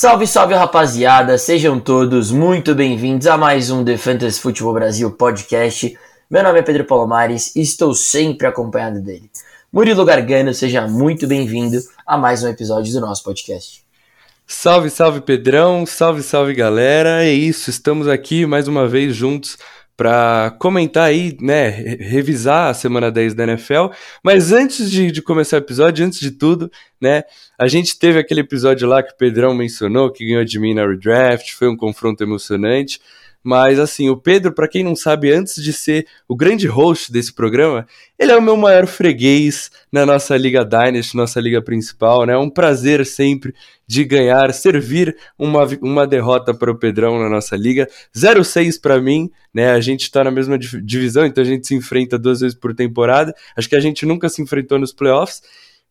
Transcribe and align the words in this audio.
Salve, 0.00 0.26
salve 0.26 0.54
rapaziada, 0.54 1.36
sejam 1.36 1.78
todos 1.78 2.32
muito 2.32 2.74
bem-vindos 2.74 3.26
a 3.26 3.36
mais 3.36 3.70
um 3.70 3.84
The 3.84 3.98
Fantasy 3.98 4.40
Futebol 4.40 4.72
Brasil 4.72 5.10
podcast. 5.10 5.94
Meu 6.30 6.42
nome 6.42 6.58
é 6.58 6.62
Pedro 6.62 6.86
Palomares 6.86 7.54
e 7.54 7.60
estou 7.60 7.92
sempre 7.92 8.46
acompanhado 8.46 9.02
dele. 9.02 9.30
Murilo 9.70 10.02
Gargano, 10.06 10.54
seja 10.54 10.88
muito 10.88 11.26
bem-vindo 11.26 11.76
a 12.06 12.16
mais 12.16 12.42
um 12.42 12.48
episódio 12.48 12.90
do 12.94 13.00
nosso 13.02 13.22
podcast. 13.22 13.84
Salve, 14.46 14.88
salve 14.88 15.20
Pedrão, 15.20 15.84
salve, 15.84 16.22
salve 16.22 16.54
galera. 16.54 17.22
É 17.22 17.30
isso, 17.30 17.68
estamos 17.68 18.08
aqui 18.08 18.46
mais 18.46 18.68
uma 18.68 18.88
vez 18.88 19.14
juntos 19.14 19.58
para 20.00 20.56
comentar 20.58 21.08
aí, 21.08 21.36
né, 21.42 21.68
revisar 21.68 22.70
a 22.70 22.72
semana 22.74 23.10
10 23.10 23.34
da 23.34 23.44
NFL. 23.44 23.88
Mas 24.24 24.50
antes 24.50 24.90
de, 24.90 25.12
de, 25.12 25.20
começar 25.20 25.56
o 25.56 25.58
episódio, 25.58 26.06
antes 26.06 26.18
de 26.18 26.30
tudo, 26.30 26.72
né, 26.98 27.22
a 27.58 27.68
gente 27.68 27.98
teve 27.98 28.18
aquele 28.18 28.40
episódio 28.40 28.88
lá 28.88 29.02
que 29.02 29.12
o 29.12 29.16
Pedrão 29.18 29.54
mencionou, 29.54 30.10
que 30.10 30.24
ganhou 30.24 30.42
de 30.42 30.58
mim 30.58 30.72
na 30.72 30.86
redraft, 30.86 31.52
foi 31.52 31.68
um 31.68 31.76
confronto 31.76 32.24
emocionante. 32.24 32.98
Mas 33.42 33.78
assim, 33.78 34.10
o 34.10 34.16
Pedro, 34.16 34.52
para 34.52 34.68
quem 34.68 34.84
não 34.84 34.94
sabe, 34.94 35.32
antes 35.32 35.62
de 35.62 35.72
ser 35.72 36.06
o 36.28 36.36
grande 36.36 36.66
host 36.66 37.10
desse 37.10 37.32
programa, 37.32 37.86
ele 38.18 38.32
é 38.32 38.36
o 38.36 38.42
meu 38.42 38.56
maior 38.56 38.86
freguês 38.86 39.70
na 39.90 40.04
nossa 40.04 40.36
liga 40.36 40.64
Dynasty, 40.64 41.16
nossa 41.16 41.40
liga 41.40 41.62
principal, 41.62 42.26
né? 42.26 42.34
É 42.34 42.38
um 42.38 42.50
prazer 42.50 43.04
sempre 43.06 43.54
de 43.86 44.04
ganhar, 44.04 44.52
servir 44.52 45.16
uma, 45.38 45.66
uma 45.80 46.06
derrota 46.06 46.52
para 46.52 46.70
o 46.70 46.78
Pedrão 46.78 47.18
na 47.18 47.30
nossa 47.30 47.56
liga. 47.56 47.88
0-6 48.14 48.78
para 48.80 49.00
mim, 49.00 49.30
né? 49.54 49.72
A 49.72 49.80
gente 49.80 50.02
está 50.02 50.22
na 50.22 50.30
mesma 50.30 50.58
divisão, 50.58 51.24
então 51.24 51.42
a 51.42 51.46
gente 51.46 51.66
se 51.66 51.74
enfrenta 51.74 52.18
duas 52.18 52.40
vezes 52.40 52.56
por 52.56 52.74
temporada. 52.74 53.34
Acho 53.56 53.68
que 53.68 53.76
a 53.76 53.80
gente 53.80 54.04
nunca 54.04 54.28
se 54.28 54.42
enfrentou 54.42 54.78
nos 54.78 54.92
playoffs. 54.92 55.42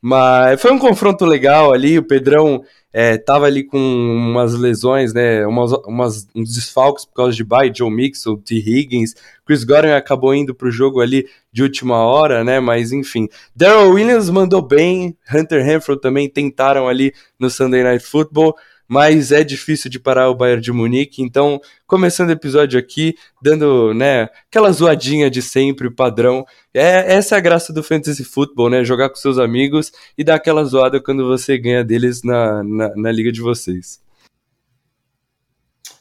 Mas 0.01 0.61
foi 0.61 0.71
um 0.71 0.79
confronto 0.79 1.25
legal 1.25 1.73
ali, 1.73 1.97
o 1.97 2.03
Pedrão 2.03 2.63
é, 2.91 3.17
tava 3.17 3.45
ali 3.45 3.63
com 3.63 3.77
umas 3.77 4.53
lesões, 4.55 5.13
né, 5.13 5.45
umas, 5.45 5.71
umas, 5.85 6.27
uns 6.35 6.53
desfalques 6.53 7.05
por 7.05 7.13
causa 7.13 7.35
de 7.35 7.43
bye, 7.43 7.71
Joe 7.73 7.91
Mixon, 7.91 8.35
T. 8.37 8.55
Higgins, 8.55 9.13
Chris 9.45 9.63
Godwin 9.63 9.91
acabou 9.91 10.33
indo 10.33 10.55
pro 10.55 10.71
jogo 10.71 10.99
ali 10.99 11.27
de 11.51 11.63
última 11.63 11.97
hora, 11.97 12.43
né, 12.43 12.59
mas 12.59 12.91
enfim. 12.91 13.27
Daryl 13.55 13.91
Williams 13.91 14.29
mandou 14.29 14.61
bem, 14.61 15.15
Hunter 15.33 15.63
Renfro 15.63 15.97
também 15.97 16.29
tentaram 16.29 16.87
ali 16.87 17.13
no 17.39 17.49
Sunday 17.49 17.83
Night 17.83 18.03
Football, 18.03 18.55
mas 18.89 19.31
é 19.31 19.43
difícil 19.43 19.89
de 19.89 19.99
parar 19.99 20.29
o 20.29 20.35
Bayern 20.35 20.61
de 20.61 20.71
Munique. 20.71 21.21
Então, 21.21 21.61
começando 21.85 22.29
o 22.29 22.33
episódio 22.33 22.79
aqui, 22.79 23.15
dando, 23.39 23.93
né, 23.93 24.29
aquela 24.49 24.71
zoadinha 24.71 25.29
de 25.29 25.43
sempre, 25.43 25.91
padrão. 25.91 26.43
É, 26.73 27.13
essa 27.13 27.35
é 27.35 27.37
a 27.37 27.41
graça 27.41 27.71
do 27.71 27.83
fantasy 27.83 28.23
football, 28.23 28.71
né? 28.71 28.83
Jogar 28.83 29.09
com 29.09 29.15
seus 29.15 29.37
amigos 29.37 29.91
e 30.17 30.23
dar 30.23 30.35
aquela 30.35 30.63
zoada 30.63 30.99
quando 30.99 31.27
você 31.27 31.55
ganha 31.57 31.83
deles 31.83 32.23
na, 32.23 32.63
na, 32.63 32.95
na 32.95 33.11
liga 33.11 33.31
de 33.31 33.41
vocês. 33.41 34.01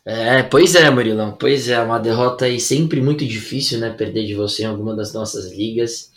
É, 0.04 0.42
pois 0.42 0.74
é, 0.74 0.88
Murilão. 0.88 1.36
Pois 1.38 1.68
é, 1.68 1.78
uma 1.80 1.98
derrota 1.98 2.46
aí 2.46 2.58
sempre 2.58 3.02
muito 3.02 3.26
difícil, 3.26 3.78
né? 3.78 3.90
Perder 3.90 4.24
de 4.24 4.34
você 4.34 4.62
em 4.62 4.66
alguma 4.66 4.96
das 4.96 5.12
nossas 5.12 5.52
ligas. 5.52 6.10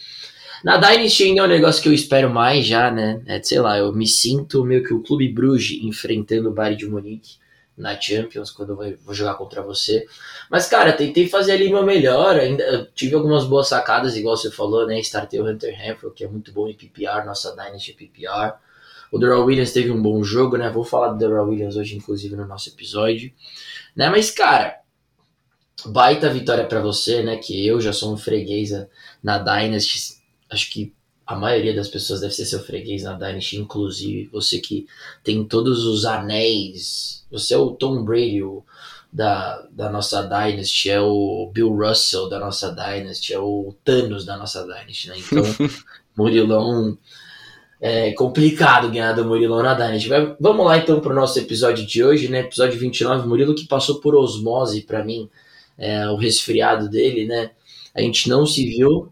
Na 0.64 0.78
Dynasty 0.78 1.24
ainda 1.24 1.42
é 1.42 1.46
um 1.46 1.48
negócio 1.48 1.82
que 1.82 1.90
eu 1.90 1.94
espero 1.94 2.30
mais 2.30 2.66
já, 2.66 2.92
né? 2.92 3.22
É, 3.26 3.42
sei 3.42 3.60
lá, 3.60 3.78
eu 3.78 3.92
me 3.94 4.08
sinto 4.08 4.64
meio 4.64 4.84
que 4.84 4.94
o 4.94 5.02
Clube 5.02 5.28
Bruges 5.30 5.84
enfrentando 5.84 6.50
o 6.50 6.54
Bayern 6.54 6.78
de 6.78 6.86
Munique 6.88 7.42
na 7.76 8.00
Champions 8.00 8.52
quando 8.52 8.70
eu 8.84 8.98
vou 9.04 9.14
jogar 9.14 9.34
contra 9.36 9.62
você. 9.62 10.06
Mas, 10.50 10.68
cara, 10.68 10.94
tentei 10.94 11.28
fazer 11.28 11.54
ali 11.54 11.70
meu 11.70 11.84
melhor. 11.84 12.36
Ainda 12.36 12.90
tive 12.94 13.16
algumas 13.16 13.46
boas 13.46 13.68
sacadas, 13.68 14.16
igual 14.16 14.38
você 14.38 14.52
falou, 14.52 14.86
né? 14.86 15.00
Startei 15.00 15.40
o 15.40 15.50
Hunter 15.50 15.76
Renfro, 15.76 16.12
que 16.12 16.24
é 16.24 16.28
muito 16.28 16.52
bom 16.52 16.68
em 16.68 16.76
PPR, 16.76 17.26
nossa 17.26 17.56
Dynasty 17.56 17.94
PPR. 17.94 18.54
O 19.12 19.18
Darrell 19.18 19.44
Williams 19.44 19.74
teve 19.74 19.92
um 19.92 20.02
bom 20.02 20.24
jogo, 20.24 20.58
né? 20.58 20.70
Vou 20.70 20.86
falar 20.86 21.10
do 21.10 21.18
Darrell 21.18 21.48
Williams 21.48 21.76
hoje, 21.76 21.98
inclusive, 21.98 22.36
no 22.36 22.48
nosso 22.48 22.70
episódio. 22.70 23.32
Né? 23.96 24.10
Mas, 24.10 24.30
cara, 24.30 24.80
baita 25.86 26.30
vitória 26.30 26.66
para 26.66 26.80
você, 26.82 27.24
né? 27.24 27.38
Que 27.38 27.66
eu 27.66 27.82
já 27.82 27.92
sou 27.92 28.14
um 28.14 28.18
freguês 28.18 28.70
na 29.24 29.38
Dynasty 29.40 30.21
acho 30.52 30.70
que 30.70 30.94
a 31.26 31.36
maioria 31.36 31.74
das 31.74 31.88
pessoas 31.88 32.20
deve 32.20 32.34
ser 32.34 32.46
seu 32.46 32.60
freguês 32.60 33.04
na 33.04 33.14
Dynasty, 33.14 33.58
inclusive 33.58 34.30
você 34.32 34.60
que 34.60 34.86
tem 35.24 35.46
todos 35.46 35.86
os 35.86 36.04
anéis. 36.04 37.26
Você 37.32 37.54
é 37.54 37.58
o 37.58 37.72
Tom 37.72 38.04
Brady 38.04 38.44
o, 38.44 38.64
da, 39.12 39.66
da 39.72 39.90
nossa 39.90 40.22
Dynasty, 40.24 40.90
é 40.90 41.00
o 41.00 41.50
Bill 41.54 41.70
Russell 41.70 42.28
da 42.28 42.38
nossa 42.38 42.70
Dynasty, 42.70 43.34
é 43.34 43.40
o 43.40 43.74
Thanos 43.84 44.26
da 44.26 44.36
nossa 44.36 44.64
Dynasty, 44.64 45.08
né? 45.08 45.16
Então, 45.18 45.44
Murilão. 46.16 46.98
É 47.84 48.12
complicado 48.12 48.92
ganhar 48.92 49.14
do 49.14 49.26
Murilão 49.26 49.64
na 49.64 49.74
Dynasty. 49.74 50.08
Vamos 50.40 50.66
lá 50.66 50.78
então 50.78 51.00
para 51.00 51.14
o 51.14 51.16
nosso 51.16 51.40
episódio 51.40 51.84
de 51.86 52.04
hoje, 52.04 52.28
né? 52.28 52.42
Episódio 52.42 52.78
29. 52.78 53.28
Murilo 53.28 53.56
que 53.56 53.66
passou 53.66 54.00
por 54.02 54.14
osmose 54.16 54.82
para 54.82 55.04
mim, 55.04 55.30
é, 55.78 56.08
o 56.10 56.16
resfriado 56.16 56.90
dele, 56.90 57.26
né? 57.26 57.52
A 57.96 58.02
gente 58.02 58.30
não 58.30 58.46
se 58.46 58.66
viu, 58.66 59.12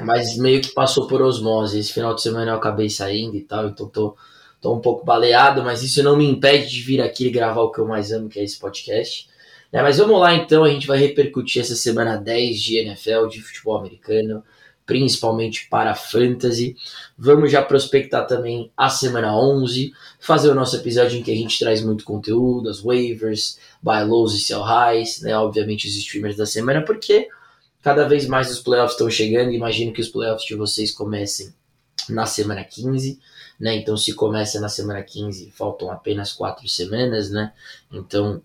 mas 0.00 0.36
meio 0.36 0.60
que 0.60 0.72
passou 0.72 1.06
por 1.06 1.22
osmose. 1.22 1.78
Esse 1.78 1.92
final 1.92 2.14
de 2.14 2.22
semana 2.22 2.52
eu 2.52 2.56
acabei 2.56 2.88
saindo 2.90 3.36
e 3.36 3.42
tal, 3.42 3.68
então 3.68 3.88
tô, 3.88 4.16
tô 4.60 4.74
um 4.74 4.80
pouco 4.80 5.04
baleado, 5.04 5.62
mas 5.62 5.82
isso 5.82 6.02
não 6.02 6.16
me 6.16 6.26
impede 6.26 6.68
de 6.70 6.82
vir 6.82 7.00
aqui 7.00 7.26
e 7.26 7.30
gravar 7.30 7.62
o 7.62 7.70
que 7.70 7.78
eu 7.78 7.86
mais 7.86 8.12
amo, 8.12 8.28
que 8.28 8.38
é 8.38 8.44
esse 8.44 8.58
podcast. 8.58 9.28
É, 9.72 9.82
mas 9.82 9.98
vamos 9.98 10.20
lá 10.20 10.34
então, 10.34 10.64
a 10.64 10.70
gente 10.70 10.86
vai 10.86 10.98
repercutir 10.98 11.60
essa 11.60 11.74
semana 11.74 12.16
10 12.16 12.60
de 12.60 12.78
NFL, 12.78 13.26
de 13.26 13.42
futebol 13.42 13.76
americano, 13.76 14.42
principalmente 14.86 15.68
para 15.68 15.94
fantasy. 15.94 16.76
Vamos 17.18 17.50
já 17.50 17.60
prospectar 17.62 18.26
também 18.26 18.70
a 18.76 18.88
semana 18.88 19.36
11, 19.36 19.92
fazer 20.20 20.50
o 20.50 20.54
nosso 20.54 20.76
episódio 20.76 21.18
em 21.18 21.22
que 21.22 21.32
a 21.32 21.36
gente 21.36 21.58
traz 21.58 21.82
muito 21.82 22.04
conteúdo, 22.04 22.70
as 22.70 22.80
waivers, 22.80 23.58
buy 23.82 24.04
lows 24.04 24.34
e 24.34 24.38
sell 24.38 24.62
highs, 24.62 25.20
né? 25.20 25.36
Obviamente 25.36 25.88
os 25.88 25.96
streamers 25.96 26.36
da 26.36 26.46
semana, 26.46 26.82
porque 26.82 27.28
Cada 27.86 28.08
vez 28.08 28.26
mais 28.26 28.50
os 28.50 28.58
playoffs 28.58 28.94
estão 28.94 29.08
chegando. 29.08 29.52
Imagino 29.52 29.92
que 29.92 30.00
os 30.00 30.08
playoffs 30.08 30.44
de 30.44 30.56
vocês 30.56 30.90
comecem 30.90 31.54
na 32.08 32.26
semana 32.26 32.64
15, 32.64 33.20
né? 33.60 33.76
Então, 33.76 33.96
se 33.96 34.12
começa 34.12 34.58
na 34.58 34.68
semana 34.68 35.00
15, 35.04 35.52
faltam 35.52 35.88
apenas 35.88 36.32
quatro 36.32 36.68
semanas, 36.68 37.30
né? 37.30 37.52
Então, 37.92 38.42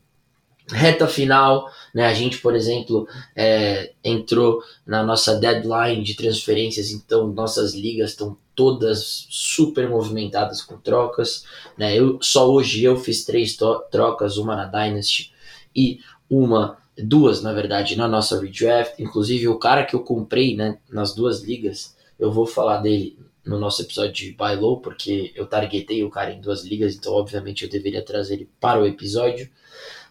reta 0.70 1.08
final, 1.08 1.68
né? 1.92 2.06
A 2.06 2.14
gente, 2.14 2.38
por 2.38 2.56
exemplo, 2.56 3.08
é, 3.36 3.94
entrou 4.04 4.62
na 4.86 5.02
nossa 5.02 5.34
deadline 5.34 6.04
de 6.04 6.14
transferências, 6.14 6.92
então 6.92 7.26
nossas 7.34 7.74
ligas 7.74 8.12
estão 8.12 8.38
todas 8.54 9.26
super 9.28 9.90
movimentadas 9.90 10.62
com 10.62 10.78
trocas, 10.78 11.46
né? 11.76 11.98
Eu 11.98 12.20
só 12.22 12.48
hoje 12.48 12.84
eu 12.84 12.96
fiz 12.96 13.26
três 13.26 13.58
trocas, 13.90 14.38
uma 14.38 14.56
na 14.56 14.66
Dynasty 14.66 15.34
e 15.76 16.00
uma 16.30 16.78
duas, 17.02 17.42
na 17.42 17.54
verdade, 17.54 17.98
na 17.98 18.08
nossa 18.08 18.40
redraft. 18.40 19.00
Inclusive, 19.00 19.48
o 19.48 19.60
cara 19.60 19.86
que 19.86 19.96
eu 19.96 20.02
comprei 20.02 20.56
né, 20.56 20.78
nas 20.90 21.14
duas 21.14 21.42
ligas, 21.42 21.96
eu 22.20 22.32
vou 22.32 22.46
falar 22.46 22.78
dele 22.78 23.18
no 23.46 23.58
nosso 23.58 23.82
episódio 23.82 24.14
de 24.14 24.32
Buy 24.34 24.56
Low, 24.56 24.80
porque 24.80 25.32
eu 25.36 25.46
targetei 25.46 26.04
o 26.04 26.10
cara 26.10 26.32
em 26.32 26.40
duas 26.40 26.64
ligas, 26.64 26.96
então, 26.96 27.14
obviamente, 27.14 27.64
eu 27.64 27.70
deveria 27.70 28.04
trazer 28.04 28.36
ele 28.36 28.50
para 28.60 28.80
o 28.80 28.86
episódio. 28.86 29.50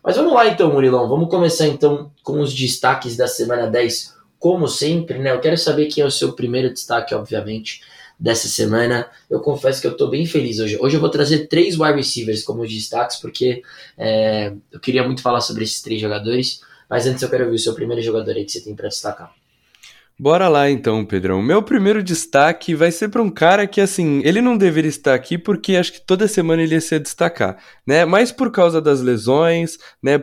Mas 0.02 0.16
vamos 0.16 0.32
lá, 0.32 0.46
então, 0.48 0.72
Murilão. 0.72 1.08
Vamos 1.08 1.28
começar, 1.28 1.66
então, 1.66 2.10
com 2.22 2.40
os 2.40 2.52
destaques 2.52 3.16
da 3.16 3.28
semana 3.28 3.66
10. 3.66 4.16
Como 4.38 4.66
sempre, 4.66 5.18
né? 5.18 5.32
Eu 5.32 5.40
quero 5.40 5.56
saber 5.56 5.86
quem 5.86 6.02
é 6.02 6.06
o 6.06 6.10
seu 6.10 6.32
primeiro 6.32 6.72
destaque, 6.72 7.14
obviamente 7.14 7.82
dessa 8.20 8.48
semana. 8.48 9.08
Eu 9.28 9.40
confesso 9.40 9.80
que 9.80 9.86
eu 9.86 9.92
estou 9.92 10.10
bem 10.10 10.26
feliz 10.26 10.58
hoje. 10.58 10.78
Hoje 10.78 10.96
eu 10.96 11.00
vou 11.00 11.08
trazer 11.08 11.46
três 11.46 11.78
wide 11.78 11.96
receivers 11.96 12.42
como 12.42 12.66
destaques, 12.66 13.16
porque 13.16 13.62
é, 13.96 14.52
eu 14.70 14.78
queria 14.78 15.02
muito 15.02 15.22
falar 15.22 15.40
sobre 15.40 15.64
esses 15.64 15.80
três 15.80 16.00
jogadores. 16.00 16.60
Mas 16.90 17.06
antes 17.06 17.22
eu 17.22 17.30
quero 17.30 17.44
ouvir 17.44 17.56
o 17.56 17.58
seu 17.58 17.72
primeiro 17.72 18.02
jogador 18.02 18.32
aí 18.32 18.44
que 18.44 18.50
você 18.50 18.60
tem 18.60 18.74
para 18.74 18.88
destacar. 18.88 19.32
Bora 20.18 20.48
lá 20.48 20.68
então, 20.68 21.02
Pedrão. 21.02 21.40
Meu 21.40 21.62
primeiro 21.62 22.02
destaque 22.02 22.74
vai 22.74 22.90
ser 22.90 23.08
para 23.08 23.22
um 23.22 23.30
cara 23.30 23.66
que, 23.66 23.80
assim, 23.80 24.20
ele 24.22 24.42
não 24.42 24.58
deveria 24.58 24.90
estar 24.90 25.14
aqui 25.14 25.38
porque 25.38 25.76
acho 25.76 25.94
que 25.94 26.00
toda 26.02 26.28
semana 26.28 26.62
ele 26.62 26.74
ia 26.74 26.80
se 26.80 26.98
destacar, 26.98 27.56
né? 27.86 28.04
Mas 28.04 28.30
por 28.30 28.50
causa 28.50 28.82
das 28.82 29.00
lesões, 29.00 29.78
né? 30.02 30.22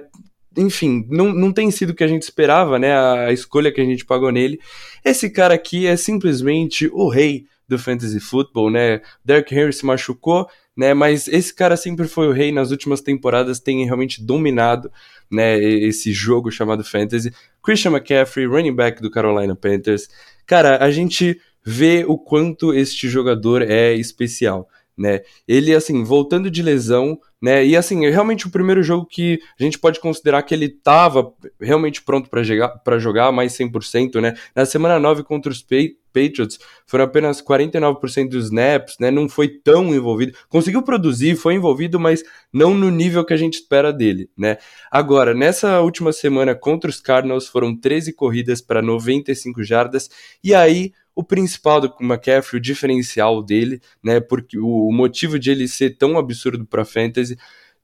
Enfim, 0.56 1.08
não, 1.10 1.34
não 1.34 1.52
tem 1.52 1.72
sido 1.72 1.92
o 1.92 1.96
que 1.96 2.04
a 2.04 2.08
gente 2.08 2.22
esperava, 2.22 2.78
né? 2.78 2.96
A 2.96 3.31
escolha 3.31 3.72
que 3.72 3.81
a 3.81 3.86
gente 3.86 4.06
pagou 4.06 4.31
nele. 4.31 4.60
Esse 5.04 5.31
cara 5.31 5.56
aqui 5.56 5.88
é 5.88 5.96
simplesmente 5.96 6.88
o 6.94 7.10
rei 7.10 7.46
do 7.68 7.80
fantasy 7.80 8.20
football, 8.20 8.70
né? 8.70 9.02
Derrick 9.25 9.56
Henry 9.56 9.74
se 9.74 9.86
machucou, 9.86 10.48
né? 10.77 10.94
Mas 10.94 11.27
esse 11.27 11.53
cara 11.53 11.75
sempre 11.75 12.07
foi 12.07 12.27
o 12.27 12.31
rei 12.31 12.51
nas 12.51 12.69
últimas 12.69 13.01
temporadas, 13.01 13.59
tem 13.59 13.83
realmente 13.83 14.24
dominado 14.24 14.91
né, 15.29 15.57
esse 15.57 16.13
jogo 16.13 16.51
chamado 16.51 16.83
Fantasy. 16.83 17.33
Christian 17.63 17.91
McCaffrey, 17.91 18.45
running 18.45 18.75
back 18.75 19.01
do 19.01 19.09
Carolina 19.09 19.56
Panthers. 19.56 20.07
Cara, 20.45 20.77
a 20.83 20.91
gente 20.91 21.41
vê 21.65 22.06
o 22.07 22.18
quanto 22.18 22.74
este 22.74 23.09
jogador 23.09 23.62
é 23.62 23.94
especial. 23.94 24.69
Né? 24.98 25.22
Ele, 25.48 25.76
assim, 25.76 26.04
voltando 26.04 26.50
de 26.50 26.64
lesão, 26.64 27.20
né? 27.42 27.64
E 27.66 27.76
assim, 27.76 28.06
é 28.06 28.10
realmente 28.10 28.48
o 28.48 28.50
primeiro 28.50 28.82
jogo 28.82 29.06
que 29.06 29.40
a 29.60 29.64
gente 29.64 29.78
pode 29.78 30.00
considerar 30.00 30.42
que 30.42 30.56
ele 30.56 30.66
estava 30.66 31.32
realmente 31.62 32.02
pronto 32.02 32.30
para 32.30 32.42
jogar, 32.42 32.82
jogar 32.98 33.32
mais 33.32 33.54
100%, 33.54 34.20
né? 34.20 34.34
Na 34.56 34.66
semana 34.66 35.00
9 35.00 35.24
contra 35.24 35.52
os 35.52 35.62
Patriots, 35.62 36.58
foram 36.88 37.04
apenas 37.04 37.40
49% 37.42 38.30
dos 38.30 38.46
snaps, 38.46 38.96
né? 39.00 39.12
Não 39.12 39.30
foi 39.30 39.50
tão 39.50 39.94
envolvido. 39.94 40.36
Conseguiu 40.50 40.82
produzir, 40.82 41.36
foi 41.36 41.54
envolvido, 41.54 42.00
mas 42.00 42.24
não 42.52 42.74
no 42.74 42.90
nível 42.90 43.24
que 43.24 43.34
a 43.34 43.38
gente 43.38 43.56
espera 43.56 43.94
dele, 43.94 44.30
né? 44.36 44.58
Agora, 44.90 45.36
nessa 45.36 45.80
última 45.82 46.12
semana 46.12 46.56
contra 46.56 46.90
os 46.90 47.00
Cardinals, 47.00 47.48
foram 47.48 47.76
13 47.76 48.14
corridas 48.14 48.62
para 48.62 48.82
95 48.82 49.64
jardas, 49.64 50.10
e 50.44 50.56
aí 50.56 50.92
o 51.18 51.24
principal 51.24 51.81
do 51.81 51.92
McCaffrey, 52.00 52.60
o 52.60 52.62
diferencial 52.62 53.42
dele, 53.42 53.81
né? 54.04 54.19
Porque 54.19 54.60
o 54.60 54.92
motivo 54.92 55.40
de 55.40 55.50
ele 55.50 55.68
ser 55.68 55.98
tão 55.98 56.16
absurdo 56.16 56.64
para 56.64 56.86
fantasy 56.86 57.36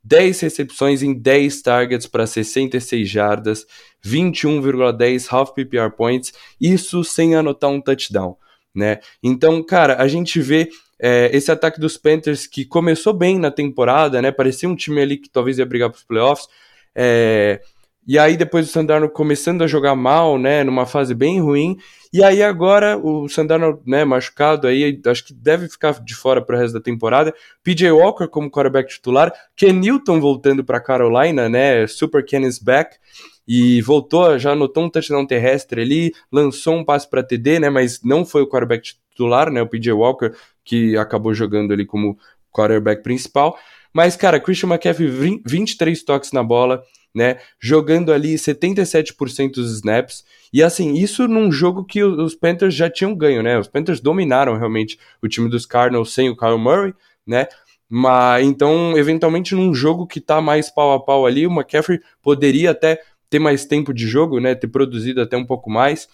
10 0.04 0.40
recepções 0.42 1.02
em 1.02 1.14
10 1.16 1.64
targets 1.64 2.06
para 2.06 2.28
66 2.28 3.10
jardas, 3.10 3.66
21,10 4.06 5.26
half 5.32 5.52
PPR 5.52 5.90
points, 5.90 6.32
isso 6.62 7.04
sem 7.04 7.34
anotar 7.34 7.72
um 7.72 7.82
touchdown, 7.82 8.38
né? 8.76 9.00
Então, 9.24 9.64
cara, 9.64 10.00
a 10.00 10.08
gente 10.08 10.40
vê 10.40 10.70
é, 11.00 11.36
esse 11.36 11.52
ataque 11.52 11.80
dos 11.80 11.98
Panthers 11.98 12.46
que 12.46 12.64
começou 12.64 13.14
bem 13.14 13.40
na 13.40 13.50
temporada, 13.50 14.22
né? 14.22 14.32
Parecia 14.32 14.70
um 14.70 14.76
time 14.76 15.02
ali 15.02 15.18
que 15.18 15.30
talvez 15.30 15.58
ia 15.58 15.66
brigar 15.66 15.90
para 15.90 15.98
os 15.98 16.04
playoffs. 16.04 16.48
É, 16.94 17.62
e 18.08 18.20
aí 18.20 18.36
depois 18.36 18.68
o 18.68 18.72
Sandarno 18.72 19.10
começando 19.10 19.62
a 19.64 19.68
jogar 19.68 19.96
mal, 19.96 20.38
né, 20.38 20.64
numa 20.64 20.86
fase 20.86 21.14
bem 21.16 21.40
ruim. 21.40 21.78
E 22.12 22.24
aí 22.24 22.44
agora 22.44 22.98
o 22.98 23.28
Sandarno, 23.30 23.82
né, 23.86 24.04
machucado 24.04 24.68
aí, 24.68 25.02
acho 25.08 25.26
que 25.26 25.34
deve 25.34 25.70
ficar 25.70 25.94
de 26.04 26.14
fora 26.14 26.42
para 26.42 26.56
o 26.56 26.60
resto 26.60 26.74
da 26.74 26.82
temporada. 26.82 27.34
PJ 27.64 27.92
Walker 27.92 28.28
como 28.28 28.52
quarterback 28.52 28.90
titular, 28.90 29.34
Ken 29.56 29.74
Newton 29.74 30.20
voltando 30.20 30.64
para 30.64 30.80
Carolina, 30.80 31.48
né, 31.48 31.88
Super 31.88 32.24
Ken 32.26 32.42
is 32.42 32.60
back. 32.60 32.98
E 33.46 33.82
voltou, 33.82 34.40
já 34.40 34.52
anotou 34.52 34.86
um 34.86 34.90
touchdown 34.90 35.26
terrestre 35.26 35.82
ali, 35.82 36.14
lançou 36.32 36.76
um 36.76 36.86
passe 36.86 37.10
para 37.10 37.22
TD, 37.22 37.60
né, 37.60 37.70
mas 37.70 38.02
não 38.02 38.26
foi 38.26 38.42
o 38.42 38.48
quarterback 38.48 38.96
titular, 39.10 39.52
né, 39.52 39.62
o 39.62 39.68
PJ 39.68 39.92
Walker 39.92 40.32
que 40.64 40.96
acabou 40.98 41.34
jogando 41.34 41.74
ali 41.74 41.86
como 41.86 42.18
quarterback 42.52 43.02
principal. 43.04 43.58
Mas 43.94 44.16
cara, 44.16 44.40
Christian 44.40 44.70
McCaffrey 44.70 45.42
23 45.46 46.04
toques 46.04 46.32
na 46.32 46.44
bola, 46.44 46.84
né? 47.14 47.38
Jogando 47.60 48.12
ali 48.12 48.36
77% 48.36 49.52
dos 49.52 49.72
snaps. 49.74 50.24
E 50.52 50.64
assim, 50.64 50.94
isso 50.94 51.28
num 51.28 51.52
jogo 51.52 51.86
que 51.86 52.04
os 52.04 52.36
Panthers 52.36 52.74
já 52.74 52.90
tinham 52.90 53.16
ganho, 53.16 53.44
né? 53.44 53.58
Os 53.58 53.68
Panthers 53.68 54.00
dominaram 54.00 54.58
realmente 54.58 54.98
o 55.22 55.28
time 55.28 55.50
dos 55.50 55.66
Cardinals 55.66 56.14
sem 56.14 56.30
o 56.30 56.36
Kyle 56.36 56.58
Murray, 56.58 56.94
né? 57.26 57.48
Mas 57.90 58.46
então, 58.46 58.98
eventualmente, 58.98 59.54
num 59.54 59.74
jogo 59.74 60.08
que 60.08 60.20
tá 60.20 60.42
mais 60.42 60.70
pau 60.70 60.94
a 60.94 61.00
pau 61.00 61.28
ali, 61.28 61.46
o 61.46 61.52
McCaffrey 61.52 62.00
poderia 62.24 62.72
até 62.72 63.00
ter 63.30 63.38
mais 63.38 63.66
tempo 63.66 63.94
de 63.94 64.08
jogo, 64.08 64.40
né? 64.40 64.56
Ter 64.56 64.68
produzido 64.68 65.22
até 65.22 65.38
um 65.38 65.46
pouco 65.46 65.70
mais. 65.70 66.08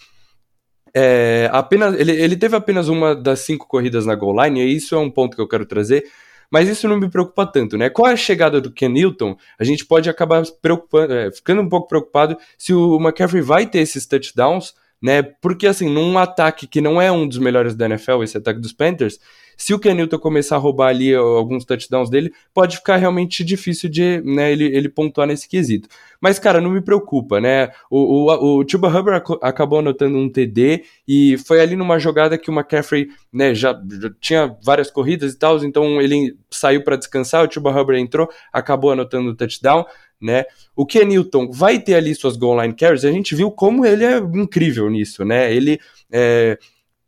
É, 0.93 1.49
apenas, 1.53 1.97
ele, 1.99 2.11
ele 2.11 2.35
teve 2.35 2.55
apenas 2.55 2.89
uma 2.89 3.15
das 3.15 3.39
cinco 3.41 3.67
corridas 3.67 4.05
na 4.05 4.15
goal 4.15 4.43
line, 4.43 4.61
e 4.61 4.75
isso 4.75 4.95
é 4.95 4.97
um 4.97 5.09
ponto 5.09 5.35
que 5.35 5.41
eu 5.41 5.47
quero 5.47 5.65
trazer. 5.65 6.03
Mas 6.51 6.68
isso 6.68 6.88
não 6.88 6.98
me 6.98 7.10
preocupa 7.10 7.46
tanto, 7.46 7.78
né? 7.78 7.90
Com 7.90 8.06
a 8.06 8.16
chegada 8.16 8.60
do 8.60 8.72
Ken 8.72 8.90
Newton, 8.90 9.38
a 9.60 9.63
gente 9.63 9.86
pode 9.86 10.10
acabar 10.10 10.42
é, 10.42 11.31
ficando 11.31 11.62
um 11.62 11.69
pouco 11.69 11.88
preocupado 11.88 12.38
se 12.57 12.74
o 12.74 12.98
McCaffrey 12.98 13.42
vai 13.42 13.68
ter 13.68 13.80
esses 13.80 14.06
touchdowns, 14.06 14.74
né? 15.01 15.22
Porque 15.22 15.68
assim, 15.68 15.90
num 15.90 16.18
ataque 16.18 16.68
que 16.68 16.81
não 16.81 17.01
é 17.01 17.12
um 17.12 17.28
dos 17.28 17.38
melhores 17.38 17.75
da 17.75 17.86
NFL, 17.86 18.24
esse 18.24 18.38
ataque 18.38 18.60
dos 18.60 18.74
Panthers, 18.74 19.19
se 19.59 19.73
o 19.73 19.79
Kenilton 19.79 20.17
começar 20.17 20.56
a 20.56 20.59
roubar 20.59 20.88
ali 20.88 21.13
alguns 21.13 21.65
touchdowns 21.65 22.09
dele, 22.09 22.31
pode 22.53 22.77
ficar 22.77 22.95
realmente 22.95 23.44
difícil 23.44 23.89
de 23.89 24.21
né, 24.21 24.53
ele, 24.53 24.63
ele 24.63 24.88
pontuar 24.88 25.27
nesse 25.27 25.50
quesito. 25.50 25.89
Mas, 26.21 26.39
cara, 26.39 26.61
não 26.61 26.69
me 26.69 26.79
preocupa, 26.79 27.41
né? 27.41 27.69
O, 27.89 28.31
o, 28.31 28.61
o 28.61 28.65
Chuba 28.67 28.88
Hubbard 28.88 29.21
acabou 29.41 29.79
anotando 29.79 30.17
um 30.17 30.29
TD 30.29 30.85
e 31.06 31.38
foi 31.39 31.59
ali 31.59 31.75
numa 31.75 32.00
jogada 32.00 32.38
que 32.38 32.50
o 32.50 32.53
McCaffrey 32.53 33.09
né, 33.33 33.53
já, 33.53 33.73
já 34.01 34.09
tinha 34.21 34.57
várias 34.63 34.89
corridas 34.89 35.33
e 35.33 35.38
tal, 35.38 35.62
então 35.65 36.01
ele 36.01 36.38
saiu 36.50 36.81
para 36.81 36.95
descansar, 36.95 37.45
o 37.45 37.53
Chuba 37.53 37.69
Hubbard 37.69 38.01
entrou, 38.01 38.29
acabou 38.53 38.91
anotando 38.91 39.31
o 39.31 39.35
touchdown. 39.35 39.85
Né? 40.21 40.45
O 40.75 40.85
Kenilton 40.85 41.51
vai 41.51 41.79
ter 41.79 41.95
ali 41.95 42.15
suas 42.15 42.38
goal 42.38 42.62
line 42.62 42.73
carries, 42.73 43.03
a 43.03 43.12
gente 43.12 43.35
viu 43.35 43.51
como 43.51 43.85
ele 43.85 44.05
é 44.05 44.17
incrível 44.17 44.89
nisso, 44.89 45.23
né? 45.23 45.53
Ele 45.53 45.79
é, 46.12 46.57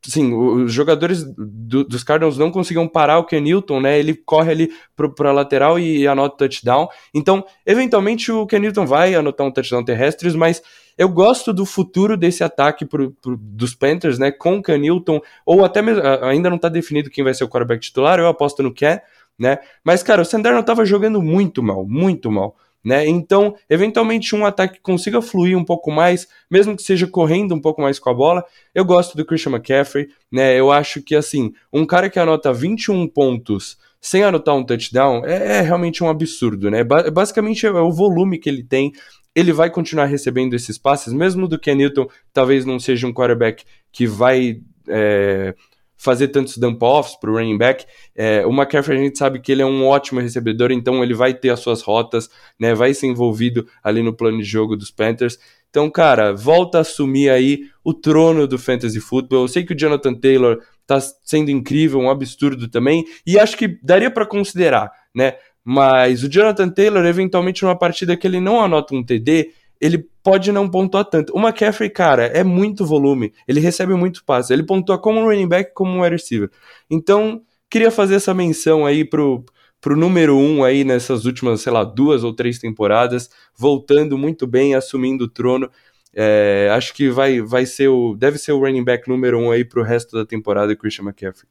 sim, 0.04 0.34
os 0.34 0.74
jogadores 0.74 1.24
do, 1.38 1.84
dos 1.84 2.04
Cardinals 2.04 2.38
não 2.38 2.52
conseguiam 2.52 2.88
parar 2.88 3.20
o 3.20 3.26
Ken 3.26 3.42
Newton, 3.42 3.82
né? 3.82 4.00
Ele 4.00 4.14
corre 4.14 4.52
ali 4.52 4.72
para 4.96 5.30
a 5.30 5.34
lateral 5.34 5.80
e 5.80 6.08
anota 6.08 6.38
touchdown. 6.38 6.88
Então, 7.14 7.46
eventualmente 7.66 8.32
o 8.32 8.46
Ken 8.48 8.60
Newton 8.60 8.86
vai 8.86 9.14
anotar 9.14 9.46
um 9.46 9.52
touchdown 9.52 9.84
terrestre, 9.84 10.32
mas 10.36 10.62
eu 10.98 11.10
gosto 11.10 11.54
do 11.54 11.66
futuro 11.66 12.18
desse 12.18 12.44
ataque 12.44 12.86
pro, 12.86 13.12
pro, 13.22 13.38
dos 13.38 13.76
Panthers, 13.76 14.18
né? 14.18 14.32
Com 14.32 14.58
o 14.58 14.64
Ken 14.64 14.78
Newton, 14.78 15.22
ou 15.46 15.64
até 15.64 15.82
mesmo, 15.82 16.02
ainda 16.24 16.50
não 16.50 16.58
está 16.58 16.70
definido 16.70 17.10
quem 17.10 17.24
vai 17.24 17.34
ser 17.34 17.44
o 17.44 17.50
quarterback 17.50 17.82
titular, 17.82 18.20
eu 18.20 18.28
aposto 18.28 18.64
no 18.64 18.74
Ken, 18.74 19.00
né? 19.38 19.60
Mas, 19.84 20.04
cara, 20.04 20.22
o 20.22 20.26
Sandarno 20.26 20.60
estava 20.60 20.86
jogando 20.86 21.22
muito 21.22 21.62
mal, 21.64 21.86
muito 21.86 22.32
mal. 22.32 22.56
Né? 22.84 23.08
Então, 23.08 23.56
eventualmente, 23.70 24.36
um 24.36 24.46
ataque 24.46 24.76
que 24.76 24.82
consiga 24.82 25.22
fluir 25.22 25.58
um 25.58 25.64
pouco 25.64 25.92
mais, 25.92 26.28
mesmo 26.50 26.76
que 26.76 26.82
seja 26.82 27.06
correndo 27.06 27.54
um 27.54 27.62
pouco 27.62 27.82
mais 27.82 28.00
com 28.00 28.10
a 28.10 28.14
bola. 28.14 28.44
Eu 28.74 28.84
gosto 28.84 29.16
do 29.16 29.24
Christian 29.24 29.52
McCaffrey, 29.52 30.10
né? 30.32 30.60
Eu 30.60 30.72
acho 30.72 31.02
que 31.02 31.16
assim, 31.16 31.54
um 31.72 31.86
cara 31.86 32.10
que 32.10 32.20
anota 32.20 32.52
21 32.52 33.08
pontos 33.08 33.78
sem 34.02 34.24
anotar 34.24 34.56
um 34.56 34.64
touchdown 34.64 35.24
é, 35.24 35.60
é 35.60 35.62
realmente 35.62 36.04
um 36.04 36.10
absurdo, 36.10 36.72
né? 36.72 36.84
Ba 36.84 37.12
basicamente 37.12 37.68
é 37.68 37.72
o 37.72 37.92
volume 37.92 38.40
que 38.40 38.50
ele 38.50 38.64
tem. 38.64 38.92
Ele 39.36 39.54
vai 39.54 39.70
continuar 39.70 40.06
recebendo 40.06 40.56
esses 40.56 40.78
passes, 40.78 41.14
mesmo 41.14 41.48
do 41.48 41.60
Ken 41.60 41.76
Newton, 41.76 42.08
talvez 42.34 42.66
não 42.66 42.80
seja 42.80 43.08
um 43.08 43.14
quarterback 43.14 43.64
que 43.92 44.08
vai 44.08 44.60
é, 44.88 45.54
fazer 46.02 46.30
tantos 46.30 46.58
dump-offs 46.58 47.16
para 47.16 47.30
o 47.30 47.36
running 47.36 47.60
back. 47.60 47.86
É, 48.16 48.44
o 48.44 48.50
McCaffrey 48.50 48.98
a 48.98 49.04
gente 49.04 49.20
sabe 49.20 49.40
que 49.40 49.52
ele 49.52 49.62
é 49.62 49.66
um 49.66 49.86
ótimo 49.86 50.20
recebedor, 50.20 50.72
então 50.72 51.04
ele 51.04 51.14
vai 51.14 51.32
ter 51.32 51.52
as 51.52 51.60
suas 51.60 51.84
rotas, 51.84 52.28
né, 52.60 52.74
vai 52.74 52.92
ser 52.96 53.06
envolvido 53.06 53.68
ali 53.84 54.02
no 54.02 54.12
plano 54.12 54.40
de 54.40 54.44
jogo 54.44 54.76
dos 54.76 54.90
Panthers. 54.90 55.38
Então, 55.70 55.90
cara, 55.92 56.34
volta 56.34 56.80
a 56.80 56.82
assumir 56.82 57.30
aí 57.30 57.66
o 57.84 57.94
trono 57.94 58.48
do 58.48 58.58
fantasy 58.58 59.00
football. 59.00 59.44
Eu 59.44 59.48
sei 59.48 59.64
que 59.64 59.74
o 59.74 59.78
Jonathan 59.78 60.16
Taylor 60.16 60.60
tá 60.88 61.00
sendo 61.24 61.52
incrível, 61.52 62.00
um 62.00 62.10
absurdo 62.10 62.68
também, 62.68 63.06
e 63.26 63.38
acho 63.38 63.56
que 63.56 63.80
daria 63.84 64.10
para 64.10 64.26
considerar, 64.26 64.92
né? 65.16 65.36
Mas 65.64 66.24
o 66.24 66.30
Jonathan 66.30 66.68
Taylor, 66.68 67.06
eventualmente, 67.06 67.62
numa 67.62 67.78
partida 67.78 68.18
que 68.18 68.26
ele 68.26 68.40
não 68.40 68.60
anota 68.60 68.96
um 68.96 69.04
TD, 69.04 69.52
ele 69.82 70.08
pode 70.22 70.52
não 70.52 70.70
pontuar 70.70 71.06
tanto. 71.06 71.34
O 71.36 71.40
McCaffrey, 71.40 71.90
cara, 71.90 72.28
é 72.28 72.44
muito 72.44 72.86
volume. 72.86 73.34
Ele 73.48 73.60
recebe 73.60 73.96
muito 73.96 74.24
passe. 74.24 74.54
Ele 74.54 74.64
pontua 74.64 75.00
como 75.00 75.20
um 75.20 75.26
running 75.26 75.48
back, 75.48 75.74
como 75.74 75.92
um 75.92 76.04
wide 76.04 76.16
receiver. 76.16 76.52
Então, 76.90 77.42
queria 77.68 77.90
fazer 77.90 78.16
essa 78.16 78.32
menção 78.32 78.86
aí 78.86 79.04
pro, 79.04 79.44
pro 79.82 79.98
número 79.98 80.38
um 80.38 80.64
aí 80.64 80.84
nessas 80.84 81.26
últimas, 81.26 81.62
sei 81.62 81.74
lá, 81.74 81.84
duas 81.84 82.24
ou 82.24 82.34
três 82.36 82.60
temporadas, 82.60 83.30
voltando 83.58 84.18
muito 84.20 84.46
bem, 84.46 84.76
assumindo 84.76 85.24
o 85.24 85.30
trono. 85.30 85.68
É, 86.14 86.70
acho 86.72 86.94
que 86.94 87.10
vai, 87.10 87.42
vai 87.42 87.66
ser 87.66 87.88
o. 87.88 88.16
Deve 88.16 88.38
ser 88.38 88.52
o 88.52 88.60
running 88.60 88.84
back 88.84 89.10
número 89.10 89.40
um 89.40 89.50
aí 89.50 89.66
pro 89.66 89.82
resto 89.82 90.16
da 90.16 90.26
temporada, 90.26 90.76
Christian 90.76 91.06
McCaffrey. 91.06 91.48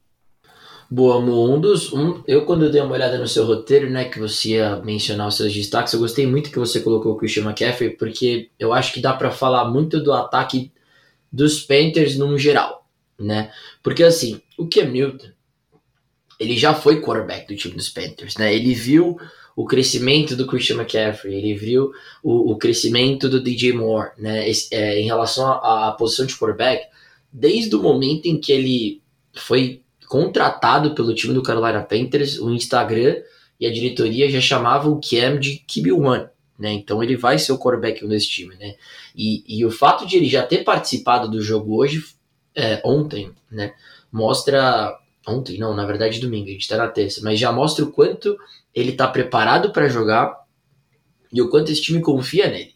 Boa, 0.93 1.21
Mo. 1.21 1.55
Um 1.55 2.25
eu, 2.27 2.45
quando 2.45 2.65
eu 2.65 2.71
dei 2.71 2.81
uma 2.81 2.95
olhada 2.95 3.17
no 3.17 3.29
seu 3.29 3.45
roteiro, 3.47 3.89
né, 3.89 4.07
que 4.07 4.19
você 4.19 4.51
ia 4.51 4.77
mencionar 4.81 5.29
os 5.29 5.37
seus 5.37 5.55
destaques, 5.55 5.93
eu 5.93 6.01
gostei 6.01 6.27
muito 6.27 6.51
que 6.51 6.59
você 6.59 6.81
colocou 6.81 7.13
o 7.13 7.17
Christian 7.17 7.45
McCaffrey, 7.45 7.91
porque 7.91 8.51
eu 8.59 8.73
acho 8.73 8.93
que 8.93 9.01
dá 9.01 9.13
para 9.13 9.31
falar 9.31 9.71
muito 9.71 10.03
do 10.03 10.13
ataque 10.13 10.73
dos 11.33 11.61
Panthers 11.61 12.17
no 12.17 12.37
geral, 12.37 12.85
né? 13.17 13.53
Porque, 13.85 14.03
assim, 14.03 14.43
o 14.59 14.67
Cam 14.67 14.87
Newton, 14.87 15.29
ele 16.41 16.57
já 16.59 16.75
foi 16.75 17.01
quarterback 17.01 17.47
do 17.47 17.57
time 17.57 17.77
dos 17.77 17.89
Panthers, 17.89 18.37
né? 18.37 18.53
Ele 18.53 18.75
viu 18.75 19.17
o 19.55 19.67
crescimento 19.67 20.35
do 20.35 20.47
Christian 20.47 20.77
McCaffrey, 20.77 21.35
ele 21.37 21.55
viu 21.55 21.93
o, 22.21 22.51
o 22.51 22.59
crescimento 22.59 23.29
do 23.29 23.41
DJ 23.41 23.75
Moore, 23.75 24.11
né? 24.19 24.49
Esse, 24.49 24.75
é, 24.75 24.99
em 24.99 25.05
relação 25.05 25.47
à 25.47 25.93
posição 25.93 26.27
de 26.27 26.35
quarterback, 26.35 26.85
desde 27.33 27.77
o 27.77 27.83
momento 27.83 28.27
em 28.27 28.41
que 28.41 28.51
ele 28.51 29.01
foi 29.33 29.83
contratado 30.11 30.93
pelo 30.93 31.15
time 31.15 31.33
do 31.33 31.41
Carolina 31.41 31.81
Panthers, 31.85 32.41
o 32.41 32.51
Instagram 32.51 33.23
e 33.61 33.65
a 33.65 33.73
diretoria 33.73 34.29
já 34.29 34.41
chamavam 34.41 34.95
o 34.95 35.01
Cam 35.01 35.39
de 35.39 35.65
QB1, 35.69 36.29
né? 36.59 36.73
Então 36.73 37.01
ele 37.01 37.17
vai 37.17 37.39
ser 37.39 37.53
o 37.53 37.59
quarterback 37.59 38.05
desse 38.09 38.29
time, 38.29 38.57
né? 38.57 38.75
E, 39.15 39.45
e 39.47 39.65
o 39.65 39.71
fato 39.71 40.05
de 40.05 40.17
ele 40.17 40.29
já 40.29 40.43
ter 40.43 40.65
participado 40.65 41.31
do 41.31 41.41
jogo 41.41 41.77
hoje, 41.77 42.05
é, 42.57 42.83
ontem, 42.85 43.31
né? 43.49 43.73
Mostra. 44.11 44.99
Ontem, 45.29 45.59
não, 45.59 45.77
na 45.77 45.87
verdade 45.87 46.19
domingo, 46.19 46.49
a 46.49 46.53
gente 46.53 46.67
tá 46.67 46.77
na 46.77 46.89
terça, 46.89 47.21
mas 47.23 47.39
já 47.39 47.53
mostra 47.53 47.85
o 47.85 47.93
quanto 47.93 48.37
ele 48.75 48.91
tá 48.91 49.07
preparado 49.07 49.71
para 49.71 49.89
jogar 49.89 50.41
e 51.33 51.41
o 51.41 51.49
quanto 51.49 51.71
esse 51.71 51.83
time 51.83 52.01
confia 52.01 52.51
nele, 52.51 52.75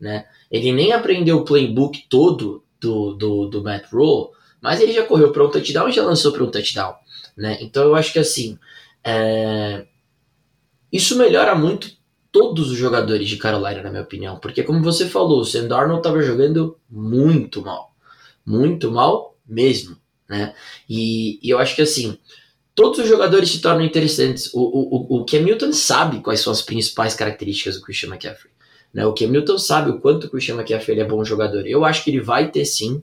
né? 0.00 0.26
Ele 0.50 0.72
nem 0.72 0.92
aprendeu 0.92 1.38
o 1.38 1.44
playbook 1.44 2.06
todo 2.08 2.64
do, 2.80 3.14
do, 3.14 3.46
do 3.46 3.62
Matt 3.62 3.84
Rule, 3.92 4.30
mas 4.62 4.80
ele 4.80 4.92
já 4.92 5.02
correu 5.02 5.32
para 5.32 5.44
um 5.44 5.50
touchdown 5.50 5.88
e 5.88 5.92
já 5.92 6.04
lançou 6.04 6.32
para 6.32 6.44
um 6.44 6.50
touchdown, 6.50 6.94
né? 7.36 7.58
Então 7.60 7.82
eu 7.82 7.94
acho 7.94 8.12
que 8.12 8.18
assim, 8.18 8.58
É... 9.04 9.84
Isso 10.92 11.16
melhora 11.16 11.54
muito 11.54 11.90
todos 12.30 12.70
os 12.70 12.76
jogadores 12.76 13.28
de 13.28 13.36
Carolina, 13.36 13.82
na 13.82 13.90
minha 13.90 14.02
opinião. 14.02 14.38
Porque, 14.38 14.62
como 14.62 14.82
você 14.82 15.06
falou, 15.08 15.40
o 15.40 15.44
Sam 15.44 15.66
Darnold 15.66 16.00
estava 16.00 16.22
jogando 16.22 16.76
muito 16.90 17.62
mal. 17.62 17.94
Muito 18.44 18.90
mal 18.90 19.36
mesmo. 19.46 19.96
Né? 20.28 20.54
E, 20.88 21.38
e, 21.42 21.50
eu 21.50 21.58
acho 21.58 21.76
que 21.76 21.82
assim, 21.82 22.18
todos 22.74 22.98
os 22.98 23.08
jogadores 23.08 23.50
se 23.50 23.60
tornam 23.60 23.84
interessantes. 23.84 24.52
O, 24.52 24.60
o, 24.60 25.20
o 25.20 25.26
Cam 25.26 25.40
Newton 25.40 25.72
sabe 25.72 26.20
quais 26.20 26.40
são 26.40 26.52
as 26.52 26.62
principais 26.62 27.14
características 27.14 27.76
do 27.76 27.82
Christian 27.82 28.08
McCaffrey. 28.10 28.52
Né? 28.92 29.06
O 29.06 29.12
Cam 29.14 29.28
Newton 29.28 29.58
sabe 29.58 29.90
o 29.90 29.98
quanto 29.98 30.26
o 30.26 30.30
Christian 30.30 30.56
McCaffrey 30.56 31.00
é 31.00 31.04
bom 31.04 31.24
jogador. 31.24 31.66
Eu 31.66 31.84
acho 31.84 32.02
que 32.04 32.10
ele 32.10 32.20
vai 32.20 32.50
ter 32.50 32.64
sim 32.64 33.02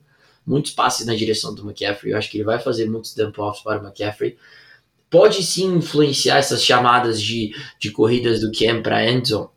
muitos 0.50 0.72
passes 0.72 1.06
na 1.06 1.14
direção 1.14 1.54
do 1.54 1.62
McCaffrey. 1.62 2.12
Eu 2.12 2.18
acho 2.18 2.30
que 2.30 2.38
ele 2.38 2.44
vai 2.44 2.58
fazer 2.58 2.90
muitos 2.90 3.14
dump-offs 3.14 3.62
para 3.62 3.80
o 3.80 3.86
McCaffrey. 3.86 4.36
Pode 5.08 5.44
sim 5.44 5.76
influenciar 5.76 6.38
essas 6.38 6.64
chamadas 6.66 7.22
de, 7.22 7.54
de 7.80 7.92
corridas 7.92 8.42
do 8.42 8.52
Cam 8.52 8.82
para 8.82 9.08
Endzone, 9.08 9.48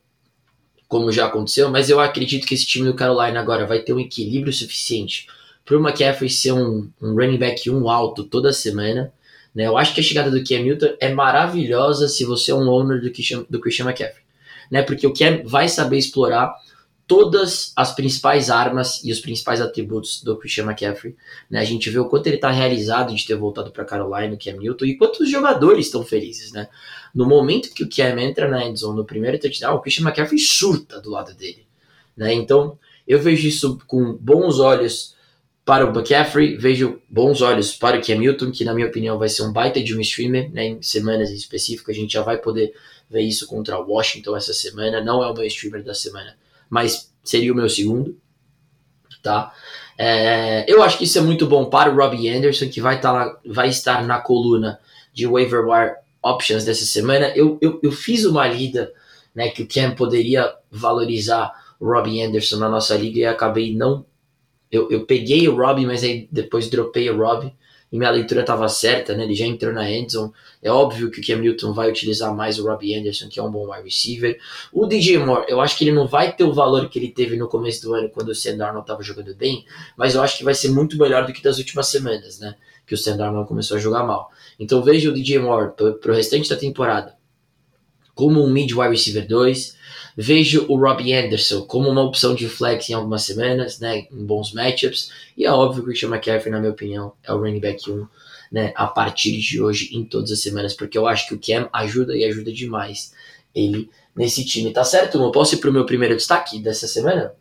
como 0.87 1.11
já 1.11 1.27
aconteceu, 1.27 1.71
mas 1.71 1.89
eu 1.89 1.99
acredito 1.99 2.47
que 2.47 2.55
esse 2.55 2.67
time 2.67 2.87
do 2.87 2.95
Carolina 2.95 3.41
agora 3.41 3.67
vai 3.67 3.81
ter 3.81 3.95
um 3.95 4.01
equilíbrio 4.01 4.53
suficiente 4.53 5.27
para 5.65 5.79
o 5.79 5.81
McCaffrey 5.81 6.29
ser 6.29 6.53
um, 6.53 6.91
um 7.01 7.15
running 7.15 7.39
back 7.39 7.71
1 7.71 7.89
alto 7.89 8.25
toda 8.25 8.53
semana. 8.53 9.11
Né? 9.55 9.67
Eu 9.67 9.79
acho 9.79 9.95
que 9.95 10.01
a 10.01 10.05
chegada 10.05 10.31
do 10.31 10.45
Cam 10.45 10.61
Newton 10.61 10.95
é 11.01 11.13
maravilhosa 11.13 12.07
se 12.07 12.25
você 12.25 12.51
é 12.51 12.55
um 12.55 12.69
owner 12.69 13.01
do 13.01 13.11
Christian, 13.11 13.47
do 13.49 13.59
Christian 13.61 13.87
McCaffrey. 13.87 14.23
Né? 14.71 14.83
Porque 14.83 15.07
o 15.07 15.15
Cam 15.15 15.43
vai 15.45 15.69
saber 15.69 15.97
explorar 15.97 16.55
todas 17.07 17.73
as 17.77 17.95
principais 17.95 18.49
armas 18.49 19.03
e 19.05 19.13
os 19.13 19.21
principais 19.21 19.61
atributos 19.61 20.23
do 20.23 20.37
Christian 20.37 20.65
McCaffrey. 20.65 21.15
Né? 21.51 21.61
A 21.61 21.65
gente 21.65 21.91
vê 21.91 21.99
o 21.99 22.07
quanto 22.07 22.27
ele 22.27 22.37
está 22.37 22.51
realizado 22.51 23.15
de 23.15 23.27
ter 23.27 23.35
voltado 23.35 23.71
para 23.71 23.85
Carolina, 23.85 24.35
o 24.35 24.39
Cam 24.39 24.57
Newton, 24.59 24.85
e 24.85 24.97
quantos 24.97 25.29
jogadores 25.31 25.87
estão 25.87 26.03
felizes. 26.05 26.53
Né? 26.53 26.69
No 27.15 27.27
momento 27.27 27.73
que 27.75 27.85
o 27.85 27.89
Cam 27.89 28.21
entra 28.21 28.49
na 28.49 28.65
endzone 28.65 28.97
no 28.97 29.05
primeiro 29.05 29.39
touchdown, 29.39 29.77
o 29.77 29.81
Christian 29.81 30.05
McCaffrey 30.05 30.39
surta 30.39 31.01
do 31.01 31.11
lado 31.11 31.35
dele. 31.35 31.67
Né? 32.17 32.33
Então, 32.35 32.79
eu 33.07 33.19
vejo 33.19 33.47
isso 33.47 33.79
com 33.87 34.15
bons 34.15 34.59
olhos 34.59 35.15
para 35.65 35.87
o 35.87 35.91
McCaffrey, 35.91 36.57
vejo 36.57 37.01
bons 37.09 37.41
olhos 37.41 37.73
para 37.73 37.99
o 37.99 38.03
Cam 38.05 38.17
Newton, 38.17 38.51
que 38.51 38.65
na 38.65 38.75
minha 38.75 38.87
opinião 38.87 39.19
vai 39.19 39.29
ser 39.29 39.43
um 39.43 39.53
baita 39.53 39.83
de 39.83 39.97
um 39.97 40.01
streamer, 40.01 40.51
né, 40.51 40.67
em 40.67 40.83
semanas 40.83 41.31
em 41.31 41.35
específico, 41.35 41.91
a 41.91 41.95
gente 41.95 42.13
já 42.13 42.23
vai 42.23 42.37
poder 42.37 42.75
ver 43.09 43.23
isso 43.23 43.47
contra 43.47 43.79
o 43.79 43.89
Washington 43.89 44.37
essa 44.37 44.53
semana, 44.53 45.01
não 45.01 45.23
é 45.23 45.29
o 45.29 45.35
meu 45.35 45.45
streamer 45.45 45.85
da 45.85 45.95
semana, 45.95 46.37
mas 46.73 47.13
seria 47.23 47.53
o 47.53 47.55
meu 47.55 47.69
segundo, 47.69 48.17
tá? 49.23 49.53
É, 49.99 50.65
eu 50.67 50.83
acho 50.83 50.97
que 50.97 51.05
isso 51.05 51.19
é 51.19 51.21
muito 51.21 51.47
bom 51.47 51.67
para 51.67 51.93
o 51.93 51.95
Robbie 51.95 52.31
Anderson, 52.31 52.71
que 52.71 52.81
vai, 52.81 52.97
estar 52.97 53.13
tá 53.13 53.41
vai 53.45 53.69
estar 53.69 54.07
na 54.07 54.19
coluna 54.19 54.81
de 55.13 55.27
waiver 55.27 55.69
wire 55.69 55.97
options 56.23 56.65
dessa 56.65 56.87
semana. 56.87 57.29
Eu, 57.37 57.59
eu, 57.61 57.79
eu 57.83 57.93
fiz 57.93 58.25
uma 58.25 58.49
lida 58.49 58.91
né, 59.35 59.51
que 59.51 59.63
o 59.63 59.69
Cam 59.69 59.95
poderia 59.95 60.51
valorizar 60.71 61.53
o 61.79 61.85
Robbie 61.85 62.23
Anderson 62.23 62.57
na 62.57 62.71
nossa 62.71 62.97
liga 62.97 63.21
e 63.21 63.27
acabei 63.27 63.77
não 63.77 64.07
eu, 64.71 64.91
eu 64.91 65.05
peguei 65.05 65.47
o 65.47 65.55
Robbie, 65.55 65.85
mas 65.85 66.03
aí 66.03 66.27
depois 66.33 66.71
dropei 66.71 67.11
o 67.11 67.19
Robbie 67.19 67.53
e 67.93 67.99
minha 67.99 68.11
leitura 68.11 68.41
estava 68.41 68.67
certa, 68.71 69.15
né? 69.15 69.25
Ele 69.25 69.35
já 69.35 69.45
entrou 69.45 69.73
na 69.73 69.89
endzone. 69.89 70.33
É 70.63 70.71
óbvio 70.71 71.11
que 71.11 71.21
o 71.21 71.27
Cam 71.27 71.43
Newton 71.43 71.75
vai 71.75 71.91
utilizar 71.91 72.35
mais 72.35 72.59
o 72.59 72.67
Robbie 72.67 72.95
Anderson, 72.95 73.29
que 73.29 73.39
é 73.39 73.43
um 73.43 73.51
bom 73.51 73.71
wide 73.71 73.85
receiver. 73.85 74.39
O 74.73 74.87
DJ 74.87 75.19
Moore, 75.19 75.45
eu 75.47 75.61
acho 75.61 75.77
que 75.77 75.85
ele 75.85 75.93
não 75.93 76.07
vai 76.07 76.35
ter 76.35 76.45
o 76.45 76.55
valor 76.55 76.89
que 76.89 76.99
ele 76.99 77.11
teve 77.11 77.37
no 77.37 77.47
começo 77.49 77.83
do 77.83 77.95
ano 77.95 78.09
quando 78.09 78.31
o 78.31 78.35
Sam 78.35 78.57
Darnold 78.57 78.85
estava 78.85 79.03
jogando 79.03 79.35
bem, 79.35 79.67
mas 79.95 80.15
eu 80.15 80.23
acho 80.23 80.39
que 80.39 80.45
vai 80.45 80.55
ser 80.55 80.71
muito 80.71 80.97
melhor 80.97 81.27
do 81.27 81.33
que 81.35 81.43
das 81.43 81.59
últimas 81.59 81.89
semanas, 81.89 82.39
né? 82.39 82.55
Que 82.87 82.95
o 82.95 82.99
Sam 82.99 83.19
Darnold 83.19 83.47
começou 83.47 83.77
a 83.77 83.81
jogar 83.81 84.05
mal. 84.05 84.31
Então 84.59 84.83
veja 84.83 85.11
o 85.11 85.13
DJ 85.13 85.39
Moore 85.39 85.73
para 85.77 86.13
o 86.13 86.15
restante 86.15 86.49
da 86.49 86.57
temporada 86.57 87.21
como 88.15 88.43
um 88.43 88.51
mid 88.51 88.71
wide 88.73 88.91
receiver 88.91 89.27
2 89.27 89.77
Vejo 90.17 90.67
o 90.69 90.77
Robbie 90.77 91.15
Anderson 91.15 91.63
como 91.63 91.89
uma 91.89 92.03
opção 92.03 92.35
de 92.35 92.49
flex 92.49 92.89
em 92.91 92.95
algumas 92.95 93.23
semanas, 93.23 93.79
né, 93.79 94.07
em 94.11 94.25
bons 94.25 94.53
matchups. 94.53 95.11
E 95.37 95.45
é 95.45 95.51
óbvio 95.51 95.83
que 95.83 95.89
o 95.89 95.93
Christian 95.93 96.11
McCaffrey, 96.11 96.53
na 96.53 96.61
minha 96.61 96.73
opinião, 96.73 97.13
é 97.23 97.33
o 97.33 97.39
running 97.39 97.61
back 97.61 97.91
1 97.91 98.07
né, 98.53 98.73
a 98.77 98.87
partir 98.87 99.39
de 99.39 99.63
hoje 99.63 99.97
em 99.97 100.05
todas 100.05 100.31
as 100.31 100.41
semanas, 100.41 100.75
porque 100.75 100.99
eu 100.99 101.07
acho 101.07 101.27
que 101.27 101.35
o 101.35 101.41
Cam 101.41 101.71
ajuda 101.73 102.15
e 102.15 102.25
ajuda 102.25 102.53
demais 102.53 103.15
ele 103.55 103.89
nesse 104.15 104.45
time. 104.45 104.73
Tá 104.73 104.85
certo? 104.85 105.19
Eu 105.19 105.33
posso 105.33 105.55
ir 105.55 105.59
pro 105.59 105.73
meu 105.73 105.87
primeiro 105.87 106.15
destaque 106.15 106.61
dessa 106.61 106.87
semana? 106.87 107.35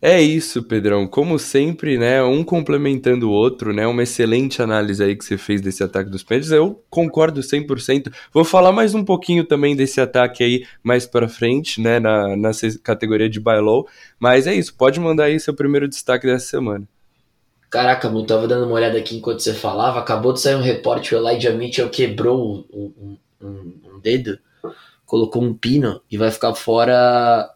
É 0.00 0.20
isso, 0.22 0.62
Pedrão. 0.62 1.08
Como 1.08 1.40
sempre, 1.40 1.98
né, 1.98 2.22
um 2.22 2.44
complementando 2.44 3.28
o 3.28 3.32
outro, 3.32 3.72
né, 3.72 3.84
uma 3.84 4.04
excelente 4.04 4.62
análise 4.62 5.02
aí 5.02 5.16
que 5.16 5.24
você 5.24 5.36
fez 5.36 5.60
desse 5.60 5.82
ataque 5.82 6.08
dos 6.08 6.22
Panthers. 6.22 6.52
Eu 6.52 6.84
concordo 6.88 7.40
100%. 7.40 8.12
Vou 8.32 8.44
falar 8.44 8.70
mais 8.70 8.94
um 8.94 9.04
pouquinho 9.04 9.44
também 9.44 9.74
desse 9.74 10.00
ataque 10.00 10.44
aí 10.44 10.64
mais 10.84 11.04
para 11.04 11.28
frente, 11.28 11.80
né, 11.80 11.98
na, 11.98 12.36
na 12.36 12.50
categoria 12.80 13.28
de 13.28 13.40
buy 13.40 13.58
low, 13.58 13.88
mas 14.20 14.46
é 14.46 14.54
isso. 14.54 14.72
Pode 14.76 15.00
mandar 15.00 15.24
aí 15.24 15.40
seu 15.40 15.52
primeiro 15.52 15.88
destaque 15.88 16.28
dessa 16.28 16.46
semana. 16.46 16.86
Caraca, 17.68 18.06
eu 18.06 18.24
tava 18.24 18.46
dando 18.46 18.66
uma 18.66 18.76
olhada 18.76 18.96
aqui 18.96 19.16
enquanto 19.16 19.40
você 19.40 19.52
falava. 19.52 19.98
Acabou 19.98 20.32
de 20.32 20.40
sair 20.40 20.54
um 20.54 20.62
reporte, 20.62 21.12
o 21.12 21.18
Elijah 21.18 21.52
Mitchell 21.52 21.90
quebrou 21.90 22.64
um, 22.72 23.18
um, 23.42 23.74
um 23.84 23.98
dedo, 23.98 24.38
colocou 25.04 25.42
um 25.42 25.52
pino 25.52 26.00
e 26.08 26.16
vai 26.16 26.30
ficar 26.30 26.54
fora 26.54 27.50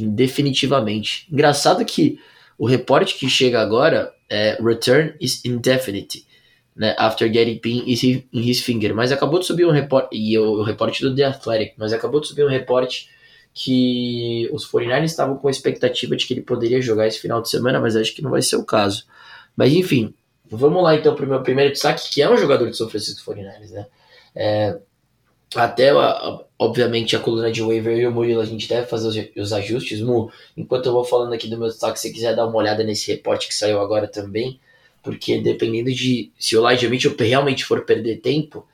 indefinitivamente. 0.00 1.26
Engraçado 1.30 1.84
que 1.84 2.18
o 2.56 2.66
reporte 2.66 3.14
que 3.16 3.28
chega 3.28 3.60
agora 3.60 4.12
é 4.28 4.58
Return 4.62 5.14
is 5.20 5.44
indefinite, 5.44 6.26
né? 6.74 6.94
After 6.98 7.32
getting 7.32 7.58
pin 7.58 7.84
in 7.86 8.40
his 8.40 8.60
finger. 8.60 8.94
Mas 8.94 9.12
acabou 9.12 9.38
de 9.38 9.46
subir 9.46 9.66
um 9.66 9.70
reporte, 9.70 10.08
e 10.16 10.38
o, 10.38 10.60
o 10.60 10.62
reporte 10.62 11.02
do 11.02 11.14
The 11.14 11.24
Athletic, 11.24 11.74
mas 11.76 11.92
acabou 11.92 12.20
de 12.20 12.28
subir 12.28 12.44
um 12.44 12.48
reporte 12.48 13.08
que 13.54 14.48
os 14.52 14.70
49ers 14.70 15.04
estavam 15.04 15.36
com 15.36 15.48
a 15.48 15.50
expectativa 15.50 16.14
de 16.14 16.26
que 16.26 16.34
ele 16.34 16.42
poderia 16.42 16.80
jogar 16.80 17.08
esse 17.08 17.18
final 17.18 17.42
de 17.42 17.48
semana, 17.48 17.80
mas 17.80 17.96
acho 17.96 18.14
que 18.14 18.22
não 18.22 18.30
vai 18.30 18.42
ser 18.42 18.56
o 18.56 18.64
caso. 18.64 19.04
Mas 19.56 19.72
enfim, 19.72 20.14
vamos 20.48 20.82
lá 20.82 20.94
então 20.94 21.14
para 21.14 21.24
o 21.24 21.28
meu 21.28 21.42
primeiro 21.42 21.72
destaque, 21.72 22.10
que 22.10 22.22
é 22.22 22.30
um 22.30 22.36
jogador 22.36 22.70
de 22.70 22.76
São 22.76 22.88
Francisco 22.88 23.32
49ers, 23.32 23.70
né? 23.70 23.86
É, 24.34 24.78
até, 25.54 25.92
obviamente, 26.58 27.16
a 27.16 27.18
coluna 27.18 27.50
de 27.50 27.62
waiver 27.62 27.96
e 27.96 28.06
o 28.06 28.12
Murilo, 28.12 28.40
a 28.40 28.44
gente 28.44 28.68
deve 28.68 28.86
fazer 28.86 29.32
os, 29.36 29.52
ajustes. 29.52 30.00
Mu, 30.00 30.30
enquanto 30.56 30.86
eu 30.86 30.92
vou 30.92 31.04
falando 31.04 31.32
aqui 31.32 31.48
do 31.48 31.56
meu 31.56 31.68
destaque, 31.68 31.98
se 31.98 32.08
você 32.08 32.14
quiser 32.14 32.36
dar 32.36 32.46
uma 32.46 32.56
olhada 32.56 32.84
nesse 32.84 33.10
reporte 33.10 33.48
que 33.48 33.54
saiu 33.54 33.80
agora 33.80 34.06
também, 34.06 34.60
porque 35.02 35.40
dependendo 35.40 35.90
de 35.92 36.30
se 36.38 36.56
o 36.56 36.68
Elijah 36.68 36.88
Mitchell 36.88 37.14
realmente 37.18 37.64
for 37.64 37.84
perder 37.84 38.20
tempo, 38.20 38.66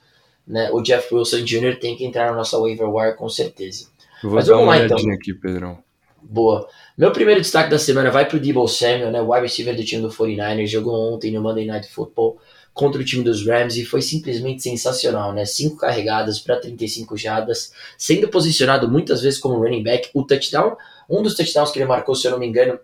né, 0.47 0.69
o 0.73 0.83
Jeff 0.83 1.15
Wilson 1.15 1.45
Jr. 1.45 1.79
tem 1.79 1.97
que 1.97 2.05
entrar 2.05 2.31
na 2.31 2.37
nossa 2.37 2.59
waiver 2.59 2.89
wire 2.93 3.17
com 3.17 3.29
certeza. 3.29 3.87
Eu 4.23 4.31
vou 4.31 4.37
Mas 4.37 4.47
dar 4.47 4.57
uma 4.57 4.67
lá, 4.67 4.77
então. 4.77 4.97
olhadinha 4.97 5.15
então. 5.15 5.21
aqui, 5.21 5.35
Pedrão. 5.35 5.79
Boa. 6.21 6.67
Meu 6.97 7.13
primeiro 7.13 7.41
destaque 7.41 7.71
da 7.71 7.79
semana 7.79 8.11
vai 8.11 8.27
para 8.27 8.37
o 8.37 8.41
Debo 8.41 8.67
Samuel, 8.67 9.11
né, 9.11 9.21
wide 9.21 9.43
receiver 9.43 9.77
do 9.77 9.85
time 9.85 10.03
do 10.03 10.09
49ers, 10.09 10.67
jogou 10.67 11.15
ontem 11.15 11.31
no 11.31 11.41
Monday 11.41 11.67
Night 11.67 11.89
Football 11.89 12.39
contra 12.75 13.01
o 13.01 13.05
time 13.05 13.23
dos 13.23 13.47
Rams 13.47 13.77
e 13.77 13.85
foi 13.85 14.03
simplesmente 14.03 14.63
sensacional, 14.63 15.33
né? 15.33 15.47
Cinco 15.47 15.77
carregadas 15.77 16.41
para 16.41 16.57
35 16.57 17.17
jardas, 17.17 17.73
sendo 17.97 18.29
posicionado 18.29 18.91
muitas 18.91 19.23
vezes 19.23 19.39
como 19.39 19.57
running 19.63 19.85
back. 19.85 20.11
O 20.13 20.25
touchdown, 20.25 20.77
um 21.09 21.23
dos 21.23 21.37
touchdowns 21.37 21.71
que 21.71 21.79
ele 21.79 21.87
marcou, 21.87 22.17
se 22.17 22.27
eu 22.27 22.33
não 22.33 22.39
me 22.39 22.47
engano, 22.49 22.79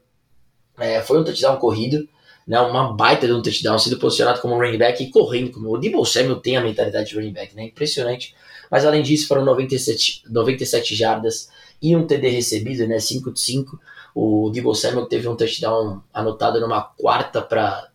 é, 0.78 1.02
foi 1.02 1.20
um 1.20 1.25
touchdown 1.25 1.56
corrido, 1.56 2.09
né? 2.47 2.61
Uma 2.61 2.92
baita 2.92 3.26
de 3.26 3.32
um 3.32 3.42
touchdown, 3.42 3.78
sendo 3.80 3.99
posicionado 3.99 4.40
como 4.40 4.54
running 4.54 4.78
back 4.78 5.02
e 5.02 5.11
correndo. 5.11 5.50
Como 5.50 5.75
o 5.75 5.76
Debo 5.76 6.06
Samuel 6.06 6.37
tem 6.37 6.56
a 6.56 6.61
mentalidade 6.61 7.11
de 7.11 7.16
running 7.16 7.32
back, 7.32 7.54
né? 7.56 7.64
Impressionante. 7.64 8.35
Mas 8.70 8.87
além 8.87 9.02
disso, 9.02 9.26
foram 9.26 9.44
97, 9.44 10.23
97 10.30 10.94
jardas 10.94 11.50
e 11.82 11.97
um 11.97 12.06
TD 12.06 12.28
recebido, 12.28 12.87
né? 12.87 13.00
5 13.00 13.32
de 13.32 13.40
5. 13.40 13.80
O 14.14 14.50
Debo 14.50 14.73
Samuel 14.73 15.06
teve 15.06 15.26
um 15.26 15.35
touchdown 15.35 16.00
anotado 16.14 16.61
numa 16.61 16.80
quarta 16.80 17.42
para 17.42 17.89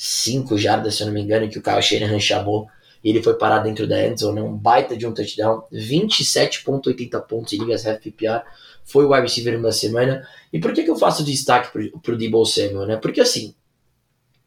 5 0.00 0.56
jardas, 0.56 0.94
se 0.94 1.02
eu 1.02 1.08
não 1.08 1.12
me 1.12 1.20
engano, 1.20 1.48
que 1.48 1.58
o 1.58 1.62
Kyle 1.62 1.82
Shanahan 1.82 2.20
chamou. 2.20 2.68
E 3.02 3.10
ele 3.10 3.20
foi 3.20 3.34
parar 3.34 3.58
dentro 3.58 3.84
da 3.84 4.06
endzone, 4.06 4.40
um 4.40 4.56
baita 4.56 4.96
de 4.96 5.04
um 5.04 5.12
touchdown, 5.12 5.64
27.80 5.72 7.20
pontos 7.26 7.52
em 7.52 7.58
ligas 7.58 7.82
PPR, 7.82 8.42
foi 8.84 9.04
o 9.04 9.10
wide 9.10 9.22
receiver 9.22 9.60
da 9.60 9.72
semana. 9.72 10.26
E 10.52 10.60
por 10.60 10.72
que, 10.72 10.84
que 10.84 10.90
eu 10.90 10.96
faço 10.96 11.24
destaque 11.24 11.72
pro, 11.72 12.00
pro 12.00 12.16
Debo 12.16 12.44
Samuel, 12.44 12.86
né? 12.86 12.96
Porque 12.96 13.20
assim, 13.20 13.54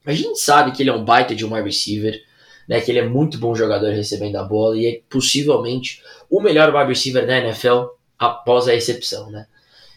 a 0.06 0.14
gente 0.14 0.40
sabe 0.40 0.72
que 0.72 0.84
ele 0.84 0.90
é 0.90 0.94
um 0.94 1.04
baita 1.04 1.36
de 1.36 1.46
um 1.46 1.54
wide 1.54 1.68
receiver, 1.68 2.22
né? 2.68 2.80
Que 2.80 2.90
ele 2.92 3.00
é 3.00 3.08
muito 3.08 3.38
bom 3.38 3.54
jogador 3.54 3.92
recebendo 3.92 4.38
a 4.38 4.44
bola 4.44 4.78
e 4.78 4.86
é 4.86 5.02
possivelmente 5.10 6.02
o 6.30 6.42
melhor 6.42 6.74
wide 6.74 6.90
receiver 6.90 7.28
da 7.28 7.38
NFL 7.38 7.88
após 8.18 8.70
a 8.70 8.72
recepção, 8.72 9.30
né? 9.30 9.48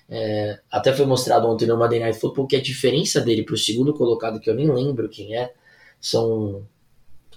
É, 0.08 0.58
até 0.70 0.92
foi 0.92 1.06
mostrado 1.06 1.48
ontem 1.48 1.66
no 1.66 1.76
Monday 1.76 1.98
Night 1.98 2.18
Football 2.18 2.46
que 2.46 2.56
a 2.56 2.62
diferença 2.62 3.20
dele 3.20 3.42
para 3.42 3.54
o 3.54 3.58
segundo 3.58 3.94
colocado, 3.94 4.38
que 4.38 4.48
eu 4.48 4.54
nem 4.54 4.70
lembro 4.70 5.08
quem 5.08 5.36
é, 5.36 5.52
são. 6.00 6.66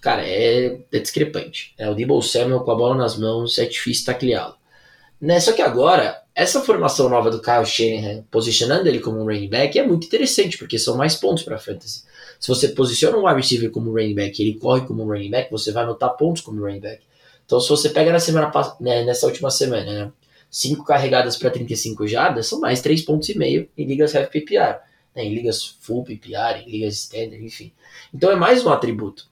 Cara, 0.02 0.28
é, 0.28 0.80
é 0.92 1.00
discrepante. 1.00 1.74
É, 1.78 1.90
o 1.90 1.96
Debo 1.96 2.22
Samuel 2.22 2.60
com 2.62 2.72
a 2.72 2.76
bola 2.76 2.96
nas 2.96 3.18
mãos 3.18 3.58
é 3.58 3.66
difícil 3.66 4.06
tacleá-lo. 4.06 4.56
Né? 5.20 5.40
Só 5.40 5.52
que 5.54 5.62
agora, 5.62 6.22
essa 6.36 6.62
formação 6.62 7.10
nova 7.10 7.32
do 7.32 7.42
Kyle 7.42 7.66
Shanahan, 7.66 8.24
posicionando 8.30 8.88
ele 8.88 9.00
como 9.00 9.20
um 9.20 9.26
running 9.26 9.50
back, 9.50 9.80
é 9.80 9.86
muito 9.86 10.06
interessante, 10.06 10.58
porque 10.58 10.78
são 10.78 10.96
mais 10.96 11.16
pontos 11.16 11.44
para 11.44 11.58
fantasy. 11.58 12.04
Se 12.40 12.48
você 12.48 12.68
posiciona 12.70 13.18
um 13.18 13.26
wide 13.26 13.42
receiver 13.42 13.72
como 13.72 13.92
running 13.92 14.14
back 14.14 14.40
ele 14.40 14.60
corre 14.60 14.82
como 14.86 15.04
um 15.04 15.08
running 15.08 15.32
back, 15.32 15.50
você 15.50 15.72
vai 15.72 15.84
anotar 15.84 16.16
pontos 16.16 16.44
como 16.44 16.62
running 16.62 16.80
back. 16.80 17.02
Então, 17.46 17.60
se 17.60 17.70
você 17.70 17.90
pega 17.90 18.12
na 18.12 18.20
semana 18.20 18.52
né, 18.80 19.04
nessa 19.04 19.26
última 19.26 19.50
semana, 19.50 20.06
né, 20.06 20.12
5 20.58 20.84
carregadas 20.84 21.38
para 21.38 21.52
35 21.52 22.08
jardas, 22.08 22.48
são 22.48 22.60
mais 22.60 22.82
3,5 22.82 23.06
pontos 23.06 23.30
e 23.30 23.38
meio 23.38 23.70
em 23.78 23.86
ligas 23.86 24.16
half 24.16 24.28
PPR, 24.32 24.80
né, 25.16 25.24
em 25.24 25.32
ligas 25.32 25.64
full 25.82 26.04
PPR, 26.04 26.64
em 26.66 26.72
ligas 26.72 26.96
standard, 26.96 27.46
enfim. 27.46 27.72
Então, 28.12 28.32
é 28.32 28.36
mais 28.36 28.66
um 28.66 28.70
atributo 28.72 29.30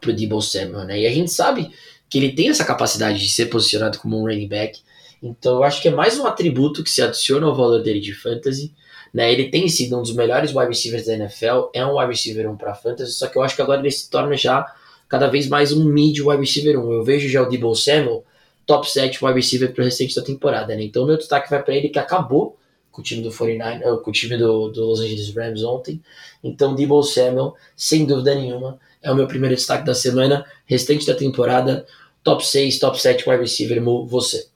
para 0.00 0.10
o 0.10 0.12
Debo 0.12 0.42
Samuel, 0.42 0.84
né? 0.84 0.98
E 0.98 1.06
a 1.06 1.12
gente 1.12 1.30
sabe 1.30 1.70
que 2.10 2.18
ele 2.18 2.32
tem 2.32 2.48
essa 2.48 2.64
capacidade 2.64 3.20
de 3.20 3.28
ser 3.28 3.46
posicionado 3.46 4.00
como 4.00 4.18
um 4.18 4.22
running 4.22 4.48
back. 4.48 4.80
Então, 5.22 5.58
eu 5.58 5.62
acho 5.62 5.80
que 5.80 5.86
é 5.86 5.92
mais 5.92 6.18
um 6.18 6.26
atributo 6.26 6.82
que 6.82 6.90
se 6.90 7.00
adiciona 7.00 7.46
ao 7.46 7.54
valor 7.54 7.80
dele 7.80 8.00
de 8.00 8.12
fantasy. 8.12 8.74
Né, 9.14 9.32
ele 9.32 9.48
tem 9.48 9.68
sido 9.68 9.96
um 9.96 10.02
dos 10.02 10.12
melhores 10.12 10.52
wide 10.52 10.70
receivers 10.70 11.06
da 11.06 11.12
NFL, 11.12 11.68
é 11.72 11.86
um 11.86 11.98
wide 11.98 12.10
receiver 12.10 12.50
1 12.50 12.56
para 12.56 12.74
fantasy, 12.74 13.12
só 13.12 13.28
que 13.28 13.38
eu 13.38 13.42
acho 13.42 13.54
que 13.54 13.62
agora 13.62 13.78
ele 13.78 13.90
se 13.92 14.10
torna 14.10 14.34
já 14.36 14.66
cada 15.06 15.28
vez 15.28 15.46
mais 15.46 15.70
um 15.70 15.84
mid 15.84 16.18
wide 16.18 16.40
receiver 16.40 16.80
1. 16.80 16.92
Eu 16.92 17.04
vejo 17.04 17.28
já 17.28 17.42
o 17.42 17.48
Debo 17.48 17.72
Samuel 17.76 18.24
top 18.66 18.90
7 18.90 19.24
wide 19.24 19.36
receiver 19.36 19.72
para 19.72 19.82
o 19.82 19.84
restante 19.84 20.14
da 20.14 20.22
temporada. 20.22 20.74
Né? 20.74 20.84
Então, 20.84 21.06
meu 21.06 21.16
destaque 21.16 21.50
vai 21.50 21.62
para 21.62 21.74
ele 21.74 21.88
que 21.88 21.98
acabou 21.98 22.58
com 22.90 23.00
o 23.00 23.04
time 23.04 23.22
do 23.22 23.32
49, 23.32 24.02
com 24.02 24.10
o 24.10 24.12
time 24.12 24.36
do, 24.36 24.68
do 24.68 24.84
Los 24.84 25.00
Angeles 25.00 25.34
Rams 25.34 25.64
ontem. 25.64 26.00
Então, 26.44 26.74
Debo 26.74 27.02
Samuel, 27.02 27.54
sem 27.74 28.04
dúvida 28.04 28.34
nenhuma, 28.34 28.78
é 29.02 29.10
o 29.10 29.14
meu 29.16 29.26
primeiro 29.26 29.56
destaque 29.56 29.84
da 29.84 29.94
semana. 29.94 30.44
Restante 30.66 31.06
da 31.06 31.14
temporada, 31.14 31.86
top 32.22 32.46
6, 32.46 32.78
top 32.78 33.00
7 33.00 33.28
wide 33.28 33.42
receiver, 33.42 33.82
você. 34.06 34.46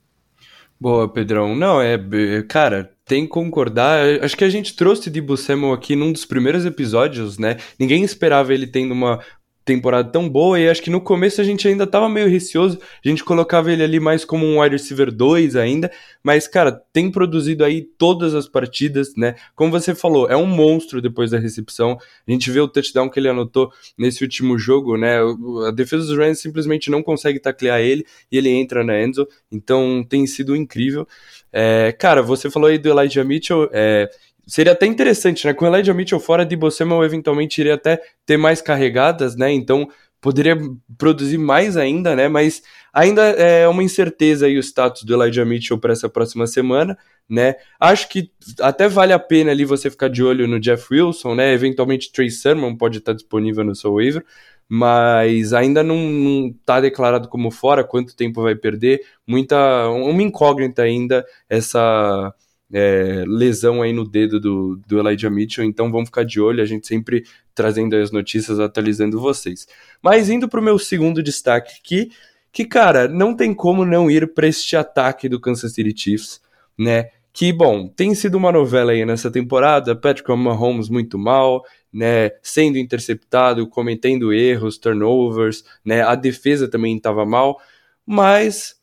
Boa, 0.78 1.08
Pedrão. 1.08 1.56
Não, 1.56 1.80
é. 1.80 1.98
Cara, 2.46 2.92
tem 3.06 3.22
que 3.22 3.30
concordar. 3.30 4.22
Acho 4.22 4.36
que 4.36 4.44
a 4.44 4.50
gente 4.50 4.76
trouxe 4.76 5.08
Debo 5.08 5.36
Samuel 5.36 5.72
aqui 5.72 5.96
num 5.96 6.12
dos 6.12 6.26
primeiros 6.26 6.66
episódios, 6.66 7.38
né? 7.38 7.56
Ninguém 7.78 8.04
esperava 8.04 8.52
ele 8.52 8.66
tendo 8.66 8.92
uma 8.92 9.20
temporada 9.66 10.08
tão 10.08 10.28
boa 10.28 10.58
e 10.60 10.68
acho 10.68 10.80
que 10.80 10.88
no 10.88 11.00
começo 11.00 11.40
a 11.40 11.44
gente 11.44 11.66
ainda 11.66 11.86
tava 11.88 12.08
meio 12.08 12.28
receoso, 12.28 12.78
a 13.04 13.08
gente 13.08 13.24
colocava 13.24 13.72
ele 13.72 13.82
ali 13.82 13.98
mais 13.98 14.24
como 14.24 14.46
um 14.46 14.62
wide 14.62 14.76
receiver 14.76 15.10
2 15.10 15.56
ainda, 15.56 15.90
mas 16.22 16.46
cara, 16.46 16.70
tem 16.92 17.10
produzido 17.10 17.64
aí 17.64 17.82
todas 17.82 18.32
as 18.32 18.48
partidas, 18.48 19.14
né? 19.16 19.34
Como 19.56 19.72
você 19.72 19.92
falou, 19.92 20.30
é 20.30 20.36
um 20.36 20.46
monstro 20.46 21.02
depois 21.02 21.32
da 21.32 21.38
recepção. 21.38 21.98
A 22.26 22.30
gente 22.30 22.48
vê 22.48 22.60
o 22.60 22.68
touchdown 22.68 23.10
que 23.10 23.18
ele 23.18 23.28
anotou 23.28 23.72
nesse 23.98 24.22
último 24.22 24.56
jogo, 24.56 24.96
né? 24.96 25.18
A 25.66 25.72
defesa 25.72 26.06
dos 26.06 26.16
Rams 26.16 26.38
simplesmente 26.38 26.88
não 26.88 27.02
consegue 27.02 27.40
taclear 27.40 27.80
ele 27.80 28.06
e 28.30 28.38
ele 28.38 28.50
entra 28.50 28.84
na 28.84 29.02
Enzo, 29.02 29.26
então 29.50 30.06
tem 30.08 30.24
sido 30.28 30.54
incrível. 30.54 31.08
É, 31.52 31.90
cara, 31.90 32.22
você 32.22 32.48
falou 32.50 32.68
aí 32.68 32.78
do 32.78 32.88
Elijah 32.88 33.24
Mitchell, 33.24 33.68
é, 33.72 34.08
Seria 34.46 34.72
até 34.72 34.86
interessante, 34.86 35.44
né? 35.46 35.52
Com 35.52 35.66
Elijah 35.66 35.92
Mitchell 35.92 36.20
fora, 36.20 36.46
de 36.46 36.56
Samuel 36.70 37.04
eventualmente 37.04 37.60
iria 37.60 37.74
até 37.74 38.00
ter 38.24 38.36
mais 38.36 38.62
carregadas, 38.62 39.34
né? 39.34 39.52
Então 39.52 39.88
poderia 40.20 40.56
produzir 40.96 41.38
mais 41.38 41.76
ainda, 41.76 42.14
né? 42.14 42.28
Mas 42.28 42.62
ainda 42.92 43.22
é 43.22 43.66
uma 43.68 43.82
incerteza 43.82 44.46
aí 44.46 44.56
o 44.56 44.62
status 44.62 45.02
do 45.02 45.14
Elijah 45.14 45.44
Mitchell 45.44 45.78
para 45.78 45.92
essa 45.92 46.08
próxima 46.08 46.46
semana, 46.46 46.96
né? 47.28 47.56
Acho 47.80 48.08
que 48.08 48.30
até 48.60 48.88
vale 48.88 49.12
a 49.12 49.18
pena 49.18 49.50
ali 49.50 49.64
você 49.64 49.90
ficar 49.90 50.08
de 50.08 50.22
olho 50.22 50.46
no 50.46 50.60
Jeff 50.60 50.86
Wilson, 50.92 51.34
né? 51.34 51.52
Eventualmente 51.52 52.12
Trey 52.12 52.30
Sermon 52.30 52.76
pode 52.76 52.98
estar 52.98 53.12
disponível 53.14 53.64
no 53.64 53.74
seu 53.74 53.94
waiver, 53.94 54.24
mas 54.68 55.52
ainda 55.52 55.82
não 55.82 56.52
está 56.56 56.80
declarado 56.80 57.28
como 57.28 57.50
fora, 57.50 57.84
quanto 57.84 58.16
tempo 58.16 58.42
vai 58.42 58.54
perder, 58.54 59.00
muita 59.26 59.88
uma 59.90 60.22
incógnita 60.22 60.82
ainda 60.82 61.24
essa 61.48 62.32
é, 62.72 63.24
lesão 63.26 63.82
aí 63.82 63.92
no 63.92 64.04
dedo 64.04 64.40
do, 64.40 64.76
do 64.86 64.98
Elijah 64.98 65.30
Mitchell, 65.30 65.64
então 65.64 65.90
vamos 65.90 66.08
ficar 66.08 66.24
de 66.24 66.40
olho, 66.40 66.62
a 66.62 66.66
gente 66.66 66.86
sempre 66.86 67.24
trazendo 67.54 67.94
as 67.96 68.10
notícias, 68.10 68.58
atualizando 68.58 69.20
vocês. 69.20 69.66
Mas 70.02 70.28
indo 70.28 70.48
para 70.48 70.60
o 70.60 70.62
meu 70.62 70.78
segundo 70.78 71.22
destaque 71.22 71.74
aqui, 71.80 72.10
que 72.52 72.64
cara, 72.64 73.08
não 73.08 73.34
tem 73.34 73.54
como 73.54 73.84
não 73.84 74.10
ir 74.10 74.32
para 74.32 74.46
este 74.46 74.76
ataque 74.76 75.28
do 75.28 75.40
Kansas 75.40 75.72
City 75.72 75.94
Chiefs, 75.96 76.40
né? 76.78 77.10
Que, 77.32 77.52
bom, 77.52 77.86
tem 77.86 78.14
sido 78.14 78.36
uma 78.36 78.50
novela 78.50 78.92
aí 78.92 79.04
nessa 79.04 79.30
temporada, 79.30 79.94
Patrick 79.94 80.30
Mahomes 80.34 80.88
muito 80.88 81.18
mal, 81.18 81.62
né, 81.92 82.30
sendo 82.42 82.78
interceptado, 82.78 83.68
cometendo 83.68 84.32
erros, 84.32 84.78
turnovers, 84.78 85.62
né, 85.84 86.00
a 86.00 86.14
defesa 86.14 86.66
também 86.66 86.96
estava 86.96 87.26
mal, 87.26 87.60
mas 88.06 88.75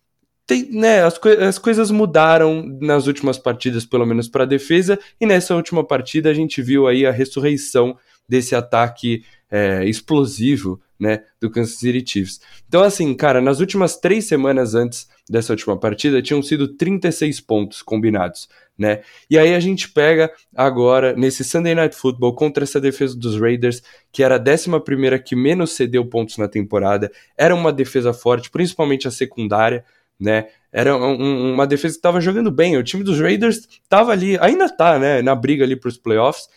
tem, 0.46 0.70
né, 0.72 1.04
as, 1.04 1.18
co 1.18 1.30
as 1.30 1.58
coisas 1.58 1.90
mudaram 1.90 2.64
nas 2.82 3.08
últimas 3.08 3.38
partidas, 3.38 3.86
pelo 3.86 4.06
menos 4.06 4.28
para 4.28 4.44
a 4.44 4.48
defesa, 4.48 5.00
e 5.20 5.26
nessa 5.26 5.56
última 5.56 5.84
partida 5.84 6.30
a 6.30 6.34
gente 6.34 6.62
viu 6.62 6.88
aí 6.88 7.06
a 7.06 7.12
ressurreição 7.12 7.98
desse 8.28 8.56
ataque 8.56 9.24
é, 9.50 9.86
explosivo 9.86 10.82
né, 11.00 11.24
do 11.40 11.50
Kansas 11.50 11.78
City 11.78 12.04
Chiefs. 12.10 12.40
Então, 12.68 12.82
assim, 12.82 13.14
cara, 13.14 13.42
nas 13.42 13.60
últimas 13.60 13.98
três 13.98 14.26
semanas 14.26 14.74
antes 14.74 15.08
dessa 15.30 15.54
última 15.54 15.78
partida, 15.78 16.22
tinham 16.22 16.42
sido 16.42 16.68
36 16.68 17.40
pontos 17.42 17.82
combinados, 17.82 18.48
né? 18.78 19.02
E 19.30 19.38
aí 19.38 19.54
a 19.54 19.60
gente 19.60 19.90
pega 19.90 20.32
agora, 20.56 21.14
nesse 21.14 21.44
Sunday 21.44 21.76
Night 21.76 21.96
Football, 21.96 22.36
contra 22.36 22.64
essa 22.64 22.80
defesa 22.80 23.18
dos 23.18 23.40
Raiders, 23.40 23.82
que 24.12 24.24
era 24.24 24.38
a 24.38 24.40
11 24.40 25.20
que 25.24 25.36
menos 25.36 25.72
cedeu 25.72 26.06
pontos 26.06 26.38
na 26.38 26.48
temporada, 26.48 27.12
era 27.38 27.54
uma 27.54 27.72
defesa 27.72 28.14
forte, 28.14 28.50
principalmente 28.50 29.08
a 29.08 29.12
secundária, 29.12 29.86
né? 30.24 30.48
Era 30.72 30.96
um, 30.96 31.54
uma 31.54 31.68
defesa 31.68 31.94
que 31.94 32.00
estava 32.00 32.22
jogando 32.22 32.50
bem. 32.50 32.78
O 32.78 32.84
time 32.84 33.04
dos 33.04 33.20
Raiders 33.20 33.68
estava 33.84 34.12
ali, 34.12 34.38
ainda 34.40 34.66
está, 34.66 34.98
né? 34.98 35.22
Na 35.22 35.36
briga 35.36 35.64
ali 35.64 35.76
para 35.76 35.90
os 35.90 35.98
playoffs. 35.98 36.48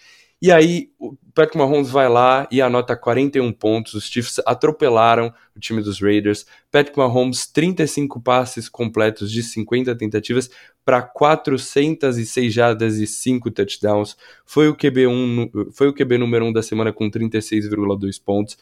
E 0.41 0.53
aí 0.53 0.91
o 0.99 1.17
Patrick 1.35 1.57
Mahomes 1.57 1.91
vai 1.91 2.09
lá 2.09 2.47
e 2.51 2.61
anota 2.61 2.95
41 2.95 3.53
pontos. 3.53 3.95
Os 3.95 4.05
Chiefs 4.05 4.41
atropelaram 4.47 5.33
o 5.55 5.61
time 5.61 5.83
dos 5.83 6.01
Raiders. 6.01 6.47
Patrick 6.71 6.97
Mahomes 6.97 7.47
35 7.47 8.21
passes 8.21 8.69
completos 8.69 9.31
de 9.31 9.43
50 9.43 9.95
tentativas 9.97 10.51
para 10.85 11.03
406 11.03 12.53
jardas 12.53 12.97
e 12.99 13.07
5 13.07 13.51
touchdowns. 13.51 14.17
Foi 14.45 14.69
o 14.69 14.77
QB 14.77 15.07
1, 15.07 15.51
foi 15.73 15.89
o 15.89 15.95
QB 15.95 16.19
número 16.19 16.45
1 16.47 16.53
da 16.53 16.63
semana 16.63 16.93
com 16.93 17.11
36,2 17.11 18.23
pontos. 18.23 18.59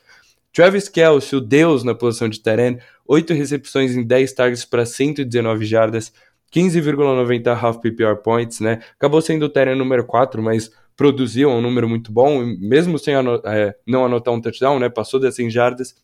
Travis 0.54 0.88
Kelce, 0.88 1.34
o 1.34 1.40
deus 1.40 1.82
na 1.82 1.96
posição 1.96 2.28
de 2.28 2.38
terreno, 2.38 2.78
8 3.04 3.34
recepções 3.34 3.96
em 3.96 4.04
10 4.04 4.32
targets 4.34 4.64
para 4.64 4.86
119 4.86 5.66
jardas, 5.66 6.12
15,90 6.54 7.48
half 7.60 7.78
PPR 7.78 8.14
points, 8.22 8.60
né? 8.60 8.80
Acabou 8.94 9.20
sendo 9.20 9.46
o 9.46 9.48
terreno 9.48 9.78
número 9.78 10.06
4, 10.06 10.40
mas 10.40 10.70
produziu 10.96 11.50
um 11.50 11.60
número 11.60 11.88
muito 11.88 12.12
bom, 12.12 12.46
mesmo 12.46 13.00
sem 13.00 13.14
ano 13.14 13.42
é, 13.44 13.74
não 13.84 14.04
anotar 14.04 14.32
um 14.32 14.40
touchdown, 14.40 14.78
né? 14.78 14.88
Passou 14.88 15.18
das 15.18 15.34
100 15.34 15.50
jardas. 15.50 15.96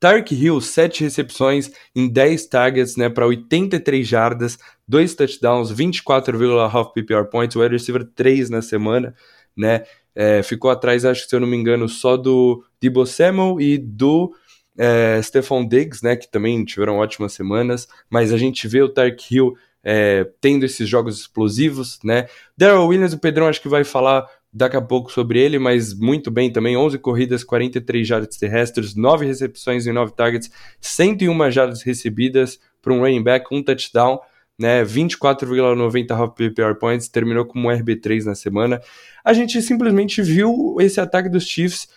Tark 0.00 0.32
Hill, 0.32 0.60
7 0.60 1.04
recepções 1.04 1.70
em 1.94 2.08
10 2.08 2.46
targets, 2.46 2.96
né, 2.96 3.08
para 3.08 3.26
83 3.26 4.06
jardas, 4.06 4.56
2 4.86 5.14
touchdowns, 5.14 5.72
24,5 5.72 6.92
PPR 6.92 7.24
points, 7.28 7.56
o 7.56 7.60
wide 7.60 7.74
receiver 7.74 8.04
3 8.04 8.50
na 8.50 8.62
semana, 8.62 9.14
né? 9.56 9.84
É, 10.14 10.42
ficou 10.42 10.70
atrás, 10.72 11.04
acho 11.04 11.22
que 11.22 11.28
se 11.28 11.36
eu 11.36 11.40
não 11.40 11.46
me 11.46 11.56
engano, 11.56 11.88
só 11.88 12.16
do 12.16 12.64
Debo 12.80 13.06
Samuel 13.06 13.60
e 13.60 13.78
do 13.78 14.32
é, 14.78 15.20
Diggs, 15.68 16.04
né, 16.04 16.16
que 16.16 16.30
também 16.30 16.64
tiveram 16.64 16.98
ótimas 16.98 17.32
semanas, 17.32 17.88
mas 18.08 18.32
a 18.32 18.38
gente 18.38 18.68
vê 18.68 18.80
o 18.80 18.88
Tark 18.88 19.18
Hill 19.30 19.56
é, 19.82 20.28
tendo 20.40 20.64
esses 20.64 20.88
jogos 20.88 21.20
explosivos, 21.20 21.98
né? 22.04 22.28
Daryl 22.56 22.86
Williams, 22.86 23.12
o 23.12 23.18
Pedrão 23.18 23.48
acho 23.48 23.62
que 23.62 23.68
vai 23.68 23.84
falar 23.84 24.26
daqui 24.52 24.76
a 24.76 24.82
pouco 24.82 25.12
sobre 25.12 25.40
ele, 25.40 25.58
mas 25.58 25.94
muito 25.94 26.30
bem 26.30 26.50
também, 26.50 26.76
11 26.76 26.98
corridas, 26.98 27.44
43 27.44 28.06
jardas 28.06 28.36
terrestres, 28.36 28.94
9 28.94 29.26
recepções 29.26 29.86
e 29.86 29.92
9 29.92 30.12
targets, 30.14 30.50
101 30.80 31.50
jardas 31.50 31.82
recebidas 31.82 32.58
para 32.80 32.92
um 32.92 33.00
running 33.00 33.22
back, 33.22 33.46
um 33.52 33.62
touchdown, 33.62 34.18
né, 34.58 34.84
24,90 34.84 36.10
half 36.10 36.34
PPR 36.34 36.74
points, 36.74 37.08
terminou 37.08 37.44
como 37.44 37.68
um 37.68 37.70
RB3 37.70 38.24
na 38.24 38.34
semana. 38.34 38.80
A 39.24 39.32
gente 39.32 39.60
simplesmente 39.62 40.20
viu 40.22 40.76
esse 40.80 41.00
ataque 41.00 41.28
dos 41.28 41.44
Chiefs 41.44 41.88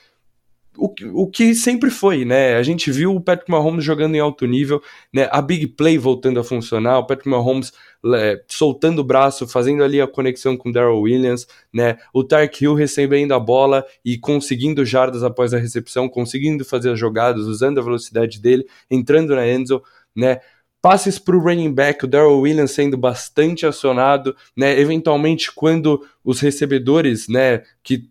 o, 0.82 1.24
o 1.24 1.28
que 1.28 1.54
sempre 1.54 1.92
foi, 1.92 2.26
né? 2.26 2.56
A 2.56 2.64
gente 2.64 2.92
viu 2.92 3.16
o 3.16 3.22
Patrick 3.22 3.52
Mahomes 3.52 3.86
jogando 3.86 4.16
em 4.16 4.20
alto 4.20 4.48
nível, 4.48 4.82
né? 5.14 5.30
A 5.32 5.40
big 5.40 5.68
play 5.68 5.96
voltando 5.96 6.40
a 6.40 6.44
funcionar, 6.44 6.98
o 6.98 7.06
Patrick 7.06 7.30
Mahomes 7.30 7.72
é, 8.16 8.42
soltando 8.48 9.00
o 9.00 9.04
braço, 9.04 9.48
fazendo 9.48 9.84
ali 9.84 10.02
a 10.02 10.08
conexão 10.08 10.58
com 10.58 10.70
o 10.70 10.72
Darrell 10.72 11.00
Williams, 11.00 11.46
né? 11.72 11.98
O 12.12 12.24
Tark 12.24 12.60
Hill 12.60 12.74
recebendo 12.74 13.34
a 13.34 13.40
bola 13.40 13.86
e 14.04 14.18
conseguindo 14.18 14.84
jardas 14.84 15.24
após 15.24 15.54
a 15.54 15.60
recepção, 15.60 16.10
conseguindo 16.10 16.66
fazer 16.66 16.90
as 16.90 17.00
jogadas, 17.00 17.46
usando 17.46 17.80
a 17.80 17.84
velocidade 17.84 18.42
dele, 18.42 18.66
entrando 18.90 19.36
na 19.36 19.48
Enzo, 19.48 19.84
né? 20.16 20.40
passes 20.82 21.20
para 21.20 21.38
o 21.38 21.40
running 21.40 21.72
back, 21.72 22.04
o 22.04 22.08
Darrell 22.08 22.40
Williams 22.40 22.72
sendo 22.72 22.98
bastante 22.98 23.68
acionado, 23.68 24.36
né? 24.58 24.80
Eventualmente, 24.80 25.52
quando 25.54 26.04
os 26.24 26.40
recebedores, 26.40 27.28
né, 27.28 27.62
que 27.84 28.10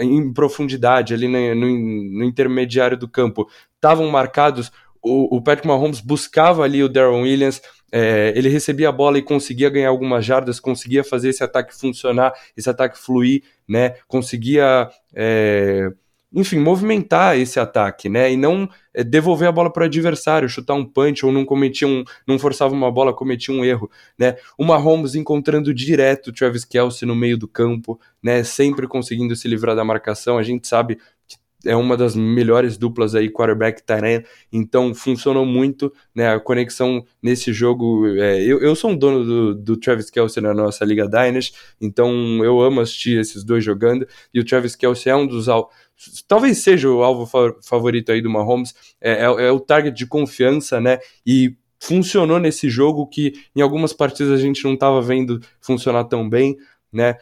em 0.00 0.32
profundidade, 0.32 1.14
ali 1.14 1.28
no, 1.28 1.54
no, 1.54 2.18
no 2.18 2.24
intermediário 2.24 2.96
do 2.96 3.08
campo, 3.08 3.48
estavam 3.76 4.08
marcados, 4.10 4.72
o, 5.02 5.36
o, 5.36 5.42
Patrick 5.42 5.68
Mahomes 5.68 6.00
buscava 6.00 6.64
ali 6.64 6.82
o 6.82 6.88
Darrell 6.88 7.22
Williams, 7.22 7.60
é, 7.92 8.32
ele 8.34 8.48
recebia 8.48 8.88
a 8.88 8.92
bola 8.92 9.18
e 9.18 9.22
conseguia 9.22 9.70
ganhar 9.70 9.90
algumas 9.90 10.24
jardas, 10.24 10.58
conseguia 10.58 11.04
fazer 11.04 11.28
esse 11.28 11.44
ataque 11.44 11.78
funcionar, 11.78 12.32
esse 12.56 12.68
ataque 12.68 12.98
fluir, 12.98 13.42
né? 13.68 13.96
Conseguia 14.08 14.88
é, 15.14 15.90
enfim, 16.34 16.58
movimentar 16.58 17.38
esse 17.38 17.60
ataque, 17.60 18.08
né? 18.08 18.32
E 18.32 18.36
não 18.36 18.68
é, 18.92 19.04
devolver 19.04 19.48
a 19.48 19.52
bola 19.52 19.72
para 19.72 19.82
o 19.82 19.86
adversário, 19.86 20.48
chutar 20.48 20.74
um 20.74 20.84
punch 20.84 21.24
ou 21.24 21.32
não 21.32 21.44
cometia 21.44 21.86
um, 21.86 22.04
não 22.26 22.38
forçava 22.38 22.74
uma 22.74 22.90
bola, 22.90 23.14
cometia 23.14 23.54
um 23.54 23.64
erro, 23.64 23.90
né? 24.18 24.36
O 24.58 24.64
Mahomes 24.64 25.14
encontrando 25.14 25.72
direto 25.72 26.28
o 26.28 26.32
Travis 26.32 26.64
Kelce 26.64 27.06
no 27.06 27.14
meio 27.14 27.38
do 27.38 27.46
campo, 27.46 28.00
né? 28.22 28.42
Sempre 28.42 28.88
conseguindo 28.88 29.36
se 29.36 29.46
livrar 29.46 29.76
da 29.76 29.84
marcação. 29.84 30.36
A 30.36 30.42
gente 30.42 30.66
sabe 30.66 30.98
que 31.26 31.36
é 31.66 31.74
uma 31.74 31.96
das 31.96 32.14
melhores 32.14 32.76
duplas 32.76 33.14
aí, 33.14 33.30
quarterback 33.30 33.82
Tyrant, 33.82 34.24
então 34.52 34.94
funcionou 34.94 35.44
muito, 35.44 35.92
né, 36.14 36.28
a 36.28 36.38
conexão 36.38 37.04
nesse 37.22 37.52
jogo, 37.52 38.06
é, 38.16 38.42
eu, 38.42 38.60
eu 38.60 38.74
sou 38.76 38.90
um 38.90 38.96
dono 38.96 39.24
do, 39.24 39.54
do 39.54 39.76
Travis 39.76 40.10
Kelsey 40.10 40.42
na 40.42 40.52
nossa 40.52 40.84
Liga 40.84 41.08
Dynasty, 41.08 41.54
então 41.80 42.44
eu 42.44 42.60
amo 42.60 42.80
assistir 42.80 43.18
esses 43.18 43.42
dois 43.44 43.64
jogando, 43.64 44.06
e 44.32 44.40
o 44.40 44.44
Travis 44.44 44.76
Kelsey 44.76 45.10
é 45.10 45.16
um 45.16 45.26
dos, 45.26 45.48
talvez 46.26 46.58
seja 46.58 46.90
o 46.90 47.02
alvo 47.02 47.26
favorito 47.62 48.12
aí 48.12 48.20
do 48.20 48.30
Mahomes, 48.30 48.74
é, 49.00 49.12
é, 49.12 49.24
é 49.24 49.52
o 49.52 49.60
target 49.60 49.96
de 49.96 50.06
confiança, 50.06 50.80
né, 50.80 50.98
e 51.26 51.56
funcionou 51.78 52.38
nesse 52.38 52.70
jogo 52.70 53.06
que 53.06 53.34
em 53.54 53.60
algumas 53.60 53.92
partidas 53.92 54.32
a 54.32 54.42
gente 54.42 54.64
não 54.64 54.74
estava 54.74 55.00
vendo 55.02 55.40
funcionar 55.60 56.04
tão 56.04 56.28
bem, 56.28 56.56
né, 56.92 57.16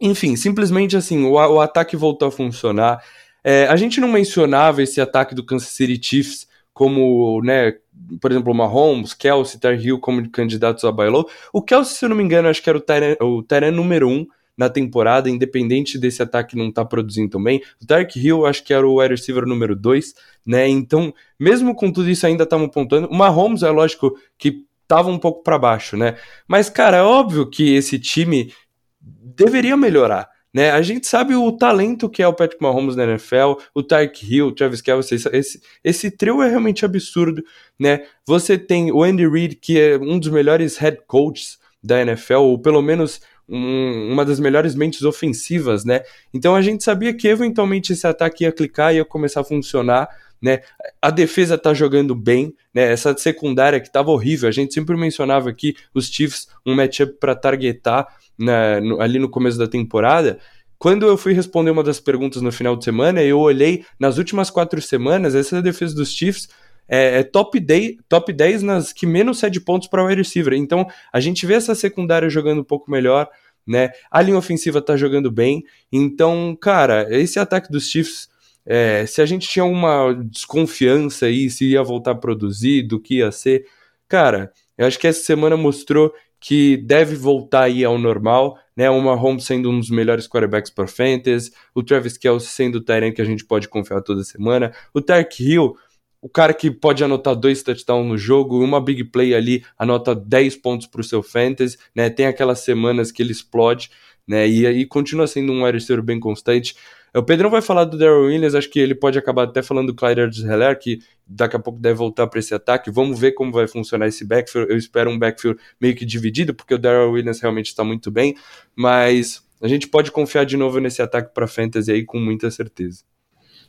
enfim, 0.00 0.36
simplesmente 0.36 0.96
assim, 0.96 1.24
o, 1.24 1.32
o 1.32 1.60
ataque 1.60 1.96
voltou 1.96 2.28
a 2.28 2.32
funcionar, 2.32 3.02
é, 3.44 3.66
a 3.66 3.76
gente 3.76 4.00
não 4.00 4.08
mencionava 4.08 4.82
esse 4.82 5.00
ataque 5.00 5.34
do 5.34 5.44
Kansas 5.44 5.68
City 5.68 6.00
Chiefs 6.02 6.46
como, 6.72 7.42
né, 7.42 7.74
por 8.20 8.30
exemplo, 8.30 8.54
Mahomes, 8.54 9.14
Kelsey, 9.14 9.60
Tar 9.60 9.74
Hill 9.74 9.98
como 9.98 10.28
candidatos 10.30 10.84
a 10.84 10.92
bailou. 10.92 11.28
O 11.52 11.62
Kelsey, 11.62 11.96
se 11.96 12.04
eu 12.04 12.08
não 12.08 12.16
me 12.16 12.22
engano, 12.22 12.48
acho 12.48 12.62
que 12.62 12.70
era 12.70 12.78
o 13.20 13.42
Tyrant 13.42 13.74
número 13.74 14.08
um 14.08 14.26
na 14.56 14.68
temporada, 14.68 15.30
independente 15.30 15.98
desse 15.98 16.22
ataque 16.22 16.56
não 16.56 16.68
estar 16.68 16.82
tá 16.82 16.88
produzindo 16.88 17.30
também. 17.30 17.60
O 17.80 17.86
Dark 17.86 18.14
Hill, 18.14 18.46
acho 18.46 18.64
que 18.64 18.74
era 18.74 18.86
o 18.86 19.00
wide 19.00 19.14
receiver 19.14 19.46
número 19.46 19.74
2, 19.74 20.14
né? 20.44 20.68
Então, 20.68 21.12
mesmo 21.38 21.74
com 21.74 21.90
tudo 21.90 22.10
isso, 22.10 22.26
ainda 22.26 22.44
estamos 22.44 22.70
pontuando. 22.70 23.08
O 23.08 23.14
Mahomes, 23.14 23.62
é 23.62 23.70
lógico 23.70 24.16
que 24.36 24.64
estava 24.82 25.10
um 25.10 25.18
pouco 25.18 25.42
para 25.42 25.58
baixo, 25.58 25.96
né? 25.96 26.16
Mas, 26.46 26.68
cara, 26.68 26.98
é 26.98 27.02
óbvio 27.02 27.48
que 27.48 27.74
esse 27.74 27.98
time 27.98 28.52
deveria 29.00 29.76
melhorar. 29.76 30.28
Né? 30.54 30.70
A 30.70 30.82
gente 30.82 31.06
sabe 31.06 31.34
o 31.34 31.50
talento 31.50 32.10
que 32.10 32.22
é 32.22 32.28
o 32.28 32.34
Patrick 32.34 32.62
Mahomes 32.62 32.94
na 32.94 33.04
NFL, 33.04 33.54
o 33.74 33.82
Tyreek 33.82 34.34
Hill, 34.34 34.48
o 34.48 34.52
Travis 34.52 34.82
Kelce, 34.82 35.14
esse, 35.14 35.62
esse 35.82 36.10
trio 36.10 36.42
é 36.42 36.48
realmente 36.50 36.84
absurdo, 36.84 37.42
né? 37.78 38.04
Você 38.26 38.58
tem 38.58 38.92
o 38.92 39.02
Andy 39.02 39.26
Reid, 39.26 39.56
que 39.56 39.80
é 39.80 39.96
um 39.96 40.18
dos 40.18 40.28
melhores 40.28 40.76
head 40.76 40.98
coaches 41.06 41.58
da 41.82 42.02
NFL, 42.02 42.34
ou 42.34 42.58
pelo 42.58 42.82
menos 42.82 43.22
um, 43.52 44.10
uma 44.10 44.24
das 44.24 44.40
melhores 44.40 44.74
mentes 44.74 45.02
ofensivas, 45.02 45.84
né? 45.84 46.00
Então 46.32 46.54
a 46.56 46.62
gente 46.62 46.82
sabia 46.82 47.12
que 47.12 47.28
eventualmente 47.28 47.92
esse 47.92 48.06
ataque 48.06 48.44
ia 48.44 48.52
clicar, 48.52 48.94
ia 48.94 49.04
começar 49.04 49.42
a 49.42 49.44
funcionar, 49.44 50.08
né? 50.40 50.60
A 51.00 51.10
defesa 51.10 51.58
tá 51.58 51.74
jogando 51.74 52.14
bem, 52.14 52.54
né? 52.74 52.90
Essa 52.90 53.16
secundária 53.16 53.78
que 53.78 53.92
tava 53.92 54.10
horrível, 54.10 54.48
a 54.48 54.52
gente 54.52 54.72
sempre 54.72 54.96
mencionava 54.96 55.50
aqui 55.50 55.76
os 55.94 56.06
Chiefs 56.06 56.48
um 56.64 56.74
matchup 56.74 57.12
para 57.20 57.34
targetar 57.34 58.06
na, 58.38 58.80
no, 58.80 59.00
ali 59.00 59.18
no 59.18 59.28
começo 59.28 59.58
da 59.58 59.68
temporada, 59.68 60.38
quando 60.78 61.06
eu 61.06 61.16
fui 61.16 61.32
responder 61.32 61.70
uma 61.70 61.84
das 61.84 62.00
perguntas 62.00 62.42
no 62.42 62.50
final 62.50 62.74
de 62.74 62.82
semana, 62.82 63.22
eu 63.22 63.38
olhei 63.38 63.84
nas 64.00 64.18
últimas 64.18 64.50
quatro 64.50 64.82
semanas, 64.82 65.32
essa 65.32 65.62
defesa 65.62 65.94
dos 65.94 66.10
Chiefs 66.10 66.48
é, 66.88 67.20
é 67.20 67.22
top, 67.22 67.60
10, 67.60 67.98
top 68.08 68.32
10 68.32 68.62
nas 68.62 68.92
que 68.92 69.06
menos 69.06 69.38
cede 69.38 69.60
pontos 69.60 69.86
para 69.86 70.02
o 70.02 70.06
wide 70.06 70.20
receiver. 70.20 70.54
Então, 70.54 70.86
a 71.12 71.20
gente 71.20 71.46
vê 71.46 71.54
essa 71.54 71.74
secundária 71.76 72.28
jogando 72.28 72.62
um 72.62 72.64
pouco 72.64 72.90
melhor, 72.90 73.28
né? 73.66 73.90
A 74.10 74.20
linha 74.22 74.36
ofensiva 74.36 74.80
tá 74.80 74.96
jogando 74.96 75.30
bem. 75.30 75.64
Então, 75.90 76.56
cara, 76.60 77.06
esse 77.10 77.38
ataque 77.38 77.70
dos 77.70 77.88
Chiefs, 77.88 78.28
é, 78.64 79.04
se 79.06 79.20
a 79.20 79.26
gente 79.26 79.48
tinha 79.48 79.64
uma 79.64 80.12
desconfiança 80.12 81.26
aí, 81.26 81.50
se 81.50 81.66
ia 81.66 81.82
voltar 81.82 82.12
a 82.12 82.16
produzir, 82.16 82.82
do 82.82 83.00
que 83.00 83.16
ia 83.18 83.32
ser, 83.32 83.66
cara, 84.08 84.52
eu 84.76 84.86
acho 84.86 84.98
que 84.98 85.06
essa 85.06 85.22
semana 85.22 85.56
mostrou 85.56 86.12
que 86.40 86.76
deve 86.76 87.14
voltar 87.14 87.64
aí 87.64 87.84
ao 87.84 87.96
normal, 87.96 88.58
né? 88.76 88.90
O 88.90 89.00
Mahomes 89.00 89.44
sendo 89.44 89.70
um 89.70 89.78
dos 89.78 89.90
melhores 89.90 90.26
quarterbacks 90.26 90.72
para 90.72 90.88
fantasy, 90.88 91.52
o 91.72 91.84
Travis 91.84 92.18
Kelce 92.18 92.48
sendo 92.48 92.76
o 92.76 92.80
Tyrant 92.80 93.14
que 93.14 93.22
a 93.22 93.24
gente 93.24 93.44
pode 93.44 93.68
confiar 93.68 94.02
toda 94.02 94.24
semana, 94.24 94.72
o 94.92 95.00
Tark 95.00 95.38
Hill, 95.40 95.76
o 96.22 96.28
cara 96.28 96.54
que 96.54 96.70
pode 96.70 97.02
anotar 97.02 97.34
dois 97.34 97.64
touchdowns 97.64 98.08
no 98.08 98.16
jogo, 98.16 98.62
uma 98.62 98.80
big 98.80 99.02
play 99.02 99.34
ali, 99.34 99.64
anota 99.76 100.14
10 100.14 100.56
pontos 100.56 100.86
para 100.86 101.00
o 101.00 101.04
seu 101.04 101.20
fantasy, 101.20 101.76
né? 101.92 102.08
Tem 102.08 102.26
aquelas 102.26 102.60
semanas 102.60 103.10
que 103.10 103.20
ele 103.20 103.32
explode, 103.32 103.90
né? 104.26 104.48
E 104.48 104.64
aí 104.64 104.86
continua 104.86 105.26
sendo 105.26 105.52
um 105.52 105.64
wide 105.64 105.84
bem 106.02 106.20
constante. 106.20 106.76
O 107.12 107.24
Pedrão 107.24 107.50
vai 107.50 107.60
falar 107.60 107.84
do 107.84 107.98
Daryl 107.98 108.26
Williams, 108.26 108.54
acho 108.54 108.70
que 108.70 108.78
ele 108.78 108.94
pode 108.94 109.18
acabar 109.18 109.42
até 109.42 109.62
falando 109.62 109.88
do 109.88 109.94
Clyde 109.94 110.46
Heller, 110.46 110.78
que 110.78 111.00
daqui 111.26 111.56
a 111.56 111.58
pouco 111.58 111.78
deve 111.80 111.96
voltar 111.96 112.28
para 112.28 112.38
esse 112.38 112.54
ataque. 112.54 112.88
Vamos 112.88 113.18
ver 113.18 113.32
como 113.32 113.50
vai 113.50 113.66
funcionar 113.66 114.06
esse 114.06 114.24
backfield. 114.24 114.70
Eu 114.70 114.78
espero 114.78 115.10
um 115.10 115.18
backfield 115.18 115.60
meio 115.80 115.94
que 115.96 116.06
dividido, 116.06 116.54
porque 116.54 116.72
o 116.72 116.78
Daryl 116.78 117.10
Williams 117.10 117.40
realmente 117.40 117.66
está 117.66 117.82
muito 117.82 118.12
bem, 118.12 118.36
mas 118.76 119.42
a 119.60 119.66
gente 119.66 119.88
pode 119.88 120.12
confiar 120.12 120.46
de 120.46 120.56
novo 120.56 120.78
nesse 120.78 121.02
ataque 121.02 121.34
para 121.34 121.48
fantasy 121.48 121.90
aí 121.90 122.04
com 122.04 122.18
muita 122.18 122.48
certeza. 122.50 123.02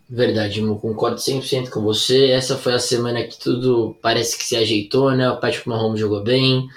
Verdade, 0.09 0.59
eu 0.59 0.75
concordo 0.75 1.17
100% 1.17 1.69
com 1.69 1.81
você. 1.81 2.27
Essa 2.27 2.57
foi 2.57 2.73
a 2.73 2.79
semana 2.79 3.23
que 3.23 3.39
tudo 3.39 3.97
parece 4.01 4.37
que 4.37 4.43
se 4.43 4.55
ajeitou, 4.55 5.11
né? 5.11 5.29
O 5.29 5.39
Patrick 5.39 5.67
Mahomes 5.67 5.99
jogou 5.99 6.21
bem, 6.21 6.67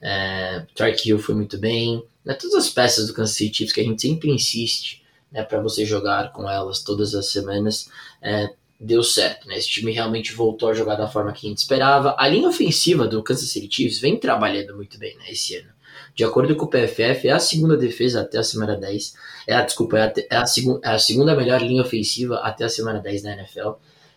é, 0.00 0.64
Tark 0.74 1.04
Hill 1.04 1.18
foi 1.18 1.34
muito 1.34 1.58
bem. 1.58 2.02
Né? 2.24 2.34
Todas 2.34 2.54
as 2.54 2.70
peças 2.70 3.06
do 3.06 3.14
Kansas 3.14 3.36
City 3.36 3.58
Chiefs 3.58 3.74
que 3.74 3.80
a 3.80 3.84
gente 3.84 4.00
sempre 4.00 4.30
insiste 4.30 5.02
né, 5.30 5.42
para 5.42 5.60
você 5.60 5.84
jogar 5.84 6.32
com 6.32 6.48
elas 6.48 6.82
todas 6.82 7.14
as 7.14 7.26
semanas, 7.26 7.90
é, 8.22 8.50
deu 8.78 9.02
certo. 9.02 9.46
Né? 9.48 9.58
Esse 9.58 9.68
time 9.68 9.92
realmente 9.92 10.32
voltou 10.32 10.68
a 10.68 10.74
jogar 10.74 10.96
da 10.96 11.08
forma 11.08 11.32
que 11.32 11.46
a 11.46 11.50
gente 11.50 11.58
esperava. 11.58 12.14
A 12.18 12.28
linha 12.28 12.48
ofensiva 12.48 13.06
do 13.06 13.22
Kansas 13.22 13.50
City 13.50 13.74
Chiefs 13.74 13.98
vem 13.98 14.18
trabalhando 14.18 14.74
muito 14.74 14.98
bem 14.98 15.16
né, 15.18 15.30
esse 15.30 15.56
ano. 15.56 15.75
De 16.16 16.24
acordo 16.24 16.56
com 16.56 16.64
o 16.64 16.68
PFF, 16.68 17.28
é 17.28 17.32
a 17.32 17.38
segunda 17.38 17.76
defesa 17.76 18.22
até 18.22 18.38
a 18.38 18.42
semana 18.42 18.74
10. 18.74 19.14
É 19.46 19.54
a, 19.54 19.62
desculpa, 19.62 19.98
é 19.98 20.02
a, 20.02 20.12
é 20.30 20.36
a, 20.36 20.44
é 20.82 20.94
a 20.94 20.98
segunda 20.98 21.36
melhor 21.36 21.60
linha 21.60 21.82
ofensiva 21.82 22.36
até 22.36 22.64
a 22.64 22.70
semana 22.70 22.98
10 23.00 23.22
da 23.22 23.32
NFL. 23.32 23.72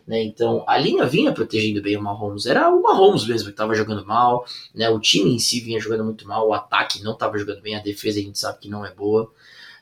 Né? 0.08 0.24
Então, 0.24 0.64
a 0.66 0.78
linha 0.78 1.06
vinha 1.06 1.34
protegendo 1.34 1.82
bem 1.82 1.98
o 1.98 2.02
Mahomes. 2.02 2.46
Era 2.46 2.70
o 2.70 2.82
Mahomes 2.82 3.28
mesmo 3.28 3.48
que 3.48 3.52
estava 3.52 3.76
jogando 3.76 4.06
mal. 4.06 4.46
Né? 4.74 4.90
O 4.90 4.98
time 4.98 5.36
em 5.36 5.40
si 5.40 5.60
vinha 5.60 5.78
jogando 5.78 6.06
muito 6.06 6.26
mal. 6.26 6.48
O 6.48 6.54
ataque 6.54 7.04
não 7.04 7.12
estava 7.12 7.38
jogando 7.38 7.62
bem. 7.62 7.76
A 7.76 7.82
defesa 7.82 8.18
a 8.18 8.24
gente 8.24 8.40
sabe 8.40 8.60
que 8.60 8.70
não 8.70 8.86
é 8.86 8.94
boa. 8.94 9.30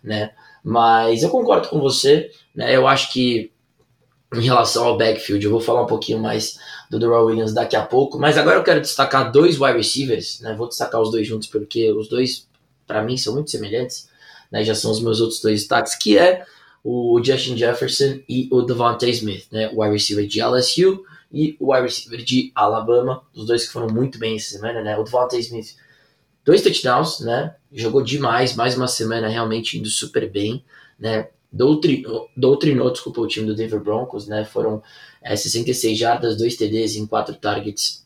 Né? 0.04 0.32
Mas 0.64 1.22
eu 1.22 1.30
concordo 1.30 1.70
com 1.70 1.80
você, 1.80 2.32
né? 2.54 2.76
Eu 2.76 2.88
acho 2.88 3.14
que 3.14 3.52
em 4.34 4.42
relação 4.42 4.86
ao 4.86 4.98
backfield, 4.98 5.44
eu 5.44 5.52
vou 5.52 5.62
falar 5.62 5.84
um 5.84 5.88
pouquinho 5.88 6.20
mais 6.20 6.60
do 6.90 7.00
Darrell 7.00 7.26
Williams 7.26 7.54
daqui 7.54 7.76
a 7.76 7.86
pouco, 7.86 8.20
mas 8.20 8.38
agora 8.38 8.58
eu 8.58 8.64
quero 8.64 8.82
destacar 8.82 9.32
dois 9.32 9.60
wide 9.60 9.78
receivers, 9.78 10.40
né? 10.42 10.54
Vou 10.54 10.68
destacar 10.68 11.02
os 11.02 11.12
dois 11.12 11.26
juntos 11.26 11.48
porque 11.48 11.92
os 11.92 12.10
dois, 12.10 12.48
para 12.86 13.02
mim, 13.02 13.18
são 13.18 13.34
muito 13.34 13.50
semelhantes, 13.50 14.10
né? 14.52 14.64
Já 14.64 14.76
são 14.76 14.92
os 14.92 15.00
meus 15.00 15.22
outros 15.22 15.40
dois 15.42 15.62
destaques, 15.62 15.96
que 15.96 16.18
é 16.18 16.46
o 16.84 17.22
Justin 17.24 17.58
Jefferson 17.58 18.20
e 18.28 18.50
o 18.52 18.62
Devontae 18.62 19.12
Smith, 19.12 19.46
né? 19.52 19.70
O 19.74 19.82
wide 19.82 19.94
receiver 19.94 20.28
de 20.28 20.42
LSU 20.42 21.04
e 21.32 21.56
o 21.60 21.74
wide 21.74 21.86
receiver 21.86 22.24
de 22.24 22.52
Alabama, 22.54 23.24
os 23.34 23.46
dois 23.46 23.66
que 23.66 23.72
foram 23.72 23.88
muito 23.88 24.20
bem 24.20 24.36
essa 24.36 24.52
semana, 24.52 24.82
né? 24.82 24.98
O 24.98 25.04
Devontae 25.04 25.40
Smith 25.40 25.76
dois 26.48 26.62
touchdowns, 26.62 27.20
né? 27.20 27.56
Jogou 27.74 28.02
demais, 28.02 28.56
mais 28.56 28.78
uma 28.78 28.88
semana 28.88 29.28
realmente 29.28 29.78
indo 29.78 29.90
super 29.90 30.32
bem, 30.32 30.64
né? 30.98 31.28
Doutrinou, 31.58 32.30
doutrinou 32.38 32.92
desculpa, 32.92 33.20
o 33.20 33.28
time 33.28 33.48
do 33.48 33.56
Denver 33.56 33.80
Broncos, 33.80 34.28
né? 34.28 34.46
Foram 34.46 34.84
é, 35.24 35.36
66 35.36 35.98
jardas, 35.98 36.38
2 36.38 36.56
TDs 36.56 36.96
em 36.96 37.08
4 37.08 37.34
targets, 37.36 38.06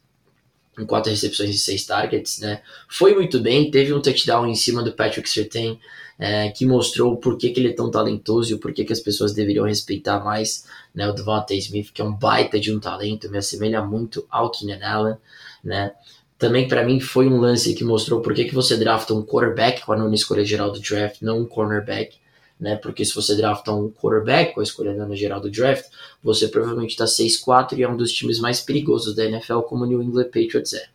em 0.80 0.86
4 0.86 1.12
recepções 1.12 1.50
e 1.50 1.60
6 1.60 1.86
targets, 1.86 2.40
né? 2.40 2.62
Foi 2.90 3.14
muito 3.14 3.42
bem, 3.42 3.70
teve 3.70 3.94
um 3.94 4.02
touchdown 4.02 4.48
em 4.48 4.56
cima 4.56 4.82
do 4.82 4.94
Patrick 4.94 5.30
Surtain, 5.30 5.78
é, 6.18 6.50
que 6.50 6.66
mostrou 6.66 7.18
por 7.18 7.38
que, 7.38 7.50
que 7.50 7.60
ele 7.60 7.70
é 7.70 7.74
tão 7.74 7.92
talentoso 7.92 8.54
e 8.54 8.58
por 8.58 8.72
que, 8.72 8.86
que 8.86 8.94
as 8.94 9.02
pessoas 9.02 9.34
deveriam 9.34 9.66
respeitar 9.66 10.24
mais 10.24 10.66
né, 10.96 11.10
o 11.10 11.12
Devontae 11.12 11.58
Smith, 11.58 11.92
que 11.92 12.02
é 12.02 12.06
um 12.06 12.14
baita 12.14 12.58
de 12.58 12.74
um 12.74 12.80
talento, 12.80 13.30
me 13.30 13.38
assemelha 13.38 13.82
muito 13.82 14.26
ao 14.30 14.50
Keenan 14.50 14.86
Allen, 14.86 15.18
né? 15.62 15.92
Também 16.38 16.70
para 16.70 16.86
mim 16.86 17.02
foi 17.02 17.28
um 17.28 17.38
lance 17.38 17.74
que 17.74 17.84
mostrou 17.84 18.22
por 18.22 18.34
que, 18.34 18.46
que 18.46 18.56
você 18.56 18.78
drafta 18.78 19.14
um 19.14 19.24
quarterback 19.24 19.86
com 19.86 19.92
a 19.92 19.98
nona 19.98 20.16
escolha 20.16 20.46
geral 20.46 20.72
do 20.72 20.80
draft, 20.80 21.22
não 21.22 21.42
um 21.42 21.46
cornerback, 21.46 22.21
né? 22.62 22.76
Porque 22.76 23.04
se 23.04 23.16
você 23.16 23.36
drafta 23.36 23.74
um 23.74 23.90
quarterback 23.90 24.54
com 24.54 24.60
a 24.60 24.64
escolha 24.64 24.94
nona 24.94 25.16
geral 25.16 25.42
do 25.42 25.50
draft, 25.50 25.86
você 26.24 26.48
provavelmente 26.48 26.92
está 26.92 27.06
6-4 27.06 27.76
e 27.76 27.82
é 27.82 27.90
um 27.90 27.98
dos 27.98 28.14
times 28.14 28.40
mais 28.40 28.62
perigosos 28.62 29.16
da 29.16 29.26
NFL, 29.26 29.62
como 29.62 29.84
o 29.84 29.88
New 29.88 30.02
England 30.02 30.26
Patriots 30.26 30.74
é. 30.74 30.86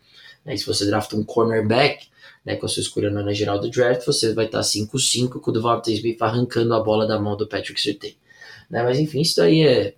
Né? 0.45 0.57
Se 0.57 0.65
você 0.65 0.87
drafta 0.87 1.17
um 1.17 1.25
cornerback, 1.25 2.07
né, 2.45 2.55
com 2.55 2.67
a 2.67 2.69
sua 2.69 2.81
escolha 2.81 3.11
nona 3.11 3.35
geral 3.35 3.59
do 3.59 3.69
draft, 3.69 4.07
você 4.07 4.33
vai 4.33 4.47
estar 4.47 4.59
tá 4.59 4.65
5-5 4.65 5.41
com 5.41 5.51
o 5.51 5.53
Devontae 5.53 5.95
Smith 5.95 6.23
arrancando 6.23 6.73
a 6.73 6.81
bola 6.81 7.05
da 7.05 7.19
mão 7.19 7.37
do 7.37 7.49
Patrick 7.49 7.81
Surtain. 7.81 8.15
Né? 8.71 8.85
Mas 8.85 9.01
enfim, 9.01 9.21
isso 9.21 9.43
aí 9.43 9.67
é 9.67 9.95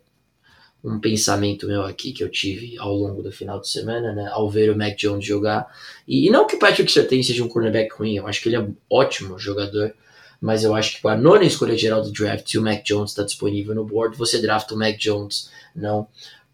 um 0.82 0.98
pensamento 0.98 1.66
meu 1.66 1.82
aqui 1.82 2.12
que 2.12 2.24
eu 2.24 2.30
tive 2.30 2.78
ao 2.78 2.94
longo 2.94 3.22
do 3.22 3.30
final 3.30 3.60
de 3.60 3.68
semana, 3.68 4.14
né, 4.14 4.30
ao 4.32 4.48
ver 4.48 4.70
o 4.70 4.78
Mac 4.78 4.96
Jones 4.96 5.26
jogar. 5.26 5.66
E, 6.06 6.26
e 6.26 6.30
não 6.30 6.46
que 6.46 6.56
o 6.56 6.58
Patrick 6.58 6.90
Surtain 6.90 7.22
seja 7.22 7.44
um 7.44 7.48
cornerback 7.48 7.94
ruim, 7.94 8.16
eu 8.16 8.26
acho 8.26 8.40
que 8.40 8.48
ele 8.48 8.56
é 8.56 8.60
um 8.60 8.74
ótimo 8.88 9.38
jogador, 9.38 9.92
mas 10.40 10.64
eu 10.64 10.74
acho 10.74 10.96
que 10.96 11.02
com 11.02 11.08
a 11.08 11.16
nona 11.16 11.44
escolha 11.44 11.76
geral 11.76 12.02
do 12.02 12.12
draft, 12.12 12.48
se 12.48 12.58
o 12.58 12.62
Mac 12.62 12.82
Jones 12.84 13.10
está 13.10 13.22
disponível 13.22 13.74
no 13.74 13.84
board, 13.84 14.16
você 14.16 14.40
drafta 14.40 14.74
o 14.74 14.78
Mac 14.78 14.96
Jones, 14.96 15.50
não 15.74 16.06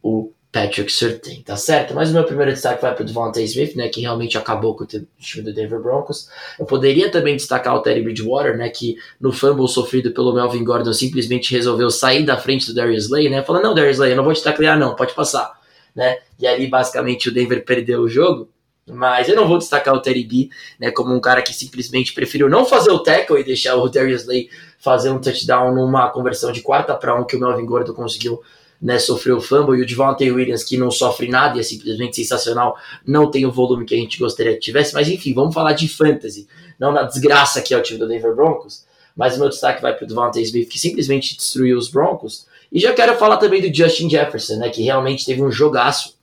o 0.02 0.32
Patrick 0.54 0.92
Surtain, 0.92 1.42
tá 1.42 1.56
certo? 1.56 1.94
Mas 1.94 2.10
o 2.10 2.12
meu 2.12 2.22
primeiro 2.22 2.52
destaque 2.52 2.80
vai 2.80 2.94
para 2.94 3.02
o 3.02 3.04
Devontae 3.04 3.42
Smith, 3.42 3.74
né, 3.74 3.88
que 3.88 4.00
realmente 4.00 4.38
acabou 4.38 4.76
com 4.76 4.84
o 4.84 4.86
time 4.86 5.42
do 5.42 5.52
Denver 5.52 5.80
Broncos. 5.80 6.28
Eu 6.56 6.64
poderia 6.64 7.10
também 7.10 7.34
destacar 7.34 7.74
o 7.74 7.82
Terry 7.82 8.02
Bridgewater, 8.02 8.56
né, 8.56 8.68
que 8.68 8.96
no 9.20 9.32
fumble 9.32 9.66
sofrido 9.66 10.12
pelo 10.12 10.32
Melvin 10.32 10.62
Gordon 10.62 10.92
simplesmente 10.92 11.52
resolveu 11.52 11.90
sair 11.90 12.24
da 12.24 12.36
frente 12.36 12.68
do 12.68 12.74
Darius 12.74 13.06
Slay, 13.06 13.28
né, 13.28 13.42
falando, 13.42 13.64
não, 13.64 13.74
Darius 13.74 13.96
Slay, 13.96 14.12
eu 14.12 14.16
não 14.16 14.22
vou 14.22 14.32
te 14.32 14.44
taclear 14.44 14.78
não, 14.78 14.94
pode 14.94 15.12
passar, 15.12 15.60
né, 15.92 16.18
e 16.38 16.46
ali 16.46 16.68
basicamente 16.68 17.28
o 17.28 17.34
Denver 17.34 17.64
perdeu 17.64 18.02
o 18.02 18.08
jogo, 18.08 18.48
mas 18.86 19.28
eu 19.28 19.36
não 19.36 19.48
vou 19.48 19.58
destacar 19.58 19.94
o 19.94 20.00
Terry 20.00 20.24
B, 20.24 20.48
né, 20.78 20.90
como 20.90 21.14
um 21.14 21.20
cara 21.20 21.42
que 21.42 21.54
simplesmente 21.54 22.12
preferiu 22.12 22.48
não 22.48 22.66
fazer 22.66 22.90
o 22.90 22.98
tackle 22.98 23.40
e 23.40 23.44
deixar 23.44 23.76
o 23.76 23.88
Darius 23.88 24.22
Slay 24.22 24.48
fazer 24.78 25.10
um 25.10 25.20
touchdown 25.20 25.74
numa 25.74 26.10
conversão 26.10 26.52
de 26.52 26.60
quarta 26.60 26.94
para 26.94 27.18
um 27.18 27.24
que 27.24 27.36
o 27.36 27.40
Melvin 27.40 27.64
Gordon 27.64 27.94
conseguiu 27.94 28.42
né, 28.84 28.98
sofreu 28.98 29.40
fumble, 29.40 29.78
e 29.78 29.82
o 29.82 29.86
Devontae 29.86 30.30
Williams, 30.30 30.62
que 30.62 30.76
não 30.76 30.90
sofre 30.90 31.26
nada 31.26 31.56
e 31.56 31.60
é 31.60 31.62
simplesmente 31.62 32.16
sensacional, 32.16 32.76
não 33.06 33.30
tem 33.30 33.46
o 33.46 33.50
volume 33.50 33.86
que 33.86 33.94
a 33.94 33.98
gente 33.98 34.18
gostaria 34.18 34.52
que 34.52 34.60
tivesse, 34.60 34.92
mas 34.92 35.08
enfim, 35.08 35.32
vamos 35.32 35.54
falar 35.54 35.72
de 35.72 35.88
fantasy, 35.88 36.46
não 36.78 36.92
na 36.92 37.02
desgraça 37.04 37.62
que 37.62 37.72
é 37.72 37.78
o 37.78 37.82
time 37.82 37.98
do 37.98 38.06
Denver 38.06 38.34
Broncos, 38.34 38.84
mas 39.16 39.36
o 39.36 39.40
meu 39.40 39.48
destaque 39.48 39.80
vai 39.80 39.94
para 39.94 40.04
o 40.04 40.06
Devontae 40.06 40.42
Smith, 40.42 40.68
que 40.68 40.78
simplesmente 40.78 41.34
destruiu 41.34 41.78
os 41.78 41.88
Broncos, 41.88 42.46
e 42.70 42.78
já 42.78 42.92
quero 42.92 43.16
falar 43.16 43.38
também 43.38 43.62
do 43.62 43.74
Justin 43.74 44.10
Jefferson, 44.10 44.56
né, 44.56 44.68
que 44.68 44.82
realmente 44.82 45.24
teve 45.24 45.42
um 45.42 45.50
jogaço 45.50 46.14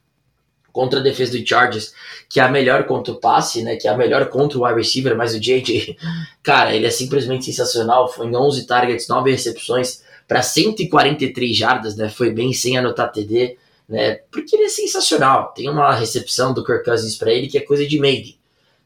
contra 0.72 1.00
a 1.00 1.04
defesa 1.04 1.38
do 1.38 1.46
Chargers, 1.46 1.94
que 2.30 2.40
é 2.40 2.44
a 2.44 2.50
melhor 2.50 2.86
contra 2.86 3.14
o 3.14 3.18
passe, 3.18 3.64
né, 3.64 3.76
que 3.76 3.88
é 3.88 3.92
a 3.92 3.98
melhor 3.98 4.30
contra 4.30 4.58
o 4.58 4.66
wide 4.66 4.78
receiver, 4.78 5.16
mas 5.16 5.34
o 5.34 5.40
JJ, 5.40 5.98
cara, 6.42 6.76
ele 6.76 6.86
é 6.86 6.92
simplesmente 6.92 7.46
sensacional, 7.46 8.12
foi 8.12 8.28
em 8.28 8.36
11 8.36 8.66
targets, 8.66 9.08
9 9.08 9.32
recepções, 9.32 10.02
para 10.32 10.42
143 10.42 11.54
jardas, 11.58 11.98
né? 11.98 12.08
Foi 12.08 12.30
bem 12.30 12.54
sem 12.54 12.78
anotar 12.78 13.12
TD, 13.12 13.58
né? 13.90 14.22
Porque 14.32 14.56
ele 14.56 14.64
é 14.64 14.70
sensacional. 14.70 15.52
Tem 15.54 15.68
uma 15.68 15.94
recepção 15.94 16.54
do 16.54 16.64
Kirk 16.64 16.86
Cousins 16.86 17.18
para 17.18 17.34
ele 17.34 17.48
que 17.48 17.58
é 17.58 17.62
coisa 17.62 17.86
de 17.86 18.00
Made, 18.00 18.40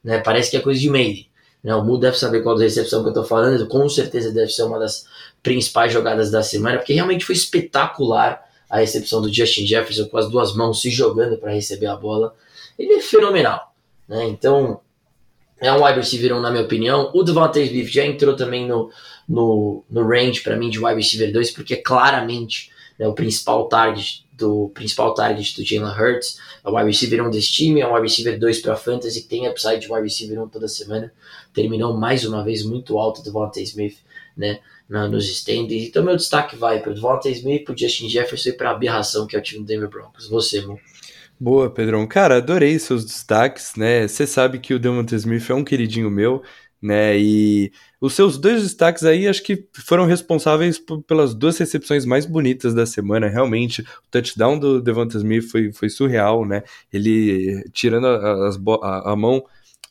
né? 0.03 0.17
Parece 0.17 0.49
que 0.49 0.57
é 0.57 0.59
coisa 0.59 0.79
de 0.79 0.89
Made. 0.89 1.29
Né? 1.63 1.75
O 1.75 1.83
Mu 1.83 1.99
deve 1.99 2.17
saber 2.17 2.41
qual 2.41 2.57
recepção 2.57 3.03
que 3.03 3.09
eu 3.09 3.13
tô 3.13 3.23
falando, 3.23 3.67
com 3.67 3.87
certeza 3.87 4.31
deve 4.31 4.51
ser 4.51 4.63
uma 4.63 4.79
das 4.79 5.05
principais 5.43 5.93
jogadas 5.93 6.31
da 6.31 6.41
semana, 6.41 6.77
porque 6.77 6.93
realmente 6.93 7.23
foi 7.23 7.35
espetacular 7.35 8.43
a 8.69 8.77
recepção 8.77 9.21
do 9.21 9.33
Justin 9.33 9.65
Jefferson 9.65 10.07
com 10.07 10.17
as 10.17 10.29
duas 10.29 10.55
mãos 10.55 10.81
se 10.81 10.89
jogando 10.89 11.37
para 11.37 11.53
receber 11.53 11.87
a 11.87 11.95
bola. 11.95 12.35
Ele 12.77 12.93
é 12.93 13.01
fenomenal, 13.01 13.73
né? 14.07 14.25
Então, 14.25 14.79
é 15.59 15.71
um 15.71 15.83
wide 15.83 15.99
receiver, 15.99 16.39
na 16.39 16.51
minha 16.51 16.63
opinião. 16.63 17.11
O 17.13 17.23
Devontae 17.23 17.65
Smith 17.65 17.87
já 17.87 18.05
entrou 18.05 18.35
também 18.35 18.67
no, 18.67 18.89
no, 19.27 19.83
no 19.89 20.07
range 20.07 20.41
para 20.41 20.55
mim 20.55 20.69
de 20.69 20.83
wide 20.83 20.95
receiver 20.95 21.31
2, 21.31 21.51
porque 21.51 21.75
é 21.75 21.77
claramente 21.77 22.71
né, 22.99 23.07
o 23.07 23.13
principal 23.13 23.67
target 23.67 24.25
do 24.33 24.69
principal 24.73 25.13
target 25.13 25.55
do 25.55 25.65
Jalen 25.65 25.93
Hurts. 25.93 26.37
É 26.63 26.69
o 26.69 26.75
wide 26.75 26.87
receiver 26.87 27.25
1 27.25 27.29
desse 27.29 27.51
time, 27.51 27.81
é 27.81 27.87
um 27.87 27.93
wide 27.93 28.07
receiver 28.07 28.37
2 28.37 28.59
para 28.59 28.75
fantasy, 28.75 29.23
tem 29.23 29.47
upside 29.47 29.79
de 29.79 29.91
wide 29.91 30.03
receiver 30.03 30.41
1 30.43 30.49
toda 30.49 30.67
semana. 30.67 31.11
Terminou 31.53 31.95
mais 31.97 32.25
uma 32.25 32.43
vez 32.43 32.63
muito 32.63 32.97
alto 32.97 33.21
do 33.21 33.25
Devontae 33.25 33.63
Smith, 33.63 33.97
né, 34.35 34.59
na, 34.89 35.07
nos 35.07 35.29
standings. 35.29 35.87
Então 35.87 36.03
meu 36.03 36.15
destaque 36.15 36.55
vai 36.55 36.81
para 36.81 36.91
o 36.91 36.95
Devontae 36.95 37.31
Smith, 37.31 37.65
para 37.65 37.73
o 37.73 37.77
Justin 37.77 38.09
Jefferson 38.09 38.49
e 38.49 38.53
para 38.53 38.69
a 38.69 38.73
aberração 38.73 39.27
que 39.27 39.35
é 39.35 39.39
o 39.39 39.41
time 39.41 39.61
do 39.61 39.67
Denver 39.67 39.89
Broncos. 39.89 40.27
Você, 40.29 40.61
Mo. 40.61 40.79
Boa, 41.39 41.69
Pedrão. 41.69 42.07
Cara, 42.07 42.37
adorei 42.37 42.79
seus 42.79 43.03
destaques, 43.03 43.75
né? 43.75 44.07
Você 44.07 44.25
sabe 44.25 44.59
que 44.59 44.73
o 44.73 44.79
Devontae 44.79 45.17
Smith 45.17 45.49
é 45.49 45.53
um 45.53 45.65
queridinho 45.65 46.09
meu, 46.09 46.41
né? 46.81 47.17
E 47.19 47.73
os 47.99 48.13
seus 48.13 48.37
dois 48.37 48.63
destaques 48.63 49.03
aí 49.03 49.27
acho 49.27 49.43
que 49.43 49.67
foram 49.73 50.05
responsáveis 50.05 50.79
pelas 51.05 51.33
duas 51.33 51.57
recepções 51.57 52.05
mais 52.05 52.25
bonitas 52.25 52.73
da 52.73 52.85
semana. 52.85 53.27
Realmente, 53.27 53.81
o 53.81 53.85
touchdown 54.09 54.57
do 54.57 54.81
Devonta 54.81 55.17
Smith 55.17 55.43
foi, 55.49 55.73
foi 55.73 55.89
surreal, 55.89 56.45
né? 56.45 56.63
Ele 56.93 57.63
tirando 57.73 58.07
a, 58.07 58.49
a, 58.81 59.11
a 59.11 59.15
mão 59.15 59.43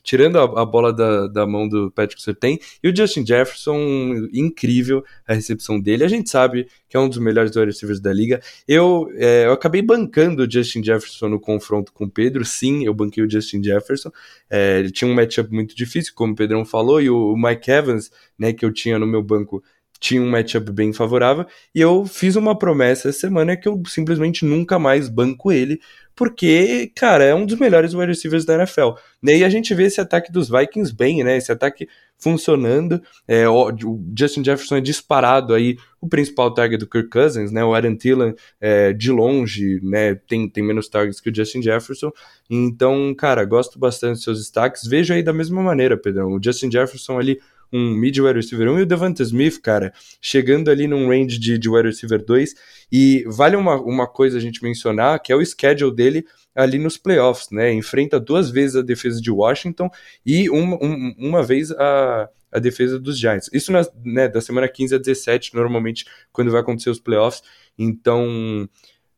tirando 0.04 0.38
a, 0.38 0.62
a 0.62 0.64
bola 0.64 0.92
da, 0.92 1.26
da, 1.26 1.46
mão 1.46 1.66
do 1.66 1.90
Patrick 1.90 2.22
Surtain, 2.22 2.58
e 2.82 2.88
o 2.88 2.96
Justin 2.96 3.26
Jefferson, 3.26 4.28
incrível 4.32 5.02
a 5.26 5.32
recepção 5.32 5.80
dele. 5.80 6.04
A 6.04 6.08
gente 6.08 6.28
sabe 6.30 6.68
que 6.88 6.96
é 6.96 7.00
um 7.00 7.08
dos 7.08 7.18
melhores 7.18 7.56
wide 7.56 7.66
receivers 7.66 7.98
da 7.98 8.12
liga. 8.12 8.40
Eu, 8.68 9.10
é, 9.16 9.46
eu 9.46 9.52
acabei 9.52 9.80
bancando 9.80 10.44
o 10.44 10.50
Justin 10.50 10.84
Jefferson 10.84 11.30
no 11.30 11.40
confronto 11.40 11.90
com 11.92 12.04
o 12.04 12.10
Pedro. 12.10 12.44
Sim, 12.44 12.84
eu 12.84 12.92
banquei 12.92 13.24
o 13.24 13.30
Justin 13.30 13.64
Jefferson. 13.64 14.12
É, 14.50 14.78
ele 14.78 14.92
tinha 14.92 15.10
um 15.10 15.14
matchup 15.14 15.50
muito 15.50 15.74
difícil, 15.74 16.12
como 16.14 16.34
o 16.34 16.36
Pedrão 16.36 16.64
falou, 16.64 17.00
e 17.00 17.08
o, 17.08 17.32
o 17.32 17.36
Mike 17.36 17.70
Evans, 17.70 18.10
né, 18.38 18.52
que 18.52 18.64
eu 18.64 18.72
tinha 18.72 18.98
no 18.98 19.06
meu 19.06 19.22
banco, 19.22 19.64
tinha 19.98 20.20
um 20.20 20.28
matchup 20.28 20.70
bem 20.70 20.92
favorável, 20.92 21.46
e 21.74 21.80
eu 21.80 22.04
fiz 22.04 22.36
uma 22.36 22.58
promessa 22.58 23.08
essa 23.08 23.20
semana 23.20 23.56
que 23.56 23.66
eu 23.66 23.82
simplesmente 23.86 24.44
nunca 24.44 24.78
mais 24.78 25.08
banco 25.08 25.50
ele, 25.50 25.80
porque, 26.14 26.92
cara, 26.94 27.24
é 27.24 27.34
um 27.34 27.44
dos 27.44 27.58
melhores 27.58 27.94
wide 27.94 28.06
receivers 28.06 28.44
da 28.44 28.54
NFL. 28.54 28.90
E 29.22 29.30
aí 29.30 29.44
a 29.44 29.48
gente 29.48 29.74
vê 29.74 29.84
esse 29.84 30.00
ataque 30.00 30.30
dos 30.30 30.48
Vikings 30.48 30.94
bem, 30.94 31.24
né? 31.24 31.36
Esse 31.36 31.50
ataque 31.50 31.88
funcionando. 32.18 33.02
É, 33.26 33.48
o 33.48 33.70
Justin 34.16 34.44
Jefferson 34.44 34.76
é 34.76 34.80
disparado 34.80 35.52
aí 35.52 35.76
o 36.00 36.08
principal 36.08 36.52
target 36.52 36.78
do 36.78 36.88
Kirk 36.88 37.08
Cousins, 37.10 37.50
né? 37.50 37.64
O 37.64 37.74
Aaron 37.74 37.96
Thielen 37.96 38.34
é, 38.60 38.92
de 38.92 39.10
longe, 39.10 39.80
né? 39.82 40.14
Tem, 40.14 40.48
tem 40.48 40.62
menos 40.62 40.88
targets 40.88 41.20
que 41.20 41.30
o 41.30 41.34
Justin 41.34 41.62
Jefferson. 41.62 42.12
Então, 42.48 43.14
cara, 43.14 43.44
gosto 43.44 43.78
bastante 43.78 44.14
dos 44.14 44.24
seus 44.24 44.38
destaques. 44.38 44.86
Vejo 44.86 45.12
aí 45.12 45.22
da 45.22 45.32
mesma 45.32 45.62
maneira, 45.62 45.96
Pedrão. 45.96 46.32
O 46.32 46.40
Justin 46.42 46.70
Jefferson 46.70 47.18
ali 47.18 47.40
um 47.74 47.92
mid 47.92 48.16
wide 48.18 48.36
receiver 48.36 48.70
1 48.70 48.78
e 48.78 48.82
o 48.82 48.86
Devonta 48.86 49.22
Smith, 49.24 49.60
cara, 49.60 49.92
chegando 50.20 50.70
ali 50.70 50.86
num 50.86 51.08
range 51.08 51.40
de, 51.40 51.58
de 51.58 51.68
wide 51.68 51.88
receiver 51.88 52.24
2. 52.24 52.54
E 52.92 53.24
vale 53.26 53.56
uma, 53.56 53.74
uma 53.80 54.06
coisa 54.06 54.38
a 54.38 54.40
gente 54.40 54.62
mencionar, 54.62 55.20
que 55.20 55.32
é 55.32 55.36
o 55.36 55.44
schedule 55.44 55.92
dele 55.92 56.24
ali 56.54 56.78
nos 56.78 56.96
playoffs, 56.96 57.50
né? 57.50 57.72
Enfrenta 57.72 58.20
duas 58.20 58.48
vezes 58.48 58.76
a 58.76 58.82
defesa 58.82 59.20
de 59.20 59.28
Washington 59.28 59.90
e 60.24 60.48
uma, 60.48 60.76
um, 60.76 61.14
uma 61.18 61.42
vez 61.42 61.72
a, 61.72 62.28
a 62.52 62.58
defesa 62.60 62.96
dos 62.96 63.18
Giants. 63.18 63.50
Isso 63.52 63.72
na, 63.72 63.84
né, 64.04 64.28
da 64.28 64.40
semana 64.40 64.68
15 64.68 64.94
a 64.94 64.98
17, 64.98 65.54
normalmente, 65.56 66.04
quando 66.32 66.52
vai 66.52 66.60
acontecer 66.60 66.90
os 66.90 67.00
playoffs. 67.00 67.42
Então, 67.76 68.68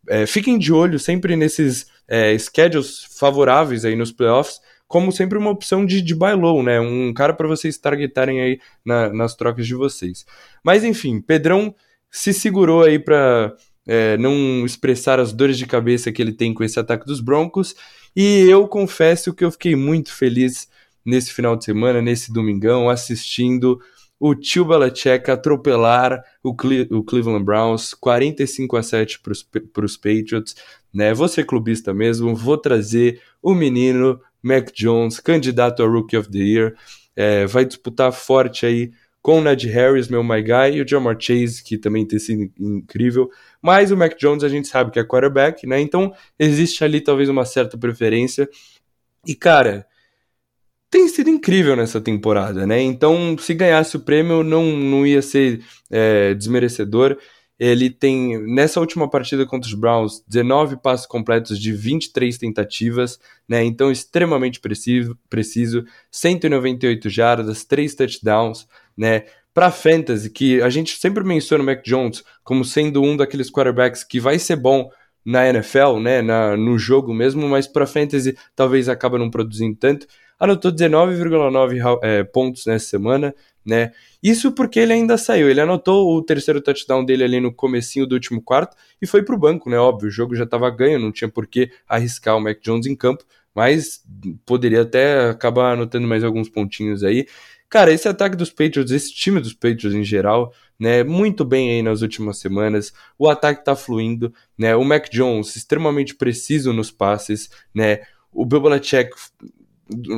é, 0.08 0.24
fiquem 0.24 0.58
de 0.58 0.72
olho 0.72 0.98
sempre 0.98 1.36
nesses 1.36 1.86
é, 2.08 2.36
schedules 2.38 3.04
favoráveis 3.18 3.84
aí 3.84 3.94
nos 3.94 4.12
playoffs, 4.12 4.60
como 4.88 5.10
sempre 5.10 5.36
uma 5.36 5.50
opção 5.50 5.84
de, 5.84 6.00
de 6.00 6.14
buy 6.14 6.34
low, 6.34 6.62
né? 6.62 6.80
Um 6.80 7.12
cara 7.12 7.32
para 7.32 7.48
vocês 7.48 7.76
targetarem 7.76 8.40
aí 8.40 8.60
na, 8.84 9.12
nas 9.12 9.34
trocas 9.34 9.66
de 9.66 9.74
vocês. 9.74 10.24
Mas 10.64 10.84
enfim, 10.84 11.20
Pedrão 11.20 11.74
se 12.10 12.32
segurou 12.32 12.82
aí 12.82 12.98
para 12.98 13.54
é, 13.86 14.16
não 14.16 14.64
expressar 14.64 15.20
as 15.20 15.32
dores 15.32 15.58
de 15.58 15.66
cabeça 15.66 16.10
que 16.12 16.20
ele 16.20 16.32
tem 16.32 16.54
com 16.54 16.64
esse 16.64 16.78
ataque 16.78 17.06
dos 17.06 17.20
Broncos. 17.20 17.74
E 18.14 18.46
eu 18.48 18.66
confesso 18.66 19.34
que 19.34 19.44
eu 19.44 19.50
fiquei 19.50 19.76
muito 19.76 20.12
feliz 20.12 20.68
nesse 21.04 21.32
final 21.32 21.56
de 21.56 21.64
semana, 21.64 22.00
nesse 22.00 22.32
domingão, 22.32 22.88
assistindo 22.88 23.80
o 24.18 24.34
tio 24.34 24.64
Belichick 24.64 25.30
atropelar 25.30 26.24
o, 26.42 26.54
Cle 26.54 26.88
o 26.90 27.04
Cleveland 27.04 27.44
Browns 27.44 27.92
45 27.92 28.76
a 28.76 28.82
7 28.82 29.20
para 29.20 29.84
os 29.84 29.96
Patriots. 29.96 30.56
Né? 30.92 31.14
Ser 31.28 31.44
clubista 31.44 31.92
mesmo, 31.92 32.34
vou 32.34 32.56
trazer 32.56 33.20
o 33.42 33.54
menino 33.54 34.18
Mac 34.46 34.70
Jones, 34.72 35.18
candidato 35.18 35.82
a 35.82 35.86
Rookie 35.86 36.16
of 36.16 36.30
the 36.30 36.38
Year, 36.38 36.74
é, 37.16 37.46
vai 37.46 37.64
disputar 37.64 38.12
forte 38.12 38.64
aí 38.64 38.92
com 39.20 39.40
o 39.40 39.42
Ned 39.42 39.66
Harris, 39.68 40.06
meu 40.06 40.22
my 40.22 40.40
guy, 40.40 40.76
e 40.76 40.80
o 40.80 40.86
Jamar 40.86 41.16
Chase, 41.18 41.64
que 41.64 41.76
também 41.76 42.06
tem 42.06 42.16
sido 42.16 42.48
incrível. 42.60 43.28
Mas 43.60 43.90
o 43.90 43.96
Mac 43.96 44.16
Jones 44.16 44.44
a 44.44 44.48
gente 44.48 44.68
sabe 44.68 44.92
que 44.92 45.00
é 45.00 45.04
quarterback, 45.04 45.66
né? 45.66 45.80
Então 45.80 46.14
existe 46.38 46.84
ali 46.84 47.00
talvez 47.00 47.28
uma 47.28 47.44
certa 47.44 47.76
preferência. 47.76 48.48
E 49.26 49.34
cara, 49.34 49.84
tem 50.88 51.08
sido 51.08 51.28
incrível 51.28 51.74
nessa 51.74 52.00
temporada, 52.00 52.66
né? 52.66 52.80
Então 52.80 53.36
se 53.36 53.52
ganhasse 53.52 53.96
o 53.96 54.00
prêmio 54.00 54.44
não, 54.44 54.64
não 54.64 55.04
ia 55.04 55.20
ser 55.20 55.60
é, 55.90 56.32
desmerecedor. 56.32 57.18
Ele 57.58 57.88
tem, 57.88 58.38
nessa 58.52 58.80
última 58.80 59.08
partida 59.08 59.46
contra 59.46 59.68
os 59.68 59.74
Browns, 59.74 60.22
19 60.28 60.76
passos 60.76 61.06
completos 61.06 61.58
de 61.58 61.72
23 61.72 62.36
tentativas, 62.36 63.18
né? 63.48 63.64
Então, 63.64 63.90
extremamente 63.90 64.60
preciso, 64.60 65.16
preciso 65.30 65.84
198 66.10 67.08
jardas, 67.08 67.64
3 67.64 67.94
touchdowns, 67.94 68.66
né? 68.96 69.24
Para 69.54 69.70
fantasy, 69.70 70.28
que 70.28 70.60
a 70.60 70.68
gente 70.68 70.98
sempre 70.98 71.24
menciona 71.24 71.62
o 71.62 71.66
Mac 71.66 71.82
Jones 71.82 72.22
como 72.44 72.62
sendo 72.62 73.02
um 73.02 73.16
daqueles 73.16 73.50
quarterbacks 73.50 74.04
que 74.04 74.20
vai 74.20 74.38
ser 74.38 74.56
bom 74.56 74.90
na 75.24 75.48
NFL, 75.48 75.98
né? 75.98 76.20
Na, 76.20 76.56
no 76.56 76.78
jogo 76.78 77.14
mesmo, 77.14 77.48
mas 77.48 77.66
para 77.66 77.86
fantasy 77.86 78.36
talvez 78.54 78.86
acaba 78.88 79.18
não 79.18 79.30
produzindo 79.30 79.76
tanto 79.76 80.06
anotou 80.38 80.70
19,9 80.70 81.98
é, 82.02 82.24
pontos 82.24 82.66
nessa 82.66 82.86
semana, 82.86 83.34
né? 83.66 83.92
Isso 84.22 84.52
porque 84.52 84.78
ele 84.78 84.92
ainda 84.92 85.18
saiu, 85.18 85.50
ele 85.50 85.60
anotou 85.60 86.16
o 86.16 86.22
terceiro 86.22 86.60
touchdown 86.60 87.04
dele 87.04 87.24
ali 87.24 87.40
no 87.40 87.52
comecinho 87.52 88.06
do 88.06 88.14
último 88.14 88.40
quarto 88.40 88.76
e 89.02 89.06
foi 89.06 89.22
pro 89.22 89.38
banco, 89.38 89.68
né? 89.68 89.78
Óbvio, 89.78 90.08
o 90.08 90.10
jogo 90.10 90.36
já 90.36 90.44
estava 90.44 90.70
ganho, 90.70 90.98
não 90.98 91.12
tinha 91.12 91.28
por 91.28 91.46
que 91.46 91.70
arriscar 91.88 92.36
o 92.36 92.40
Mac 92.40 92.60
Jones 92.62 92.86
em 92.86 92.94
campo, 92.94 93.24
mas 93.54 94.02
poderia 94.44 94.82
até 94.82 95.30
acabar 95.30 95.72
anotando 95.72 96.06
mais 96.06 96.22
alguns 96.22 96.48
pontinhos 96.48 97.02
aí. 97.02 97.26
cara, 97.68 97.92
esse 97.92 98.08
ataque 98.08 98.36
dos 98.36 98.50
Patriots, 98.50 98.92
esse 98.92 99.12
time 99.12 99.40
dos 99.40 99.52
Patriots 99.52 99.94
em 99.94 100.04
geral, 100.04 100.52
né, 100.78 101.02
muito 101.02 101.44
bem 101.44 101.70
aí 101.70 101.82
nas 101.82 102.02
últimas 102.02 102.38
semanas. 102.38 102.92
O 103.18 103.28
ataque 103.28 103.64
tá 103.64 103.74
fluindo, 103.74 104.32
né? 104.58 104.76
O 104.76 104.84
Mac 104.84 105.08
Jones 105.10 105.56
extremamente 105.56 106.14
preciso 106.14 106.72
nos 106.72 106.90
passes, 106.90 107.50
né? 107.74 108.00
O 108.32 108.44
Bill 108.44 108.60
Belichick, 108.60 109.10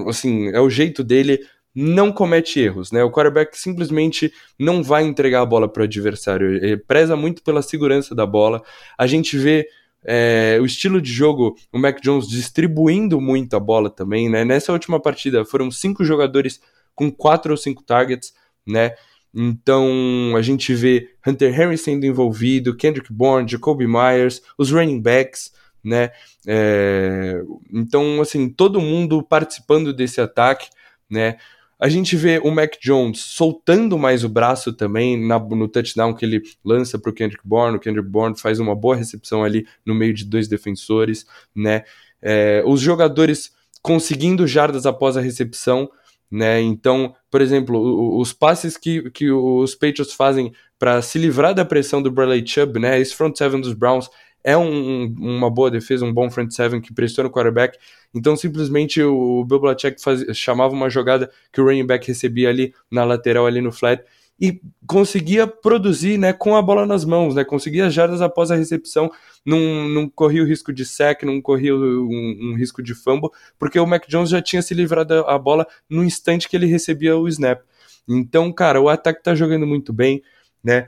assim, 0.08 0.48
é 0.48 0.60
o 0.60 0.68
jeito 0.68 1.04
dele, 1.04 1.38
não 1.80 2.10
comete 2.10 2.58
erros, 2.58 2.90
né? 2.90 3.04
O 3.04 3.10
quarterback 3.10 3.56
simplesmente 3.56 4.32
não 4.58 4.82
vai 4.82 5.04
entregar 5.04 5.42
a 5.42 5.46
bola 5.46 5.68
para 5.68 5.82
o 5.82 5.84
adversário, 5.84 6.56
ele 6.56 6.76
preza 6.76 7.14
muito 7.14 7.40
pela 7.40 7.62
segurança 7.62 8.16
da 8.16 8.26
bola. 8.26 8.60
A 8.98 9.06
gente 9.06 9.38
vê 9.38 9.68
é, 10.04 10.58
o 10.60 10.64
estilo 10.64 11.00
de 11.00 11.12
jogo, 11.12 11.54
o 11.72 11.78
Mac 11.78 12.00
Jones 12.00 12.26
distribuindo 12.26 13.20
muito 13.20 13.54
a 13.54 13.60
bola 13.60 13.88
também, 13.88 14.28
né? 14.28 14.44
Nessa 14.44 14.72
última 14.72 14.98
partida 14.98 15.44
foram 15.44 15.70
cinco 15.70 16.04
jogadores 16.04 16.60
com 16.96 17.12
quatro 17.12 17.52
ou 17.52 17.56
cinco 17.56 17.84
targets, 17.84 18.34
né? 18.66 18.94
Então 19.32 20.34
a 20.36 20.42
gente 20.42 20.74
vê 20.74 21.10
Hunter 21.24 21.60
Henry 21.60 21.78
sendo 21.78 22.04
envolvido, 22.04 22.76
Kendrick 22.76 23.12
Bourne, 23.12 23.48
Jacoby 23.48 23.86
Myers, 23.86 24.42
os 24.58 24.72
running 24.72 25.00
backs, 25.00 25.52
né? 25.84 26.10
É, 26.44 27.40
então 27.72 28.20
assim 28.20 28.48
todo 28.48 28.80
mundo 28.80 29.22
participando 29.22 29.92
desse 29.92 30.20
ataque, 30.20 30.68
né? 31.08 31.36
A 31.80 31.88
gente 31.88 32.16
vê 32.16 32.40
o 32.42 32.50
Mac 32.50 32.74
Jones 32.80 33.20
soltando 33.20 33.96
mais 33.96 34.24
o 34.24 34.28
braço 34.28 34.72
também 34.72 35.16
na, 35.16 35.38
no 35.38 35.68
touchdown 35.68 36.12
que 36.12 36.24
ele 36.24 36.42
lança 36.64 36.98
para 36.98 37.10
o 37.10 37.14
Kendrick 37.14 37.46
Bourne. 37.46 37.76
O 37.76 37.80
Kendrick 37.80 38.08
Bourne 38.08 38.38
faz 38.38 38.58
uma 38.58 38.74
boa 38.74 38.96
recepção 38.96 39.44
ali 39.44 39.66
no 39.86 39.94
meio 39.94 40.12
de 40.12 40.24
dois 40.24 40.48
defensores, 40.48 41.24
né? 41.54 41.84
É, 42.20 42.64
os 42.66 42.80
jogadores 42.80 43.52
conseguindo 43.80 44.46
jardas 44.46 44.86
após 44.86 45.16
a 45.16 45.20
recepção, 45.20 45.88
né? 46.28 46.60
Então, 46.60 47.14
por 47.30 47.40
exemplo, 47.40 48.18
os 48.18 48.32
passes 48.32 48.76
que, 48.76 49.08
que 49.10 49.30
os 49.30 49.74
Patriots 49.74 50.12
fazem 50.12 50.52
para 50.78 51.00
se 51.00 51.16
livrar 51.16 51.54
da 51.54 51.64
pressão 51.64 52.02
do 52.02 52.10
Bradley 52.10 52.44
Chubb, 52.46 52.80
né? 52.80 53.00
Esse 53.00 53.14
front 53.14 53.36
seven 53.36 53.60
dos 53.60 53.72
Browns 53.72 54.10
é 54.44 54.56
um, 54.56 55.14
uma 55.18 55.50
boa 55.50 55.70
defesa, 55.70 56.04
um 56.04 56.12
bom 56.12 56.30
front 56.30 56.50
seven 56.50 56.80
que 56.80 56.92
pressiona 56.92 57.28
o 57.28 57.32
quarterback. 57.32 57.78
Então, 58.14 58.36
simplesmente 58.36 59.02
o 59.02 59.44
Bill 59.44 59.60
Belichick 59.60 60.00
chamava 60.34 60.72
uma 60.72 60.88
jogada 60.88 61.30
que 61.52 61.60
o 61.60 61.64
running 61.64 61.86
back 61.86 62.06
recebia 62.06 62.48
ali 62.48 62.74
na 62.90 63.04
lateral, 63.04 63.46
ali 63.46 63.60
no 63.60 63.72
flat, 63.72 64.02
e 64.40 64.60
conseguia 64.86 65.46
produzir 65.46 66.16
né, 66.16 66.32
com 66.32 66.54
a 66.54 66.62
bola 66.62 66.86
nas 66.86 67.04
mãos, 67.04 67.34
né, 67.34 67.44
conseguia 67.44 67.90
jardas 67.90 68.22
após 68.22 68.50
a 68.50 68.56
recepção, 68.56 69.10
não, 69.44 69.88
não 69.88 70.08
corria 70.08 70.42
o 70.42 70.46
risco 70.46 70.72
de 70.72 70.86
sec, 70.86 71.24
não 71.24 71.42
corria 71.42 71.74
um, 71.74 72.38
um, 72.40 72.54
risco 72.54 72.80
de 72.82 72.94
fumble, 72.94 73.30
porque 73.58 73.80
o 73.80 73.86
Mac 73.86 74.06
Jones 74.06 74.30
já 74.30 74.40
tinha 74.40 74.62
se 74.62 74.74
livrado 74.74 75.12
a 75.26 75.36
bola 75.36 75.66
no 75.90 76.04
instante 76.04 76.48
que 76.48 76.56
ele 76.56 76.66
recebia 76.66 77.16
o 77.16 77.26
snap. 77.26 77.62
Então, 78.08 78.52
cara, 78.52 78.80
o 78.80 78.88
ataque 78.88 79.22
tá 79.22 79.34
jogando 79.34 79.66
muito 79.66 79.92
bem, 79.92 80.22
né? 80.62 80.86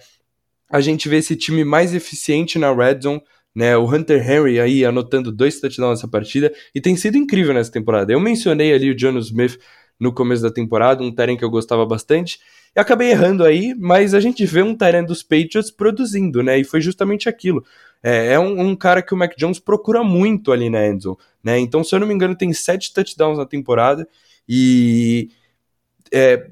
A 0.71 0.81
gente 0.81 1.09
vê 1.09 1.17
esse 1.17 1.35
time 1.35 1.65
mais 1.65 1.93
eficiente 1.93 2.59
na 2.59 2.73
red 2.73 3.01
zone, 3.03 3.21
né? 3.55 3.77
O 3.77 3.85
Hunter 3.85 4.29
Henry 4.29 4.61
aí 4.61 4.85
anotando 4.85 5.33
dois 5.33 5.61
touchdowns 5.61 5.99
nessa 5.99 6.09
partida 6.09 6.53
e 6.75 6.81
tem 6.81 6.97
sido 6.97 7.17
incrível 7.17 7.55
nessa 7.55 7.73
temporada. 7.73 8.13
Eu 8.13 8.21
mencionei 8.21 8.73
ali 8.73 8.91
o 8.91 8.99
Jonas 8.99 9.27
Smith 9.27 9.59
no 9.99 10.13
começo 10.13 10.43
da 10.43 10.51
temporada, 10.51 11.03
um 11.03 11.13
Teren 11.13 11.37
que 11.37 11.45
eu 11.45 11.51
gostava 11.51 11.85
bastante. 11.85 12.41
E 12.75 12.81
acabei 12.81 13.11
errando 13.11 13.45
aí, 13.45 13.75
mas 13.77 14.15
a 14.15 14.21
gente 14.21 14.47
vê 14.47 14.63
um 14.63 14.77
Tyrant 14.77 15.07
dos 15.07 15.23
Patriots 15.23 15.71
produzindo, 15.71 16.43
né? 16.43 16.59
E 16.59 16.65
foi 16.65 16.81
justamente 16.81 17.29
aquilo. 17.29 17.65
É, 18.03 18.35
é 18.35 18.39
um, 18.39 18.61
um, 18.61 18.77
cara 18.77 19.03
que 19.03 19.13
o 19.13 19.17
Mac 19.17 19.37
Jones 19.37 19.59
procura 19.59 20.03
muito 20.03 20.53
ali 20.53 20.71
na 20.71 20.87
endzone, 20.87 21.17
né? 21.43 21.59
Então, 21.59 21.85
se 21.85 21.95
eu 21.95 22.01
não 22.01 22.07
me 22.07 22.15
engano, 22.15 22.37
tem 22.37 22.53
sete 22.53 22.95
touchdowns 22.95 23.37
na 23.37 23.45
temporada 23.45 24.09
e 24.49 25.31
é, 26.13 26.49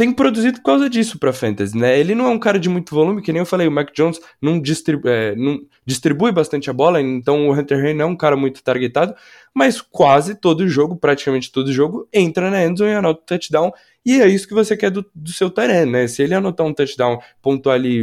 tem 0.00 0.14
produzido 0.14 0.56
por 0.60 0.64
causa 0.64 0.88
disso 0.88 1.18
para 1.18 1.30
fantasy, 1.30 1.76
né? 1.76 2.00
Ele 2.00 2.14
não 2.14 2.24
é 2.24 2.30
um 2.30 2.38
cara 2.38 2.58
de 2.58 2.70
muito 2.70 2.94
volume, 2.94 3.20
que 3.20 3.30
nem 3.34 3.40
eu 3.40 3.44
falei, 3.44 3.68
o 3.68 3.70
Mac 3.70 3.90
Jones 3.94 4.18
não, 4.40 4.58
distribui, 4.58 5.10
é, 5.10 5.36
não 5.36 5.60
distribui 5.84 6.32
bastante 6.32 6.70
a 6.70 6.72
bola, 6.72 7.02
então 7.02 7.46
o 7.46 7.52
Hunter 7.52 7.78
Henry 7.78 7.92
não 7.92 8.06
é 8.06 8.08
um 8.08 8.16
cara 8.16 8.34
muito 8.34 8.62
targetado, 8.62 9.14
mas 9.54 9.82
quase 9.82 10.34
todo 10.34 10.66
jogo, 10.66 10.96
praticamente 10.96 11.52
todo 11.52 11.70
jogo, 11.70 12.08
entra 12.14 12.50
na 12.50 12.64
endzone 12.64 12.92
e 12.92 12.94
anota 12.94 13.20
o 13.20 13.26
touchdown, 13.26 13.70
e 14.02 14.22
é 14.22 14.26
isso 14.26 14.48
que 14.48 14.54
você 14.54 14.74
quer 14.74 14.90
do, 14.90 15.04
do 15.14 15.32
seu 15.32 15.50
Tyrene, 15.50 15.92
né? 15.92 16.08
Se 16.08 16.22
ele 16.22 16.34
anotar 16.34 16.66
um 16.66 16.72
touchdown, 16.72 17.18
pontuar 17.42 17.74
ali, 17.74 18.02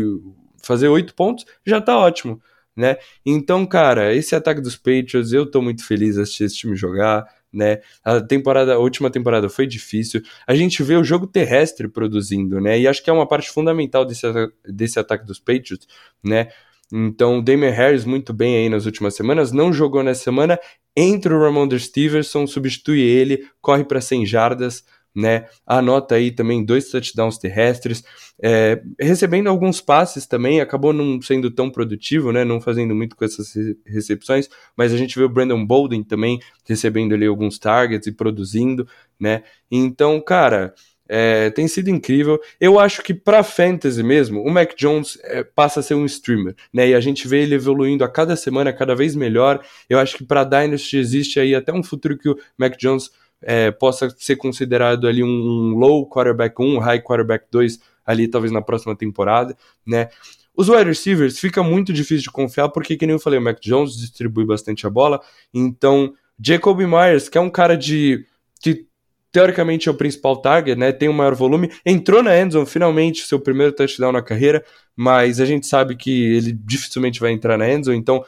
fazer 0.61 0.89
oito 0.89 1.15
pontos, 1.15 1.47
já 1.65 1.81
tá 1.81 1.97
ótimo, 1.97 2.39
né? 2.75 2.97
Então, 3.25 3.65
cara, 3.65 4.13
esse 4.13 4.35
ataque 4.35 4.61
dos 4.61 4.75
Patriots, 4.75 5.33
eu 5.33 5.49
tô 5.49 5.63
muito 5.63 5.83
feliz 5.83 6.13
de 6.13 6.21
assistir 6.21 6.43
esse 6.43 6.57
time 6.57 6.75
jogar, 6.75 7.25
né? 7.51 7.79
A 8.03 8.21
temporada, 8.21 8.73
a 8.73 8.77
última 8.77 9.09
temporada 9.09 9.49
foi 9.49 9.65
difícil. 9.65 10.21
A 10.45 10.55
gente 10.55 10.83
vê 10.83 10.95
o 10.95 11.03
jogo 11.03 11.27
terrestre 11.27 11.87
produzindo, 11.87 12.59
né? 12.59 12.79
E 12.79 12.87
acho 12.87 13.03
que 13.03 13.09
é 13.09 13.13
uma 13.13 13.27
parte 13.27 13.49
fundamental 13.49 14.05
desse, 14.05 14.25
desse 14.65 14.99
ataque 14.99 15.25
dos 15.25 15.39
Patriots, 15.39 15.87
né? 16.23 16.49
Então, 16.91 17.39
o 17.39 17.41
Damian 17.41 17.71
Harris 17.71 18.05
muito 18.05 18.33
bem 18.33 18.55
aí 18.55 18.69
nas 18.69 18.85
últimas 18.85 19.13
semanas, 19.13 19.51
não 19.51 19.73
jogou 19.73 20.01
nessa 20.01 20.23
semana, 20.23 20.57
entra 20.95 21.35
o 21.35 21.41
Ramondre 21.41 21.79
Stevenson, 21.79 22.47
substitui 22.47 23.01
ele, 23.01 23.45
corre 23.61 23.83
para 23.83 23.99
100 23.99 24.25
jardas, 24.25 24.85
né? 25.17 25.47
Anota 25.65 26.13
aí 26.13 26.29
também 26.29 26.63
dois 26.63 26.91
touchdowns 26.91 27.39
terrestres, 27.39 28.03
é, 28.39 28.83
recebendo 28.99 29.47
alguns 29.47 29.81
passes 29.81 30.27
também, 30.27 30.61
acabou 30.61 30.93
não 30.93 31.19
sendo 31.19 31.49
tão 31.49 31.71
produtivo, 31.71 32.31
né? 32.31 32.45
Não 32.45 32.61
fazendo 32.61 32.93
muito 32.93 33.15
com 33.15 33.25
essas 33.25 33.51
recepções, 33.83 34.47
mas 34.75 34.93
a 34.93 34.97
gente 34.97 35.17
vê 35.17 35.25
o 35.25 35.29
Brandon 35.29 35.65
Bolden 35.65 36.03
também 36.03 36.39
recebendo 36.63 37.15
ali 37.15 37.25
alguns 37.25 37.57
targets 37.57 38.07
e 38.07 38.11
produzindo, 38.11 38.87
né? 39.19 39.43
Então, 39.71 40.21
cara. 40.21 40.73
É, 41.09 41.49
tem 41.51 41.69
sido 41.69 41.89
incrível. 41.89 42.37
Eu 42.59 42.77
acho 42.77 43.01
que 43.01 43.13
para 43.13 43.41
fantasy 43.41 44.03
mesmo, 44.03 44.41
o 44.41 44.51
Mac 44.51 44.75
Jones 44.75 45.17
é, 45.23 45.41
passa 45.41 45.79
a 45.79 45.83
ser 45.83 45.93
um 45.93 46.03
streamer, 46.05 46.53
né? 46.73 46.89
E 46.89 46.93
a 46.93 46.99
gente 46.99 47.29
vê 47.29 47.43
ele 47.43 47.55
evoluindo 47.55 48.03
a 48.03 48.09
cada 48.09 48.35
semana, 48.35 48.73
cada 48.73 48.93
vez 48.93 49.15
melhor. 49.15 49.63
Eu 49.89 49.99
acho 49.99 50.17
que 50.17 50.25
para 50.25 50.43
Dynasty 50.43 50.97
existe 50.97 51.39
aí 51.39 51.55
até 51.55 51.71
um 51.71 51.81
futuro 51.81 52.17
que 52.17 52.27
o 52.27 52.37
Mac 52.57 52.75
Jones 52.77 53.09
é, 53.41 53.71
possa 53.71 54.09
ser 54.17 54.35
considerado 54.35 55.07
ali 55.07 55.23
um, 55.23 55.75
low 55.77 56.07
quarterback 56.09 56.55
1, 56.59 56.79
high 56.79 57.01
quarterback 57.01 57.45
2 57.51 57.79
ali 58.05 58.27
talvez 58.27 58.51
na 58.51 58.61
próxima 58.61 58.95
temporada, 58.95 59.55
né? 59.85 60.09
Os 60.55 60.69
wide 60.69 60.85
receivers 60.85 61.39
fica 61.39 61.61
muito 61.61 61.93
difícil 61.93 62.23
de 62.23 62.31
confiar 62.31 62.69
porque, 62.69 62.97
que 62.97 63.05
nem 63.05 63.13
eu 63.13 63.19
falei, 63.19 63.37
o 63.37 63.41
Mac 63.41 63.59
Jones 63.61 63.95
distribui 63.95 64.45
bastante 64.45 64.87
a 64.87 64.89
bola, 64.89 65.21
então 65.53 66.13
Jacoby 66.43 66.87
Myers, 66.87 67.29
que 67.29 67.37
é 67.37 67.41
um 67.41 67.49
cara 67.49 67.77
de 67.77 68.25
que 68.59 68.87
teoricamente 69.31 69.87
é 69.87 69.91
o 69.91 69.95
principal 69.95 70.37
target, 70.37 70.79
né? 70.79 70.91
Tem 70.91 71.09
o 71.09 71.13
maior 71.13 71.35
volume, 71.35 71.71
entrou 71.85 72.23
na 72.23 72.35
endzone 72.39 72.65
finalmente, 72.65 73.27
seu 73.27 73.39
primeiro 73.39 73.71
touchdown 73.71 74.11
na 74.11 74.21
carreira, 74.21 74.63
mas 74.95 75.39
a 75.39 75.45
gente 75.45 75.67
sabe 75.67 75.95
que 75.95 76.35
ele 76.35 76.53
dificilmente 76.53 77.19
vai 77.19 77.31
entrar 77.31 77.57
na 77.57 77.69
endzone, 77.69 77.97
então 77.97 78.25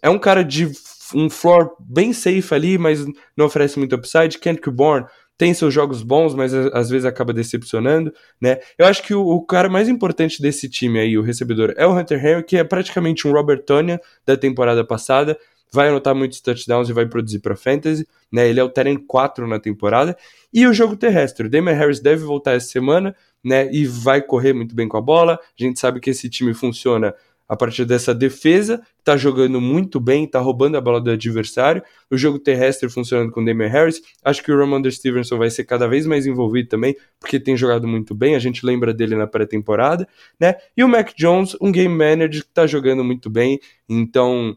é 0.00 0.08
um 0.08 0.18
cara 0.18 0.42
de 0.42 0.70
um 1.14 1.30
floor 1.30 1.76
bem 1.80 2.12
safe 2.12 2.54
ali, 2.54 2.78
mas 2.78 3.04
não 3.36 3.46
oferece 3.46 3.78
muito 3.78 3.94
upside. 3.94 4.38
Kendrick 4.38 4.70
Bourne 4.70 5.06
tem 5.38 5.52
seus 5.52 5.72
jogos 5.72 6.02
bons, 6.02 6.34
mas 6.34 6.54
às 6.54 6.88
vezes 6.88 7.04
acaba 7.04 7.32
decepcionando, 7.32 8.12
né? 8.40 8.58
Eu 8.78 8.86
acho 8.86 9.02
que 9.02 9.14
o, 9.14 9.20
o, 9.20 9.44
cara 9.44 9.68
mais 9.68 9.88
importante 9.88 10.40
desse 10.40 10.68
time 10.68 10.98
aí, 10.98 11.18
o 11.18 11.22
recebedor, 11.22 11.74
é 11.76 11.86
o 11.86 11.96
Hunter 11.96 12.24
Henry, 12.24 12.42
que 12.42 12.56
é 12.56 12.64
praticamente 12.64 13.28
um 13.28 13.32
Robert 13.32 13.62
Tonyan 13.62 13.98
da 14.24 14.36
temporada 14.36 14.84
passada, 14.84 15.38
vai 15.70 15.88
anotar 15.88 16.14
muitos 16.14 16.40
touchdowns 16.40 16.88
e 16.88 16.92
vai 16.92 17.06
produzir 17.06 17.40
para 17.40 17.54
fantasy, 17.54 18.06
né? 18.32 18.48
Ele 18.48 18.60
é 18.60 18.64
o 18.64 18.68
Terren 18.68 18.96
4 18.96 19.46
na 19.46 19.58
temporada. 19.58 20.16
E 20.52 20.66
o 20.66 20.72
jogo 20.72 20.96
terrestre, 20.96 21.46
o 21.46 21.50
Damian 21.50 21.74
Harris 21.74 22.00
deve 22.00 22.24
voltar 22.24 22.52
essa 22.52 22.68
semana, 22.68 23.14
né? 23.44 23.70
E 23.70 23.84
vai 23.84 24.22
correr 24.22 24.54
muito 24.54 24.74
bem 24.74 24.88
com 24.88 24.96
a 24.96 25.02
bola. 25.02 25.34
A 25.34 25.62
gente 25.62 25.78
sabe 25.78 26.00
que 26.00 26.10
esse 26.10 26.30
time 26.30 26.54
funciona 26.54 27.14
a 27.48 27.56
partir 27.56 27.84
dessa 27.84 28.14
defesa, 28.14 28.80
está 28.98 29.16
jogando 29.16 29.60
muito 29.60 30.00
bem, 30.00 30.24
está 30.24 30.40
roubando 30.40 30.76
a 30.76 30.80
bola 30.80 31.00
do 31.00 31.10
adversário, 31.10 31.82
o 32.10 32.16
jogo 32.16 32.38
terrestre 32.38 32.88
funcionando 32.88 33.30
com 33.30 33.40
o 33.40 33.44
Damian 33.44 33.68
Harris, 33.68 34.00
acho 34.24 34.42
que 34.42 34.50
o 34.50 34.58
Ramondre 34.58 34.90
Stevenson 34.90 35.38
vai 35.38 35.50
ser 35.50 35.64
cada 35.64 35.86
vez 35.86 36.06
mais 36.06 36.26
envolvido 36.26 36.68
também, 36.68 36.96
porque 37.20 37.38
tem 37.38 37.56
jogado 37.56 37.86
muito 37.86 38.14
bem, 38.14 38.34
a 38.34 38.38
gente 38.38 38.66
lembra 38.66 38.92
dele 38.92 39.14
na 39.14 39.26
pré-temporada, 39.26 40.08
né, 40.40 40.56
e 40.76 40.82
o 40.82 40.88
Mac 40.88 41.12
Jones, 41.16 41.56
um 41.60 41.70
game 41.70 41.94
manager 41.94 42.42
que 42.42 42.48
está 42.48 42.66
jogando 42.66 43.04
muito 43.04 43.30
bem, 43.30 43.60
então 43.88 44.56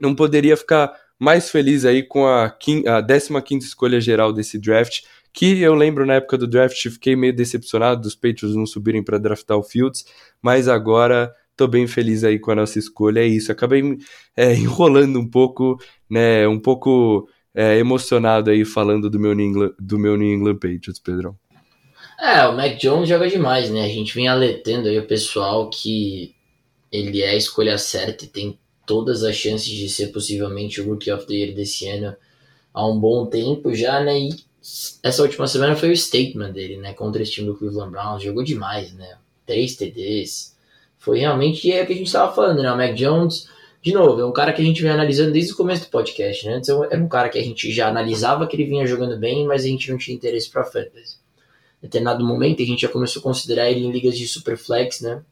não 0.00 0.14
poderia 0.14 0.56
ficar 0.56 0.92
mais 1.18 1.50
feliz 1.50 1.84
aí 1.84 2.02
com 2.02 2.26
a, 2.26 2.44
a 2.46 2.52
15ª 3.02 3.58
escolha 3.58 4.00
geral 4.00 4.32
desse 4.32 4.58
draft, 4.58 5.00
que 5.32 5.60
eu 5.60 5.74
lembro 5.74 6.06
na 6.06 6.14
época 6.14 6.38
do 6.38 6.46
draft, 6.46 6.80
fiquei 6.88 7.14
meio 7.16 7.34
decepcionado 7.34 8.00
dos 8.00 8.14
Patriots 8.14 8.54
não 8.54 8.66
subirem 8.66 9.02
para 9.02 9.18
draftar 9.18 9.56
o 9.56 9.62
Fields, 9.62 10.04
mas 10.42 10.68
agora 10.68 11.32
tô 11.58 11.66
bem 11.66 11.88
feliz 11.88 12.22
aí 12.22 12.38
com 12.38 12.52
a 12.52 12.54
nossa 12.54 12.78
escolha, 12.78 13.20
é 13.20 13.26
isso. 13.26 13.50
Acabei 13.50 13.82
é, 14.36 14.54
enrolando 14.56 15.18
um 15.18 15.28
pouco, 15.28 15.76
né, 16.08 16.46
um 16.46 16.58
pouco 16.58 17.28
é, 17.54 17.76
emocionado 17.76 18.50
aí 18.50 18.64
falando 18.64 19.10
do 19.10 19.18
meu, 19.18 19.34
New 19.34 19.46
England, 19.46 19.72
do 19.78 19.98
meu 19.98 20.16
New 20.16 20.32
England 20.32 20.54
Patriots, 20.54 21.00
Pedrão. 21.00 21.36
É, 22.20 22.46
o 22.46 22.56
Mac 22.56 22.78
Jones 22.78 23.08
joga 23.08 23.28
demais, 23.28 23.70
né? 23.70 23.84
A 23.84 23.88
gente 23.88 24.14
vem 24.14 24.26
alertando 24.26 24.88
aí 24.88 24.98
o 24.98 25.06
pessoal 25.06 25.68
que 25.68 26.34
ele 26.90 27.22
é 27.22 27.30
a 27.30 27.36
escolha 27.36 27.76
certa 27.78 28.24
e 28.24 28.28
tem 28.28 28.58
todas 28.86 29.22
as 29.22 29.36
chances 29.36 29.68
de 29.68 29.88
ser 29.88 30.08
possivelmente 30.08 30.80
o 30.80 30.88
Rookie 30.88 31.12
of 31.12 31.26
the 31.26 31.34
Year 31.34 31.54
desse 31.54 31.86
ano 31.88 32.16
há 32.72 32.88
um 32.88 32.98
bom 32.98 33.26
tempo 33.26 33.74
já, 33.74 34.02
né? 34.02 34.18
E 34.18 34.30
essa 35.02 35.22
última 35.22 35.46
semana 35.46 35.76
foi 35.76 35.90
o 35.92 35.96
statement 35.96 36.52
dele, 36.52 36.76
né? 36.76 36.92
Contra 36.92 37.22
esse 37.22 37.32
time 37.32 37.46
do 37.46 37.56
Cleveland 37.56 37.90
Browns. 37.90 38.22
Jogou 38.22 38.42
demais, 38.42 38.92
né? 38.94 39.16
Três 39.46 39.76
TDs. 39.76 40.56
Foi 41.08 41.20
realmente 41.20 41.72
é 41.72 41.82
o 41.82 41.86
que 41.86 41.94
a 41.94 41.96
gente 41.96 42.08
estava 42.08 42.34
falando, 42.34 42.62
né? 42.62 42.70
O 42.70 42.76
Mac 42.76 42.92
Jones, 42.94 43.48
de 43.80 43.94
novo, 43.94 44.20
é 44.20 44.26
um 44.26 44.30
cara 44.30 44.52
que 44.52 44.60
a 44.60 44.64
gente 44.64 44.82
vem 44.82 44.90
analisando 44.90 45.32
desde 45.32 45.54
o 45.54 45.56
começo 45.56 45.86
do 45.86 45.90
podcast, 45.90 46.44
né? 46.44 46.56
Antes 46.56 46.68
era 46.68 47.02
um 47.02 47.08
cara 47.08 47.30
que 47.30 47.38
a 47.38 47.42
gente 47.42 47.72
já 47.72 47.88
analisava 47.88 48.46
que 48.46 48.54
ele 48.54 48.66
vinha 48.66 48.86
jogando 48.86 49.16
bem, 49.16 49.46
mas 49.46 49.64
a 49.64 49.68
gente 49.68 49.90
não 49.90 49.96
tinha 49.96 50.14
interesse 50.14 50.50
para 50.50 50.64
fantasy. 50.64 51.16
Em 51.82 51.86
determinado 51.86 52.22
momento, 52.22 52.62
a 52.62 52.66
gente 52.66 52.82
já 52.82 52.90
começou 52.90 53.20
a 53.20 53.22
considerar 53.22 53.70
ele 53.70 53.86
em 53.86 53.90
ligas 53.90 54.18
de 54.18 54.28
superflex, 54.28 55.00
né? 55.00 55.22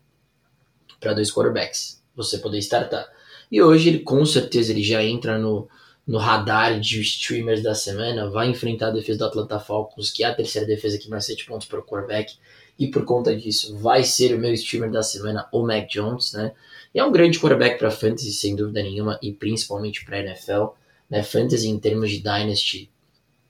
Para 0.98 1.12
dois 1.12 1.30
quarterbacks, 1.30 2.02
você 2.16 2.38
poder 2.38 2.56
startar. 2.60 3.06
E 3.52 3.60
hoje 3.60 3.90
ele, 3.90 3.98
com 3.98 4.24
certeza, 4.24 4.72
ele 4.72 4.82
já 4.82 5.04
entra 5.04 5.38
no, 5.38 5.68
no 6.06 6.16
radar 6.16 6.80
de 6.80 7.02
streamers 7.02 7.62
da 7.62 7.74
semana, 7.74 8.30
vai 8.30 8.48
enfrentar 8.48 8.86
a 8.86 8.92
defesa 8.92 9.18
do 9.18 9.24
Atlanta 9.26 9.60
Falcons, 9.60 10.10
que 10.10 10.24
é 10.24 10.26
a 10.26 10.34
terceira 10.34 10.66
defesa 10.66 10.96
que 10.96 11.10
mais 11.10 11.26
7 11.26 11.44
pontos 11.44 11.68
para 11.68 11.80
o 11.80 11.84
quarterback, 11.84 12.32
e 12.78 12.88
por 12.88 13.04
conta 13.04 13.34
disso 13.34 13.76
vai 13.78 14.04
ser 14.04 14.34
o 14.34 14.38
meu 14.38 14.52
streamer 14.52 14.90
da 14.90 15.02
semana, 15.02 15.48
o 15.52 15.62
Mac 15.62 15.88
Jones, 15.88 16.32
né? 16.32 16.52
E 16.94 16.98
é 16.98 17.04
um 17.04 17.12
grande 17.12 17.38
quarterback 17.38 17.78
para 17.78 17.90
fantasy, 17.90 18.32
sem 18.32 18.54
dúvida 18.54 18.82
nenhuma, 18.82 19.18
e 19.22 19.32
principalmente 19.32 20.04
para 20.04 20.20
NFL, 20.20 20.66
né? 21.08 21.22
Fantasy 21.22 21.68
em 21.68 21.78
termos 21.78 22.10
de 22.10 22.18
dynasty, 22.18 22.90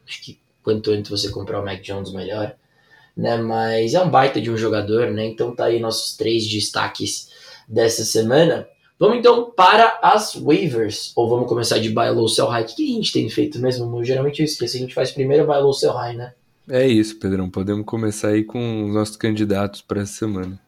acho 0.06 0.22
que 0.22 0.38
quanto 0.62 0.90
antes 0.90 1.10
você 1.10 1.28
comprar 1.30 1.60
o 1.60 1.64
Mac 1.64 1.80
Jones, 1.80 2.12
melhor, 2.12 2.54
né? 3.16 3.36
Mas 3.36 3.94
é 3.94 4.00
um 4.00 4.10
baita 4.10 4.40
de 4.40 4.50
um 4.50 4.56
jogador, 4.56 5.10
né? 5.10 5.26
Então 5.26 5.54
tá 5.54 5.66
aí 5.66 5.80
nossos 5.80 6.16
três 6.16 6.46
destaques 6.48 7.30
dessa 7.68 8.04
semana. 8.04 8.68
Vamos 8.98 9.18
então 9.18 9.50
para 9.50 9.98
as 10.02 10.34
waivers, 10.34 11.12
ou 11.14 11.28
vamos 11.28 11.48
começar 11.48 11.78
de 11.78 11.90
buy 11.90 12.08
low, 12.10 12.28
sell 12.28 12.46
high. 12.46 12.62
O 12.62 12.66
que 12.66 12.90
a 12.90 12.94
gente 12.94 13.12
tem 13.12 13.28
feito 13.28 13.58
mesmo? 13.58 14.02
Geralmente 14.04 14.40
eu 14.40 14.44
esqueço, 14.44 14.76
a 14.76 14.80
gente 14.80 14.94
faz 14.94 15.10
primeiro 15.10 15.46
buy 15.46 15.58
low, 15.58 15.72
sell 15.72 15.92
high, 15.92 16.16
né? 16.16 16.32
É 16.68 16.86
isso, 16.86 17.18
Pedrão. 17.18 17.48
Podemos 17.48 17.86
começar 17.86 18.28
aí 18.28 18.42
com 18.42 18.86
os 18.86 18.94
nossos 18.94 19.16
candidatos 19.16 19.80
para 19.80 20.02
essa 20.02 20.12
semana. 20.12 20.58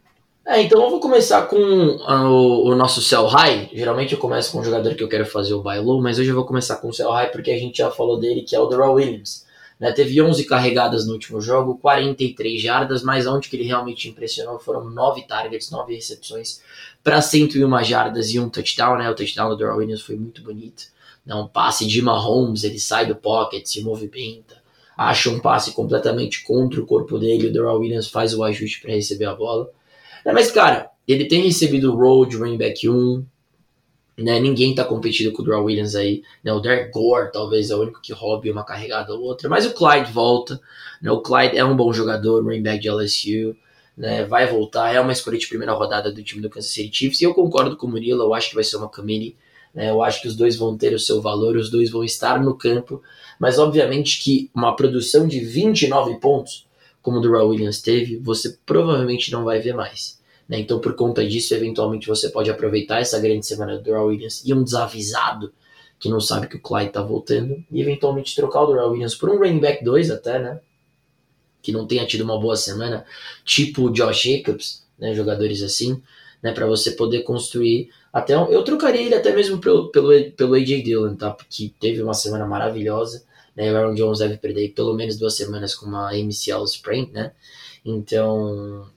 É, 0.47 0.63
então 0.63 0.83
eu 0.83 0.89
vou 0.89 0.99
começar 1.01 1.43
com 1.43 1.59
uh, 1.59 2.31
o, 2.31 2.71
o, 2.71 2.75
nosso 2.75 3.03
sell 3.03 3.27
high. 3.27 3.69
Geralmente 3.71 4.15
eu 4.15 4.19
começo 4.19 4.53
com 4.53 4.61
um 4.61 4.65
jogador 4.65 4.95
que 4.95 5.03
eu 5.03 5.09
quero 5.09 5.27
fazer 5.27 5.53
o 5.53 5.61
buy 5.61 5.79
low, 5.79 6.01
mas 6.01 6.19
hoje 6.19 6.31
eu 6.31 6.35
vou 6.35 6.47
começar 6.47 6.77
com 6.77 6.89
o 6.89 6.93
sell 6.93 7.11
high 7.11 7.31
porque 7.31 7.51
a 7.51 7.59
gente 7.59 7.79
já 7.79 7.91
falou 7.91 8.19
dele, 8.19 8.41
que 8.41 8.57
é 8.57 8.61
o 8.61 8.67
Darrell 8.67 8.95
Williams. 8.95 9.47
Né, 9.79 9.93
teve 9.93 10.21
11 10.21 10.45
carregadas 10.45 11.07
no 11.07 11.13
último 11.13 11.41
jogo, 11.41 11.79
43 11.79 12.61
jardas, 12.61 13.03
mas 13.03 13.27
onde 13.27 13.49
que 13.49 13.57
ele 13.57 13.65
realmente 13.65 14.09
impressionou 14.09 14.59
foram 14.59 14.89
9 14.89 15.23
targets, 15.23 15.71
9 15.71 15.95
recepções 15.95 16.61
para 17.05 17.21
101 17.21 17.85
jardas 17.85 18.31
e 18.31 18.41
um 18.41 18.49
touchdown. 18.49 18.97
Né, 18.97 19.11
o 19.11 19.15
touchdown 19.15 19.51
do 19.51 19.57
Darrell 19.57 19.77
Williams 19.77 20.01
foi 20.01 20.17
muito 20.17 20.43
bonito. 20.43 20.85
Né, 21.27 21.35
um 21.35 21.47
passe 21.47 21.87
de 21.87 22.01
Mahomes, 22.01 22.65
ele 22.65 22.79
sai 22.79 23.05
do 23.05 23.15
pocket, 23.15 23.67
se 23.67 23.83
movimenta, 23.83 24.58
acha 24.99 25.31
um 25.31 25.39
passe 25.39 25.73
completamente 25.73 26.43
contra 26.43 26.81
o 26.81 26.87
corpo 26.87 27.19
dele, 27.19 27.47
o 27.47 27.53
Darrell 27.53 27.79
Williams 27.79 28.09
faz 28.09 28.35
o 28.35 28.43
ajuste 28.43 28.83
para 28.83 28.93
receber 28.93 29.27
a 29.27 29.35
bola. 29.35 29.71
Né, 30.27 30.33
mas, 30.33 30.51
cara, 30.51 30.91
ele 31.07 31.27
tem 31.27 31.43
recebido 31.43 31.93
o 31.93 31.97
role 31.97 32.29
de 32.29 32.37
running 32.37 32.59
back 32.59 32.89
1, 32.89 33.25
né? 34.19 34.41
Ninguém 34.41 34.75
tá 34.75 34.85
competindo 34.85 35.33
com 35.33 35.43
o 35.43 35.45
Draw 35.45 35.65
Williams 35.65 35.95
aí. 35.95 36.23
Né? 36.43 36.53
O 36.53 36.59
Derek 36.59 36.91
Gore 36.91 37.31
talvez 37.31 37.71
é 37.71 37.77
o 37.77 37.83
único 37.83 38.01
que 38.03 38.13
roube 38.13 38.51
uma 38.51 38.65
carregada 38.65 39.15
ou 39.15 39.23
outra. 39.23 39.49
Mas 39.49 39.65
o 39.65 39.73
Clyde 39.73 40.11
volta. 40.11 40.61
Né? 41.01 41.09
O 41.11 41.21
Clyde 41.21 41.57
é 41.57 41.65
um 41.65 41.77
bom 41.77 41.93
jogador, 41.93 42.43
running 42.43 42.63
back 42.63 42.81
de 42.81 42.91
LSU. 42.91 43.57
Né? 43.97 44.25
Vai 44.25 44.49
voltar. 44.49 44.93
É 44.93 45.01
uma 45.01 45.13
escolha 45.13 45.39
de 45.39 45.47
primeira 45.47 45.73
rodada 45.73 46.11
do 46.11 46.23
time 46.23 46.43
do 46.43 46.51
Kansas 46.51 46.73
City 46.73 46.97
Chiefs. 46.97 47.21
E 47.21 47.25
eu 47.25 47.33
concordo 47.33 47.77
com 47.77 47.87
o 47.87 47.91
Murilo. 47.91 48.25
Eu 48.25 48.35
acho 48.35 48.49
que 48.49 48.57
vai 48.57 48.65
ser 48.65 48.77
uma 48.77 48.89
committee. 48.89 49.37
Né? 49.73 49.89
Eu 49.89 50.03
acho 50.03 50.21
que 50.21 50.27
os 50.27 50.35
dois 50.35 50.57
vão 50.57 50.77
ter 50.77 50.93
o 50.93 50.99
seu 50.99 51.23
valor. 51.23 51.57
Os 51.57 51.71
dois 51.71 51.89
vão 51.89 52.03
estar 52.03 52.43
no 52.43 52.57
campo. 52.57 53.01
Mas 53.39 53.59
obviamente 53.59 54.23
que 54.23 54.51
uma 54.55 54.75
produção 54.75 55.27
de 55.29 55.41
29 55.41 56.17
pontos, 56.17 56.67
como 57.01 57.19
o 57.19 57.21
Draw 57.21 57.49
Williams 57.49 57.81
teve, 57.81 58.17
você 58.17 58.59
provavelmente 58.67 59.31
não 59.31 59.45
vai 59.45 59.61
ver 59.61 59.75
mais. 59.75 60.19
Né? 60.49 60.59
Então, 60.59 60.81
por 60.81 60.95
conta 60.95 61.27
disso, 61.27 61.55
eventualmente 61.55 62.09
você 62.09 62.31
pode 62.31 62.51
aproveitar 62.51 63.01
essa 63.01 63.19
grande 63.19 63.47
semana 63.47 63.77
do 63.77 63.83
Darrell 63.83 64.07
Williams 64.07 64.43
e 64.45 64.55
um 64.55 64.65
desavisado 64.65 65.53
que 65.99 66.09
não 66.09 66.21
sabe 66.21 66.47
que 66.47 66.57
o 66.57 66.61
Clyde 66.61 66.93
tá 66.93 67.03
voltando 67.03 67.63
e 67.71 67.81
eventualmente 67.81 68.35
trocar 68.35 68.63
o 68.63 68.67
Darrell 68.69 68.91
Williams 68.91 69.15
por 69.15 69.29
um 69.29 69.39
running 69.39 69.59
back 69.59 69.85
2 69.85 70.11
até, 70.11 70.39
né? 70.39 70.61
Que 71.61 71.73
não 71.73 71.87
tenha 71.87 72.07
tido 72.07 72.23
uma 72.23 72.39
boa 72.39 72.57
semana, 72.57 73.05
tipo 73.45 73.83
o 73.83 73.93
Josh 73.93 74.23
Jacobs, 74.23 74.87
né? 74.99 75.13
Jogadores 75.15 75.61
assim, 75.61 76.01
né? 76.43 76.53
Para 76.53 76.67
você 76.67 76.93
poder 76.93 77.23
construir 77.23 77.91
até 78.13 78.39
um... 78.39 78.47
eu 78.47 78.63
trocaria 78.63 79.03
ele 79.03 79.15
até 79.15 79.35
mesmo 79.35 79.59
pelo, 79.59 79.91
pelo, 79.91 80.31
pelo 80.33 80.55
AJ 80.55 80.83
Dillon, 80.83 81.17
tá? 81.17 81.31
Porque 81.31 81.73
teve 81.81 82.01
uma 82.01 82.15
semana 82.15 82.47
maravilhosa, 82.47 83.25
né? 83.59 83.73
O 83.73 83.77
Aaron 83.77 83.95
Jones 83.95 84.21
deve 84.21 84.37
perder 84.37 84.69
pelo 84.69 84.95
menos 84.95 85.19
duas 85.19 85.37
semanas 85.37 85.75
com 85.75 85.87
uma 85.87 86.15
MCL 86.15 86.63
sprain, 86.65 87.11
né? 87.13 87.33
Então, 87.85 88.89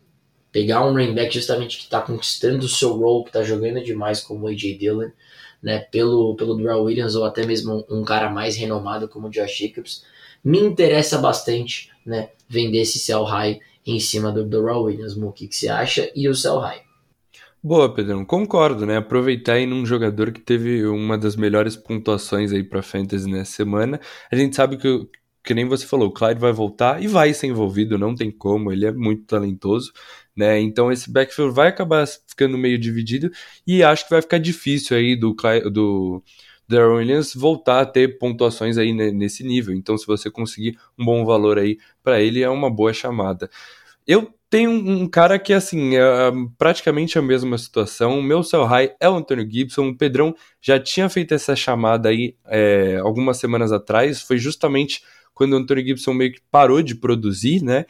pegar 0.51 0.85
um 0.85 0.93
running 0.93 1.15
back 1.15 1.33
justamente 1.33 1.77
que 1.77 1.85
está 1.85 1.99
conquistando 1.99 2.65
o 2.65 2.69
seu 2.69 2.93
role, 2.93 3.23
que 3.23 3.29
está 3.29 3.41
jogando 3.41 3.83
demais 3.83 4.21
como 4.21 4.45
o 4.45 4.47
AJ 4.47 4.77
Dillon, 4.77 5.09
né, 5.63 5.79
pelo, 5.79 6.35
pelo 6.35 6.55
Darrell 6.57 6.83
Williams 6.83 7.15
ou 7.15 7.23
até 7.23 7.45
mesmo 7.45 7.85
um 7.89 8.03
cara 8.03 8.29
mais 8.29 8.55
renomado 8.55 9.07
como 9.07 9.27
o 9.27 9.31
Josh 9.31 9.57
Jacobs, 9.57 10.03
me 10.43 10.59
interessa 10.59 11.17
bastante 11.17 11.91
né, 12.05 12.29
vender 12.47 12.81
esse 12.81 12.99
sell 12.99 13.23
high 13.23 13.59
em 13.85 13.99
cima 13.99 14.31
do 14.31 14.43
Darrell 14.43 14.83
Williams. 14.83 15.15
O 15.15 15.31
que, 15.31 15.47
que 15.47 15.55
você 15.55 15.69
acha? 15.69 16.11
E 16.15 16.27
o 16.27 16.35
sell 16.35 16.59
high? 16.59 16.81
Boa, 17.63 17.93
Pedrão, 17.93 18.25
concordo, 18.25 18.85
né? 18.87 18.97
Aproveitar 18.97 19.53
aí 19.53 19.67
num 19.67 19.85
jogador 19.85 20.31
que 20.31 20.41
teve 20.41 20.83
uma 20.87 21.15
das 21.17 21.35
melhores 21.35 21.75
pontuações 21.75 22.51
aí 22.51 22.63
para 22.63 22.81
fantasy 22.81 23.29
nessa 23.29 23.51
semana. 23.51 23.99
A 24.31 24.35
gente 24.35 24.55
sabe 24.55 24.77
que, 24.77 25.07
que 25.43 25.53
nem 25.53 25.65
você 25.65 25.85
falou, 25.85 26.07
o 26.09 26.11
Clyde 26.11 26.39
vai 26.39 26.51
voltar 26.51 27.01
e 27.03 27.07
vai 27.07 27.33
ser 27.35 27.47
envolvido, 27.47 27.99
não 27.99 28.15
tem 28.15 28.31
como, 28.31 28.71
ele 28.71 28.85
é 28.87 28.91
muito 28.91 29.25
talentoso 29.25 29.91
né? 30.35 30.59
Então 30.59 30.91
esse 30.91 31.11
backfield 31.11 31.53
vai 31.53 31.67
acabar 31.67 32.05
ficando 32.27 32.57
meio 32.57 32.79
dividido 32.79 33.29
e 33.67 33.83
acho 33.83 34.05
que 34.05 34.11
vai 34.11 34.21
ficar 34.21 34.37
difícil 34.39 34.95
aí 34.97 35.15
do 35.15 35.35
do 35.71 36.23
Darren 36.67 36.95
Williams 36.99 37.33
voltar 37.35 37.81
a 37.81 37.85
ter 37.85 38.17
pontuações 38.17 38.77
aí 38.77 38.93
nesse 38.93 39.43
nível. 39.43 39.73
Então 39.75 39.97
se 39.97 40.05
você 40.07 40.31
conseguir 40.31 40.77
um 40.97 41.05
bom 41.05 41.25
valor 41.25 41.59
aí 41.59 41.77
para 42.03 42.21
ele 42.21 42.41
é 42.41 42.49
uma 42.49 42.69
boa 42.69 42.93
chamada. 42.93 43.49
Eu 44.07 44.33
tenho 44.51 44.69
um 44.69 45.07
cara 45.07 45.39
que, 45.39 45.53
assim, 45.53 45.95
é 45.95 46.01
praticamente 46.57 47.17
a 47.17 47.21
mesma 47.21 47.57
situação. 47.57 48.19
O 48.19 48.21
meu 48.21 48.43
sell 48.43 48.65
high 48.65 48.93
é 48.99 49.09
o 49.09 49.15
Antônio 49.15 49.49
Gibson. 49.49 49.87
O 49.87 49.97
Pedrão 49.97 50.35
já 50.61 50.77
tinha 50.77 51.07
feito 51.07 51.33
essa 51.33 51.55
chamada 51.55 52.09
aí 52.09 52.35
é, 52.47 52.97
algumas 52.97 53.37
semanas 53.37 53.71
atrás. 53.71 54.21
Foi 54.21 54.37
justamente 54.37 55.01
quando 55.33 55.53
o 55.53 55.55
Antônio 55.55 55.85
Gibson 55.85 56.13
meio 56.13 56.33
que 56.33 56.41
parou 56.51 56.81
de 56.81 56.95
produzir, 56.95 57.63
né? 57.63 57.85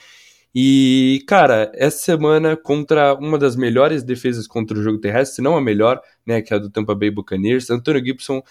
E, 0.53 1.23
cara, 1.27 1.71
essa 1.73 1.97
semana 1.97 2.55
contra 2.55 3.15
uma 3.15 3.39
das 3.39 3.55
melhores 3.55 4.03
defesas 4.03 4.45
contra 4.45 4.77
o 4.77 4.83
jogo 4.83 4.99
terrestre, 4.99 5.37
se 5.37 5.41
não 5.41 5.57
a 5.57 5.61
melhor, 5.61 5.99
né, 6.25 6.41
que 6.43 6.53
é 6.53 6.57
a 6.57 6.59
do 6.59 6.69
Tampa 6.69 6.93
Bay 6.93 7.09
Buccaneers, 7.09 7.69
Antônio 7.71 8.05
Gibson 8.05 8.43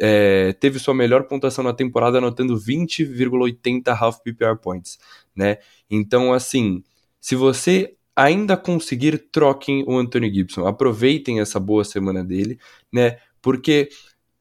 é, 0.00 0.52
teve 0.54 0.78
sua 0.78 0.94
melhor 0.94 1.24
pontuação 1.28 1.62
na 1.62 1.74
temporada, 1.74 2.18
anotando 2.18 2.56
20,80 2.56 3.96
half 4.00 4.18
PPR 4.24 4.56
points, 4.56 4.98
né? 5.36 5.58
Então, 5.90 6.32
assim, 6.32 6.82
se 7.22 7.36
você 7.36 7.94
ainda 8.16 8.56
conseguir, 8.56 9.16
troquem 9.30 9.84
o 9.86 9.96
Antônio 9.96 10.32
Gibson, 10.32 10.66
aproveitem 10.66 11.40
essa 11.40 11.60
boa 11.60 11.84
semana 11.84 12.22
dele, 12.22 12.58
né? 12.92 13.18
Porque 13.40 13.88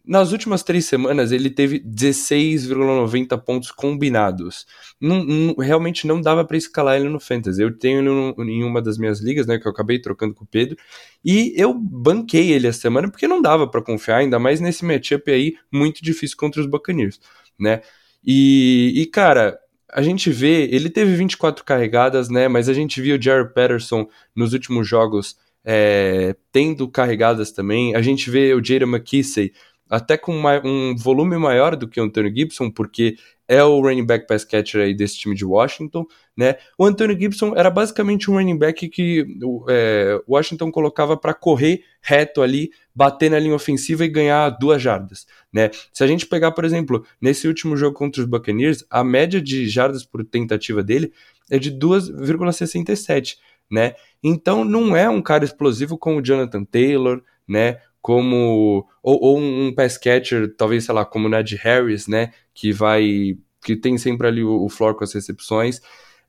nas 0.03 0.32
últimas 0.32 0.63
três 0.63 0.86
semanas, 0.86 1.32
ele 1.32 1.49
teve 1.49 1.79
16,90 1.79 3.38
pontos 3.38 3.71
combinados. 3.71 4.65
Não, 4.99 5.23
não, 5.23 5.55
realmente 5.55 6.07
não 6.07 6.19
dava 6.19 6.43
para 6.43 6.57
escalar 6.57 6.99
ele 6.99 7.07
no 7.07 7.19
Fantasy. 7.19 7.61
Eu 7.61 7.77
tenho 7.77 8.36
ele 8.39 8.51
em 8.51 8.63
uma 8.63 8.82
das 8.82 8.97
minhas 8.97 9.21
ligas, 9.21 9.45
né, 9.45 9.59
que 9.59 9.67
eu 9.67 9.71
acabei 9.71 10.01
trocando 10.01 10.34
com 10.34 10.43
o 10.43 10.47
Pedro, 10.47 10.75
e 11.23 11.53
eu 11.55 11.73
banquei 11.73 12.51
ele 12.51 12.67
essa 12.67 12.79
semana 12.82 13.11
porque 13.11 13.27
não 13.27 13.41
dava 13.41 13.67
para 13.67 13.82
confiar, 13.82 14.17
ainda 14.17 14.39
mais 14.39 14.59
nesse 14.59 14.84
matchup 14.84 15.32
aí 15.32 15.53
muito 15.71 16.03
difícil 16.03 16.36
contra 16.36 16.59
os 16.59 16.67
Buccaneers, 16.67 17.19
né? 17.59 17.82
E, 18.25 18.93
e 18.95 19.05
cara, 19.05 19.61
a 19.93 20.01
gente 20.01 20.29
vê, 20.29 20.63
ele 20.71 20.89
teve 20.89 21.15
24 21.15 21.63
carregadas, 21.63 22.29
né? 22.29 22.47
Mas 22.47 22.69
a 22.69 22.73
gente 22.73 23.01
viu 23.01 23.17
o 23.17 23.21
Jared 23.21 23.53
Patterson 23.53 24.07
nos 24.35 24.53
últimos 24.53 24.87
jogos 24.87 25.37
é, 25.63 26.35
tendo 26.51 26.87
carregadas 26.87 27.51
também. 27.51 27.95
A 27.95 28.01
gente 28.01 28.29
vê 28.29 28.53
o 28.53 28.63
Jada 28.63 28.85
McKissick 28.85 29.53
até 29.89 30.17
com 30.17 30.35
uma, 30.35 30.61
um 30.65 30.95
volume 30.95 31.37
maior 31.37 31.75
do 31.75 31.87
que 31.87 31.99
o 31.99 32.03
Antonio 32.03 32.33
Gibson, 32.33 32.71
porque 32.71 33.17
é 33.51 33.61
o 33.61 33.81
running 33.81 34.05
back 34.05 34.25
pass 34.25 34.45
catcher 34.45 34.81
aí 34.81 34.93
desse 34.93 35.17
time 35.17 35.35
de 35.35 35.43
Washington, 35.43 36.05
né? 36.37 36.55
O 36.77 36.85
Antonio 36.85 37.19
Gibson 37.19 37.53
era 37.53 37.69
basicamente 37.69 38.31
um 38.31 38.35
running 38.35 38.57
back 38.57 38.87
que 38.87 39.27
é, 39.67 40.17
Washington 40.25 40.71
colocava 40.71 41.17
para 41.17 41.33
correr 41.33 41.83
reto 42.01 42.41
ali, 42.41 42.71
bater 42.95 43.29
na 43.29 43.37
linha 43.37 43.53
ofensiva 43.53 44.05
e 44.05 44.07
ganhar 44.07 44.49
duas 44.51 44.81
jardas, 44.81 45.27
né? 45.51 45.69
Se 45.91 46.01
a 46.01 46.07
gente 46.07 46.25
pegar, 46.27 46.53
por 46.53 46.63
exemplo, 46.63 47.05
nesse 47.19 47.45
último 47.45 47.75
jogo 47.75 47.93
contra 47.93 48.21
os 48.21 48.27
Buccaneers, 48.27 48.85
a 48.89 49.03
média 49.03 49.41
de 49.41 49.67
jardas 49.67 50.05
por 50.05 50.23
tentativa 50.23 50.81
dele 50.81 51.11
é 51.49 51.59
de 51.59 51.73
2,67, 51.73 53.35
né? 53.69 53.95
Então 54.23 54.63
não 54.63 54.95
é 54.95 55.09
um 55.09 55.21
cara 55.21 55.43
explosivo 55.43 55.97
como 55.97 56.19
o 56.19 56.23
Jonathan 56.23 56.63
Taylor, 56.63 57.21
né? 57.45 57.79
Como 58.01 58.87
ou, 59.03 59.19
ou, 59.21 59.39
um 59.39 59.73
pass 59.73 59.97
catcher, 59.97 60.53
talvez, 60.55 60.85
sei 60.85 60.95
lá, 60.95 61.05
como 61.05 61.27
o 61.27 61.29
Ned 61.29 61.55
Harris, 61.55 62.07
né, 62.07 62.31
que 62.53 62.71
vai 62.71 63.37
que 63.63 63.75
tem 63.75 63.97
sempre 63.97 64.27
ali 64.27 64.43
o, 64.43 64.63
o 64.63 64.69
floor 64.69 64.95
com 64.95 65.03
as 65.03 65.13
recepções. 65.13 65.79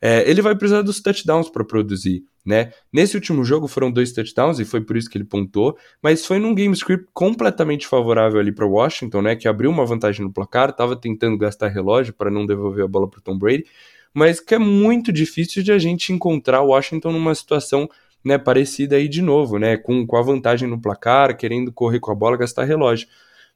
É, 0.04 0.28
ele 0.28 0.42
vai 0.42 0.54
precisar 0.56 0.82
dos 0.82 1.00
touchdowns 1.00 1.48
para 1.48 1.64
produzir, 1.64 2.24
né? 2.44 2.72
Nesse 2.92 3.14
último 3.14 3.44
jogo 3.44 3.68
foram 3.68 3.88
dois 3.88 4.10
touchdowns 4.12 4.58
e 4.58 4.64
foi 4.64 4.80
por 4.80 4.96
isso 4.96 5.08
que 5.08 5.16
ele 5.16 5.24
pontou, 5.24 5.78
mas 6.02 6.26
foi 6.26 6.40
num 6.40 6.54
game 6.54 6.74
script 6.74 7.06
completamente 7.14 7.86
favorável 7.86 8.40
ali 8.40 8.50
para 8.50 8.66
Washington, 8.66 9.22
né? 9.22 9.36
Que 9.36 9.46
abriu 9.46 9.70
uma 9.70 9.86
vantagem 9.86 10.26
no 10.26 10.32
placar, 10.32 10.70
estava 10.70 10.96
tentando 10.96 11.38
gastar 11.38 11.68
relógio 11.68 12.12
para 12.12 12.32
não 12.32 12.44
devolver 12.44 12.84
a 12.84 12.88
bola 12.88 13.08
para 13.08 13.20
Tom 13.20 13.38
Brady, 13.38 13.64
mas 14.12 14.40
que 14.40 14.56
é 14.56 14.58
muito 14.58 15.12
difícil 15.12 15.62
de 15.62 15.70
a 15.70 15.78
gente 15.78 16.12
encontrar 16.12 16.62
Washington 16.62 17.12
numa 17.12 17.34
situação 17.34 17.88
né, 18.24 18.38
parecida 18.38 18.96
aí 18.96 19.08
de 19.08 19.22
novo, 19.22 19.58
né? 19.58 19.76
Com, 19.76 20.06
com 20.06 20.16
a 20.16 20.22
vantagem 20.22 20.68
no 20.68 20.80
placar, 20.80 21.36
querendo 21.36 21.72
correr 21.72 22.00
com 22.00 22.10
a 22.10 22.14
bola, 22.14 22.36
gastar 22.36 22.64
relógio. 22.64 23.08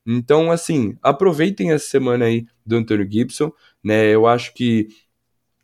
Então, 0.06 0.50
assim, 0.50 0.96
aproveitem 1.02 1.72
essa 1.72 1.88
semana 1.88 2.26
aí 2.26 2.46
do 2.64 2.76
Antônio 2.76 3.08
Gibson, 3.10 3.52
né? 3.82 4.06
Eu 4.06 4.26
acho 4.26 4.54
que 4.54 4.88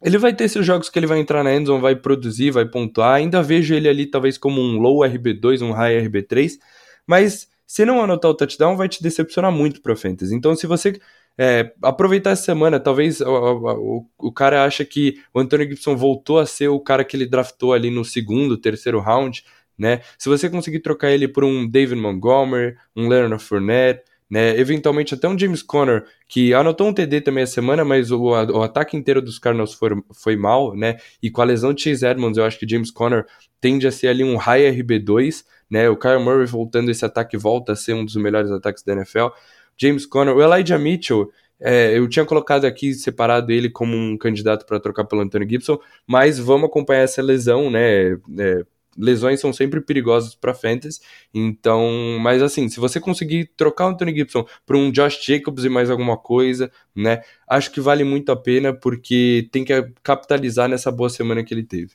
ele 0.02 0.18
vai 0.18 0.34
ter 0.34 0.44
esses 0.44 0.66
jogos 0.66 0.88
que 0.90 0.98
ele 0.98 1.06
vai 1.06 1.20
entrar 1.20 1.44
na 1.44 1.54
endzone, 1.54 1.80
vai 1.80 1.94
produzir, 1.94 2.50
vai 2.50 2.66
pontuar. 2.66 3.14
Ainda 3.14 3.42
vejo 3.42 3.74
ele 3.74 3.88
ali 3.88 4.06
talvez 4.06 4.36
como 4.36 4.60
um 4.60 4.78
low 4.78 4.98
RB2, 4.98 5.62
um 5.62 5.70
high 5.70 6.04
RB3, 6.06 6.58
mas 7.06 7.48
se 7.66 7.84
não 7.84 8.02
anotar 8.02 8.30
o 8.30 8.34
touchdown, 8.34 8.76
vai 8.76 8.88
te 8.88 9.02
decepcionar 9.02 9.52
muito 9.52 9.80
pro 9.80 9.96
Fantasy. 9.96 10.34
Então, 10.34 10.54
se 10.56 10.66
você 10.66 11.00
é, 11.38 11.72
aproveitar 11.82 12.30
essa 12.30 12.42
semana, 12.42 12.78
talvez 12.78 13.20
o, 13.20 13.26
o, 13.26 14.06
o, 14.18 14.32
cara 14.32 14.64
acha 14.64 14.84
que 14.84 15.20
o 15.32 15.40
Antônio 15.40 15.68
Gibson 15.68 15.96
voltou 15.96 16.38
a 16.38 16.46
ser 16.46 16.68
o 16.68 16.78
cara 16.78 17.04
que 17.04 17.16
ele 17.16 17.26
draftou 17.26 17.72
ali 17.72 17.90
no 17.90 18.04
segundo, 18.04 18.56
terceiro 18.56 19.00
round, 19.00 19.44
né? 19.78 20.00
Se 20.18 20.28
você 20.28 20.48
conseguir 20.50 20.80
trocar 20.80 21.10
ele 21.10 21.26
por 21.26 21.44
um 21.44 21.68
David 21.68 22.00
Montgomery, 22.00 22.76
um 22.94 23.08
Leonard 23.08 23.42
Fournette, 23.42 24.02
né? 24.32 24.58
Eventualmente 24.58 25.14
até 25.14 25.28
um 25.28 25.38
James 25.38 25.62
Conner, 25.62 26.04
que 26.26 26.54
anotou 26.54 26.88
um 26.88 26.94
TD 26.94 27.20
também 27.20 27.44
a 27.44 27.46
semana, 27.46 27.84
mas 27.84 28.10
o, 28.10 28.18
o 28.22 28.62
ataque 28.62 28.96
inteiro 28.96 29.20
dos 29.20 29.38
Cardinals 29.38 29.74
foi, 29.74 29.90
foi 30.10 30.36
mal, 30.36 30.74
né? 30.74 30.96
E 31.22 31.30
com 31.30 31.42
a 31.42 31.44
lesão 31.44 31.74
de 31.74 31.82
Chase 31.82 32.06
Edmonds, 32.06 32.38
eu 32.38 32.44
acho 32.44 32.58
que 32.58 32.66
James 32.68 32.90
Conner 32.90 33.26
tende 33.60 33.86
a 33.86 33.92
ser 33.92 34.08
ali 34.08 34.24
um 34.24 34.36
high 34.36 34.70
RB2, 34.72 35.44
né? 35.70 35.88
O 35.90 35.96
Kyle 35.98 36.18
Murray 36.18 36.46
voltando 36.46 36.90
esse 36.90 37.04
ataque 37.04 37.36
volta 37.36 37.72
a 37.72 37.76
ser 37.76 37.92
um 37.94 38.04
dos 38.04 38.16
melhores 38.16 38.50
ataques 38.50 38.82
da 38.82 38.94
NFL. 38.94 39.28
James 39.76 40.06
Conner, 40.06 40.36
o 40.36 40.42
Elijah 40.42 40.78
Mitchell, 40.78 41.30
é, 41.60 41.96
eu 41.96 42.08
tinha 42.08 42.24
colocado 42.24 42.64
aqui 42.64 42.92
separado 42.92 43.52
ele 43.52 43.70
como 43.70 43.96
um 43.96 44.18
candidato 44.18 44.66
para 44.66 44.80
trocar 44.80 45.04
pelo 45.04 45.22
Anthony 45.22 45.48
Gibson, 45.48 45.78
mas 46.06 46.38
vamos 46.38 46.68
acompanhar 46.68 47.02
essa 47.02 47.22
lesão, 47.22 47.70
né? 47.70 48.14
É, 48.38 48.64
lesões 48.98 49.40
são 49.40 49.52
sempre 49.52 49.80
perigosas 49.80 50.34
para 50.34 50.54
fantasy. 50.54 51.00
Então, 51.32 52.18
mas 52.20 52.42
assim, 52.42 52.68
se 52.68 52.80
você 52.80 53.00
conseguir 53.00 53.50
trocar 53.56 53.86
o 53.86 53.88
Anthony 53.90 54.14
Gibson 54.14 54.44
por 54.66 54.76
um 54.76 54.90
Josh 54.90 55.24
Jacobs 55.24 55.64
e 55.64 55.68
mais 55.68 55.88
alguma 55.88 56.16
coisa, 56.16 56.70
né? 56.94 57.22
Acho 57.48 57.70
que 57.70 57.80
vale 57.80 58.02
muito 58.02 58.32
a 58.32 58.36
pena 58.36 58.72
porque 58.72 59.48
tem 59.52 59.64
que 59.64 59.92
capitalizar 60.02 60.68
nessa 60.68 60.90
boa 60.90 61.08
semana 61.08 61.44
que 61.44 61.54
ele 61.54 61.62
teve. 61.62 61.92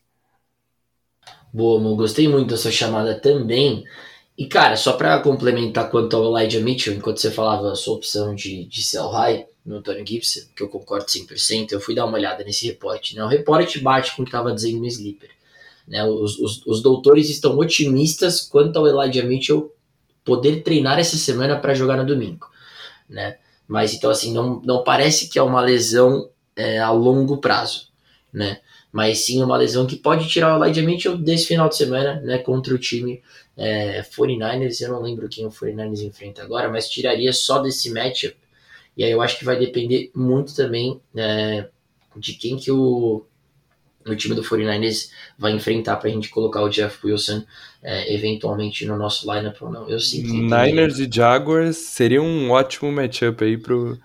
Boa, 1.54 1.80
amor. 1.80 1.98
Gostei 1.98 2.28
muito 2.28 2.50
da 2.50 2.58
sua 2.58 2.72
chamada 2.72 3.20
também. 3.20 3.84
E, 4.38 4.46
cara, 4.46 4.78
só 4.78 4.94
para 4.94 5.20
complementar 5.20 5.90
quanto 5.90 6.16
ao 6.16 6.38
Elijah 6.38 6.60
Mitchell, 6.60 6.94
enquanto 6.94 7.20
você 7.20 7.32
falava 7.32 7.72
a 7.72 7.76
sua 7.76 7.96
opção 7.96 8.36
de, 8.36 8.66
de 8.66 8.84
sell 8.84 9.10
high 9.10 9.48
no 9.66 9.78
Anthony 9.78 10.06
Gibson, 10.06 10.42
que 10.56 10.62
eu 10.62 10.70
concordo 10.70 11.08
100%, 11.08 11.72
eu 11.72 11.82
fui 11.82 11.96
dar 11.96 12.06
uma 12.06 12.18
olhada 12.18 12.44
nesse 12.44 12.68
reporte. 12.68 13.16
Né? 13.16 13.24
O 13.24 13.28
reporte 13.28 13.80
bate 13.80 14.16
com 14.16 14.22
o 14.22 14.26
que 14.26 14.30
estava 14.30 14.54
dizendo 14.54 14.78
no 14.78 14.86
Sleeper. 14.86 15.32
Né? 15.88 16.06
Os, 16.06 16.38
os, 16.38 16.66
os, 16.68 16.82
doutores 16.84 17.30
estão 17.30 17.58
otimistas 17.58 18.42
quanto 18.42 18.78
ao 18.78 18.88
Elijah 18.88 19.26
Mitchell 19.26 19.74
poder 20.24 20.62
treinar 20.62 21.00
essa 21.00 21.18
semana 21.18 21.58
para 21.58 21.74
jogar 21.74 21.98
no 21.98 22.06
domingo. 22.06 22.48
Né? 23.10 23.38
Mas 23.68 23.94
então, 23.96 24.12
assim, 24.12 24.32
não, 24.34 24.62
não 24.64 24.84
parece 24.84 25.30
que 25.30 25.40
é 25.40 25.42
uma 25.42 25.62
lesão 25.62 26.30
é, 26.56 26.78
a 26.78 26.92
longo 26.92 27.38
prazo. 27.38 27.88
Né? 28.32 28.60
Mas 28.92 29.20
sim 29.20 29.44
uma 29.44 29.58
lesão 29.58 29.86
que 29.86 29.96
pode 29.96 30.28
tirar 30.28 30.58
o 30.58 30.64
Elijah 30.64 30.82
Mitchell 30.82 31.18
desse 31.18 31.48
final 31.48 31.70
de 31.70 31.76
semana 31.76 32.22
né, 32.22 32.38
contra 32.38 32.74
o 32.74 32.78
time 32.78 33.22
é, 33.56 34.02
49ers. 34.02 34.82
Eu 34.82 34.92
não 34.92 35.02
lembro 35.02 35.28
quem 35.28 35.46
o 35.46 35.50
49ers 35.50 36.02
enfrenta 36.02 36.42
agora, 36.42 36.70
mas 36.70 36.90
tiraria 36.90 37.34
só 37.34 37.60
desse 37.60 37.92
matchup. 37.92 38.36
E 38.96 39.04
aí 39.04 39.12
eu 39.12 39.22
acho 39.22 39.38
que 39.38 39.46
vai 39.46 39.60
depender 39.60 40.10
muito 40.16 40.56
também 40.56 41.00
é, 41.16 41.68
de 42.16 42.34
quem 42.34 42.58
que 42.58 42.72
o, 42.72 43.26
o 44.06 44.16
time 44.16 44.34
do 44.34 44.42
49ers 44.42 45.12
vai 45.38 45.52
enfrentar 45.52 45.98
para 45.98 46.10
a 46.10 46.12
gente 46.12 46.30
colocar 46.30 46.64
o 46.64 46.70
Jeff 46.70 47.06
Wilson 47.06 47.44
é, 47.84 48.14
eventualmente 48.14 48.86
no 48.86 48.98
nosso 48.98 49.32
lineup 49.32 49.62
ou 49.62 49.70
não. 49.70 49.90
Eu 49.90 50.00
sinto 50.00 50.34
Niners 50.34 50.98
e 51.00 51.10
Jaguars 51.12 51.78
seria 51.78 52.22
um 52.22 52.50
ótimo 52.50 52.92
matchup 52.92 53.44
aí 53.44 53.58
pro, 53.58 54.00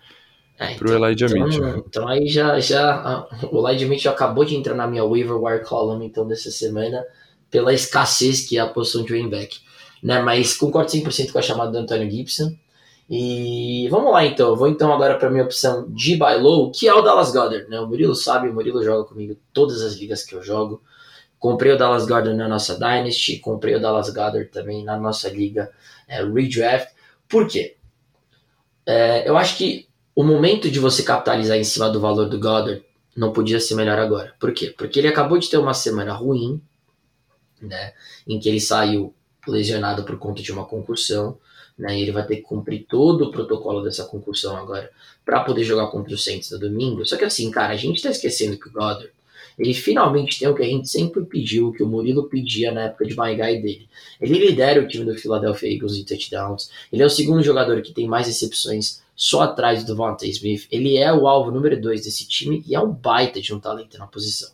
é, 0.63 0.75
pro 0.75 0.89
então, 0.89 1.05
Elijah 1.05 1.27
então, 1.27 1.47
Mitchell. 1.47 1.85
Então 1.87 2.09
aí 2.09 2.29
já, 2.29 2.61
já 2.61 3.27
o 3.51 3.69
Elijah 3.69 3.89
Mitchell 3.89 4.13
acabou 4.13 4.45
de 4.45 4.55
entrar 4.55 4.75
na 4.75 4.87
minha 4.87 5.05
waiver 5.05 5.43
wire 5.43 5.65
column 5.65 6.05
então 6.05 6.27
dessa 6.27 6.51
semana 6.51 7.05
pela 7.51 7.73
escassez 7.75 8.49
que 8.49 8.57
é 8.57 8.61
a 8.61 8.67
posição 8.67 9.05
de 9.05 9.13
running 9.13 9.31
back. 9.31 9.61
Né? 10.03 10.21
Mas 10.21 10.57
concordo 10.57 10.91
100% 10.91 11.33
com 11.33 11.39
a 11.39 11.43
chamada 11.43 11.71
do 11.71 11.79
Antônio 11.79 12.11
Gibson. 12.11 12.57
E 13.11 13.89
vamos 13.91 14.11
lá 14.11 14.25
então, 14.25 14.57
vou 14.57 14.69
então 14.69 14.93
agora 14.93 15.19
para 15.19 15.29
minha 15.29 15.45
opção 15.45 15.87
de 15.91 16.17
buy 16.17 16.39
low, 16.39 16.71
que 16.71 16.89
é 16.89 16.95
o 16.95 17.03
Dallas 17.03 17.31
Goddard, 17.31 17.69
né? 17.69 17.79
O 17.79 17.87
Murilo 17.87 18.15
sabe, 18.15 18.49
o 18.49 18.55
Murilo 18.55 18.83
joga 18.83 19.05
comigo 19.05 19.37
todas 19.53 19.83
as 19.83 19.95
ligas 19.97 20.25
que 20.25 20.35
eu 20.35 20.43
jogo. 20.43 20.83
Comprei 21.39 21.73
o 21.73 21.77
Dallas 21.77 22.07
Goddard 22.07 22.35
na 22.35 22.49
nossa 22.49 22.75
Dynasty, 22.75 23.39
comprei 23.39 23.75
o 23.75 23.81
Dallas 23.81 24.09
Goddard 24.09 24.47
também 24.47 24.83
na 24.83 24.97
nossa 24.97 25.29
liga 25.29 25.71
é, 26.09 26.25
Redraft. 26.25 26.95
Por 27.29 27.47
quê? 27.47 27.77
É, 28.87 29.29
eu 29.29 29.37
acho 29.37 29.59
que 29.59 29.89
o 30.15 30.23
momento 30.23 30.71
de 30.71 30.79
você 30.79 31.03
capitalizar 31.03 31.57
em 31.57 31.65
cima 31.65 31.89
do 31.89 32.01
valor 32.01 32.29
do 32.29 32.39
Goddard 32.39 32.85
não 33.17 33.33
podia 33.33 33.61
ser 33.61 33.75
melhor 33.75 33.99
agora. 33.99 34.35
Por 34.39 34.53
quê? 34.53 34.75
Porque 34.77 34.99
ele 34.99 35.09
acabou 35.09 35.39
de 35.39 35.49
ter 35.49 35.59
uma 35.59 35.75
semana 35.75 36.13
ruim, 36.13 36.61
né? 37.61 37.93
Em 38.27 38.39
que 38.39 38.49
ele 38.49 38.61
saiu 38.61 39.15
lesionado 39.47 40.05
por 40.05 40.19
conta 40.19 40.43
de 40.43 40.53
uma 40.53 40.65
concussão 40.65 41.39
né? 41.79 42.01
Ele 42.01 42.13
vai 42.13 42.27
ter 42.27 42.37
que 42.37 42.43
cumprir 42.43 42.87
todo 42.89 43.25
o 43.25 43.31
protocolo 43.31 43.83
dessa 43.83 44.05
concussão 44.05 44.57
agora 44.57 44.91
para 45.25 45.41
poder 45.41 45.65
jogar 45.65 45.89
contra 45.89 46.15
o 46.15 46.19
Saints 46.19 46.51
no 46.51 46.59
domingo. 46.59 47.05
Só 47.05 47.17
que 47.17 47.25
assim, 47.25 47.51
cara, 47.51 47.73
a 47.73 47.77
gente 47.77 48.03
tá 48.03 48.11
esquecendo 48.11 48.59
que 48.59 48.69
o 48.69 48.73
Goddard, 48.73 49.11
ele 49.59 49.75
finalmente 49.75 50.39
tem 50.39 50.49
o 50.49 50.55
que 50.55 50.63
a 50.63 50.67
gente 50.67 50.89
sempre 50.89 51.25
pediu, 51.25 51.69
o 51.69 51.73
que 51.73 51.83
o 51.83 51.87
Murilo 51.87 52.29
pedia 52.29 52.73
na 52.73 52.85
época 52.85 53.05
de 53.05 53.19
My 53.19 53.35
Guy 53.35 53.63
dele. 53.63 53.89
Ele 54.21 54.39
lidera 54.39 54.81
o 54.81 54.89
time 54.89 55.05
do 55.05 55.15
Philadelphia 55.15 55.75
Eagles 55.75 55.97
em 55.97 56.05
touchdowns. 56.05 56.71
Ele 56.93 57.03
é 57.03 57.07
o 57.07 57.11
segundo 57.11 57.43
jogador 57.43 57.81
que 57.83 57.93
tem 57.93 58.09
mais 58.09 58.27
recepções 58.27 59.03
só 59.23 59.43
atrás 59.43 59.85
do 59.85 59.89
Devontae 59.89 60.31
Smith. 60.31 60.67
Ele 60.71 60.97
é 60.97 61.13
o 61.13 61.29
alvo 61.29 61.51
número 61.51 61.81
2 61.81 62.03
desse 62.03 62.27
time 62.27 62.65
e 62.67 62.75
é 62.75 62.81
um 62.81 62.91
baita 62.91 63.41
de 63.41 63.55
um 63.55 63.61
talento 63.61 63.99
na 63.99 64.07
posição 64.07 64.51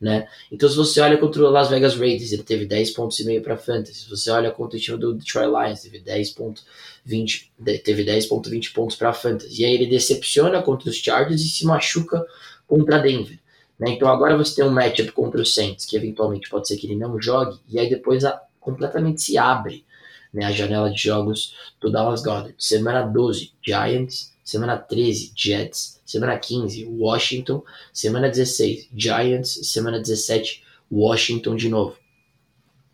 né? 0.00 0.28
Então, 0.50 0.68
se 0.68 0.76
você 0.76 1.00
olha 1.00 1.18
contra 1.18 1.42
o 1.42 1.50
Las 1.50 1.68
Vegas 1.68 1.96
Raiders, 1.96 2.32
ele 2.32 2.42
teve 2.42 2.66
10 2.66 2.92
pontos 2.92 3.18
e 3.18 3.24
meio 3.24 3.42
para 3.42 3.56
fantasy. 3.56 4.04
Se 4.04 4.10
você 4.10 4.30
olha 4.30 4.50
contra 4.50 4.76
o 4.76 4.80
time 4.80 4.96
do 4.96 5.14
Detroit 5.14 5.48
Lions, 5.48 5.80
teve 5.80 6.00
10.20 6.00 7.48
teve 7.82 8.04
10.20 8.04 8.72
pontos 8.72 8.96
para 8.96 9.12
fantasy. 9.12 9.62
E 9.62 9.64
aí 9.64 9.74
ele 9.74 9.86
decepciona 9.86 10.62
contra 10.62 10.88
os 10.88 10.96
Chargers 10.96 11.42
e 11.42 11.48
se 11.48 11.66
machuca 11.66 12.24
contra 12.66 12.98
Denver. 12.98 13.38
Né? 13.78 13.90
Então 13.90 14.08
agora 14.08 14.36
você 14.36 14.56
tem 14.56 14.64
um 14.64 14.70
matchup 14.70 15.10
contra 15.12 15.40
o 15.40 15.46
Saints, 15.46 15.84
que 15.84 15.96
eventualmente 15.96 16.48
pode 16.48 16.68
ser 16.68 16.76
que 16.76 16.86
ele 16.86 16.96
não 16.96 17.20
jogue, 17.20 17.58
e 17.68 17.78
aí 17.78 17.88
depois 17.88 18.24
a, 18.24 18.40
completamente 18.60 19.22
se 19.22 19.38
abre 19.38 19.84
né, 20.32 20.44
a 20.44 20.52
janela 20.52 20.90
de 20.90 21.02
jogos 21.02 21.54
do 21.80 21.90
Dallas 21.90 22.22
Goddard. 22.22 22.54
Semana 22.58 23.02
12, 23.02 23.52
Giants. 23.62 24.32
Semana 24.44 24.76
13, 24.76 25.32
Jets. 25.36 26.00
Semana 26.04 26.38
15, 26.38 26.84
Washington. 26.86 27.62
Semana 27.92 28.28
16, 28.28 28.88
Giants. 28.94 29.60
Semana 29.64 29.98
17, 29.98 30.62
Washington 30.90 31.56
de 31.56 31.68
novo. 31.68 31.96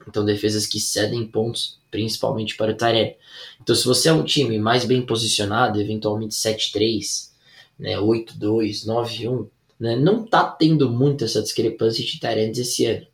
Então, 0.06 0.24
defesas 0.24 0.66
que 0.66 0.78
cedem 0.78 1.26
pontos, 1.26 1.78
principalmente 1.90 2.56
para 2.56 2.72
o 2.72 2.76
Tyrell. 2.76 3.16
Então, 3.62 3.74
se 3.74 3.86
você 3.86 4.08
é 4.08 4.12
um 4.12 4.24
time 4.24 4.58
mais 4.58 4.84
bem 4.84 5.00
posicionado, 5.00 5.80
eventualmente 5.80 6.34
7-3, 6.34 7.30
né, 7.78 7.96
8-2, 7.96 8.84
9-1, 8.86 9.48
né, 9.80 9.96
não 9.96 10.24
tá 10.24 10.44
tendo 10.44 10.90
muito 10.90 11.24
essa 11.24 11.42
discrepância 11.42 12.04
de 12.04 12.20
Tyrants 12.20 12.58
esse 12.58 12.84
ano. 12.84 13.06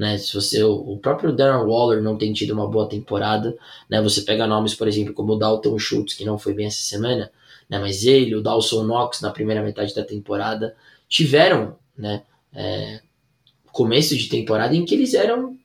Né, 0.00 0.16
se 0.16 0.32
você 0.32 0.62
o 0.62 0.96
próprio 0.96 1.30
Darren 1.30 1.66
Waller 1.66 2.02
não 2.02 2.16
tem 2.16 2.32
tido 2.32 2.54
uma 2.54 2.66
boa 2.66 2.88
temporada, 2.88 3.54
né, 3.86 4.00
você 4.00 4.22
pega 4.22 4.46
nomes, 4.46 4.74
por 4.74 4.88
exemplo, 4.88 5.12
como 5.12 5.34
o 5.34 5.36
Dalton 5.36 5.78
Schultz, 5.78 6.14
que 6.14 6.24
não 6.24 6.38
foi 6.38 6.54
bem 6.54 6.68
essa 6.68 6.80
semana, 6.80 7.30
né? 7.68 7.78
Mas 7.78 8.06
ele, 8.06 8.34
o 8.34 8.40
Dawson 8.40 8.82
Knox 8.84 9.20
na 9.20 9.30
primeira 9.30 9.62
metade 9.62 9.94
da 9.94 10.02
temporada 10.02 10.74
tiveram, 11.06 11.76
né? 11.98 12.22
É, 12.54 13.02
começo 13.66 14.16
de 14.16 14.26
temporada 14.30 14.74
em 14.74 14.86
que 14.86 14.94
eles 14.94 15.12
eram 15.12 15.58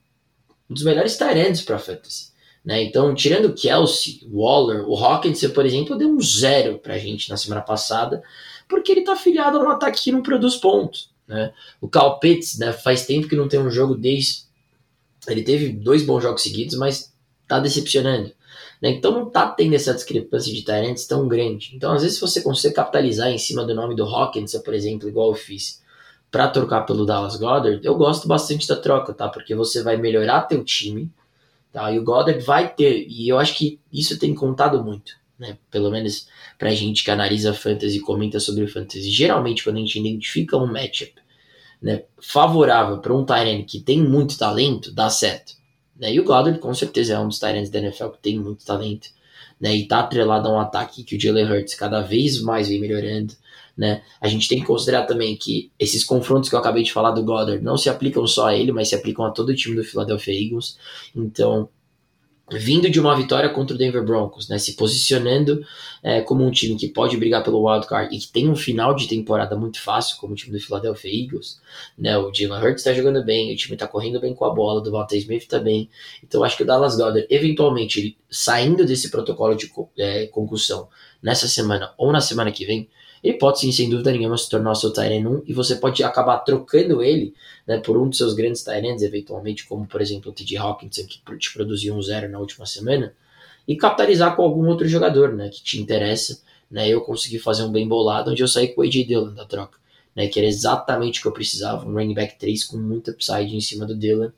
um 0.70 0.74
dos 0.74 0.84
melhores 0.84 1.16
talentos 1.16 1.62
para 1.62 1.80
fantasy. 1.80 2.34
Né? 2.66 2.84
Então, 2.84 3.16
tirando 3.16 3.54
Kelsey, 3.54 4.28
Waller, 4.30 4.86
o 4.86 4.98
Hawkins, 4.98 5.48
por 5.48 5.66
exemplo, 5.66 5.98
deu 5.98 6.10
um 6.10 6.20
zero 6.20 6.78
para 6.78 6.96
a 6.96 7.00
gente 7.00 7.30
na 7.30 7.38
semana 7.38 7.62
passada, 7.62 8.22
porque 8.68 8.92
ele 8.92 9.00
está 9.00 9.14
afiliado 9.14 9.58
a 9.58 9.64
um 9.64 9.70
ataque 9.70 10.04
que 10.04 10.12
não 10.12 10.22
produz 10.22 10.58
pontos. 10.58 11.15
Né? 11.28 11.54
O 11.82 11.88
Cal 11.88 12.20
Pitts 12.20 12.58
né, 12.58 12.72
faz 12.72 13.06
tempo 13.06 13.28
que 13.28 13.36
não 13.36 13.48
tem 13.48 13.60
um 13.60 13.72
jogo 13.72 13.96
desde. 13.96 14.44
Ele 15.28 15.44
teve 15.44 15.70
dois 15.70 16.04
bons 16.04 16.22
jogos 16.22 16.44
seguidos, 16.44 16.78
mas 16.78 17.14
tá 17.48 17.60
decepcionando. 17.60 18.32
Né? 18.82 18.90
Então 18.90 19.12
não 19.12 19.30
tá 19.30 19.48
tendo 19.50 19.74
essa 19.74 19.94
discrepância 19.94 20.54
de 20.54 20.64
Tyrants 20.64 21.06
tão 21.06 21.28
grande. 21.28 21.72
Então, 21.74 21.92
às 21.92 22.02
vezes, 22.02 22.18
se 22.18 22.22
você 22.22 22.42
consegue 22.42 22.76
capitalizar 22.76 23.30
em 23.30 23.38
cima 23.38 23.66
do 23.66 23.74
nome 23.74 23.96
do 23.96 24.04
Hawkins, 24.04 24.56
por 24.58 24.74
exemplo, 24.74 25.10
igual 25.10 25.30
eu 25.30 25.36
fiz, 25.36 25.82
para 26.32 26.50
trocar 26.50 26.82
pelo 26.82 27.06
Dallas 27.06 27.38
Goddard, 27.38 27.80
eu 27.84 27.96
gosto 27.96 28.28
bastante 28.28 28.68
da 28.68 28.76
troca, 28.76 29.14
tá? 29.14 29.30
Porque 29.30 29.56
você 29.56 29.82
vai 29.82 29.96
melhorar 29.98 30.42
teu 30.42 30.64
time, 30.64 31.10
tá? 31.72 31.92
E 31.92 31.98
o 31.98 32.04
Goddard 32.04 32.44
vai 32.44 32.74
ter, 32.74 33.08
e 33.08 33.30
eu 33.30 33.40
acho 33.40 33.56
que 33.56 33.80
isso 33.92 34.20
tem 34.20 34.36
contado 34.36 34.84
muito, 34.84 35.14
né? 35.38 35.58
Pelo 35.70 35.92
menos 35.92 36.28
pra 36.58 36.74
gente 36.74 37.04
que 37.04 37.12
analisa 37.12 37.54
fantasy 37.54 37.98
e 37.98 38.02
comenta 38.02 38.40
sobre 38.40 38.68
fantasy. 38.68 39.10
Geralmente, 39.12 39.64
quando 39.64 39.78
a 39.78 39.80
gente 39.80 40.00
identifica 40.00 40.58
um 40.58 40.66
matchup 40.66 41.14
né, 41.82 42.04
favorável 42.22 43.00
para 43.00 43.14
um 43.14 43.26
Tyrant 43.26 43.66
que 43.66 43.80
tem 43.80 44.02
muito 44.02 44.38
talento, 44.38 44.92
dá 44.92 45.10
certo. 45.10 45.54
Né? 45.98 46.14
E 46.14 46.20
o 46.20 46.24
Goddard, 46.24 46.60
com 46.60 46.74
certeza, 46.74 47.14
é 47.14 47.20
um 47.20 47.28
dos 47.28 47.40
Tyrants 47.40 47.70
da 47.70 47.80
NFL 47.80 48.08
que 48.10 48.22
tem 48.22 48.40
muito 48.40 48.66
talento. 48.66 49.10
Né, 49.60 49.74
e 49.74 49.88
tá 49.88 50.00
atrelado 50.00 50.50
a 50.50 50.52
um 50.52 50.60
ataque 50.60 51.04
que 51.04 51.16
o 51.16 51.20
Jalen 51.20 51.50
Hurts 51.50 51.76
cada 51.76 52.02
vez 52.02 52.42
mais 52.42 52.68
vem 52.68 52.80
melhorando. 52.80 53.34
Né? 53.78 54.02
A 54.20 54.28
gente 54.28 54.48
tem 54.48 54.60
que 54.60 54.66
considerar 54.66 55.06
também 55.06 55.36
que 55.36 55.72
esses 55.80 56.04
confrontos 56.04 56.50
que 56.50 56.56
eu 56.56 56.60
acabei 56.60 56.84
de 56.84 56.92
falar 56.92 57.12
do 57.12 57.24
Goddard 57.24 57.64
não 57.64 57.78
se 57.78 57.90
aplicam 57.90 58.26
só 58.28 58.48
a 58.48 58.56
ele, 58.56 58.72
mas 58.72 58.90
se 58.90 58.96
aplicam 58.96 59.26
a 59.26 59.32
todo 59.32 59.50
o 59.50 59.56
time 59.56 59.76
do 59.76 59.84
Philadelphia 59.84 60.34
Eagles. 60.34 60.78
Então, 61.16 61.70
vindo 62.52 62.90
de 62.90 63.00
uma 63.00 63.16
vitória 63.16 63.50
contra 63.50 63.76
o 63.76 63.78
Denver 63.78 64.04
Broncos, 64.04 64.48
né, 64.48 64.60
se 64.60 64.76
posicionando 64.76 65.66
é, 66.04 66.22
como 66.22 66.46
um 66.46 66.52
time 66.52 66.78
que 66.78 66.88
pode 66.88 67.18
brigar 67.18 67.44
pelo 67.44 67.68
wildcard 67.68 68.16
e 68.16 68.20
que 68.20 68.28
tem 68.28 68.48
um 68.48 68.56
final 68.56 68.96
de 68.96 69.08
temporada 69.08 69.56
muito 69.56 69.82
fácil, 69.82 70.18
como 70.18 70.34
o 70.34 70.36
time 70.36 70.56
do 70.56 70.64
Philadelphia 70.64 71.12
Eagles, 71.12 71.60
né, 71.98 72.16
o 72.18 72.32
Jalen 72.32 72.62
Hurts 72.62 72.82
está 72.82 72.94
jogando 72.94 73.24
bem, 73.24 73.52
o 73.52 73.56
time 73.56 73.74
está 73.74 73.88
correndo 73.88 74.20
bem 74.20 74.36
com 74.36 74.46
a 74.46 74.54
bola, 74.54 74.88
o 74.88 74.92
Walter 74.92 75.18
Smith 75.18 75.42
está 75.42 75.58
bem, 75.58 75.90
então 76.24 76.44
acho 76.44 76.58
que 76.58 76.64
o 76.64 76.66
Dallas 76.66 76.96
Goddard, 76.96 77.26
eventualmente, 77.30 78.16
saindo 78.30 78.86
desse 78.86 79.10
protocolo 79.10 79.56
de 79.56 79.72
é, 79.98 80.28
concussão 80.28 80.88
nessa 81.24 81.48
semana 81.48 81.94
ou 81.98 82.12
na 82.12 82.22
semana 82.22 82.52
que 82.52 82.66
vem, 82.66 82.88
ele 83.26 83.40
pode 83.40 83.60
sim, 83.60 83.72
sem 83.72 83.90
dúvida 83.90 84.12
nenhuma, 84.12 84.38
se 84.38 84.48
tornar 84.48 84.72
o 84.72 84.76
seu 84.76 84.94
Tyrant 84.94 85.26
1 85.26 85.44
e 85.48 85.54
você 85.54 85.76
pode 85.78 86.04
acabar 86.04 86.38
trocando 86.40 87.02
ele 87.02 87.34
né, 87.66 87.80
por 87.80 87.98
um 87.98 88.08
dos 88.08 88.20
seus 88.20 88.36
grandes 88.36 88.64
Tyrants, 88.64 89.02
eventualmente, 89.02 89.66
como 89.66 89.88
por 89.88 90.00
exemplo 90.00 90.30
o 90.30 90.34
T.J. 90.34 90.58
Hawkinson, 90.60 91.08
que 91.08 91.20
te 91.40 91.52
produziu 91.52 91.96
um 91.96 92.02
zero 92.04 92.30
na 92.30 92.38
última 92.38 92.68
semana, 92.68 93.16
e 93.68 93.76
capitalizar 93.76 94.36
com 94.36 94.44
algum 94.44 94.68
outro 94.68 94.88
jogador 94.88 95.34
né, 95.34 95.50
que 95.50 95.64
te 95.64 95.82
interessa. 95.82 96.40
Né, 96.70 96.88
eu 96.88 97.02
consegui 97.02 97.40
fazer 97.40 97.64
um 97.64 97.72
bem 97.72 97.88
bolado 97.88 98.30
onde 98.30 98.44
eu 98.44 98.48
saí 98.48 98.68
com 98.68 98.82
o 98.82 98.84
A.J. 98.84 99.04
Dillon 99.06 99.34
da 99.34 99.46
troca, 99.46 99.80
né, 100.16 100.28
que 100.28 100.40
era 100.40 100.48
exatamente 100.48 101.18
o 101.18 101.22
que 101.24 101.28
eu 101.28 101.32
precisava, 101.32 101.84
um 101.84 101.94
running 101.94 102.14
back 102.14 102.38
3 102.38 102.64
com 102.66 102.78
muita 102.78 103.10
upside 103.10 103.56
em 103.56 103.62
cima 103.62 103.88
do 103.88 103.98
Dillon. 103.98 104.30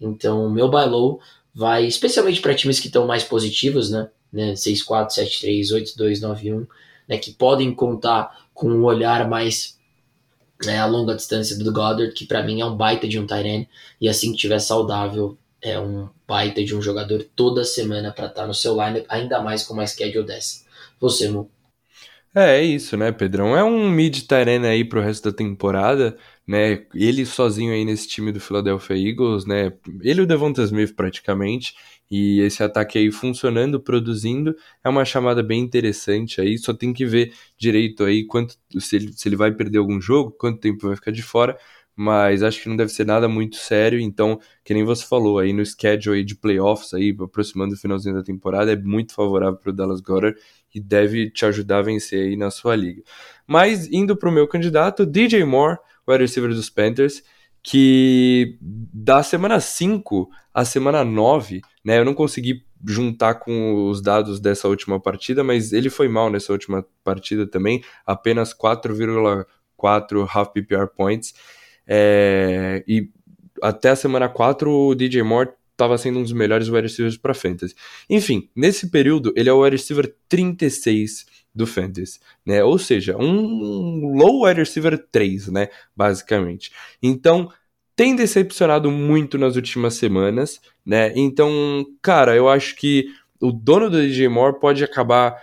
Então, 0.00 0.50
meu 0.50 0.68
buy 0.68 0.86
low 0.86 1.20
vai 1.54 1.86
especialmente 1.86 2.40
para 2.40 2.56
times 2.56 2.80
que 2.80 2.88
estão 2.88 3.06
mais 3.06 3.22
positivos, 3.22 3.88
né, 3.88 4.08
né 4.32 4.54
6-4, 4.54 5.10
7-3, 5.10 5.68
8-2, 5.96 6.20
9-1, 6.20 6.66
né, 7.12 7.18
que 7.18 7.32
podem 7.32 7.74
contar 7.74 8.48
com 8.54 8.68
um 8.70 8.84
olhar 8.84 9.28
mais 9.28 9.78
né, 10.64 10.78
a 10.78 10.86
longa 10.86 11.14
distância 11.14 11.58
do 11.58 11.72
Goddard, 11.72 12.14
que 12.14 12.24
para 12.24 12.42
mim 12.42 12.60
é 12.60 12.64
um 12.64 12.74
baita 12.74 13.06
de 13.06 13.18
um 13.18 13.26
Tyrene, 13.26 13.68
e 14.00 14.08
assim 14.08 14.32
que 14.32 14.38
tiver 14.38 14.58
saudável, 14.58 15.36
é 15.60 15.78
um 15.78 16.08
baita 16.26 16.64
de 16.64 16.74
um 16.74 16.80
jogador 16.80 17.24
toda 17.36 17.64
semana 17.64 18.10
para 18.12 18.26
estar 18.26 18.42
tá 18.42 18.46
no 18.46 18.54
seu 18.54 18.72
lineup, 18.72 19.04
ainda 19.08 19.42
mais 19.42 19.62
com 19.62 19.74
uma 19.74 19.86
schedule 19.86 20.26
dessa. 20.26 20.64
Você, 20.98 21.28
Mu. 21.28 21.50
É, 22.34 22.60
é 22.60 22.62
isso, 22.62 22.96
né, 22.96 23.12
Pedrão? 23.12 23.54
É 23.54 23.62
um 23.62 23.90
mid 23.90 24.22
Tyrene 24.22 24.66
aí 24.66 24.84
pro 24.84 25.02
resto 25.02 25.30
da 25.30 25.36
temporada, 25.36 26.16
né? 26.46 26.86
Ele 26.94 27.26
sozinho 27.26 27.74
aí 27.74 27.84
nesse 27.84 28.08
time 28.08 28.32
do 28.32 28.40
Philadelphia 28.40 28.96
Eagles, 28.96 29.44
né? 29.44 29.72
Ele 30.00 30.20
e 30.20 30.24
o 30.24 30.26
Devonta 30.26 30.62
Smith 30.62 30.94
praticamente. 30.94 31.74
E 32.10 32.40
esse 32.40 32.62
ataque 32.62 32.98
aí 32.98 33.10
funcionando, 33.10 33.80
produzindo, 33.80 34.54
é 34.84 34.88
uma 34.88 35.04
chamada 35.04 35.42
bem 35.42 35.60
interessante 35.60 36.40
aí. 36.40 36.58
Só 36.58 36.74
tem 36.74 36.92
que 36.92 37.06
ver 37.06 37.32
direito 37.56 38.04
aí 38.04 38.24
quanto 38.26 38.56
se 38.78 38.96
ele, 38.96 39.12
se 39.12 39.28
ele 39.28 39.36
vai 39.36 39.52
perder 39.52 39.78
algum 39.78 40.00
jogo, 40.00 40.30
quanto 40.32 40.60
tempo 40.60 40.86
vai 40.86 40.96
ficar 40.96 41.10
de 41.10 41.22
fora. 41.22 41.56
Mas 41.94 42.42
acho 42.42 42.62
que 42.62 42.68
não 42.68 42.76
deve 42.76 42.90
ser 42.90 43.06
nada 43.06 43.28
muito 43.28 43.56
sério. 43.56 44.00
Então, 44.00 44.38
que 44.64 44.74
nem 44.74 44.84
você 44.84 45.06
falou, 45.06 45.38
aí 45.38 45.52
no 45.52 45.64
schedule 45.64 46.18
aí 46.18 46.24
de 46.24 46.34
playoffs, 46.34 46.94
aí, 46.94 47.16
aproximando 47.18 47.74
o 47.74 47.78
finalzinho 47.78 48.14
da 48.14 48.22
temporada, 48.22 48.72
é 48.72 48.76
muito 48.76 49.14
favorável 49.14 49.58
para 49.58 49.70
o 49.70 49.72
Dallas 49.72 50.00
Goddard 50.00 50.38
e 50.74 50.80
deve 50.80 51.30
te 51.30 51.44
ajudar 51.44 51.78
a 51.78 51.82
vencer 51.82 52.28
aí 52.28 52.36
na 52.36 52.50
sua 52.50 52.74
liga. 52.74 53.02
Mas 53.46 53.90
indo 53.92 54.16
para 54.16 54.28
o 54.28 54.32
meu 54.32 54.48
candidato, 54.48 55.04
DJ 55.04 55.44
Moore, 55.44 55.78
o 56.06 56.12
wide 56.12 56.24
receiver 56.24 56.50
dos 56.50 56.70
Panthers, 56.70 57.22
que 57.62 58.58
da 58.60 59.22
semana 59.22 59.60
5 59.60 60.28
à 60.52 60.64
semana 60.64 61.04
9 61.04 61.60
né? 61.84 61.98
Eu 61.98 62.04
não 62.04 62.14
consegui 62.14 62.64
juntar 62.86 63.34
com 63.36 63.88
os 63.88 64.02
dados 64.02 64.40
dessa 64.40 64.68
última 64.68 65.00
partida, 65.00 65.44
mas 65.44 65.72
ele 65.72 65.90
foi 65.90 66.08
mal 66.08 66.30
nessa 66.30 66.52
última 66.52 66.84
partida 67.04 67.46
também, 67.46 67.82
apenas 68.06 68.54
4,4 68.54 70.28
half 70.32 70.52
PPR 70.52 70.86
points. 70.96 71.34
É, 71.86 72.84
e 72.86 73.08
até 73.62 73.90
a 73.90 73.96
semana 73.96 74.28
4 74.28 74.70
o 74.70 74.94
DJ 74.94 75.22
Moore 75.22 75.50
estava 75.72 75.98
sendo 75.98 76.20
um 76.20 76.22
dos 76.22 76.32
melhores 76.32 76.68
wide 76.68 76.82
receivers 76.82 77.16
para 77.16 77.34
fantasy. 77.34 77.74
Enfim, 78.08 78.48
nesse 78.54 78.90
período 78.90 79.32
ele 79.36 79.48
é 79.48 79.52
o 79.52 79.62
wide 79.62 79.76
receiver 79.76 80.14
36 80.28 81.26
do 81.54 81.66
fantasy, 81.66 82.18
né? 82.46 82.64
Ou 82.64 82.78
seja, 82.78 83.16
um 83.16 84.16
low 84.16 84.44
wide 84.46 84.60
receiver 84.60 84.98
3, 85.10 85.48
né, 85.48 85.68
basicamente. 85.94 86.72
Então, 87.02 87.50
tem 87.94 88.16
decepcionado 88.16 88.90
muito 88.90 89.36
nas 89.36 89.56
últimas 89.56 89.94
semanas, 89.94 90.60
né? 90.84 91.12
Então, 91.16 91.84
cara, 92.00 92.34
eu 92.34 92.48
acho 92.48 92.76
que 92.76 93.06
o 93.40 93.50
dono 93.50 93.90
do 93.90 94.00
DJ 94.00 94.28
Moore 94.28 94.60
pode 94.60 94.84
acabar 94.84 95.36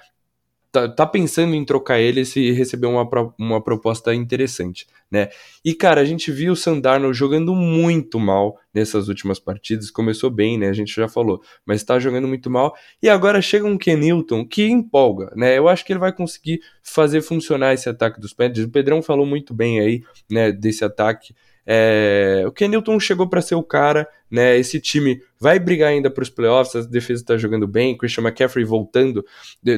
tá, 0.72 0.88
tá 0.88 1.06
pensando 1.06 1.56
em 1.56 1.66
trocar 1.66 2.00
ele 2.00 2.24
se 2.26 2.52
receber 2.52 2.88
uma, 2.88 3.08
uma 3.38 3.62
proposta 3.62 4.14
interessante, 4.14 4.88
né? 5.10 5.30
E, 5.66 5.74
cara, 5.74 6.02
a 6.02 6.06
gente 6.06 6.32
viu 6.32 6.54
o 6.54 6.56
Sandarno 6.56 7.14
jogando 7.14 7.56
muito 7.56 8.20
mal 8.20 8.58
nessas 8.74 9.08
últimas 9.08 9.40
partidas. 9.40 9.90
Começou 9.90 10.30
bem, 10.30 10.58
né? 10.58 10.70
A 10.70 10.74
gente 10.74 10.94
já 10.94 11.08
falou, 11.08 11.42
mas 11.66 11.84
tá 11.84 11.98
jogando 12.00 12.28
muito 12.28 12.50
mal. 12.50 12.76
E 13.02 13.10
agora 13.10 13.42
chega 13.42 13.66
um 13.66 13.78
Kenilton 13.78 14.46
que 14.46 14.68
empolga, 14.68 15.32
né? 15.36 15.58
Eu 15.58 15.68
acho 15.68 15.84
que 15.84 15.92
ele 15.92 16.00
vai 16.00 16.14
conseguir 16.14 16.62
fazer 16.84 17.22
funcionar 17.22 17.74
esse 17.74 17.90
ataque 17.90 18.20
dos 18.20 18.34
Panthers. 18.34 18.68
O 18.68 18.72
Pedrão 18.72 19.02
falou 19.02 19.26
muito 19.26 19.54
bem 19.54 19.80
aí, 19.80 20.04
né, 20.30 20.52
desse 20.52 20.86
ataque. 20.86 21.34
É, 21.66 22.44
o 22.48 22.52
Kenilton 22.52 23.00
chegou 23.00 23.28
para 23.28 23.42
ser 23.42 23.56
o 23.56 23.64
cara, 23.64 24.08
né? 24.30 24.58
Esse 24.58 24.80
time 24.80 25.22
vai 25.40 25.60
brigar 25.60 25.90
ainda 25.90 26.10
para 26.10 26.22
os 26.22 26.30
playoffs, 26.30 26.76
a 26.76 26.88
defesa 26.88 27.22
está 27.22 27.38
jogando 27.38 27.68
bem, 27.68 27.98
Christian 27.98 28.24
McCaffrey 28.24 28.66
voltando. 28.66 29.26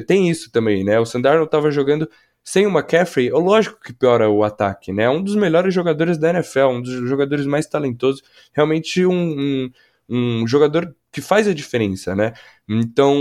Tem 0.06 0.28
isso 0.30 0.50
também, 0.50 0.84
né? 0.84 0.98
O 0.98 1.06
Sandarno 1.06 1.44
estava 1.44 1.70
jogando 1.70 2.08
sem 2.44 2.66
o 2.66 2.70
McCaffrey, 2.70 3.30
lógico 3.30 3.78
que 3.80 3.92
piora 3.92 4.28
o 4.28 4.42
ataque, 4.42 4.92
né? 4.92 5.08
Um 5.08 5.22
dos 5.22 5.36
melhores 5.36 5.72
jogadores 5.72 6.18
da 6.18 6.30
NFL, 6.30 6.66
um 6.66 6.82
dos 6.82 7.08
jogadores 7.08 7.46
mais 7.46 7.66
talentosos, 7.66 8.22
realmente 8.52 9.06
um, 9.06 9.12
um, 9.14 9.70
um 10.08 10.46
jogador 10.46 10.94
que 11.12 11.20
faz 11.20 11.46
a 11.46 11.54
diferença, 11.54 12.16
né? 12.16 12.32
Então, 12.68 13.14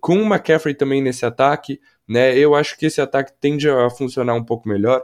com 0.00 0.16
o 0.16 0.26
McCaffrey 0.26 0.74
também 0.74 1.02
nesse 1.02 1.24
ataque, 1.24 1.80
né? 2.08 2.36
Eu 2.36 2.54
acho 2.54 2.76
que 2.76 2.86
esse 2.86 3.00
ataque 3.00 3.32
tende 3.40 3.68
a 3.68 3.88
funcionar 3.90 4.34
um 4.34 4.44
pouco 4.44 4.68
melhor. 4.68 5.02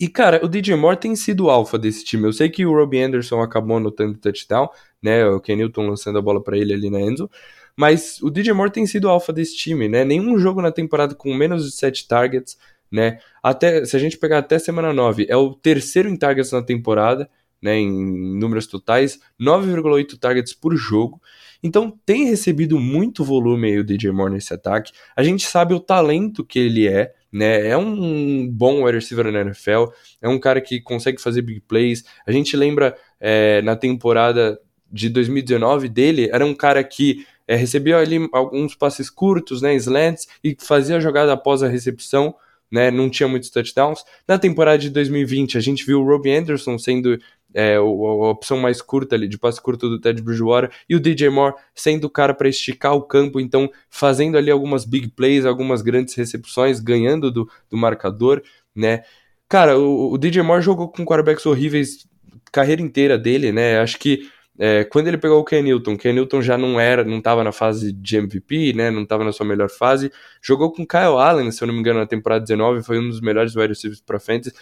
E, 0.00 0.08
cara, 0.08 0.40
o 0.42 0.48
DJ 0.48 0.76
Moore 0.76 0.96
tem 0.96 1.14
sido 1.14 1.44
o 1.44 1.50
alfa 1.50 1.78
desse 1.78 2.02
time. 2.02 2.24
Eu 2.24 2.32
sei 2.32 2.48
que 2.48 2.64
o 2.64 2.72
Robbie 2.72 3.02
Anderson 3.02 3.42
acabou 3.42 3.76
anotando 3.76 4.16
touchdown, 4.16 4.66
né? 5.02 5.26
O 5.26 5.38
Ken 5.38 5.56
Newton 5.56 5.88
lançando 5.88 6.18
a 6.18 6.22
bola 6.22 6.42
para 6.42 6.56
ele 6.56 6.72
ali 6.72 6.88
na 6.88 6.98
Enzo. 6.98 7.30
Mas 7.76 8.18
o 8.22 8.30
DJ 8.30 8.54
Moore 8.54 8.70
tem 8.70 8.86
sido 8.86 9.04
o 9.04 9.10
alfa 9.10 9.30
desse 9.30 9.54
time, 9.54 9.90
né? 9.90 10.02
Nenhum 10.02 10.38
jogo 10.38 10.62
na 10.62 10.72
temporada 10.72 11.14
com 11.14 11.34
menos 11.34 11.66
de 11.66 11.72
7 11.72 12.08
targets, 12.08 12.56
né? 12.90 13.18
Até, 13.42 13.84
se 13.84 13.94
a 13.94 13.98
gente 13.98 14.16
pegar 14.16 14.38
até 14.38 14.58
semana 14.58 14.90
9, 14.90 15.26
é 15.28 15.36
o 15.36 15.52
terceiro 15.52 16.08
em 16.08 16.16
targets 16.16 16.50
na 16.50 16.62
temporada, 16.62 17.28
né? 17.60 17.76
Em 17.76 18.38
números 18.38 18.66
totais, 18.66 19.20
9,8 19.38 20.18
targets 20.18 20.54
por 20.54 20.74
jogo. 20.76 21.20
Então 21.62 21.92
tem 22.06 22.24
recebido 22.24 22.80
muito 22.80 23.22
volume 23.22 23.68
aí 23.68 23.78
o 23.78 23.84
DJ 23.84 24.12
Moore 24.12 24.32
nesse 24.32 24.54
ataque. 24.54 24.92
A 25.14 25.22
gente 25.22 25.46
sabe 25.46 25.74
o 25.74 25.80
talento 25.80 26.42
que 26.42 26.58
ele 26.58 26.88
é, 26.88 27.12
né? 27.32 27.68
É 27.68 27.76
um 27.76 28.48
bom 28.48 28.84
wide 28.84 28.98
receiver 28.98 29.30
na 29.30 29.40
NFL, 29.40 29.86
é 30.20 30.28
um 30.28 30.38
cara 30.38 30.60
que 30.60 30.80
consegue 30.80 31.20
fazer 31.20 31.42
big 31.42 31.60
plays. 31.60 32.04
A 32.26 32.32
gente 32.32 32.56
lembra 32.56 32.96
é, 33.20 33.62
na 33.62 33.76
temporada 33.76 34.60
de 34.90 35.08
2019 35.08 35.88
dele, 35.88 36.28
era 36.32 36.44
um 36.44 36.54
cara 36.54 36.82
que 36.82 37.24
é, 37.46 37.54
recebia 37.54 37.98
ali 37.98 38.28
alguns 38.32 38.74
passes 38.74 39.08
curtos, 39.08 39.62
né, 39.62 39.74
slants, 39.74 40.26
e 40.42 40.56
fazia 40.58 40.96
a 40.96 41.00
jogada 41.00 41.32
após 41.32 41.62
a 41.62 41.68
recepção, 41.68 42.34
né, 42.70 42.90
não 42.90 43.10
tinha 43.10 43.28
muitos 43.28 43.50
touchdowns. 43.50 44.04
Na 44.26 44.38
temporada 44.38 44.78
de 44.78 44.90
2020, 44.90 45.58
a 45.58 45.60
gente 45.60 45.84
viu 45.84 46.00
o 46.00 46.04
Robbie 46.04 46.32
Anderson 46.32 46.78
sendo 46.78 47.18
é, 47.54 47.76
a, 47.76 47.82
opção 47.82 48.58
mais 48.58 48.80
curta 48.80 49.14
ali, 49.14 49.28
de 49.28 49.38
passe 49.38 49.60
curto 49.60 49.88
do 49.88 50.00
Ted 50.00 50.22
Bridgewater, 50.22 50.70
e 50.88 50.94
o 50.96 51.00
DJ 51.00 51.30
Moore 51.30 51.54
sendo 51.74 52.04
o 52.04 52.10
cara 52.10 52.34
para 52.34 52.48
esticar 52.48 52.94
o 52.94 53.02
campo, 53.02 53.40
então 53.40 53.70
fazendo 53.88 54.36
ali 54.36 54.50
algumas 54.50 54.84
big 54.84 55.08
plays, 55.08 55.44
algumas 55.44 55.82
grandes 55.82 56.14
recepções, 56.14 56.80
ganhando 56.80 57.30
do, 57.30 57.50
do 57.68 57.76
marcador, 57.76 58.42
né? 58.74 59.02
Cara, 59.48 59.78
o, 59.78 60.12
o 60.12 60.18
DJ 60.18 60.42
Moore 60.42 60.62
jogou 60.62 60.88
com 60.88 61.04
quarterbacks 61.04 61.46
horríveis 61.46 62.06
carreira 62.52 62.82
inteira 62.82 63.18
dele, 63.18 63.52
né? 63.52 63.78
Acho 63.80 63.98
que 63.98 64.28
é, 64.62 64.84
quando 64.84 65.08
ele 65.08 65.16
pegou 65.16 65.40
o 65.40 65.44
Ken 65.44 65.62
Newton, 65.62 65.96
Ken 65.96 66.12
Newton 66.12 66.42
já 66.42 66.58
não 66.58 66.78
era, 66.78 67.02
não 67.02 67.16
estava 67.16 67.42
na 67.42 67.50
fase 67.50 67.92
de 67.92 68.16
MVP, 68.18 68.74
né, 68.74 68.90
não 68.90 69.04
estava 69.04 69.24
na 69.24 69.32
sua 69.32 69.46
melhor 69.46 69.70
fase, 69.70 70.12
jogou 70.42 70.70
com 70.70 70.86
Kyle 70.86 71.16
Allen, 71.18 71.50
se 71.50 71.62
eu 71.64 71.66
não 71.66 71.72
me 71.72 71.80
engano, 71.80 71.98
na 71.98 72.06
temporada 72.06 72.42
19, 72.42 72.82
foi 72.82 72.98
um 72.98 73.08
dos 73.08 73.22
melhores 73.22 73.56
wide 73.56 73.68
receivers 73.68 74.02
para 74.02 74.20
frente. 74.20 74.52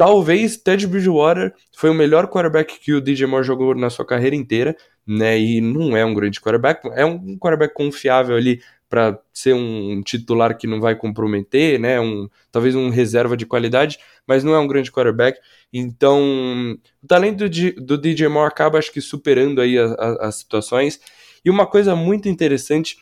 Talvez 0.00 0.56
Ted 0.56 0.86
Bridgewater 0.86 1.52
foi 1.76 1.90
o 1.90 1.94
melhor 1.94 2.26
quarterback 2.26 2.80
que 2.80 2.94
o 2.94 3.02
DJ 3.02 3.26
Moore 3.26 3.44
jogou 3.44 3.74
na 3.74 3.90
sua 3.90 4.02
carreira 4.02 4.34
inteira, 4.34 4.74
né? 5.06 5.38
E 5.38 5.60
não 5.60 5.94
é 5.94 6.02
um 6.02 6.14
grande 6.14 6.40
quarterback, 6.40 6.88
é 6.94 7.04
um 7.04 7.36
quarterback 7.36 7.74
confiável 7.74 8.34
ali 8.34 8.62
para 8.88 9.20
ser 9.30 9.54
um 9.54 10.00
titular 10.00 10.56
que 10.56 10.66
não 10.66 10.80
vai 10.80 10.96
comprometer, 10.96 11.78
né? 11.78 12.00
Um, 12.00 12.30
talvez 12.50 12.74
um 12.74 12.88
reserva 12.88 13.36
de 13.36 13.44
qualidade, 13.44 13.98
mas 14.26 14.42
não 14.42 14.54
é 14.54 14.58
um 14.58 14.66
grande 14.66 14.90
quarterback. 14.90 15.38
Então, 15.70 16.78
o 17.02 17.06
talento 17.06 17.46
do 17.76 17.98
DJ 17.98 18.26
Moore 18.28 18.48
acaba, 18.48 18.78
acho 18.78 18.90
que, 18.90 19.02
superando 19.02 19.60
aí 19.60 19.78
a, 19.78 19.84
a, 19.84 20.28
as 20.28 20.36
situações. 20.36 20.98
E 21.44 21.50
uma 21.50 21.66
coisa 21.66 21.94
muito 21.94 22.26
interessante 22.26 22.96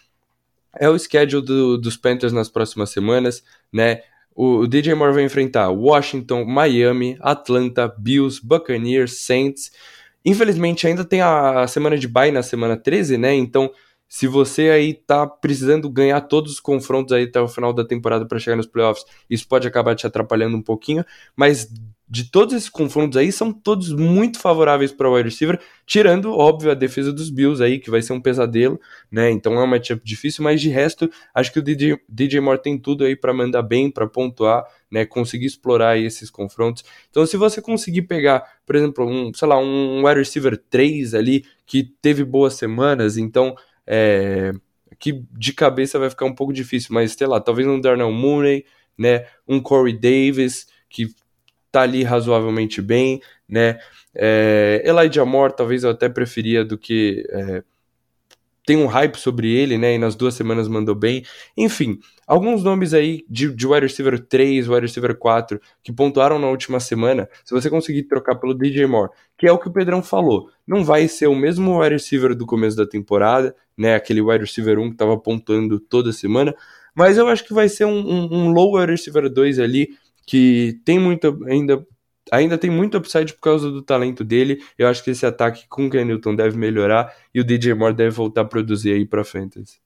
é 0.76 0.88
o 0.88 0.98
schedule 0.98 1.46
do, 1.46 1.78
dos 1.78 1.96
Panthers 1.96 2.32
nas 2.32 2.48
próximas 2.48 2.90
semanas, 2.90 3.44
né? 3.72 4.02
O, 4.40 4.68
DJ 4.68 4.94
Moore 4.94 5.14
vai 5.14 5.24
enfrentar 5.24 5.68
Washington, 5.68 6.44
Miami, 6.44 7.16
Atlanta, 7.20 7.92
Bills, 7.98 8.40
Buccaneers, 8.40 9.18
Saints. 9.18 9.72
Infelizmente, 10.24 10.86
ainda 10.86 11.04
tem 11.04 11.20
a 11.20 11.66
semana 11.66 11.98
de 11.98 12.06
bye 12.06 12.30
na 12.30 12.40
semana 12.40 12.76
13, 12.76 13.18
né? 13.18 13.34
Então, 13.34 13.68
se 14.08 14.26
você 14.26 14.70
aí 14.70 14.94
tá 14.94 15.26
precisando 15.26 15.88
ganhar 15.90 16.20
todos 16.22 16.52
os 16.52 16.60
confrontos 16.60 17.12
aí 17.12 17.24
até 17.24 17.40
o 17.40 17.48
final 17.48 17.72
da 17.72 17.84
temporada 17.84 18.26
para 18.26 18.38
chegar 18.38 18.56
nos 18.56 18.66
playoffs, 18.66 19.04
isso 19.28 19.46
pode 19.46 19.68
acabar 19.68 19.94
te 19.94 20.06
atrapalhando 20.06 20.56
um 20.56 20.62
pouquinho, 20.62 21.04
mas 21.36 21.68
de 22.10 22.24
todos 22.30 22.54
esses 22.54 22.70
confrontos 22.70 23.18
aí 23.18 23.30
são 23.30 23.52
todos 23.52 23.92
muito 23.92 24.38
favoráveis 24.38 24.90
para 24.90 25.08
o 25.08 25.14
wide 25.14 25.28
receiver, 25.28 25.60
tirando, 25.84 26.32
óbvio, 26.32 26.70
a 26.70 26.74
defesa 26.74 27.12
dos 27.12 27.28
Bills 27.28 27.62
aí, 27.62 27.78
que 27.78 27.90
vai 27.90 28.00
ser 28.00 28.14
um 28.14 28.20
pesadelo, 28.20 28.80
né? 29.10 29.30
Então 29.30 29.54
é 29.54 29.62
um 29.62 29.66
matchup 29.66 30.02
difícil, 30.02 30.42
mas 30.42 30.60
de 30.60 30.70
resto, 30.70 31.10
acho 31.34 31.52
que 31.52 31.58
o 31.58 31.62
DJ, 31.62 31.98
DJ 32.08 32.40
Moore 32.40 32.62
tem 32.62 32.78
tudo 32.78 33.04
aí 33.04 33.14
para 33.14 33.34
mandar 33.34 33.62
bem, 33.62 33.90
para 33.90 34.06
pontuar, 34.06 34.64
né? 34.90 35.04
Conseguir 35.04 35.46
explorar 35.46 35.98
esses 35.98 36.30
confrontos. 36.30 36.82
Então, 37.10 37.26
se 37.26 37.36
você 37.36 37.60
conseguir 37.60 38.02
pegar, 38.02 38.42
por 38.64 38.74
exemplo, 38.74 39.06
um, 39.06 39.32
sei 39.34 39.46
lá, 39.46 39.58
um 39.58 40.06
wide 40.06 40.20
receiver 40.20 40.56
3 40.70 41.12
ali, 41.12 41.44
que 41.66 41.84
teve 42.00 42.24
boas 42.24 42.54
semanas, 42.54 43.18
então 43.18 43.54
é, 43.88 44.52
que 44.98 45.24
de 45.32 45.52
cabeça 45.54 45.98
vai 45.98 46.10
ficar 46.10 46.26
um 46.26 46.34
pouco 46.34 46.52
difícil, 46.52 46.90
mas 46.92 47.12
sei 47.12 47.26
lá, 47.26 47.40
talvez 47.40 47.66
um 47.66 47.80
Darnell 47.80 48.12
Mooney, 48.12 48.66
né, 48.96 49.26
um 49.46 49.58
Corey 49.60 49.94
Davis, 49.94 50.66
que 50.90 51.08
tá 51.72 51.82
ali 51.82 52.02
razoavelmente 52.02 52.82
bem, 52.82 53.22
né, 53.48 53.78
é, 54.14 54.82
Elijah 54.84 55.24
Moore 55.24 55.56
talvez 55.56 55.84
eu 55.84 55.90
até 55.90 56.08
preferia 56.08 56.64
do 56.64 56.76
que 56.76 57.24
é, 57.30 57.64
tem 58.68 58.76
um 58.76 58.84
hype 58.84 59.16
sobre 59.16 59.50
ele, 59.50 59.78
né? 59.78 59.94
E 59.94 59.98
nas 59.98 60.14
duas 60.14 60.34
semanas 60.34 60.68
mandou 60.68 60.94
bem. 60.94 61.24
Enfim, 61.56 61.98
alguns 62.26 62.62
nomes 62.62 62.92
aí 62.92 63.24
de, 63.26 63.50
de 63.50 63.66
wide 63.66 63.86
receiver 63.86 64.18
3, 64.20 64.68
wide 64.68 64.82
receiver 64.82 65.16
4, 65.16 65.58
que 65.82 65.90
pontuaram 65.90 66.38
na 66.38 66.48
última 66.48 66.78
semana. 66.78 67.30
Se 67.46 67.54
você 67.54 67.70
conseguir 67.70 68.02
trocar 68.02 68.34
pelo 68.34 68.52
DJ 68.52 68.84
Moore, 68.84 69.10
que 69.38 69.46
é 69.46 69.52
o 69.52 69.56
que 69.56 69.68
o 69.68 69.72
Pedrão 69.72 70.02
falou, 70.02 70.50
não 70.66 70.84
vai 70.84 71.08
ser 71.08 71.28
o 71.28 71.34
mesmo 71.34 71.80
wide 71.80 71.94
receiver 71.94 72.34
do 72.34 72.44
começo 72.44 72.76
da 72.76 72.86
temporada, 72.86 73.56
né? 73.74 73.94
Aquele 73.94 74.20
wide 74.20 74.44
receiver 74.44 74.78
1 74.78 74.90
que 74.90 74.96
tava 74.98 75.16
pontuando 75.16 75.80
toda 75.80 76.12
semana. 76.12 76.54
Mas 76.94 77.16
eu 77.16 77.26
acho 77.26 77.46
que 77.46 77.54
vai 77.54 77.70
ser 77.70 77.86
um, 77.86 77.98
um, 77.98 78.28
um 78.34 78.52
low 78.52 78.78
wide 78.78 78.92
receiver 78.92 79.30
2 79.30 79.60
ali, 79.60 79.88
que 80.26 80.78
tem 80.84 80.98
muito 80.98 81.42
ainda 81.46 81.82
ainda 82.30 82.58
tem 82.58 82.70
muito 82.70 82.98
upside 82.98 83.32
por 83.32 83.40
causa 83.40 83.70
do 83.70 83.82
talento 83.82 84.24
dele. 84.24 84.62
Eu 84.76 84.88
acho 84.88 85.02
que 85.02 85.10
esse 85.10 85.24
ataque 85.24 85.66
com 85.68 85.86
o 85.86 85.90
Ken 85.90 86.04
Newton 86.04 86.34
deve 86.34 86.56
melhorar 86.56 87.14
e 87.34 87.40
o 87.40 87.44
DJ 87.44 87.74
Moore 87.74 87.94
deve 87.94 88.10
voltar 88.10 88.42
a 88.42 88.44
produzir 88.44 88.92
aí 88.92 89.06
pra 89.06 89.24
fantasy. 89.24 89.78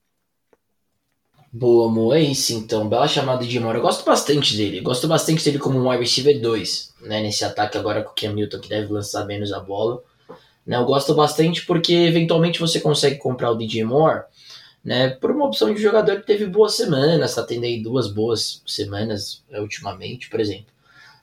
Boa, 1.55 1.91
Mo, 1.91 2.15
é 2.15 2.21
isso 2.21 2.55
então. 2.55 2.89
Bela 2.89 3.07
chamada 3.07 3.45
de 3.45 3.61
Moore. 3.61 3.77
Eu 3.77 3.83
gosto 3.83 4.05
bastante 4.07 4.57
dele. 4.57 4.81
Gosto 4.81 5.07
bastante 5.07 5.45
dele 5.45 5.59
como 5.59 5.79
um 5.79 5.89
wide 5.91 6.03
receiver 6.03 6.41
2, 6.41 6.95
né? 7.03 7.21
Nesse 7.21 7.45
ataque 7.45 7.77
agora 7.77 8.03
com 8.03 8.11
o 8.11 8.15
Cam 8.15 8.33
Newton, 8.33 8.59
que 8.59 8.71
deve 8.71 8.91
lançar 8.91 9.27
menos 9.27 9.53
a 9.53 9.61
bola. 9.61 10.03
Né, 10.65 10.77
eu 10.77 10.85
gosto 10.85 11.13
bastante 11.13 11.67
porque 11.67 11.93
eventualmente 11.93 12.61
você 12.61 12.81
consegue 12.81 13.19
comprar 13.19 13.51
o 13.51 13.57
DJ 13.57 13.85
Moore, 13.85 14.23
né? 14.85 15.11
Por 15.11 15.31
uma 15.31 15.47
opção 15.47 15.75
de 15.75 15.83
jogador 15.83 16.21
que 16.21 16.27
teve 16.27 16.47
boas 16.47 16.75
semanas, 16.75 17.35
tá 17.35 17.43
tendo 17.43 17.65
aí 17.65 17.83
duas 17.83 18.13
boas 18.13 18.63
semanas 18.67 19.45
é, 19.51 19.61
ultimamente, 19.61 20.31
por 20.31 20.41
exemplo. 20.41 20.72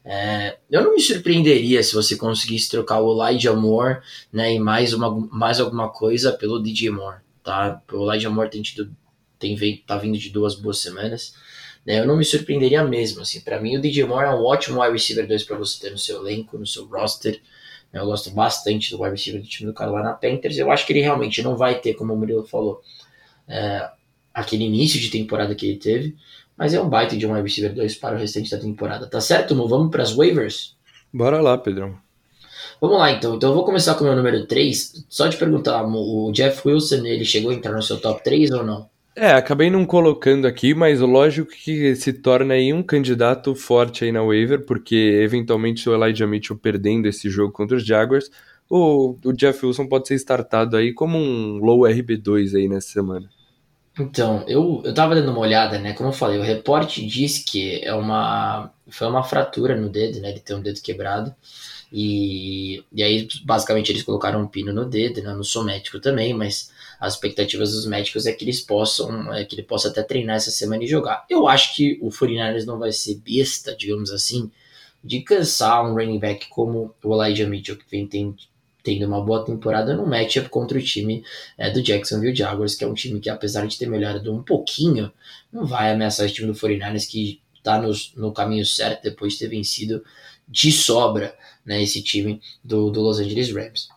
É, 0.03 0.57
eu 0.71 0.83
não 0.83 0.95
me 0.95 1.01
surpreenderia 1.01 1.83
se 1.83 1.93
você 1.93 2.15
conseguisse 2.15 2.69
trocar 2.69 2.99
o 3.01 3.11
Elijah 3.11 3.53
Moore 3.53 3.99
né, 4.31 4.53
e 4.53 4.59
mais, 4.59 4.93
uma, 4.93 5.11
mais 5.31 5.59
alguma 5.59 5.89
coisa 5.89 6.31
pelo 6.31 6.61
DJ 6.61 6.89
Moore. 6.89 7.19
Tá? 7.43 7.81
O 7.91 8.09
Elijah 8.09 8.29
Moore 8.29 8.49
tem, 8.49 8.61
tido, 8.61 8.95
tem 9.37 9.57
tá 9.85 9.97
vindo 9.97 10.17
de 10.17 10.29
duas 10.29 10.55
boas 10.55 10.79
semanas. 10.79 11.35
Né, 11.85 11.99
eu 11.99 12.07
não 12.07 12.17
me 12.17 12.25
surpreenderia 12.25 12.83
mesmo. 12.83 13.21
Assim, 13.21 13.41
para 13.41 13.59
mim, 13.59 13.77
o 13.77 13.81
DJ 13.81 14.05
Moore 14.05 14.25
é 14.25 14.31
um 14.31 14.43
ótimo 14.43 14.81
wide 14.81 14.93
receiver 14.93 15.27
2 15.27 15.43
para 15.43 15.57
você 15.57 15.79
ter 15.79 15.91
no 15.91 15.97
seu 15.97 16.21
elenco, 16.21 16.57
no 16.57 16.65
seu 16.65 16.85
roster. 16.85 17.41
Né, 17.91 17.99
eu 17.99 18.05
gosto 18.05 18.31
bastante 18.31 18.91
do 18.91 19.01
wide 19.01 19.15
receiver 19.15 19.41
do 19.41 19.47
time 19.47 19.69
do 19.69 19.75
Carolina 19.75 20.13
Panthers. 20.13 20.57
Eu 20.57 20.71
acho 20.71 20.85
que 20.85 20.93
ele 20.93 21.01
realmente 21.01 21.41
não 21.41 21.57
vai 21.57 21.79
ter, 21.79 21.93
como 21.93 22.13
o 22.13 22.17
Murilo 22.17 22.45
falou, 22.45 22.81
é, 23.47 23.89
aquele 24.33 24.63
início 24.63 24.99
de 24.99 25.09
temporada 25.09 25.55
que 25.55 25.65
ele 25.65 25.77
teve 25.77 26.15
mas 26.59 26.73
é 26.73 26.81
um 26.81 26.89
baita 26.89 27.15
de 27.15 27.25
um 27.25 27.31
wide 27.31 27.47
receiver 27.47 27.73
2 27.73 27.95
para 27.95 28.17
o 28.17 28.19
restante 28.19 28.51
da 28.51 28.57
temporada. 28.57 29.07
Tá 29.07 29.21
certo, 29.21 29.55
Mo? 29.55 29.65
Vamos 29.65 29.89
para 29.89 30.03
as 30.03 30.11
waivers? 30.11 30.75
Bora 31.11 31.39
lá, 31.39 31.57
Pedrão. 31.57 31.95
Vamos 32.81 32.97
lá, 32.97 33.13
então. 33.13 33.35
Então 33.35 33.51
eu 33.51 33.55
vou 33.55 33.63
começar 33.63 33.95
com 33.95 34.03
o 34.03 34.07
meu 34.07 34.15
número 34.15 34.45
3. 34.45 35.05
Só 35.07 35.29
te 35.29 35.37
perguntar, 35.37 35.81
o 35.85 36.29
Jeff 36.33 36.67
Wilson, 36.67 37.05
ele 37.05 37.23
chegou 37.23 37.51
a 37.51 37.53
entrar 37.53 37.71
no 37.71 37.81
seu 37.81 37.97
top 37.97 38.21
3 38.25 38.51
ou 38.51 38.65
não? 38.65 38.89
É, 39.15 39.31
acabei 39.31 39.69
não 39.69 39.85
colocando 39.85 40.45
aqui, 40.45 40.73
mas 40.73 40.99
lógico 40.99 41.49
que 41.49 41.95
se 41.95 42.11
torna 42.11 42.55
aí 42.55 42.73
um 42.73 42.83
candidato 42.83 43.55
forte 43.55 44.03
aí 44.03 44.11
na 44.11 44.21
waiver, 44.21 44.65
porque 44.65 44.95
eventualmente 45.23 45.79
se 45.79 45.89
o 45.89 45.93
Elijah 45.95 46.27
Mitchell 46.27 46.57
perdendo 46.57 47.07
esse 47.07 47.29
jogo 47.29 47.53
contra 47.53 47.77
os 47.77 47.85
Jaguars, 47.85 48.29
o, 48.69 49.17
o 49.23 49.31
Jeff 49.31 49.65
Wilson 49.65 49.87
pode 49.87 50.09
ser 50.09 50.15
startado 50.15 50.75
aí 50.75 50.93
como 50.93 51.17
um 51.17 51.57
low 51.57 51.81
RB2 51.81 52.55
aí 52.55 52.67
nessa 52.67 52.89
semana. 52.89 53.29
Então, 53.99 54.45
eu, 54.47 54.81
eu 54.85 54.93
tava 54.93 55.13
dando 55.13 55.31
uma 55.31 55.41
olhada, 55.41 55.77
né? 55.77 55.93
Como 55.93 56.09
eu 56.09 56.13
falei, 56.13 56.39
o 56.39 56.43
reporte 56.43 57.05
diz 57.05 57.39
que 57.39 57.83
é 57.83 57.93
uma, 57.93 58.71
foi 58.87 59.07
uma 59.07 59.23
fratura 59.23 59.75
no 59.75 59.89
dedo, 59.89 60.21
né? 60.21 60.29
Ele 60.29 60.39
tem 60.39 60.55
um 60.55 60.61
dedo 60.61 60.81
quebrado. 60.81 61.35
E, 61.91 62.83
e 62.93 63.03
aí, 63.03 63.27
basicamente, 63.43 63.91
eles 63.91 64.03
colocaram 64.03 64.41
um 64.41 64.47
pino 64.47 64.71
no 64.71 64.85
dedo, 64.85 65.21
né? 65.21 65.33
Não 65.33 65.43
sou 65.43 65.63
médico 65.65 65.99
também, 65.99 66.33
mas 66.33 66.71
as 66.99 67.15
expectativas 67.15 67.73
dos 67.73 67.85
médicos 67.85 68.25
é 68.25 68.31
que 68.31 68.45
eles 68.45 68.61
possam, 68.61 69.33
é 69.33 69.43
que 69.43 69.55
ele 69.55 69.63
possa 69.63 69.89
até 69.89 70.01
treinar 70.01 70.37
essa 70.37 70.51
semana 70.51 70.83
e 70.83 70.87
jogar. 70.87 71.25
Eu 71.29 71.47
acho 71.47 71.75
que 71.75 71.97
o 72.01 72.09
49ers 72.09 72.65
não 72.65 72.79
vai 72.79 72.91
ser 72.93 73.15
besta, 73.15 73.75
digamos 73.75 74.11
assim, 74.11 74.49
de 75.03 75.21
cansar 75.21 75.83
um 75.85 75.93
running 75.93 76.19
back 76.19 76.47
como 76.49 76.93
o 77.03 77.23
Elijah 77.23 77.47
Mitchell, 77.47 77.77
que 77.77 77.89
vem 77.89 78.07
tem, 78.07 78.35
tendo 78.83 79.05
uma 79.05 79.21
boa 79.23 79.45
temporada 79.45 79.93
no 79.93 80.05
matchup 80.05 80.49
contra 80.49 80.77
o 80.77 80.81
time 80.81 81.23
é, 81.57 81.69
do 81.69 81.81
Jacksonville 81.81 82.35
Jaguars, 82.35 82.75
que 82.75 82.83
é 82.83 82.87
um 82.87 82.93
time 82.93 83.19
que, 83.19 83.29
apesar 83.29 83.65
de 83.67 83.77
ter 83.77 83.87
melhorado 83.87 84.33
um 84.33 84.41
pouquinho, 84.41 85.11
não 85.51 85.65
vai 85.65 85.91
ameaçar 85.91 86.25
esse 86.25 86.35
time 86.35 86.47
do 86.47 86.53
49ers 86.53 87.09
que 87.09 87.41
está 87.55 87.81
no, 87.81 87.91
no 88.15 88.31
caminho 88.31 88.65
certo 88.65 89.03
depois 89.03 89.33
de 89.33 89.39
ter 89.39 89.47
vencido 89.47 90.03
de 90.47 90.71
sobra 90.71 91.35
né, 91.65 91.81
esse 91.81 92.01
time 92.01 92.41
do, 92.63 92.89
do 92.89 93.01
Los 93.01 93.19
Angeles 93.19 93.53
Rams. 93.53 93.89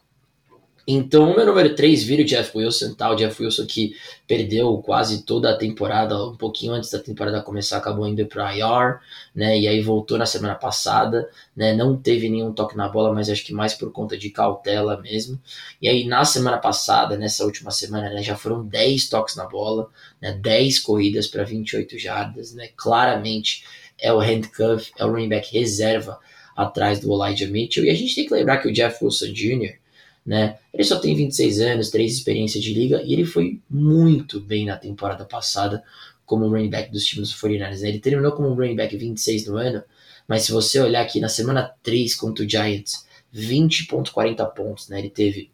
Então, 0.86 1.30
o 1.30 1.36
meu 1.36 1.46
número 1.46 1.74
3 1.76 2.02
vira 2.02 2.22
o 2.22 2.24
Jeff 2.24 2.56
Wilson, 2.56 2.94
tá? 2.94 3.10
O 3.10 3.14
Jeff 3.14 3.40
Wilson 3.40 3.66
que 3.66 3.94
perdeu 4.26 4.76
quase 4.78 5.22
toda 5.24 5.50
a 5.50 5.56
temporada, 5.56 6.16
um 6.26 6.36
pouquinho 6.36 6.72
antes 6.72 6.90
da 6.90 6.98
temporada 6.98 7.40
começar, 7.40 7.76
acabou 7.76 8.06
indo 8.06 8.26
para 8.26 8.56
IR, 8.56 8.98
né? 9.34 9.58
E 9.58 9.68
aí 9.68 9.80
voltou 9.80 10.18
na 10.18 10.26
semana 10.26 10.56
passada, 10.56 11.28
né? 11.56 11.72
Não 11.72 11.96
teve 11.96 12.28
nenhum 12.28 12.52
toque 12.52 12.76
na 12.76 12.88
bola, 12.88 13.12
mas 13.12 13.30
acho 13.30 13.44
que 13.44 13.52
mais 13.52 13.74
por 13.74 13.92
conta 13.92 14.18
de 14.18 14.30
cautela 14.30 15.00
mesmo. 15.00 15.40
E 15.80 15.88
aí 15.88 16.04
na 16.04 16.24
semana 16.24 16.58
passada, 16.58 17.16
nessa 17.16 17.44
última 17.44 17.70
semana, 17.70 18.10
né, 18.10 18.22
já 18.22 18.36
foram 18.36 18.66
10 18.66 19.08
toques 19.08 19.36
na 19.36 19.46
bola, 19.46 19.88
né? 20.20 20.32
10 20.32 20.80
corridas 20.80 21.28
para 21.28 21.44
28 21.44 21.96
jardas, 21.98 22.52
né? 22.54 22.68
Claramente 22.76 23.64
é 23.98 24.12
o 24.12 24.18
handcuff, 24.18 24.90
é 24.98 25.04
o 25.04 25.10
running 25.12 25.28
back 25.28 25.52
reserva 25.52 26.18
atrás 26.56 26.98
do 27.00 27.12
Elijah 27.12 27.46
Mitchell. 27.46 27.84
E 27.84 27.90
a 27.90 27.94
gente 27.94 28.14
tem 28.14 28.26
que 28.26 28.34
lembrar 28.34 28.58
que 28.58 28.68
o 28.68 28.72
Jeff 28.72 29.02
Wilson 29.04 29.32
Jr., 29.32 29.81
né? 30.24 30.58
Ele 30.72 30.84
só 30.84 30.98
tem 30.98 31.14
26 31.14 31.60
anos, 31.60 31.90
3 31.90 32.12
experiências 32.12 32.62
de 32.62 32.72
liga 32.72 33.02
e 33.02 33.12
ele 33.12 33.24
foi 33.24 33.60
muito 33.68 34.40
bem 34.40 34.64
na 34.66 34.76
temporada 34.76 35.24
passada 35.24 35.82
como 36.24 36.48
running 36.48 36.70
back 36.70 36.90
dos 36.90 37.04
times 37.04 37.30
do 37.30 37.36
49ers. 37.36 37.80
Né? 37.80 37.88
Ele 37.88 38.00
terminou 38.00 38.32
como 38.32 38.54
running 38.54 38.76
back 38.76 38.96
26 38.96 39.46
no 39.46 39.56
ano, 39.56 39.82
mas 40.26 40.42
se 40.42 40.52
você 40.52 40.80
olhar 40.80 41.02
aqui 41.02 41.20
na 41.20 41.28
semana 41.28 41.74
3 41.82 42.14
contra 42.14 42.44
o 42.44 42.48
Giants, 42.48 43.06
20.40 43.34 44.54
pontos, 44.54 44.88
né? 44.88 44.98
Ele 44.98 45.10
teve 45.10 45.50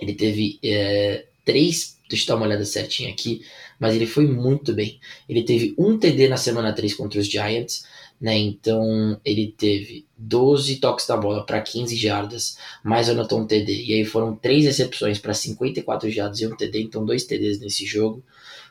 ele 0.00 0.14
teve 0.14 0.58
é, 0.62 1.26
três, 1.44 1.98
deixa 2.08 2.24
eu 2.24 2.28
dar 2.28 2.36
uma 2.36 2.46
olhada 2.46 2.64
certinha 2.64 3.10
aqui, 3.10 3.42
mas 3.78 3.94
ele 3.94 4.06
foi 4.06 4.26
muito 4.26 4.72
bem. 4.72 5.00
Ele 5.28 5.42
teve 5.42 5.74
um 5.76 5.98
TD 5.98 6.28
na 6.28 6.36
semana 6.36 6.72
3 6.72 6.94
contra 6.94 7.18
os 7.20 7.26
Giants, 7.26 7.84
né? 8.20 8.36
Então 8.36 9.20
ele 9.24 9.54
teve 9.56 10.06
12 10.16 10.76
toques 10.76 11.06
da 11.06 11.16
bola 11.16 11.44
para 11.44 11.60
15 11.60 11.96
jardas, 11.96 12.58
mais 12.82 13.08
anotou 13.08 13.40
um 13.40 13.46
TD. 13.46 13.84
E 13.84 13.94
aí 13.94 14.04
foram 14.04 14.34
três 14.34 14.64
recepções 14.64 15.18
para 15.18 15.34
54 15.34 16.10
jardas 16.10 16.40
e 16.40 16.46
um 16.46 16.56
TD, 16.56 16.82
então 16.82 17.04
dois 17.04 17.24
TDs 17.24 17.60
nesse 17.60 17.86
jogo. 17.86 18.22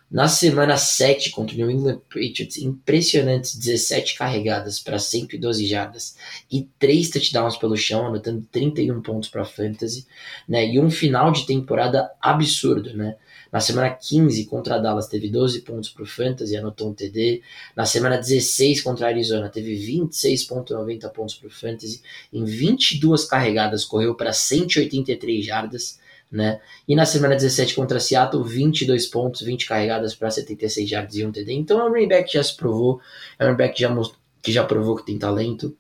Na 0.10 0.30
semana 0.30 0.78
7 0.78 1.32
contra 1.32 1.54
o 1.54 1.58
New 1.58 1.70
England 1.70 2.00
Patriots, 2.08 2.58
impressionantes 2.58 3.58
17 3.58 4.18
carregadas 4.18 4.80
para 4.80 5.00
112 5.00 5.68
jardas 5.68 6.16
e 6.50 6.64
3 6.80 7.10
touchdowns 7.10 7.58
pelo 7.58 7.76
chão, 7.76 8.08
anotando 8.08 8.48
31 8.50 9.02
pontos 9.02 9.28
para 9.28 9.44
fantasy, 9.44 10.08
né? 10.48 10.66
E 10.66 10.80
um 10.80 10.90
final 10.90 11.30
de 11.32 11.46
temporada 11.46 12.10
absurdo, 12.22 12.96
né? 12.96 13.18
Na 13.52 13.60
semana 13.60 13.90
15 13.90 14.46
contra 14.46 14.76
a 14.76 14.78
Dallas 14.78 15.08
teve 15.08 15.30
12 15.30 15.62
pontos 15.62 15.90
para 15.90 16.04
o 16.04 16.06
Fantasy, 16.06 16.56
anotou 16.56 16.90
um 16.90 16.94
TD. 16.94 17.42
Na 17.76 17.86
semana 17.86 18.18
16 18.18 18.82
contra 18.82 19.08
a 19.08 19.10
Arizona 19.10 19.50
teve 19.50 19.76
26,90 19.76 21.10
pontos 21.12 21.36
para 21.36 21.48
o 21.48 21.52
Fantasy. 21.52 22.02
Em 22.32 22.44
22 22.44 23.26
carregadas 23.26 23.86
correu 23.86 24.16
para 24.16 24.34
183 24.34 25.46
jardas 25.46 26.00
né? 26.32 26.60
E 26.88 26.96
na 26.96 27.06
semana 27.06 27.36
17 27.36 27.74
contra 27.74 28.00
Seattle, 28.00 28.44
22 28.44 29.08
pontos, 29.08 29.42
20 29.42 29.66
carregadas 29.66 30.14
para 30.14 30.30
76 30.30 30.90
yards 30.90 31.16
e 31.16 31.26
um 31.26 31.32
TD. 31.32 31.54
Então 31.54 31.80
é 31.80 31.84
um 31.84 31.90
running 31.90 32.08
back 32.08 32.30
que 32.30 32.38
já 32.38 32.44
se 32.44 32.56
provou, 32.56 33.00
é 33.40 33.44
um 33.44 33.48
running 33.48 33.58
back 33.58 33.76
que 33.76 33.82
já, 33.82 33.96
que 34.42 34.52
já 34.52 34.64
provou 34.64 34.96
que 34.96 35.06
tem 35.06 35.18
talento. 35.18 35.76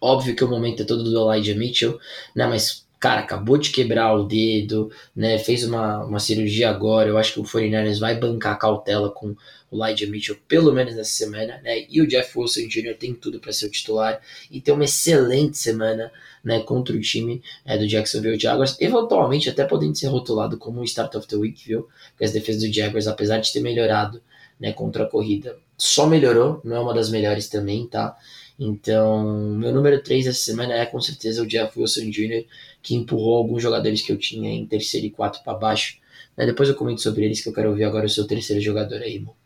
Óbvio 0.00 0.34
que 0.36 0.44
o 0.44 0.48
momento 0.48 0.82
é 0.82 0.86
todo 0.86 1.02
do 1.02 1.32
Elijah 1.32 1.58
Mitchell, 1.58 1.98
né? 2.34 2.46
Mas 2.46 2.86
cara, 2.98 3.20
acabou 3.20 3.56
de 3.56 3.70
quebrar 3.70 4.14
o 4.14 4.24
dedo, 4.24 4.90
né? 5.14 5.38
Fez 5.38 5.64
uma, 5.64 6.04
uma 6.04 6.18
cirurgia 6.18 6.68
agora. 6.68 7.08
Eu 7.08 7.18
acho 7.18 7.34
que 7.34 7.40
o 7.40 7.44
49ers 7.44 7.98
vai 7.98 8.16
bancar 8.16 8.54
a 8.54 8.56
cautela 8.56 9.10
com 9.10 9.36
o 9.70 9.84
Elijah 9.84 10.10
Mitchell, 10.10 10.36
pelo 10.48 10.72
menos 10.72 10.94
nessa 10.96 11.10
semana, 11.10 11.60
né? 11.62 11.86
E 11.88 12.00
o 12.00 12.06
Jeff 12.06 12.36
Wilson 12.38 12.66
Jr. 12.68 12.96
tem 12.98 13.14
tudo 13.14 13.38
para 13.38 13.52
ser 13.52 13.66
o 13.66 13.70
titular 13.70 14.20
e 14.50 14.60
ter 14.60 14.72
uma 14.72 14.84
excelente 14.84 15.58
semana, 15.58 16.10
né? 16.42 16.60
Contra 16.60 16.96
o 16.96 17.00
time 17.00 17.42
é, 17.64 17.76
do 17.78 17.86
Jacksonville 17.86 18.38
Jaguars, 18.38 18.76
eventualmente 18.80 19.48
até 19.48 19.64
podendo 19.64 19.96
ser 19.96 20.08
rotulado 20.08 20.56
como 20.58 20.80
o 20.80 20.84
Start 20.84 21.14
of 21.14 21.28
the 21.28 21.36
Week, 21.36 21.66
viu? 21.66 21.88
Porque 22.10 22.24
as 22.24 22.32
defesas 22.32 22.62
do 22.62 22.72
Jaguars, 22.72 23.06
apesar 23.06 23.38
de 23.38 23.52
ter 23.52 23.60
melhorado, 23.60 24.20
né? 24.58 24.72
Contra 24.72 25.04
a 25.04 25.06
corrida, 25.06 25.56
só 25.76 26.06
melhorou, 26.06 26.60
não 26.64 26.76
é 26.76 26.80
uma 26.80 26.94
das 26.94 27.10
melhores 27.10 27.48
também, 27.48 27.86
tá? 27.86 28.16
Então, 28.58 29.54
meu 29.56 29.72
número 29.72 30.02
3 30.02 30.26
essa 30.26 30.40
semana 30.40 30.74
é 30.74 30.84
com 30.84 31.00
certeza 31.00 31.42
o 31.42 31.46
Jeff 31.46 31.78
Wilson 31.78 32.10
Jr., 32.10 32.44
que 32.88 32.94
empurrou 32.94 33.36
alguns 33.36 33.62
jogadores 33.62 34.00
que 34.00 34.10
eu 34.10 34.16
tinha 34.16 34.50
em 34.50 34.64
terceiro 34.64 35.06
e 35.06 35.10
quarto 35.10 35.44
para 35.44 35.52
baixo. 35.52 35.98
Né? 36.34 36.46
Depois 36.46 36.70
eu 36.70 36.74
comento 36.74 37.02
sobre 37.02 37.26
eles, 37.26 37.42
que 37.42 37.48
eu 37.50 37.52
quero 37.52 37.68
ouvir 37.68 37.84
agora 37.84 38.06
o 38.06 38.08
seu 38.08 38.26
terceiro 38.26 38.62
jogador 38.62 39.02
aí, 39.02 39.20
Mo. 39.20 39.36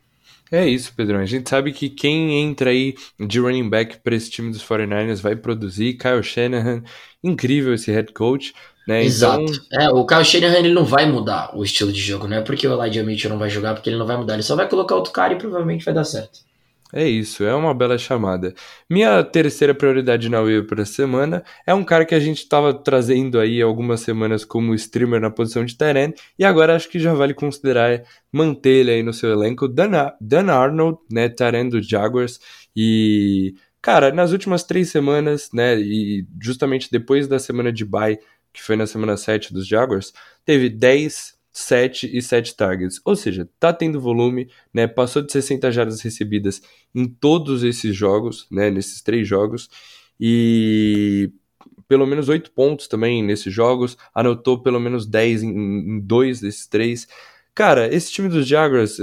É 0.53 0.64
isso, 0.64 0.93
Pedrão. 0.95 1.18
A 1.18 1.26
gente 1.26 1.51
sabe 1.51 1.72
que 1.72 1.88
quem 1.88 2.40
entra 2.40 2.70
aí 2.70 2.95
de 3.18 3.40
running 3.40 3.68
back 3.68 3.99
para 3.99 4.14
esse 4.14 4.30
time 4.30 4.53
dos 4.53 4.62
49ers 4.62 5.20
vai 5.20 5.34
produzir. 5.34 5.95
Kyle 5.95 6.22
Shanahan, 6.22 6.84
incrível 7.24 7.74
esse 7.74 7.90
head 7.90 8.12
coach. 8.12 8.55
Né? 8.86 9.03
Exato. 9.05 9.43
Então... 9.43 9.80
É, 9.80 9.90
o 9.90 10.07
Kyle 10.07 10.24
Shanahan 10.24 10.59
ele 10.59 10.72
não 10.72 10.84
vai 10.84 11.11
mudar 11.11 11.57
o 11.57 11.64
estilo 11.64 11.90
de 11.90 12.01
jogo, 12.01 12.28
não 12.28 12.36
é 12.36 12.43
porque 12.43 12.68
o 12.68 12.80
Elijah 12.80 13.03
Mitchell 13.03 13.30
não 13.30 13.38
vai 13.38 13.51
jogar, 13.51 13.74
porque 13.74 13.90
ele 13.90 13.99
não 13.99 14.07
vai 14.07 14.16
mudar, 14.16 14.34
ele 14.34 14.43
só 14.43 14.55
vai 14.55 14.68
colocar 14.68 14.95
outro 14.95 15.12
cara 15.12 15.32
e 15.32 15.38
provavelmente 15.38 15.84
vai 15.84 15.95
dar 15.95 16.05
certo. 16.05 16.40
É 16.95 17.09
isso, 17.09 17.43
é 17.43 17.55
uma 17.55 17.72
bela 17.72 17.97
chamada. 17.97 18.53
Minha 18.88 19.24
terceira 19.24 19.74
prioridade 19.74 20.28
na 20.28 20.40
web 20.43 20.66
para 20.66 20.84
semana 20.84 21.43
é 21.66 21.72
um 21.72 21.82
cara 21.82 22.05
que 22.05 22.14
a 22.14 22.20
gente 22.20 22.38
estava 22.38 22.74
trazendo 22.74 23.40
aí 23.40 23.62
algumas 23.62 24.03
semanas 24.03 24.45
como 24.45 24.74
streamer 24.74 25.18
na 25.18 25.30
posição 25.30 25.64
de 25.64 25.74
Tyrant 25.74 26.14
e 26.38 26.45
agora 26.45 26.76
acho 26.76 26.90
que 26.90 26.99
já 26.99 27.14
vale 27.14 27.32
considerar 27.32 28.03
manter 28.30 28.80
ele 28.80 28.90
aí 28.90 29.03
no 29.03 29.14
seu 29.14 29.32
elenco. 29.32 29.66
Dan, 29.68 30.12
Dan 30.20 30.53
Arnold, 30.53 30.99
né, 31.11 31.30
Tyrant 31.30 31.70
do 31.70 31.80
Jaguars 31.80 32.38
e 32.76 33.55
cara, 33.80 34.12
nas 34.12 34.30
últimas 34.32 34.62
três 34.62 34.90
semanas, 34.90 35.49
né, 35.53 35.76
e 35.80 36.26
justamente 36.43 36.90
depois 36.90 37.26
da 37.26 37.38
semana 37.38 37.72
de 37.72 37.86
bye, 37.86 38.18
que 38.53 38.62
foi 38.62 38.76
na 38.76 38.86
semana 38.86 39.16
7 39.16 39.53
dos 39.53 39.66
Jaguars, 39.66 40.12
teve 40.45 40.68
10 40.68 41.32
7 41.53 42.11
e 42.16 42.22
7 42.22 42.57
targets. 42.57 43.00
Ou 43.05 43.14
seja, 43.14 43.48
tá 43.61 43.72
tendo 43.72 44.00
volume, 44.00 44.50
né? 44.72 44.86
Passou 44.86 45.22
de 45.22 45.30
60 45.30 45.70
jardas 45.70 46.00
recebidas 46.00 46.62
em 46.94 47.07
todos 47.07 47.62
esses 47.62 47.94
jogos, 47.94 48.46
né? 48.50 48.70
Nesses 48.70 49.03
três 49.03 49.28
jogos. 49.28 49.68
E 50.18 51.30
pelo 51.86 52.07
menos 52.07 52.28
8 52.28 52.50
pontos 52.53 52.88
também 52.88 53.22
nesses 53.22 53.53
jogos. 53.53 53.98
Anotou 54.14 54.62
pelo 54.62 54.80
menos 54.80 55.07
10 55.07 55.42
em, 55.42 55.50
em 55.50 56.00
dois 56.00 56.40
desses 56.40 56.66
três. 56.66 57.07
Cara, 57.55 57.94
esse 57.94 58.11
time 58.11 58.28
dos 58.30 58.46
Jaguars, 58.48 58.98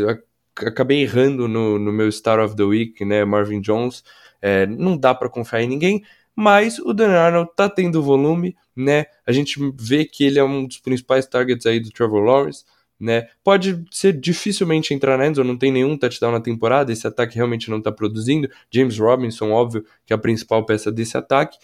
acabei 0.58 1.04
errando 1.04 1.48
no, 1.48 1.78
no 1.78 1.92
meu 1.92 2.12
Star 2.12 2.40
of 2.40 2.56
the 2.56 2.64
Week, 2.64 3.06
né? 3.06 3.24
Marvin 3.24 3.62
Jones. 3.62 4.04
É, 4.42 4.66
não 4.66 4.98
dá 4.98 5.14
para 5.14 5.30
confiar 5.30 5.62
em 5.62 5.68
ninguém, 5.68 6.02
mas 6.40 6.80
o 6.80 6.94
Dan 6.94 7.12
Arnold 7.12 7.52
tá 7.54 7.68
tendo 7.68 8.02
volume, 8.02 8.56
né? 8.74 9.08
A 9.28 9.32
gente 9.34 9.60
vê 9.78 10.06
que 10.06 10.24
ele 10.24 10.40
é 10.40 10.44
um 10.44 10.66
dos 10.66 10.78
principais 10.78 11.28
targets 11.28 11.66
aí 11.66 11.82
do 11.82 11.92
Trevor 11.92 12.24
Lawrence, 12.24 12.64
né? 12.98 13.28
Pode 13.44 13.84
ser 13.92 14.14
dificilmente 14.14 14.94
entrar 14.94 15.18
na 15.18 15.28
endzone, 15.28 15.50
não 15.50 15.58
tem 15.58 15.70
nenhum 15.70 15.98
touchdown 15.98 16.32
na 16.32 16.40
temporada, 16.40 16.94
esse 16.94 17.06
ataque 17.06 17.36
realmente 17.36 17.70
não 17.70 17.80
está 17.80 17.92
produzindo. 17.92 18.50
James 18.74 18.98
Robinson, 18.98 19.52
óbvio, 19.52 19.84
que 20.06 20.14
é 20.14 20.16
a 20.16 20.18
principal 20.18 20.66
peça 20.66 20.90
desse 20.90 21.18
ataque. 21.18 21.58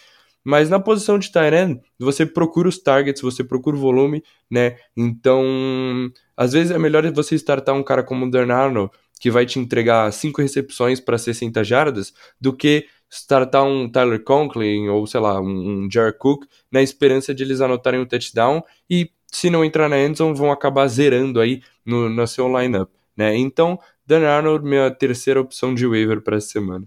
Mas 0.43 0.69
na 0.69 0.77
posição 0.77 1.17
de 1.17 1.31
Tyrant, 1.31 1.79
você 1.97 2.25
procura 2.25 2.67
os 2.67 2.77
targets, 2.77 3.21
você 3.21 3.45
procura 3.45 3.77
o 3.77 3.79
volume, 3.79 4.21
né? 4.51 4.75
Então, 4.95 6.11
às 6.35 6.51
vezes 6.51 6.71
é 6.71 6.77
melhor 6.77 7.09
você 7.13 7.35
startar 7.35 7.73
um 7.73 7.81
cara 7.81 8.03
como 8.03 8.25
o 8.25 8.29
Dan 8.29 8.53
Arnold, 8.53 8.91
que 9.21 9.31
vai 9.31 9.45
te 9.45 9.57
entregar 9.57 10.11
cinco 10.11 10.41
recepções 10.41 10.99
para 10.99 11.17
60 11.17 11.63
jardas, 11.63 12.13
do 12.39 12.51
que 12.51 12.87
startar 13.09 13.63
um 13.63 13.89
Tyler 13.89 14.23
Conklin 14.23 14.89
ou, 14.89 15.05
sei 15.07 15.19
lá, 15.19 15.39
um, 15.39 15.85
um 15.85 15.91
Jared 15.91 16.17
Cook 16.17 16.45
na 16.71 16.81
esperança 16.81 17.33
de 17.33 17.43
eles 17.43 17.61
anotarem 17.61 17.99
o 17.99 18.05
touchdown 18.05 18.63
e 18.89 19.11
se 19.31 19.49
não 19.49 19.65
entrar 19.65 19.89
na 19.89 19.99
endzone 19.99 20.37
vão 20.37 20.51
acabar 20.51 20.87
zerando 20.87 21.39
aí 21.39 21.61
no, 21.85 22.09
no 22.09 22.27
seu 22.27 22.47
lineup, 22.47 22.89
né? 23.15 23.35
Então, 23.35 23.79
Dan 24.05 24.27
Arnold, 24.27 24.65
minha 24.65 24.89
terceira 24.91 25.41
opção 25.41 25.73
de 25.73 25.85
waiver 25.85 26.21
para 26.21 26.37
essa 26.37 26.47
semana. 26.47 26.85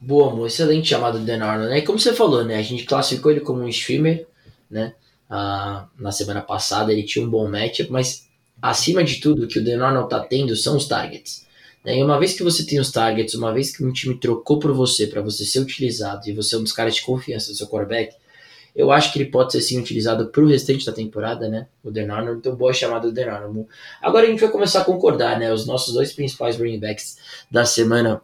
Boa, 0.00 0.32
amor. 0.32 0.46
Excelente 0.46 0.88
chamado 0.88 1.18
Dan 1.18 1.44
Arnold, 1.44 1.70
né? 1.70 1.78
E 1.78 1.82
como 1.82 1.98
você 1.98 2.12
falou, 2.12 2.44
né? 2.44 2.56
A 2.56 2.62
gente 2.62 2.84
classificou 2.84 3.30
ele 3.30 3.40
como 3.40 3.60
um 3.60 3.68
streamer, 3.68 4.26
né? 4.70 4.94
Ah, 5.28 5.86
na 5.98 6.12
semana 6.12 6.42
passada 6.42 6.92
ele 6.92 7.04
tinha 7.04 7.24
um 7.24 7.30
bom 7.30 7.48
matchup, 7.48 7.90
mas 7.90 8.28
acima 8.60 9.02
de 9.04 9.20
tudo, 9.20 9.44
o 9.44 9.48
que 9.48 9.58
o 9.58 9.64
Dan 9.64 9.84
Arnold 9.84 10.08
tá 10.08 10.20
tendo 10.20 10.56
são 10.56 10.76
os 10.76 10.86
targets. 10.86 11.46
Né? 11.84 11.98
E 11.98 12.02
uma 12.02 12.18
vez 12.18 12.34
que 12.34 12.42
você 12.42 12.64
tem 12.64 12.78
os 12.78 12.90
targets, 12.90 13.34
uma 13.34 13.52
vez 13.52 13.76
que 13.76 13.84
um 13.84 13.92
time 13.92 14.16
trocou 14.16 14.58
por 14.58 14.72
você 14.72 15.06
para 15.06 15.20
você 15.20 15.44
ser 15.44 15.60
utilizado 15.60 16.28
e 16.28 16.32
você 16.32 16.54
é 16.54 16.58
um 16.58 16.62
dos 16.62 16.72
caras 16.72 16.94
de 16.94 17.02
confiança 17.02 17.50
do 17.50 17.56
seu 17.56 17.66
quarterback, 17.66 18.14
eu 18.74 18.90
acho 18.90 19.12
que 19.12 19.18
ele 19.18 19.30
pode 19.30 19.52
ser 19.52 19.60
sim 19.60 19.78
utilizado 19.78 20.28
para 20.28 20.42
o 20.42 20.46
restante 20.46 20.86
da 20.86 20.92
temporada, 20.92 21.46
né? 21.48 21.66
O 21.84 21.90
Dan 21.90 22.10
Arnold, 22.10 22.38
então 22.38 22.56
boa 22.56 22.72
chamada 22.72 23.06
do 23.06 23.12
Dan 23.12 23.30
Arnold. 23.30 23.68
Agora 24.00 24.26
a 24.26 24.30
gente 24.30 24.40
vai 24.40 24.50
começar 24.50 24.80
a 24.80 24.84
concordar, 24.84 25.38
né? 25.38 25.52
Os 25.52 25.66
nossos 25.66 25.92
dois 25.92 26.12
principais 26.12 26.56
running 26.56 26.80
backs 26.80 27.18
da 27.50 27.66
semana 27.66 28.22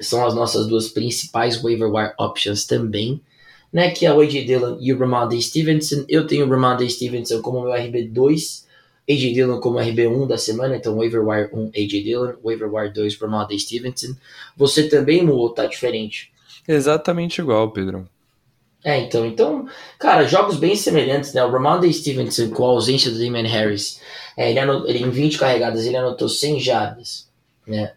são 0.00 0.26
as 0.26 0.34
nossas 0.34 0.66
duas 0.66 0.88
principais 0.88 1.62
waiver 1.62 1.88
wire 1.88 2.14
options 2.18 2.66
também, 2.66 3.20
né? 3.72 3.92
Que 3.92 4.06
é 4.06 4.12
o 4.12 4.20
AJ 4.20 4.44
Dillon 4.44 4.76
e 4.80 4.92
o 4.92 4.98
Ramondre 4.98 5.40
Stevenson. 5.40 6.04
Eu 6.08 6.26
tenho 6.26 6.46
o 6.46 6.50
Ramondre 6.50 6.90
Stevenson 6.90 7.40
como 7.40 7.62
meu 7.62 7.70
RB2 7.70 8.64
AJ 9.08 9.34
Dillon 9.34 9.60
como 9.60 9.78
RB1 9.78 10.26
da 10.26 10.38
semana, 10.38 10.76
então 10.76 10.96
waiver 10.96 11.26
wire 11.26 11.50
1 11.52 11.70
AJ 11.74 12.02
Dillon, 12.02 12.32
waiver 12.42 12.72
wire 12.72 12.92
2 12.92 13.16
Ramondre 13.18 13.58
Stevenson. 13.58 14.16
Você 14.56 14.88
também, 14.88 15.22
Mu, 15.22 15.50
tá 15.50 15.66
diferente? 15.66 16.32
Exatamente 16.66 17.40
igual, 17.40 17.70
Pedro. 17.70 18.08
É, 18.82 19.00
então, 19.00 19.24
então, 19.24 19.66
cara, 19.98 20.26
jogos 20.26 20.56
bem 20.56 20.76
semelhantes, 20.76 21.32
né? 21.32 21.42
O 21.44 21.50
Ramondre 21.50 21.92
Stevenson 21.92 22.50
com 22.50 22.64
a 22.64 22.68
ausência 22.68 23.10
do 23.10 23.18
Damon 23.18 23.48
Harris, 23.48 24.00
é, 24.36 24.50
ele, 24.50 24.58
anotou, 24.58 24.88
ele 24.88 25.02
em 25.02 25.10
20 25.10 25.38
carregadas 25.38 25.86
ele 25.86 25.96
anotou 25.96 26.28
100 26.28 26.60
jardas, 26.60 27.28
né? 27.66 27.94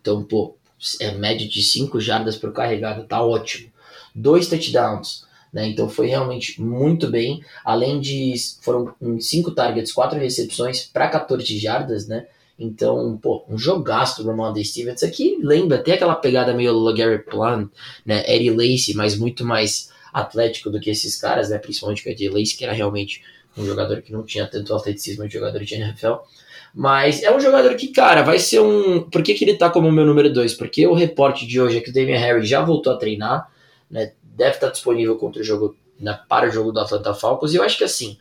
Então, 0.00 0.22
pô, 0.22 0.56
é 1.00 1.10
média 1.12 1.48
de 1.48 1.62
5 1.62 2.00
jardas 2.00 2.36
por 2.36 2.52
carregada, 2.52 3.02
tá 3.02 3.20
ótimo. 3.20 3.68
Dois 4.14 4.48
touchdowns, 4.48 5.25
né? 5.56 5.66
Então 5.68 5.88
foi 5.88 6.06
realmente 6.06 6.60
muito 6.60 7.08
bem. 7.10 7.42
Além 7.64 7.98
de 7.98 8.34
foram 8.60 8.94
cinco 9.18 9.52
targets, 9.52 9.90
quatro 9.90 10.18
recepções 10.18 10.84
para 10.84 11.08
14 11.08 11.58
jardas, 11.58 12.06
né? 12.06 12.26
Então, 12.58 13.18
pô, 13.22 13.42
um 13.48 13.56
jogaço 13.56 14.22
do 14.22 14.28
Ramondre 14.28 14.62
Stevens 14.62 15.02
aqui 15.02 15.38
lembra 15.42 15.78
até 15.78 15.94
aquela 15.94 16.14
pegada 16.14 16.52
meio 16.52 16.78
LeGarrette 16.78 17.24
Plant, 17.30 17.70
né? 18.04 18.22
Eddie 18.30 18.50
Lacy, 18.50 18.92
mas 18.94 19.16
muito 19.16 19.46
mais 19.46 19.90
atlético 20.12 20.68
do 20.68 20.78
que 20.78 20.90
esses 20.90 21.16
caras, 21.16 21.48
né? 21.48 21.56
Principalmente 21.56 22.06
o 22.06 22.10
Eddie 22.10 22.28
Lacy, 22.28 22.54
que 22.54 22.64
era 22.64 22.74
realmente 22.74 23.22
um 23.56 23.64
jogador 23.64 24.02
que 24.02 24.12
não 24.12 24.24
tinha 24.24 24.46
tanto 24.46 24.74
atleticismo 24.74 25.26
de 25.26 25.32
jogador 25.32 25.64
de 25.64 25.74
NFL. 25.74 26.16
Mas 26.74 27.22
é 27.22 27.34
um 27.34 27.40
jogador 27.40 27.74
que, 27.76 27.88
cara, 27.88 28.20
vai 28.20 28.38
ser 28.38 28.60
um. 28.60 29.08
Por 29.08 29.22
que, 29.22 29.32
que 29.32 29.42
ele 29.42 29.54
tá 29.54 29.70
como 29.70 29.90
meu 29.90 30.04
número 30.04 30.30
2? 30.30 30.52
Porque 30.52 30.86
o 30.86 30.92
reporte 30.92 31.46
de 31.46 31.58
hoje 31.58 31.78
é 31.78 31.80
que 31.80 31.88
o 31.88 31.94
Damian 31.94 32.18
Harry 32.18 32.44
já 32.44 32.62
voltou 32.62 32.92
a 32.92 32.98
treinar, 32.98 33.50
né? 33.90 34.12
Deve 34.36 34.56
estar 34.56 34.68
disponível 34.68 35.16
contra 35.16 35.40
o 35.40 35.44
jogo, 35.44 35.76
né, 35.98 36.18
para 36.28 36.48
o 36.48 36.50
jogo 36.50 36.72
do 36.72 36.80
Atlanta 36.80 37.14
Falcons. 37.14 37.52
E 37.52 37.56
eu 37.56 37.62
acho 37.62 37.78
que 37.78 37.84
assim, 37.84 38.18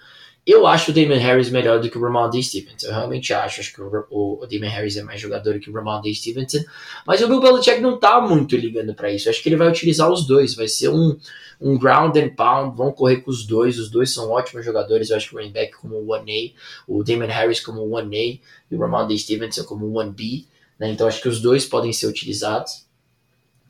Eu 0.47 0.67
acho 0.67 0.91
o 0.91 0.93
Damon 0.93 1.17
Harris 1.17 1.49
melhor 1.49 1.79
do 1.79 1.89
que 1.89 1.97
o 1.97 2.01
Ramondre 2.01 2.43
Stevenson. 2.43 2.85
Eu 2.85 2.93
realmente 2.93 3.33
acho. 3.33 3.61
Acho 3.61 3.73
que 3.73 3.81
o, 3.81 4.05
o, 4.11 4.43
o 4.43 4.45
Damon 4.45 4.69
Harris 4.69 4.95
é 4.95 5.01
mais 5.01 5.19
jogador 5.19 5.59
que 5.59 5.71
o 5.71 5.73
Ramondre 5.73 6.13
Stevenson. 6.13 6.59
Mas 7.03 7.19
o 7.23 7.27
Bill 7.27 7.41
Belichick 7.41 7.81
não 7.81 7.99
tá 7.99 8.21
muito 8.21 8.55
ligando 8.55 8.93
para 8.93 9.11
isso. 9.11 9.27
Eu 9.27 9.31
acho 9.31 9.41
que 9.41 9.49
ele 9.49 9.55
vai 9.55 9.67
utilizar 9.67 10.07
os 10.11 10.27
dois. 10.27 10.53
Vai 10.53 10.67
ser 10.67 10.89
um, 10.89 11.17
um 11.59 11.79
ground 11.79 12.15
and 12.17 12.35
pound. 12.35 12.77
Vão 12.77 12.91
correr 12.91 13.21
com 13.21 13.31
os 13.31 13.43
dois. 13.43 13.79
Os 13.79 13.89
dois 13.89 14.13
são 14.13 14.29
ótimos 14.29 14.63
jogadores. 14.63 15.09
Eu 15.09 15.17
acho 15.17 15.29
que 15.29 15.35
o 15.35 15.39
running 15.39 15.51
back 15.51 15.73
como 15.77 15.95
1A, 15.99 16.53
o 16.87 17.03
Damon 17.03 17.25
Harris 17.25 17.59
como 17.59 17.81
1A 17.81 18.39
e 18.69 18.75
o 18.75 18.79
Ramondre 18.79 19.17
Stevenson 19.17 19.63
como 19.63 19.91
1B. 19.91 20.45
Né? 20.79 20.91
Então 20.91 21.07
acho 21.07 21.23
que 21.23 21.27
os 21.29 21.41
dois 21.41 21.65
podem 21.65 21.91
ser 21.91 22.05
utilizados. 22.05 22.84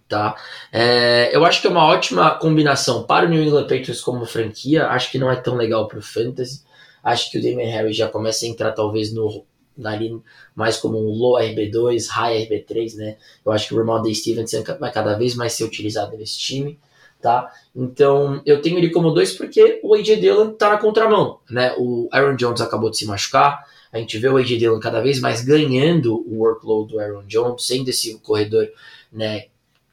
Tá? 0.07 0.35
É, 0.71 1.35
eu 1.35 1.43
acho 1.43 1.61
que 1.61 1.67
é 1.67 1.69
uma 1.69 1.85
ótima 1.85 2.31
combinação 2.31 3.03
para 3.03 3.25
o 3.25 3.29
New 3.29 3.41
England 3.41 3.63
Patriots 3.63 4.01
como 4.01 4.25
franquia. 4.25 4.87
Acho 4.87 5.11
que 5.11 5.17
não 5.17 5.31
é 5.31 5.35
tão 5.35 5.55
legal 5.55 5.87
para 5.87 5.97
o 5.97 6.01
Fantasy. 6.01 6.61
Acho 7.03 7.31
que 7.31 7.39
o 7.39 7.41
Damon 7.41 7.69
Harris 7.71 7.95
já 7.95 8.07
começa 8.07 8.45
a 8.45 8.47
entrar 8.47 8.71
talvez 8.71 9.13
no 9.13 9.43
ali 9.83 10.17
mais 10.55 10.77
como 10.77 10.97
um 10.97 11.11
low 11.11 11.39
RB2, 11.39 12.07
high 12.07 12.47
RB3, 12.47 12.95
né? 12.95 13.17
Eu 13.45 13.51
acho 13.51 13.67
que 13.67 13.73
o 13.73 13.77
Ramondre 13.77 14.13
Stevenson 14.13 14.63
vai 14.79 14.91
cada 14.91 15.15
vez 15.15 15.35
mais 15.35 15.53
ser 15.53 15.65
utilizado 15.65 16.15
nesse 16.17 16.37
time, 16.37 16.79
tá? 17.21 17.51
Então, 17.75 18.41
eu 18.45 18.61
tenho 18.61 18.77
ele 18.77 18.89
como 18.89 19.11
dois 19.11 19.33
porque 19.33 19.79
o 19.83 19.93
AJ 19.93 20.19
Dillon 20.19 20.51
tá 20.51 20.69
na 20.69 20.77
contramão, 20.77 21.39
né? 21.49 21.73
O 21.77 22.07
Aaron 22.11 22.35
Jones 22.35 22.61
acabou 22.61 22.89
de 22.89 22.97
se 22.97 23.05
machucar, 23.05 23.65
a 23.91 23.97
gente 23.97 24.17
vê 24.17 24.27
o 24.29 24.37
AJ 24.37 24.57
Dillon 24.57 24.79
cada 24.79 25.01
vez 25.01 25.19
mais 25.19 25.43
ganhando 25.43 26.15
o 26.27 26.39
workload 26.39 26.93
do 26.93 26.99
Aaron 26.99 27.23
Jones, 27.27 27.65
sendo 27.65 27.89
esse 27.89 28.17
corredor, 28.19 28.69
né, 29.11 29.45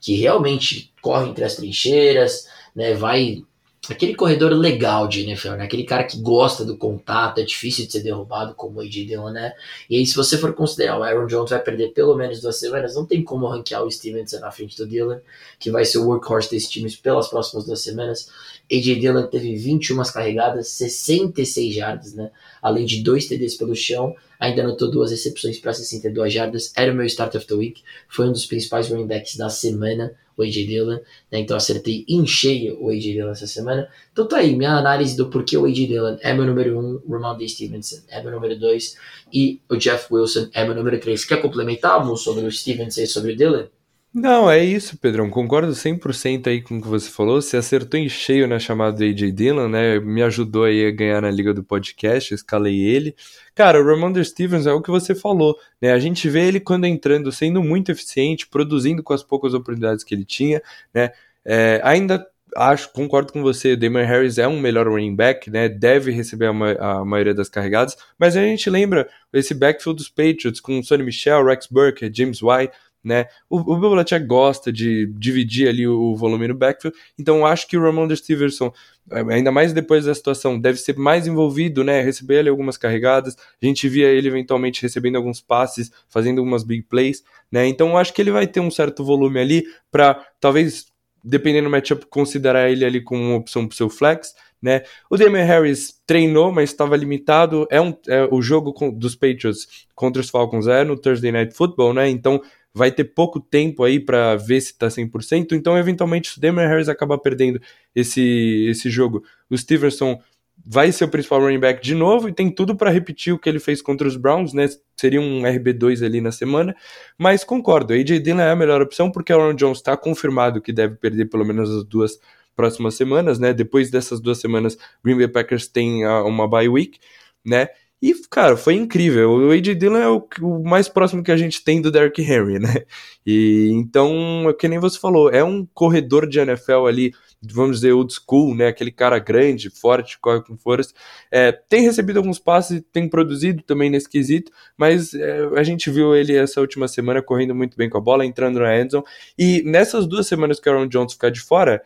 que 0.02 0.16
realmente 0.16 0.92
corre 1.00 1.30
entre 1.30 1.44
as 1.44 1.56
trincheiras, 1.56 2.48
né, 2.76 2.92
vai 2.92 3.42
aquele 3.90 4.14
corredor 4.14 4.52
legal 4.52 5.08
de 5.08 5.22
NFL, 5.22 5.52
né? 5.52 5.64
Aquele 5.64 5.82
cara 5.82 6.04
que 6.04 6.20
gosta 6.20 6.64
do 6.64 6.76
contato, 6.76 7.38
é 7.38 7.42
difícil 7.42 7.84
de 7.84 7.92
ser 7.92 8.00
derrubado, 8.00 8.54
como 8.54 8.78
o 8.78 8.80
AJ 8.80 9.06
Dillon, 9.06 9.30
né? 9.30 9.52
E 9.90 9.96
aí, 9.96 10.06
se 10.06 10.14
você 10.14 10.38
for 10.38 10.52
considerar, 10.52 10.98
o 10.98 11.02
Aaron 11.02 11.26
Jones 11.26 11.50
vai 11.50 11.60
perder 11.60 11.92
pelo 11.92 12.14
menos 12.14 12.40
duas 12.40 12.58
semanas, 12.60 12.94
não 12.94 13.04
tem 13.04 13.24
como 13.24 13.48
ranquear 13.48 13.82
o 13.82 13.90
Stevenson 13.90 14.38
na 14.38 14.52
frente 14.52 14.76
do 14.76 14.86
Dillon, 14.86 15.18
que 15.58 15.70
vai 15.70 15.84
ser 15.84 15.98
o 15.98 16.06
workhorse 16.06 16.50
desse 16.50 16.70
time 16.70 16.90
pelas 17.02 17.28
próximas 17.28 17.64
duas 17.66 17.80
semanas. 17.80 18.28
AJ 18.70 19.00
Dillon 19.00 19.26
teve 19.26 19.56
21 19.56 20.00
carregadas, 20.12 20.68
66 20.68 21.74
jardas, 21.74 22.14
né? 22.14 22.30
Além 22.62 22.86
de 22.86 23.02
dois 23.02 23.26
TDs 23.26 23.56
pelo 23.56 23.74
chão, 23.74 24.14
ainda 24.42 24.62
anotou 24.62 24.90
duas 24.90 25.12
recepções 25.12 25.58
para 25.58 25.72
62 25.72 26.32
jardas. 26.32 26.72
Era 26.76 26.92
o 26.92 26.94
meu 26.94 27.06
start 27.06 27.36
of 27.36 27.46
the 27.46 27.54
week, 27.54 27.82
foi 28.08 28.26
um 28.26 28.32
dos 28.32 28.44
principais 28.44 28.88
running 28.88 29.06
backs 29.06 29.36
da 29.36 29.48
semana 29.48 30.12
o 30.36 30.42
AJ 30.42 30.66
Dillon, 30.66 30.98
né? 31.30 31.38
Então 31.40 31.56
acertei 31.56 32.04
em 32.08 32.26
cheio 32.26 32.82
o 32.82 32.90
AJ 32.90 33.02
Dillon 33.02 33.30
essa 33.30 33.46
semana. 33.46 33.88
Então 34.12 34.26
tá 34.26 34.38
aí, 34.38 34.56
minha 34.56 34.72
análise 34.72 35.16
do 35.16 35.28
porquê 35.28 35.56
o 35.56 35.66
AJ 35.66 35.86
Dillon 35.86 36.16
é 36.20 36.32
meu 36.32 36.46
número 36.46 36.78
1, 36.78 36.80
um, 36.80 37.02
o 37.06 37.12
Ramondre 37.12 37.48
Stevenson 37.48 38.00
é 38.08 38.22
meu 38.22 38.32
número 38.32 38.58
2 38.58 38.96
e 39.32 39.60
o 39.68 39.76
Jeff 39.76 40.12
Wilson 40.12 40.48
é 40.52 40.64
meu 40.64 40.74
número 40.74 40.98
3. 40.98 41.24
Quer 41.24 41.40
complementar, 41.40 42.04
Mu, 42.04 42.16
sobre 42.16 42.44
o 42.44 42.50
Stevenson 42.50 43.02
e 43.02 43.06
sobre 43.06 43.32
o 43.32 43.36
Dillon? 43.36 43.66
Não, 44.14 44.50
é 44.50 44.62
isso, 44.62 44.98
Pedrão. 44.98 45.30
Concordo 45.30 45.72
100% 45.72 46.46
aí 46.46 46.60
com 46.60 46.76
o 46.76 46.82
que 46.82 46.86
você 46.86 47.08
falou. 47.10 47.40
Você 47.40 47.56
acertou 47.56 47.98
em 47.98 48.10
cheio 48.10 48.46
na 48.46 48.58
chamada 48.58 48.98
do 48.98 49.04
AJ 49.04 49.32
Dillon, 49.32 49.68
né? 49.68 49.98
Me 50.00 50.22
ajudou 50.22 50.64
aí 50.64 50.86
a 50.86 50.90
ganhar 50.90 51.22
na 51.22 51.30
liga 51.30 51.54
do 51.54 51.64
podcast, 51.64 52.34
escalei 52.34 52.78
ele. 52.78 53.16
Cara, 53.54 53.80
o 53.80 53.86
Ramondre 53.86 54.22
Stevens 54.22 54.66
é 54.66 54.72
o 54.72 54.82
que 54.82 54.90
você 54.90 55.14
falou, 55.14 55.56
né? 55.80 55.92
A 55.92 55.98
gente 55.98 56.28
vê 56.28 56.46
ele 56.46 56.60
quando 56.60 56.84
entrando 56.84 57.32
sendo 57.32 57.62
muito 57.62 57.90
eficiente, 57.90 58.46
produzindo 58.46 59.02
com 59.02 59.14
as 59.14 59.22
poucas 59.22 59.54
oportunidades 59.54 60.04
que 60.04 60.14
ele 60.14 60.26
tinha, 60.26 60.60
né? 60.92 61.12
É, 61.42 61.80
ainda 61.82 62.26
acho, 62.54 62.92
concordo 62.92 63.32
com 63.32 63.42
você, 63.42 63.74
Damon 63.74 64.04
Harris 64.04 64.36
é 64.36 64.46
um 64.46 64.60
melhor 64.60 64.86
running 64.88 65.16
back, 65.16 65.50
né? 65.50 65.70
Deve 65.70 66.10
receber 66.10 66.46
a, 66.46 66.52
ma 66.52 66.72
a, 66.72 67.04
maioria 67.04 67.34
das 67.34 67.48
carregadas, 67.48 67.96
mas 68.18 68.36
a 68.36 68.42
gente 68.42 68.68
lembra 68.68 69.08
esse 69.32 69.54
backfield 69.54 69.96
dos 69.96 70.10
Patriots 70.10 70.60
com 70.60 70.82
Sonny 70.82 71.02
Michel, 71.02 71.44
Rex 71.44 71.66
Burke, 71.66 72.10
James 72.12 72.42
White, 72.42 72.72
né? 73.02 73.26
O, 73.48 73.58
o 73.58 73.76
Belichick 73.78 74.24
gosta 74.26 74.72
de 74.72 75.06
dividir 75.14 75.68
ali 75.68 75.86
o, 75.86 76.14
volume 76.14 76.48
no 76.48 76.54
backfield, 76.54 76.96
então 77.18 77.44
acho 77.44 77.66
que 77.66 77.76
o 77.76 77.82
Ramon 77.82 78.14
Stevenson, 78.14 78.72
é, 79.10 79.20
ainda 79.34 79.50
mais 79.50 79.72
depois 79.72 80.04
da 80.04 80.14
situação, 80.14 80.58
deve 80.58 80.78
ser 80.78 80.96
mais 80.96 81.26
envolvido, 81.26 81.82
né? 81.82 82.00
Receber 82.02 82.38
ali 82.38 82.48
algumas 82.48 82.76
carregadas, 82.76 83.36
a 83.60 83.66
gente 83.66 83.88
via 83.88 84.08
ele 84.08 84.28
eventualmente 84.28 84.82
recebendo 84.82 85.16
alguns 85.16 85.40
passes, 85.40 85.90
fazendo 86.08 86.38
algumas 86.38 86.62
big 86.62 86.82
plays, 86.82 87.22
né? 87.50 87.66
Então 87.66 87.98
acho 87.98 88.12
que 88.12 88.22
ele 88.22 88.30
vai 88.30 88.46
ter 88.46 88.60
um 88.60 88.70
certo 88.70 89.04
volume 89.04 89.40
ali 89.40 89.64
para 89.90 90.14
talvez 90.40 90.92
dependendo 91.24 91.68
do 91.68 91.70
matchup, 91.70 92.06
considerar 92.06 92.70
ele 92.70 92.84
ali 92.84 93.00
como 93.00 93.22
uma 93.22 93.36
opção 93.36 93.66
para 93.66 93.74
o 93.74 93.76
seu 93.76 93.88
flex, 93.88 94.34
né? 94.60 94.82
O 95.10 95.16
Damian 95.16 95.44
Harris 95.44 96.00
treinou, 96.06 96.52
mas 96.52 96.70
estava 96.70 96.96
limitado. 96.96 97.66
É, 97.70 97.80
um, 97.80 97.94
é 98.08 98.28
o 98.30 98.40
jogo 98.40 98.72
com, 98.72 98.92
dos 98.92 99.16
Patriots 99.16 99.86
contra 99.94 100.20
os 100.20 100.30
Falcons 100.30 100.68
é 100.68 100.84
no 100.84 100.96
Thursday 100.96 101.32
Night 101.32 101.54
Football, 101.54 101.94
né? 101.94 102.08
Então 102.08 102.40
vai 102.74 102.90
ter 102.90 103.04
pouco 103.04 103.38
tempo 103.38 103.84
aí 103.84 104.00
para 104.00 104.36
ver 104.36 104.60
se 104.60 104.76
tá 104.76 104.88
100%, 104.88 105.52
então 105.52 105.76
eventualmente 105.76 106.30
se 106.30 106.38
o 106.38 106.40
Damon 106.40 106.66
Harris 106.66 106.88
acabar 106.88 107.18
perdendo 107.18 107.60
esse, 107.94 108.66
esse 108.68 108.90
jogo, 108.90 109.22
o 109.50 109.56
Stevenson 109.56 110.18
vai 110.64 110.92
ser 110.92 111.04
o 111.04 111.08
principal 111.08 111.40
running 111.40 111.58
back 111.58 111.82
de 111.82 111.94
novo 111.94 112.28
e 112.28 112.32
tem 112.32 112.50
tudo 112.50 112.76
para 112.76 112.90
repetir 112.90 113.32
o 113.32 113.38
que 113.38 113.48
ele 113.48 113.58
fez 113.58 113.82
contra 113.82 114.06
os 114.06 114.16
Browns, 114.16 114.52
né? 114.52 114.66
Seria 114.96 115.20
um 115.20 115.42
RB2 115.42 116.04
ali 116.04 116.20
na 116.20 116.30
semana, 116.30 116.74
mas 117.18 117.42
concordo, 117.42 117.92
AJ 117.92 118.20
Dillon 118.20 118.40
é 118.40 118.50
a 118.50 118.56
melhor 118.56 118.80
opção 118.80 119.10
porque 119.10 119.32
Aaron 119.32 119.54
Jones 119.54 119.78
está 119.78 119.96
confirmado 119.96 120.60
que 120.60 120.72
deve 120.72 120.96
perder 120.96 121.26
pelo 121.26 121.44
menos 121.44 121.70
as 121.70 121.84
duas 121.84 122.18
próximas 122.54 122.94
semanas, 122.94 123.38
né? 123.38 123.52
Depois 123.52 123.90
dessas 123.90 124.20
duas 124.20 124.38
semanas, 124.38 124.76
Green 125.04 125.16
Bay 125.16 125.28
Packers 125.28 125.66
tem 125.66 126.06
uma 126.06 126.46
bye 126.46 126.68
week, 126.68 126.98
né? 127.44 127.68
E, 128.02 128.12
cara, 128.28 128.56
foi 128.56 128.74
incrível. 128.74 129.30
O 129.30 129.50
A.J. 129.52 129.76
Dillon 129.76 129.96
é 129.96 130.08
o, 130.08 130.26
o, 130.40 130.64
mais 130.64 130.88
próximo 130.88 131.22
que 131.22 131.30
a 131.30 131.36
gente 131.36 131.62
tem 131.62 131.80
do 131.80 131.88
Derrick 131.88 132.20
Henry, 132.20 132.58
né? 132.58 132.82
E 133.24 133.70
então, 133.72 134.48
é 134.50 134.52
que 134.52 134.66
nem 134.66 134.80
você 134.80 134.98
falou, 134.98 135.30
é 135.30 135.44
um 135.44 135.64
corredor 135.72 136.26
de 136.28 136.40
NFL 136.40 136.86
ali, 136.88 137.14
vamos 137.40 137.76
dizer, 137.76 137.92
old 137.92 138.12
school, 138.12 138.56
né? 138.56 138.66
Aquele 138.66 138.90
cara 138.90 139.20
grande, 139.20 139.70
forte, 139.70 140.18
corre 140.18 140.42
com 140.42 140.56
força. 140.56 140.92
É, 141.30 141.52
tem 141.52 141.82
recebido 141.82 142.16
alguns 142.16 142.40
passes, 142.40 142.82
tem 142.92 143.08
produzido 143.08 143.62
também 143.62 143.88
nesse 143.88 144.08
quesito, 144.08 144.50
mas 144.76 145.14
é, 145.14 145.48
a 145.54 145.62
gente 145.62 145.88
viu 145.88 146.16
ele 146.16 146.36
essa 146.36 146.60
última 146.60 146.88
semana 146.88 147.22
correndo 147.22 147.54
muito 147.54 147.76
bem 147.76 147.88
com 147.88 147.98
a 147.98 148.00
bola, 148.00 148.26
entrando 148.26 148.58
na 148.58 148.80
endzone. 148.80 149.04
E 149.38 149.62
nessas 149.64 150.08
duas 150.08 150.26
semanas 150.26 150.58
que 150.58 150.68
o 150.68 150.72
Aaron 150.72 150.88
Jones 150.88 151.12
ficar 151.12 151.30
de 151.30 151.40
fora, 151.40 151.80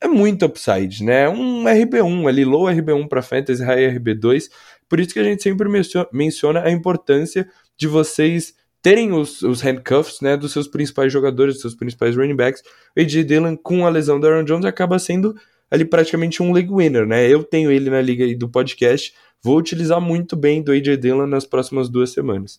é 0.00 0.08
muito 0.08 0.46
upside, 0.46 1.04
né? 1.04 1.28
Um 1.28 1.64
RB1 1.64 2.26
ali, 2.26 2.44
low 2.44 2.64
RB1 2.64 3.06
para 3.06 3.22
Fantasy, 3.22 3.62
high 3.62 3.98
RB2. 3.98 4.44
Por 4.88 4.98
isso 4.98 5.12
que 5.12 5.20
a 5.20 5.24
gente 5.24 5.42
sempre 5.42 5.68
menciona 6.12 6.62
a 6.62 6.70
importância 6.70 7.46
de 7.76 7.86
vocês 7.86 8.54
terem 8.82 9.12
os, 9.12 9.42
os 9.42 9.60
handcuffs 9.60 10.20
né, 10.22 10.36
dos 10.36 10.52
seus 10.52 10.66
principais 10.66 11.12
jogadores, 11.12 11.54
dos 11.54 11.62
seus 11.62 11.74
principais 11.74 12.16
running 12.16 12.34
backs. 12.34 12.62
O 12.96 13.00
AJ 13.00 13.24
Dillon, 13.24 13.56
com 13.56 13.86
a 13.86 13.90
lesão 13.90 14.18
do 14.18 14.26
Aaron 14.26 14.44
Jones, 14.44 14.64
acaba 14.64 14.98
sendo 14.98 15.34
ali 15.70 15.84
praticamente 15.84 16.42
um 16.42 16.52
league 16.52 16.72
winner, 16.72 17.06
né? 17.06 17.28
Eu 17.28 17.44
tenho 17.44 17.70
ele 17.70 17.90
na 17.90 18.00
liga 18.00 18.26
do 18.36 18.48
podcast, 18.48 19.12
vou 19.42 19.58
utilizar 19.58 20.00
muito 20.00 20.34
bem 20.34 20.62
do 20.62 20.72
AJ 20.72 20.96
Dillon 20.96 21.26
nas 21.26 21.44
próximas 21.44 21.88
duas 21.88 22.10
semanas. 22.10 22.58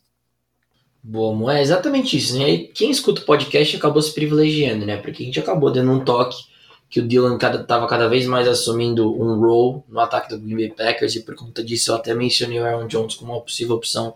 Boa, 1.03 1.57
é 1.57 1.61
exatamente 1.61 2.15
isso, 2.15 2.37
né? 2.37 2.57
Quem 2.75 2.91
escuta 2.91 3.21
o 3.21 3.25
podcast 3.25 3.75
acabou 3.75 4.01
se 4.01 4.13
privilegiando, 4.13 4.85
né? 4.85 4.97
Porque 4.97 5.23
a 5.23 5.25
gente 5.25 5.39
acabou 5.39 5.71
dando 5.71 5.91
um 5.91 6.05
toque 6.05 6.50
que 6.91 6.99
o 6.99 7.07
Dylan 7.07 7.37
estava 7.37 7.87
cada, 7.87 8.09
vez 8.09 8.27
mais 8.27 8.45
assumindo 8.49 9.09
um 9.09 9.39
role 9.39 9.81
no 9.87 9.97
ataque 10.01 10.27
do 10.27 10.37
Green 10.37 10.57
Bay 10.57 10.69
Packers 10.69 11.15
e 11.15 11.21
por 11.21 11.35
conta 11.35 11.63
disso 11.63 11.89
eu 11.89 11.95
até 11.95 12.13
mencionei 12.13 12.59
o 12.59 12.65
Aaron 12.65 12.85
Jones 12.85 13.15
como 13.15 13.31
uma 13.31 13.41
possível 13.41 13.77
opção 13.77 14.13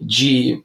de 0.00 0.62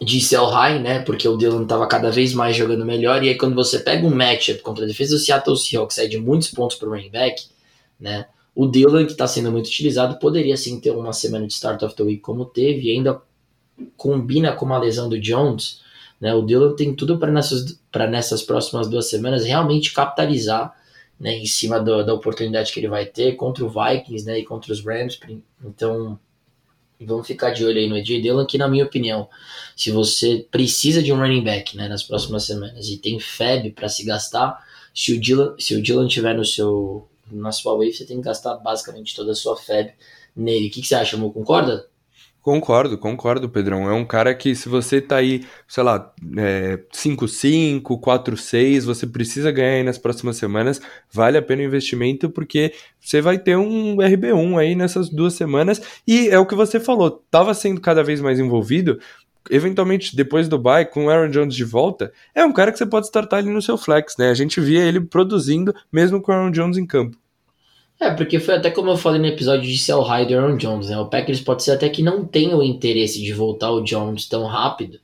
de 0.00 0.20
sell 0.20 0.44
high, 0.44 0.78
né? 0.78 1.00
Porque 1.00 1.26
o 1.26 1.36
Dylan 1.36 1.64
estava 1.64 1.84
cada 1.88 2.08
vez 2.08 2.32
mais 2.32 2.54
jogando 2.54 2.84
melhor 2.84 3.24
e 3.24 3.30
aí 3.30 3.36
quando 3.36 3.54
você 3.54 3.80
pega 3.80 4.06
um 4.06 4.14
matchup 4.14 4.60
contra 4.60 4.84
a 4.84 4.86
defesa 4.86 5.16
do 5.16 5.18
Seattle 5.18 5.56
Seahawks 5.56 5.96
sai 5.96 6.06
de 6.06 6.18
muitos 6.18 6.50
pontos 6.50 6.76
para 6.76 6.88
o 6.88 6.92
running 6.92 7.10
back, 7.10 7.46
né? 7.98 8.26
O 8.54 8.66
Dylan 8.66 9.06
que 9.06 9.12
está 9.12 9.26
sendo 9.26 9.50
muito 9.50 9.66
utilizado 9.66 10.18
poderia 10.18 10.58
sim 10.58 10.78
ter 10.78 10.90
uma 10.90 11.14
semana 11.14 11.46
de 11.46 11.54
start 11.54 11.82
of 11.82 11.96
the 11.96 12.02
week 12.02 12.20
como 12.20 12.44
teve 12.44 12.82
e 12.82 12.90
ainda 12.90 13.20
combina 13.96 14.52
com 14.52 14.66
uma 14.66 14.78
lesão 14.78 15.08
do 15.08 15.18
Jones 15.18 15.80
né? 16.20 16.34
O 16.34 16.42
Dillon 16.42 16.74
tem 16.74 16.94
tudo 16.94 17.18
para 17.18 17.30
nessas, 17.30 17.80
nessas 18.10 18.42
próximas 18.42 18.88
duas 18.88 19.08
semanas 19.08 19.44
realmente 19.44 19.92
capitalizar 19.92 20.74
né, 21.18 21.36
em 21.36 21.46
cima 21.46 21.80
do, 21.80 22.04
da 22.04 22.14
oportunidade 22.14 22.72
que 22.72 22.80
ele 22.80 22.88
vai 22.88 23.04
ter 23.04 23.36
contra 23.36 23.64
o 23.64 23.68
Vikings 23.68 24.24
né, 24.24 24.38
e 24.38 24.44
contra 24.44 24.72
os 24.72 24.84
Rams. 24.84 25.18
Então, 25.64 26.18
vamos 27.00 27.26
ficar 27.26 27.50
de 27.50 27.64
olho 27.64 27.78
aí 27.78 27.88
no 27.88 27.96
AJ 27.96 28.22
Dillon, 28.22 28.46
que 28.46 28.58
na 28.58 28.68
minha 28.68 28.84
opinião, 28.84 29.28
se 29.76 29.90
você 29.90 30.46
precisa 30.50 31.02
de 31.02 31.12
um 31.12 31.18
running 31.18 31.42
back 31.42 31.76
né, 31.76 31.88
nas 31.88 32.02
próximas 32.02 32.44
semanas 32.44 32.88
e 32.88 32.98
tem 32.98 33.18
FEB 33.18 33.72
para 33.72 33.88
se 33.88 34.04
gastar, 34.04 34.64
se 34.94 35.12
o 35.12 35.20
Dillon, 35.20 35.54
se 35.58 35.74
o 35.74 35.82
Dillon 35.82 36.06
tiver 36.08 36.34
no 36.34 36.44
seu, 36.44 37.08
na 37.30 37.52
sua 37.52 37.74
wave, 37.74 37.92
você 37.92 38.04
tem 38.04 38.16
que 38.18 38.24
gastar 38.24 38.56
basicamente 38.56 39.14
toda 39.14 39.32
a 39.32 39.34
sua 39.34 39.56
FEB 39.56 39.92
nele. 40.34 40.68
O 40.68 40.70
que, 40.70 40.80
que 40.80 40.86
você 40.86 40.94
acha, 40.94 41.16
amor? 41.16 41.32
Concorda? 41.32 41.86
Concordo, 42.40 42.96
concordo, 42.96 43.48
Pedrão. 43.48 43.90
É 43.90 43.92
um 43.92 44.06
cara 44.06 44.34
que, 44.34 44.54
se 44.54 44.68
você 44.68 45.00
tá 45.02 45.16
aí, 45.16 45.44
sei 45.66 45.82
lá, 45.82 46.12
é, 46.38 46.78
5-5, 46.94 47.82
4-6, 48.00 48.84
você 48.84 49.06
precisa 49.06 49.50
ganhar 49.50 49.74
aí 49.74 49.82
nas 49.82 49.98
próximas 49.98 50.36
semanas, 50.36 50.80
vale 51.12 51.36
a 51.36 51.42
pena 51.42 51.62
o 51.62 51.66
investimento, 51.66 52.30
porque 52.30 52.72
você 53.00 53.20
vai 53.20 53.38
ter 53.38 53.56
um 53.56 53.96
RB1 53.96 54.58
aí 54.58 54.74
nessas 54.74 55.10
duas 55.10 55.34
semanas, 55.34 55.82
e 56.06 56.28
é 56.28 56.38
o 56.38 56.46
que 56.46 56.54
você 56.54 56.80
falou, 56.80 57.22
tava 57.30 57.52
sendo 57.52 57.80
cada 57.80 58.02
vez 58.02 58.20
mais 58.20 58.38
envolvido, 58.38 58.98
eventualmente, 59.50 60.16
depois 60.16 60.48
do 60.48 60.58
bye, 60.58 60.86
com 60.86 61.06
o 61.06 61.10
Aaron 61.10 61.30
Jones 61.30 61.54
de 61.54 61.64
volta, 61.64 62.12
é 62.34 62.44
um 62.44 62.52
cara 62.52 62.72
que 62.72 62.78
você 62.78 62.86
pode 62.86 63.06
startar 63.06 63.40
ali 63.40 63.50
no 63.50 63.60
seu 63.60 63.76
flex, 63.76 64.16
né? 64.18 64.30
A 64.30 64.34
gente 64.34 64.60
via 64.60 64.84
ele 64.84 65.00
produzindo, 65.00 65.74
mesmo 65.92 66.20
com 66.20 66.32
o 66.32 66.34
Aaron 66.34 66.50
Jones 66.50 66.78
em 66.78 66.86
campo. 66.86 67.16
É, 68.00 68.10
porque 68.10 68.38
foi 68.38 68.54
até 68.54 68.70
como 68.70 68.90
eu 68.90 68.96
falei 68.96 69.20
no 69.20 69.26
episódio 69.26 69.68
de 69.68 69.76
sell 69.76 70.02
high 70.02 70.24
do 70.24 70.34
Aaron 70.36 70.56
Jones, 70.56 70.88
né? 70.88 70.98
O 70.98 71.06
Packers 71.06 71.40
pode 71.40 71.64
ser 71.64 71.72
até 71.72 71.88
que 71.88 72.00
não 72.00 72.24
tenha 72.24 72.56
o 72.56 72.62
interesse 72.62 73.20
de 73.20 73.32
voltar 73.32 73.72
o 73.72 73.82
Jones 73.82 74.26
tão 74.26 74.46
rápido, 74.46 75.00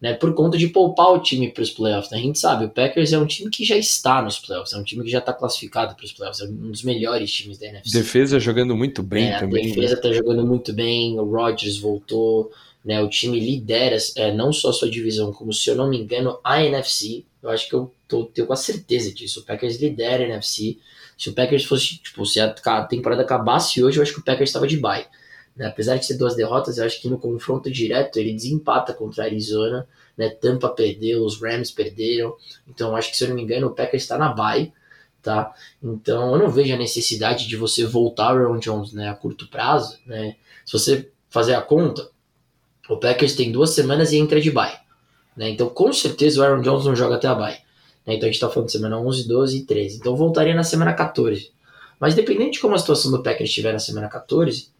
né? 0.00 0.14
Por 0.14 0.32
conta 0.34 0.56
de 0.56 0.68
poupar 0.68 1.12
o 1.12 1.18
time 1.18 1.50
para 1.50 1.62
os 1.64 1.70
playoffs, 1.70 2.12
né? 2.12 2.18
A 2.18 2.20
gente 2.20 2.38
sabe, 2.38 2.66
o 2.66 2.70
Packers 2.70 3.12
é 3.12 3.18
um 3.18 3.26
time 3.26 3.50
que 3.50 3.64
já 3.64 3.76
está 3.76 4.22
nos 4.22 4.38
playoffs, 4.38 4.72
é 4.72 4.76
um 4.76 4.84
time 4.84 5.02
que 5.02 5.10
já 5.10 5.18
está 5.18 5.32
classificado 5.32 5.96
para 5.96 6.04
os 6.04 6.12
playoffs, 6.12 6.40
é 6.40 6.48
um 6.48 6.70
dos 6.70 6.84
melhores 6.84 7.32
times 7.32 7.58
da 7.58 7.66
NFC. 7.66 7.98
Defesa 7.98 8.38
jogando 8.38 8.76
muito 8.76 9.02
bem 9.02 9.32
é, 9.32 9.38
também. 9.40 9.64
A 9.64 9.74
defesa 9.74 9.94
está 9.94 10.08
né? 10.08 10.14
jogando 10.14 10.46
muito 10.46 10.72
bem, 10.72 11.18
o 11.18 11.24
Rodgers 11.24 11.76
voltou, 11.76 12.52
né? 12.84 13.02
O 13.02 13.08
time 13.08 13.40
lidera 13.40 13.96
é, 14.16 14.32
não 14.32 14.52
só 14.52 14.70
a 14.70 14.72
sua 14.72 14.88
divisão, 14.88 15.32
como 15.32 15.52
se 15.52 15.68
eu 15.68 15.74
não 15.74 15.90
me 15.90 15.98
engano, 15.98 16.38
a 16.44 16.62
NFC. 16.62 17.24
Eu 17.42 17.50
acho 17.50 17.68
que 17.68 17.74
eu 17.74 17.92
tô, 18.06 18.24
tenho 18.26 18.46
com 18.46 18.52
a 18.52 18.56
certeza 18.56 19.12
disso. 19.12 19.40
O 19.40 19.42
Packers 19.42 19.80
lidera 19.80 20.22
a 20.22 20.28
NFC. 20.28 20.78
Se 21.18 21.28
o 21.28 21.34
Packers 21.34 21.64
fosse, 21.64 21.98
tipo, 21.98 22.24
se 22.24 22.38
a 22.38 22.84
temporada 22.84 23.22
acabasse 23.22 23.82
hoje, 23.82 23.98
eu 23.98 24.02
acho 24.04 24.14
que 24.14 24.20
o 24.20 24.24
Packers 24.24 24.50
estava 24.50 24.68
de 24.68 24.76
bye. 24.76 25.04
Né? 25.56 25.66
Apesar 25.66 25.96
de 25.96 26.06
ser 26.06 26.16
duas 26.16 26.36
derrotas, 26.36 26.78
eu 26.78 26.84
acho 26.84 27.02
que 27.02 27.08
no 27.08 27.18
confronto 27.18 27.68
direto 27.68 28.18
ele 28.18 28.32
desempata 28.32 28.94
contra 28.94 29.24
a 29.24 29.26
Arizona. 29.26 29.88
Né? 30.16 30.30
Tampa 30.30 30.68
perdeu, 30.68 31.24
os 31.24 31.42
Rams 31.42 31.72
perderam. 31.72 32.36
Então, 32.68 32.94
acho 32.94 33.10
que, 33.10 33.16
se 33.16 33.24
eu 33.24 33.28
não 33.28 33.34
me 33.34 33.42
engano, 33.42 33.66
o 33.66 33.74
Packers 33.74 34.04
está 34.04 34.16
na 34.16 34.32
bye. 34.32 34.72
Tá? 35.20 35.52
Então, 35.82 36.32
eu 36.32 36.38
não 36.38 36.48
vejo 36.48 36.72
a 36.72 36.78
necessidade 36.78 37.48
de 37.48 37.56
você 37.56 37.84
voltar 37.84 38.34
o 38.34 38.38
Aaron 38.38 38.60
Jones 38.60 38.92
né, 38.92 39.08
a 39.08 39.14
curto 39.14 39.48
prazo. 39.48 39.98
Né? 40.06 40.36
Se 40.64 40.72
você 40.72 41.10
fazer 41.28 41.54
a 41.54 41.60
conta, 41.60 42.08
o 42.88 42.96
Packers 42.96 43.34
tem 43.34 43.50
duas 43.50 43.70
semanas 43.70 44.12
e 44.12 44.18
entra 44.18 44.40
de 44.40 44.52
bye. 44.52 44.78
Né? 45.36 45.50
Então, 45.50 45.68
com 45.68 45.92
certeza, 45.92 46.40
o 46.40 46.44
Aaron 46.44 46.62
Jones 46.62 46.84
não 46.84 46.94
joga 46.94 47.16
até 47.16 47.26
a 47.26 47.34
bye. 47.34 47.58
Né? 48.08 48.14
Então 48.14 48.26
a 48.26 48.32
gente 48.32 48.36
está 48.36 48.48
falando 48.48 48.66
de 48.66 48.72
semana 48.72 48.98
11, 48.98 49.28
12 49.28 49.58
e 49.58 49.62
13. 49.64 49.98
Então 49.98 50.16
voltaria 50.16 50.54
na 50.54 50.64
semana 50.64 50.94
14. 50.94 51.52
Mas 52.00 52.14
dependente 52.14 52.52
de 52.52 52.60
como 52.60 52.74
a 52.74 52.78
situação 52.78 53.10
do 53.10 53.22
Packers 53.22 53.50
estiver 53.50 53.72
na 53.72 53.78
semana 53.78 54.08
14, 54.08 54.70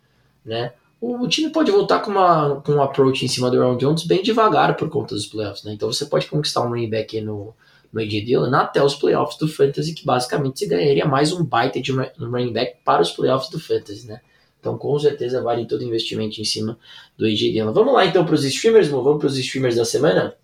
né, 0.45 0.73
o, 1.01 1.29
time 1.29 1.51
pode 1.51 1.71
voltar 1.71 2.01
com, 2.01 2.13
uma, 2.13 2.61
com 2.63 2.73
um 2.73 2.83
approach 2.83 3.25
em 3.25 3.29
cima 3.29 3.51
do 3.51 3.61
Aaron 3.61 3.77
Jones 3.77 4.05
bem 4.05 4.23
devagar 4.23 4.77
por 4.77 4.89
conta 4.89 5.15
dos 5.15 5.27
playoffs. 5.27 5.63
Né? 5.63 5.75
Então 5.75 5.93
você 5.93 6.07
pode 6.07 6.27
conquistar 6.27 6.63
um 6.63 6.71
running 6.71 6.89
back 6.89 7.21
no, 7.21 7.55
no 7.93 8.01
AJ 8.01 8.25
Dillon 8.25 8.55
até 8.55 8.83
os 8.83 8.95
playoffs 8.95 9.39
do 9.39 9.47
Fantasy, 9.47 9.95
que 9.95 10.07
basicamente 10.07 10.61
você 10.61 10.67
ganharia 10.67 11.05
mais 11.05 11.31
um 11.31 11.45
baita 11.45 11.81
de 11.81 11.93
running 11.93 12.53
back 12.53 12.79
para 12.85 13.03
os 13.03 13.11
playoffs 13.11 13.51
do 13.51 13.61
Fantasy. 13.61 14.07
Né? 14.07 14.21
Então 14.59 14.79
com 14.79 14.99
certeza 14.99 15.43
vale 15.43 15.67
todo 15.67 15.85
investimento 15.85 16.41
em 16.41 16.45
cima 16.45 16.79
do 17.17 17.27
AJ 17.27 17.53
Dillon. 17.53 17.73
Vamos 17.73 17.93
lá 17.93 18.07
então 18.07 18.25
para 18.25 18.35
os 18.35 18.45
streamers, 18.45 18.89
vamos 18.89 19.19
para 19.19 19.27
os 19.27 19.37
streamers 19.37 19.77
da 19.77 19.85
semana? 19.85 20.35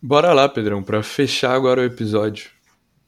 Bora 0.00 0.32
lá, 0.32 0.48
Pedrão, 0.48 0.80
para 0.80 1.02
fechar 1.02 1.52
agora 1.52 1.80
o 1.80 1.84
episódio. 1.84 2.50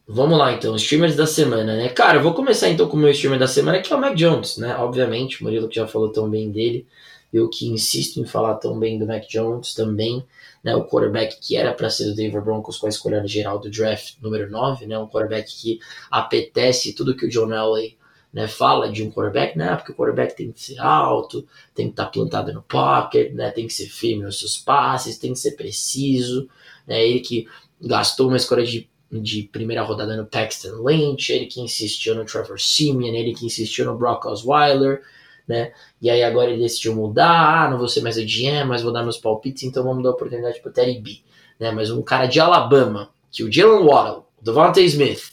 Vamos 0.08 0.36
lá 0.36 0.52
então, 0.52 0.74
streamers 0.74 1.14
da 1.14 1.24
semana, 1.24 1.76
né? 1.76 1.88
Cara, 1.88 2.18
eu 2.18 2.22
vou 2.22 2.34
começar 2.34 2.68
então 2.68 2.88
com 2.88 2.96
o 2.96 3.00
meu 3.00 3.10
streamer 3.10 3.38
da 3.38 3.46
semana, 3.46 3.80
que 3.80 3.92
é 3.92 3.96
o 3.96 4.00
Mac 4.00 4.16
Jones, 4.16 4.56
né? 4.56 4.74
Obviamente, 4.76 5.40
o 5.40 5.44
Murilo 5.44 5.68
que 5.68 5.76
já 5.76 5.86
falou 5.86 6.10
tão 6.10 6.28
bem 6.28 6.50
dele, 6.50 6.84
eu 7.32 7.48
que 7.48 7.68
insisto 7.68 8.18
em 8.18 8.26
falar 8.26 8.56
tão 8.56 8.76
bem 8.76 8.98
do 8.98 9.06
Mac 9.06 9.22
Jones 9.28 9.72
também, 9.72 10.24
né? 10.64 10.74
O 10.74 10.84
quarterback 10.84 11.38
que 11.40 11.54
era 11.54 11.72
para 11.72 11.88
ser 11.88 12.06
do 12.06 12.14
Denver 12.16 12.42
Broncos 12.42 12.76
com 12.76 12.86
a 12.86 12.88
escolha 12.88 13.24
geral 13.24 13.60
do 13.60 13.70
draft 13.70 14.16
número 14.20 14.50
9, 14.50 14.84
né? 14.86 14.98
Um 14.98 15.06
quarterback 15.06 15.48
que 15.56 15.78
apetece 16.10 16.92
tudo 16.92 17.14
que 17.14 17.26
o 17.26 17.28
John 17.28 17.52
Elway 17.52 17.96
né, 18.32 18.46
fala 18.46 18.90
de 18.90 19.02
um 19.02 19.10
quarterback, 19.10 19.56
né? 19.56 19.76
Porque 19.76 19.92
o 19.92 19.94
quarterback 19.94 20.36
tem 20.36 20.52
que 20.52 20.60
ser 20.60 20.78
alto, 20.80 21.46
tem 21.74 21.86
que 21.86 21.92
estar 21.92 22.06
tá 22.06 22.10
plantado 22.10 22.52
no 22.52 22.62
pocket, 22.62 23.32
né? 23.32 23.50
Tem 23.50 23.66
que 23.66 23.72
ser 23.72 23.86
firme 23.86 24.24
nos 24.24 24.38
seus 24.38 24.58
passes, 24.58 25.18
tem 25.18 25.32
que 25.32 25.38
ser 25.38 25.52
preciso, 25.52 26.48
né? 26.90 27.06
Ele 27.06 27.20
que 27.20 27.46
gastou 27.80 28.26
uma 28.26 28.36
escolha 28.36 28.64
de, 28.64 28.90
de 29.12 29.44
primeira 29.44 29.82
rodada 29.82 30.16
no 30.16 30.26
Paxton 30.26 30.84
Lynch, 30.84 31.32
ele 31.32 31.46
que 31.46 31.60
insistiu 31.60 32.16
no 32.16 32.24
Trevor 32.24 32.60
Simeon, 32.60 33.14
ele 33.14 33.32
que 33.32 33.46
insistiu 33.46 33.84
no 33.84 33.96
Brock 33.96 34.26
Osweiler, 34.26 35.00
né? 35.46 35.72
E 36.02 36.10
aí 36.10 36.24
agora 36.24 36.50
ele 36.50 36.60
decidiu 36.60 36.94
mudar, 36.96 37.64
ah, 37.64 37.70
não 37.70 37.78
vou 37.78 37.86
ser 37.86 38.00
mais 38.00 38.16
o 38.16 38.22
GM, 38.22 38.66
mas 38.66 38.82
vou 38.82 38.92
dar 38.92 39.04
meus 39.04 39.16
palpites, 39.16 39.62
então 39.62 39.84
vamos 39.84 40.02
dar 40.02 40.10
oportunidade 40.10 40.60
para 40.60 40.70
o 40.70 40.72
Terry 40.72 40.98
B, 40.98 41.20
né? 41.60 41.70
Mas 41.70 41.90
um 41.92 42.02
cara 42.02 42.26
de 42.26 42.40
Alabama, 42.40 43.10
que 43.30 43.44
o 43.44 43.52
Jalen 43.52 43.86
Waddle, 43.86 44.26
o 44.40 44.44
Devontae 44.44 44.84
Smith, 44.86 45.30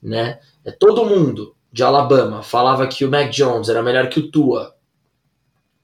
né? 0.00 0.38
É 0.64 0.70
todo 0.70 1.04
mundo 1.04 1.56
de 1.72 1.82
Alabama 1.82 2.42
falava 2.42 2.86
que 2.86 3.04
o 3.04 3.10
Mac 3.10 3.30
Jones 3.30 3.68
era 3.68 3.82
melhor 3.82 4.08
que 4.08 4.20
o 4.20 4.30
Tua. 4.30 4.76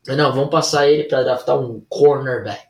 Não, 0.06 0.32
vamos 0.32 0.50
passar 0.50 0.88
ele 0.88 1.04
para 1.04 1.24
draftar 1.24 1.58
um 1.58 1.80
cornerback. 1.88 2.65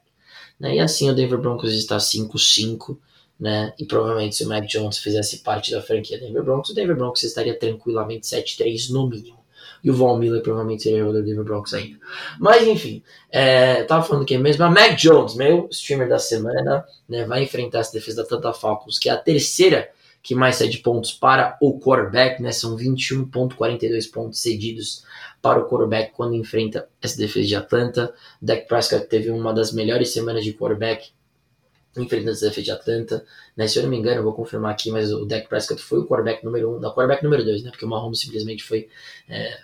Né? 0.58 0.76
E 0.76 0.80
assim 0.80 1.10
o 1.10 1.14
Denver 1.14 1.38
Broncos 1.38 1.72
está 1.72 1.98
5-5, 1.98 2.96
né? 3.38 3.74
E 3.78 3.84
provavelmente 3.84 4.36
se 4.36 4.44
o 4.44 4.48
Mac 4.48 4.64
Jones 4.64 4.98
fizesse 4.98 5.38
parte 5.38 5.70
da 5.70 5.82
franquia 5.82 6.18
Denver 6.18 6.42
Broncos, 6.42 6.70
o 6.70 6.74
Denver 6.74 6.96
Broncos 6.96 7.22
estaria 7.22 7.58
tranquilamente 7.58 8.26
7-3 8.26 8.90
no 8.90 9.08
mínimo. 9.08 9.36
E 9.84 9.90
o 9.90 9.94
Von 9.94 10.18
Miller 10.18 10.42
provavelmente 10.42 10.82
seria 10.82 11.06
o 11.06 11.12
Denver 11.12 11.44
Broncos 11.44 11.74
ainda. 11.74 11.98
Mas 12.40 12.66
enfim, 12.66 13.02
é, 13.30 13.84
tava 13.84 14.02
falando 14.02 14.24
que 14.24 14.36
mesmo 14.38 14.64
a 14.64 14.70
Mac 14.70 14.96
Jones, 14.96 15.34
meu 15.34 15.68
streamer 15.70 16.08
da 16.08 16.18
semana, 16.18 16.84
né, 17.08 17.24
vai 17.24 17.44
enfrentar 17.44 17.80
essa 17.80 17.92
defesa 17.92 18.16
da 18.16 18.22
Atlanta 18.22 18.52
Falcons, 18.52 18.98
que 18.98 19.08
é 19.08 19.12
a 19.12 19.16
terceira 19.16 19.90
que 20.22 20.34
mais 20.34 20.56
cede 20.56 20.78
pontos 20.78 21.12
para 21.12 21.56
o 21.60 21.78
quarterback, 21.78 22.42
né? 22.42 22.50
São 22.50 22.76
21.42 22.76 24.10
pontos 24.10 24.40
cedidos 24.40 25.04
para 25.46 25.60
o 25.60 25.68
quarterback 25.68 26.12
quando 26.12 26.34
enfrenta 26.34 26.88
essa 27.00 27.16
defesa 27.16 27.46
de 27.46 27.54
Atlanta. 27.54 28.12
Dak 28.42 28.66
Prescott 28.66 29.06
teve 29.06 29.30
uma 29.30 29.54
das 29.54 29.72
melhores 29.72 30.12
semanas 30.12 30.42
de 30.42 30.52
quarterback 30.52 31.12
enfrentando 31.96 32.32
essa 32.32 32.48
defesa 32.48 32.64
de 32.64 32.70
Atlanta. 32.72 33.24
Né? 33.56 33.68
Se 33.68 33.78
eu 33.78 33.84
não 33.84 33.90
me 33.90 33.96
engano, 33.96 34.16
eu 34.16 34.24
vou 34.24 34.34
confirmar 34.34 34.72
aqui, 34.72 34.90
mas 34.90 35.12
o 35.12 35.24
Dak 35.24 35.48
Prescott 35.48 35.80
foi 35.80 36.00
o 36.00 36.04
quarterback 36.04 36.44
número 36.44 36.72
1, 36.72 36.76
um, 36.76 36.80
não, 36.80 36.90
quarterback 36.90 37.22
número 37.22 37.44
2, 37.44 37.62
né? 37.62 37.70
Porque 37.70 37.84
o 37.84 37.88
Mahomes 37.88 38.18
simplesmente 38.18 38.64
foi 38.64 38.88
é, 39.28 39.60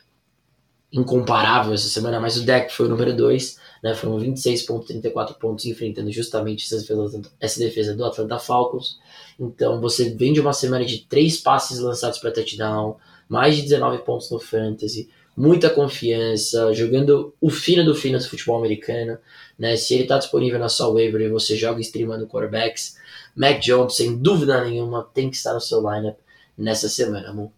incomparável 0.93 1.75
essa 1.75 1.89
semana, 1.89 2.21
mas 2.21 2.37
o 2.37 2.47
Dak 2.47 2.73
foi 2.73 2.87
o 2.87 2.89
número 2.89 3.17
2, 3.17 3.59
né? 3.83 3.93
Foram 3.97 4.21
26.34 4.21 5.35
pontos 5.35 5.65
enfrentando 5.65 6.13
justamente 6.13 6.65
essa 6.65 6.77
defesa, 6.79 7.23
essa 7.41 7.59
defesa 7.59 7.97
do 7.97 8.05
Atlanta 8.05 8.39
Falcons. 8.39 9.01
Então 9.37 9.81
você 9.81 10.11
vem 10.11 10.33
de 10.33 10.41
uma 10.41 10.53
semana 10.53 10.85
de 10.85 11.01
três 11.09 11.39
passes 11.39 11.81
lançados 11.81 12.21
para 12.21 12.31
touchdown, 12.31 12.99
mais 13.29 13.57
de 13.57 13.63
19 13.63 14.05
pontos 14.05 14.31
no 14.31 14.39
fantasy, 14.39 15.11
muita 15.37 15.71
confiança, 15.71 16.73
jogando 16.75 17.35
o 17.41 17.51
fino 17.51 17.85
do 17.85 17.95
fino 17.95 18.19
do 18.19 18.25
futebol 18.25 18.59
americano. 18.59 19.19
Né? 19.59 19.77
Se 19.77 19.95
ele 19.95 20.05
está 20.05 20.19
disponível 20.19 20.59
na 20.59 20.69
sua 20.69 20.89
waiver 20.89 21.21
e 21.21 21.29
você 21.29 21.57
joga 21.57 21.81
streamando 21.81 22.27
quarterbacks, 22.27 22.97
Mac 23.35 23.61
Jones, 23.61 23.97
sem 23.97 24.17
dúvida 24.17 24.63
nenhuma, 24.65 25.09
tem 25.15 25.31
que 25.31 25.37
estar 25.37 25.55
no 25.55 25.61
seu 25.61 25.81
lineup 25.81 26.19
nessa 26.57 26.89
semana, 26.89 27.31
amor. 27.31 27.51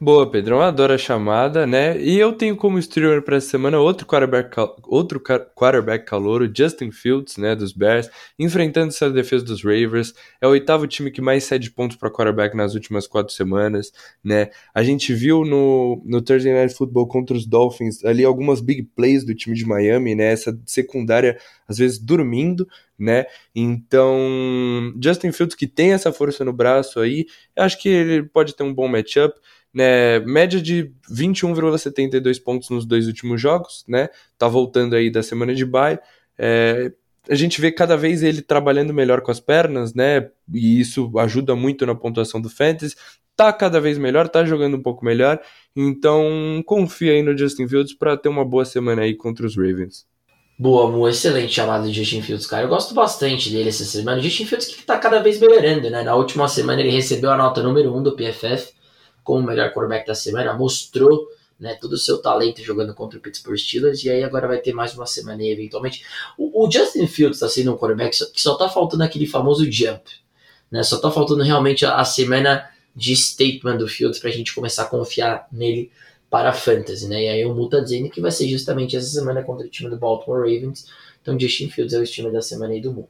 Boa, 0.00 0.28
Pedrão, 0.30 0.60
adoro 0.60 0.92
a 0.92 0.98
chamada, 0.98 1.66
né? 1.66 1.98
E 2.00 2.18
eu 2.18 2.32
tenho 2.32 2.56
como 2.56 2.78
streamer 2.78 3.22
para 3.22 3.36
essa 3.36 3.48
semana 3.48 3.78
outro 3.78 4.06
quarterback, 4.06 4.54
outro 4.84 5.20
quarterback 5.20 6.04
calouro, 6.04 6.50
Justin 6.54 6.90
Fields, 6.90 7.36
né, 7.36 7.54
dos 7.54 7.72
Bears, 7.72 8.10
enfrentando 8.38 8.88
essa 8.88 9.10
defesa 9.10 9.44
dos 9.44 9.62
Ravens. 9.62 10.12
É 10.40 10.46
o 10.46 10.50
oitavo 10.50 10.86
time 10.86 11.10
que 11.10 11.20
mais 11.20 11.44
cede 11.44 11.70
pontos 11.70 11.96
para 11.96 12.10
quarterback 12.10 12.56
nas 12.56 12.74
últimas 12.74 13.06
quatro 13.06 13.32
semanas, 13.32 13.92
né? 14.22 14.50
A 14.74 14.82
gente 14.82 15.14
viu 15.14 15.44
no, 15.44 16.02
no 16.04 16.20
Thursday 16.20 16.52
Night 16.52 16.74
Football 16.74 17.06
contra 17.06 17.36
os 17.36 17.46
Dolphins 17.46 18.04
ali 18.04 18.24
algumas 18.24 18.60
big 18.60 18.82
plays 18.96 19.24
do 19.24 19.34
time 19.34 19.56
de 19.56 19.64
Miami, 19.64 20.14
né? 20.14 20.32
Essa 20.32 20.58
secundária 20.66 21.38
às 21.66 21.78
vezes 21.78 21.98
dormindo, 21.98 22.68
né? 22.98 23.26
Então, 23.54 24.92
Justin 25.02 25.32
Fields 25.32 25.56
que 25.56 25.66
tem 25.66 25.92
essa 25.92 26.12
força 26.12 26.44
no 26.44 26.52
braço 26.52 27.00
aí, 27.00 27.26
acho 27.56 27.80
que 27.80 27.88
ele 27.88 28.22
pode 28.24 28.54
ter 28.54 28.62
um 28.62 28.74
bom 28.74 28.88
matchup 28.88 29.34
né, 29.74 30.20
média 30.20 30.62
de 30.62 30.92
21,72 31.10 32.40
pontos 32.42 32.70
nos 32.70 32.86
dois 32.86 33.08
últimos 33.08 33.40
jogos, 33.40 33.84
né? 33.88 34.08
Tá 34.38 34.46
voltando 34.46 34.94
aí 34.94 35.10
da 35.10 35.22
semana 35.22 35.52
de 35.52 35.64
bye. 35.66 35.98
É, 36.38 36.92
a 37.28 37.34
gente 37.34 37.60
vê 37.60 37.72
cada 37.72 37.96
vez 37.96 38.22
ele 38.22 38.40
trabalhando 38.40 38.94
melhor 38.94 39.20
com 39.20 39.32
as 39.32 39.40
pernas, 39.40 39.92
né? 39.92 40.28
E 40.52 40.80
isso 40.80 41.10
ajuda 41.18 41.56
muito 41.56 41.84
na 41.84 41.94
pontuação 41.94 42.40
do 42.40 42.48
fantasy. 42.48 42.94
Tá 43.36 43.52
cada 43.52 43.80
vez 43.80 43.98
melhor, 43.98 44.28
tá 44.28 44.44
jogando 44.44 44.76
um 44.76 44.82
pouco 44.82 45.04
melhor. 45.04 45.40
Então, 45.74 46.62
confia 46.64 47.12
aí 47.12 47.22
no 47.22 47.36
Justin 47.36 47.66
Fields 47.66 47.94
para 47.94 48.16
ter 48.16 48.28
uma 48.28 48.44
boa 48.44 48.64
semana 48.64 49.02
aí 49.02 49.14
contra 49.14 49.44
os 49.44 49.56
Ravens. 49.56 50.06
Boa, 50.56 50.88
Mu, 50.88 51.08
excelente 51.08 51.52
chamada 51.52 51.88
de 51.88 51.92
Justin 51.92 52.22
Fields, 52.22 52.46
cara. 52.46 52.62
Eu 52.62 52.68
gosto 52.68 52.94
bastante 52.94 53.50
dele 53.50 53.70
essa 53.70 53.84
semana. 53.84 54.18
O 54.18 54.22
Justin 54.22 54.46
Fields 54.46 54.68
que 54.68 54.84
tá 54.84 54.96
cada 54.96 55.20
vez 55.20 55.40
melhorando, 55.40 55.90
né? 55.90 56.04
Na 56.04 56.14
última 56.14 56.46
semana 56.46 56.80
ele 56.80 56.90
recebeu 56.90 57.32
a 57.32 57.36
nota 57.36 57.60
número 57.60 57.92
1 57.92 57.98
um 57.98 58.02
do 58.04 58.14
PFF 58.14 58.72
como 59.24 59.40
o 59.40 59.42
melhor 59.42 59.72
quarterback 59.72 60.06
da 60.06 60.14
semana, 60.14 60.52
mostrou 60.52 61.26
né, 61.58 61.74
todo 61.80 61.94
o 61.94 61.98
seu 61.98 62.18
talento 62.18 62.62
jogando 62.62 62.94
contra 62.94 63.18
o 63.18 63.22
Pittsburgh 63.22 63.56
Steelers, 63.56 64.04
e 64.04 64.10
aí 64.10 64.22
agora 64.22 64.46
vai 64.46 64.58
ter 64.58 64.72
mais 64.72 64.94
uma 64.94 65.06
semana 65.06 65.42
aí, 65.42 65.50
eventualmente. 65.50 66.04
O, 66.36 66.64
o 66.64 66.70
Justin 66.70 67.06
Fields 67.06 67.36
está 67.36 67.48
sendo 67.48 67.72
um 67.72 67.76
quarterback 67.76 68.16
que 68.32 68.40
só 68.40 68.52
está 68.52 68.68
faltando 68.68 69.02
aquele 69.02 69.26
famoso 69.26 69.64
jump, 69.70 70.02
né, 70.70 70.82
só 70.82 70.96
está 70.96 71.10
faltando 71.10 71.42
realmente 71.42 71.86
a, 71.86 71.96
a, 71.96 72.04
semana 72.04 72.68
de 72.94 73.16
statement 73.16 73.78
do 73.78 73.88
Fields 73.88 74.18
para 74.18 74.30
a 74.30 74.32
gente 74.32 74.54
começar 74.54 74.82
a 74.82 74.86
confiar 74.86 75.48
nele 75.50 75.90
para 76.28 76.50
a 76.50 76.52
fantasy, 76.52 77.06
né, 77.06 77.24
e 77.24 77.28
aí 77.28 77.44
o 77.44 77.54
Mu 77.54 77.68
tá 77.68 77.80
dizendo 77.80 78.10
que 78.10 78.20
vai 78.20 78.30
ser 78.30 78.48
justamente 78.48 78.96
essa 78.96 79.08
semana 79.08 79.42
contra 79.42 79.66
o 79.66 79.70
time 79.70 79.88
do 79.88 79.96
Baltimore 79.96 80.40
Ravens, 80.40 80.86
então 81.22 81.38
Justin 81.38 81.70
Fields 81.70 81.94
é 81.94 81.98
o 81.98 82.02
estilo 82.02 82.32
da 82.32 82.42
semana 82.42 82.72
aí 82.72 82.80
do 82.80 82.92
Mu. 82.92 83.08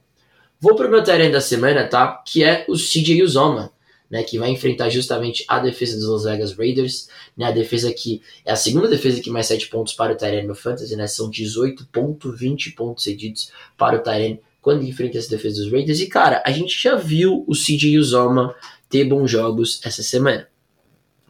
Vou 0.59 0.75
pro 0.75 0.89
meu 0.89 1.03
terreno 1.03 1.33
da 1.33 1.41
semana, 1.41 1.85
tá, 1.87 2.23
que 2.25 2.43
é 2.43 2.65
o 2.69 2.73
CJ 2.73 3.21
Uzoma, 3.21 3.71
né, 4.09 4.23
que 4.23 4.37
vai 4.37 4.49
enfrentar 4.49 4.89
justamente 4.89 5.43
a 5.47 5.59
defesa 5.59 5.97
dos 5.97 6.07
Las 6.07 6.23
Vegas 6.23 6.57
Raiders, 6.57 7.09
né, 7.35 7.45
a 7.45 7.51
defesa 7.51 7.91
que 7.93 8.21
é 8.45 8.51
a 8.51 8.55
segunda 8.55 8.87
defesa 8.87 9.21
que 9.21 9.29
mais 9.29 9.47
7 9.47 9.67
pontos 9.67 9.93
para 9.93 10.13
o 10.13 10.15
Tyrene 10.15 10.47
no 10.47 10.55
Fantasy, 10.55 10.95
né, 10.95 11.07
são 11.07 11.29
18.20 11.29 12.75
pontos 12.75 13.03
cedidos 13.03 13.51
para 13.77 13.97
o 13.97 13.99
Tyrene 13.99 14.39
quando 14.61 14.83
enfrenta 14.83 15.19
essa 15.19 15.29
defesa 15.29 15.61
dos 15.61 15.71
Raiders, 15.71 15.99
e 15.99 16.07
cara, 16.07 16.41
a 16.43 16.51
gente 16.51 16.81
já 16.81 16.95
viu 16.95 17.45
o 17.47 17.53
CJ 17.53 17.99
Uzoma 17.99 18.55
ter 18.89 19.03
bons 19.03 19.29
jogos 19.29 19.79
essa 19.83 20.01
semana. 20.01 20.47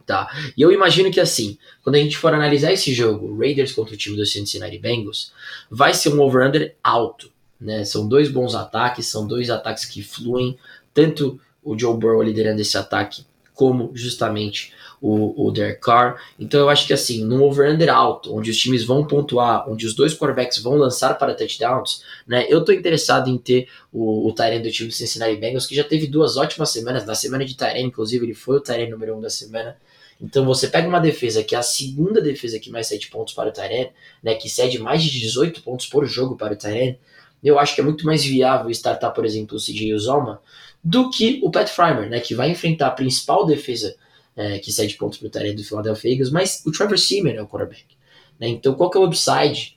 Tá? 0.06 0.30
E 0.56 0.62
eu 0.62 0.72
imagino 0.72 1.10
que 1.10 1.20
assim, 1.20 1.58
quando 1.82 1.96
a 1.96 1.98
gente 1.98 2.16
for 2.16 2.32
analisar 2.32 2.72
esse 2.72 2.94
jogo, 2.94 3.36
Raiders 3.36 3.72
contra 3.72 3.92
o 3.92 3.96
time 3.96 4.16
do 4.16 4.24
Cincinnati 4.24 4.78
Bengals, 4.78 5.32
vai 5.70 5.92
ser 5.92 6.14
um 6.14 6.20
over-under 6.20 6.76
alto. 6.82 7.30
Né? 7.60 7.84
São 7.84 8.08
dois 8.08 8.30
bons 8.30 8.54
ataques, 8.54 9.06
são 9.06 9.26
dois 9.26 9.50
ataques 9.50 9.84
que 9.84 10.02
fluem, 10.02 10.56
tanto 10.94 11.38
o 11.66 11.78
Joe 11.78 11.98
Burrow 11.98 12.22
liderando 12.22 12.60
esse 12.60 12.78
ataque, 12.78 13.26
como 13.52 13.90
justamente 13.94 14.72
o, 15.00 15.46
o 15.46 15.50
Derek 15.50 15.80
Carr. 15.80 16.20
Então 16.38 16.60
eu 16.60 16.68
acho 16.68 16.86
que 16.86 16.92
assim, 16.92 17.24
num 17.24 17.42
over-under 17.42 17.92
alto, 17.92 18.34
onde 18.34 18.50
os 18.50 18.56
times 18.56 18.84
vão 18.84 19.04
pontuar, 19.04 19.68
onde 19.68 19.84
os 19.84 19.94
dois 19.94 20.14
quarterbacks 20.14 20.58
vão 20.62 20.76
lançar 20.76 21.18
para 21.18 21.34
touchdowns, 21.34 22.02
né? 22.26 22.46
Eu 22.48 22.64
tô 22.64 22.72
interessado 22.72 23.28
em 23.28 23.36
ter 23.36 23.68
o, 23.92 24.28
o 24.28 24.32
do 24.32 24.70
time 24.70 24.88
do 24.88 24.94
Cincinnati 24.94 25.36
Bengals, 25.36 25.66
que 25.66 25.74
já 25.74 25.84
teve 25.84 26.06
duas 26.06 26.36
ótimas 26.36 26.70
semanas. 26.70 27.04
Na 27.04 27.14
semana 27.14 27.44
de 27.44 27.56
Tyrene, 27.56 27.88
inclusive, 27.88 28.24
ele 28.24 28.34
foi 28.34 28.56
o 28.56 28.60
Tyrene 28.60 28.90
número 28.90 29.16
um 29.16 29.20
da 29.20 29.30
semana. 29.30 29.76
Então 30.20 30.46
você 30.46 30.68
pega 30.68 30.88
uma 30.88 31.00
defesa 31.00 31.42
que 31.44 31.54
é 31.54 31.58
a 31.58 31.62
segunda 31.62 32.22
defesa 32.22 32.58
que 32.58 32.70
mais 32.70 32.86
cede 32.86 33.08
pontos 33.08 33.34
para 33.34 33.50
o 33.50 33.52
Tyrene, 33.52 33.90
né? 34.22 34.34
Que 34.34 34.48
cede 34.48 34.78
mais 34.78 35.02
de 35.02 35.10
18 35.10 35.62
pontos 35.62 35.86
por 35.86 36.06
jogo 36.06 36.36
para 36.36 36.54
o 36.54 36.56
Tyrene. 36.56 36.98
Eu 37.44 37.58
acho 37.58 37.74
que 37.74 37.80
é 37.80 37.84
muito 37.84 38.06
mais 38.06 38.24
viável 38.24 38.70
startar, 38.70 39.12
por 39.12 39.24
exemplo, 39.24 39.56
o 39.56 39.60
CJ 39.60 39.92
Uzoma 39.92 40.40
do 40.86 41.10
que 41.10 41.40
o 41.42 41.50
Pat 41.50 41.68
Frymer, 41.68 42.08
né, 42.08 42.20
que 42.20 42.32
vai 42.32 42.48
enfrentar 42.48 42.86
a 42.86 42.92
principal 42.92 43.44
defesa 43.44 43.96
é, 44.36 44.60
que 44.60 44.70
cede 44.70 44.94
pontos 44.94 45.18
para 45.18 45.26
o 45.26 45.30
Tyrene 45.30 45.56
do 45.56 45.64
Philadelphia 45.64 46.12
Eagles, 46.12 46.30
mas 46.30 46.62
o 46.64 46.70
Trevor 46.70 46.96
Seaman 46.96 47.32
é 47.32 47.42
o 47.42 47.48
quarterback. 47.48 47.96
Né, 48.38 48.46
então, 48.50 48.72
qual 48.72 48.88
que 48.88 48.96
é 48.96 49.00
o 49.00 49.04
upside 49.04 49.76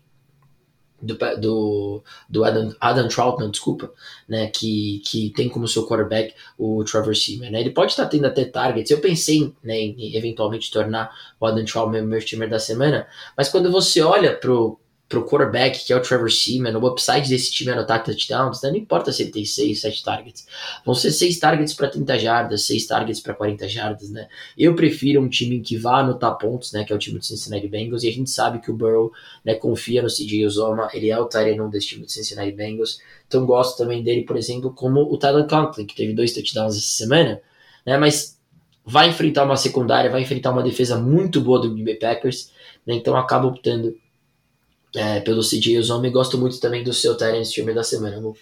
do, 1.02 1.18
do, 1.40 2.04
do 2.30 2.44
Adam, 2.44 2.76
Adam 2.80 3.08
Troutman, 3.08 3.50
desculpa, 3.50 3.92
né, 4.28 4.52
que, 4.52 5.02
que 5.04 5.32
tem 5.32 5.50
como 5.50 5.68
seu 5.68 5.88
quarterback 5.88 6.36
o 6.60 6.84
Trevor 6.84 7.16
Seaman. 7.16 7.50
Né? 7.50 7.62
Ele 7.62 7.72
pode 7.72 7.94
estar 7.94 8.06
tendo 8.06 8.28
até 8.28 8.46
targets. 8.46 8.92
Eu 8.92 9.02
pensei 9.02 9.52
né, 9.64 9.80
em 9.80 10.16
eventualmente 10.16 10.70
tornar 10.70 11.10
o 11.40 11.46
Adam 11.48 11.66
Troutman 11.66 12.04
meu 12.04 12.24
timer 12.24 12.50
da 12.50 12.60
semana, 12.60 13.08
mas 13.36 13.50
quando 13.50 13.72
você 13.72 14.00
olha 14.02 14.36
pro 14.36 14.80
pro 15.10 15.26
quarterback, 15.26 15.84
que 15.84 15.92
é 15.92 15.96
o 15.96 16.02
Trevor 16.02 16.32
Seaman, 16.32 16.78
o 16.78 16.88
upside 16.88 17.28
desse 17.28 17.52
time 17.52 17.72
é 17.72 17.74
anotar 17.74 18.04
touchdowns, 18.04 18.62
né? 18.62 18.70
não 18.70 18.78
importa 18.78 19.12
se 19.12 19.24
ele 19.24 19.32
tem 19.32 19.44
6, 19.44 19.82
7 19.82 20.04
targets. 20.04 20.48
Vão 20.86 20.94
ser 20.94 21.12
6 21.12 21.40
targets 21.40 21.74
para 21.74 21.90
30 21.90 22.20
jardas, 22.20 22.68
6 22.68 22.86
targets 22.86 23.20
para 23.20 23.34
40 23.34 23.68
jardas, 23.68 24.12
né? 24.12 24.28
Eu 24.56 24.76
prefiro 24.76 25.20
um 25.20 25.28
time 25.28 25.60
que 25.62 25.76
vá 25.76 26.02
anotar 26.02 26.38
pontos, 26.38 26.72
né? 26.72 26.84
Que 26.84 26.94
é 26.94 26.96
o 26.96 27.00
time 27.00 27.18
do 27.18 27.26
Cincinnati 27.26 27.68
Bengals, 27.68 28.04
e 28.04 28.08
a 28.08 28.14
gente 28.14 28.30
sabe 28.30 28.60
que 28.60 28.70
o 28.70 28.76
Burrow 28.76 29.12
né, 29.44 29.56
confia 29.56 30.04
no 30.04 30.10
CJ 30.10 30.46
Uzoma, 30.46 30.90
ele 30.94 31.10
é 31.10 31.18
o 31.18 31.26
Tyrene 31.26 31.68
desse 31.72 31.88
time 31.88 32.06
do 32.06 32.12
Cincinnati 32.12 32.52
Bengals, 32.52 33.00
então 33.28 33.48
gosto 33.48 33.80
também 33.80 34.04
dele, 34.04 34.22
por 34.24 34.38
exemplo, 34.38 34.72
como 34.72 35.02
o 35.02 35.18
Tyler 35.18 35.48
Conklin, 35.48 35.88
que 35.88 35.96
teve 35.96 36.14
dois 36.14 36.34
touchdowns 36.34 36.78
essa 36.78 36.86
semana, 36.86 37.42
né? 37.84 37.98
Mas 37.98 38.38
vai 38.86 39.10
enfrentar 39.10 39.44
uma 39.44 39.58
secundária, 39.58 40.12
vai 40.12 40.22
enfrentar 40.22 40.52
uma 40.52 40.62
defesa 40.62 41.00
muito 41.00 41.42
boa 41.42 41.60
do 41.60 41.74
Green 41.74 41.84
Bay 41.84 41.96
Packers, 41.96 42.52
né? 42.86 42.94
Então 42.94 43.18
acaba 43.18 43.48
optando 43.48 43.96
é, 44.96 45.20
pelo 45.20 45.42
CJ 45.42 45.78
Uzoma 45.78 46.08
e 46.08 46.12
gosto 46.12 46.38
muito 46.38 46.60
também 46.60 46.84
do 46.84 46.94
seu 46.94 47.16
Tyrant 47.16 47.48
time 47.48 47.74
da 47.74 47.84
semana, 47.84 48.18
amor. 48.18 48.36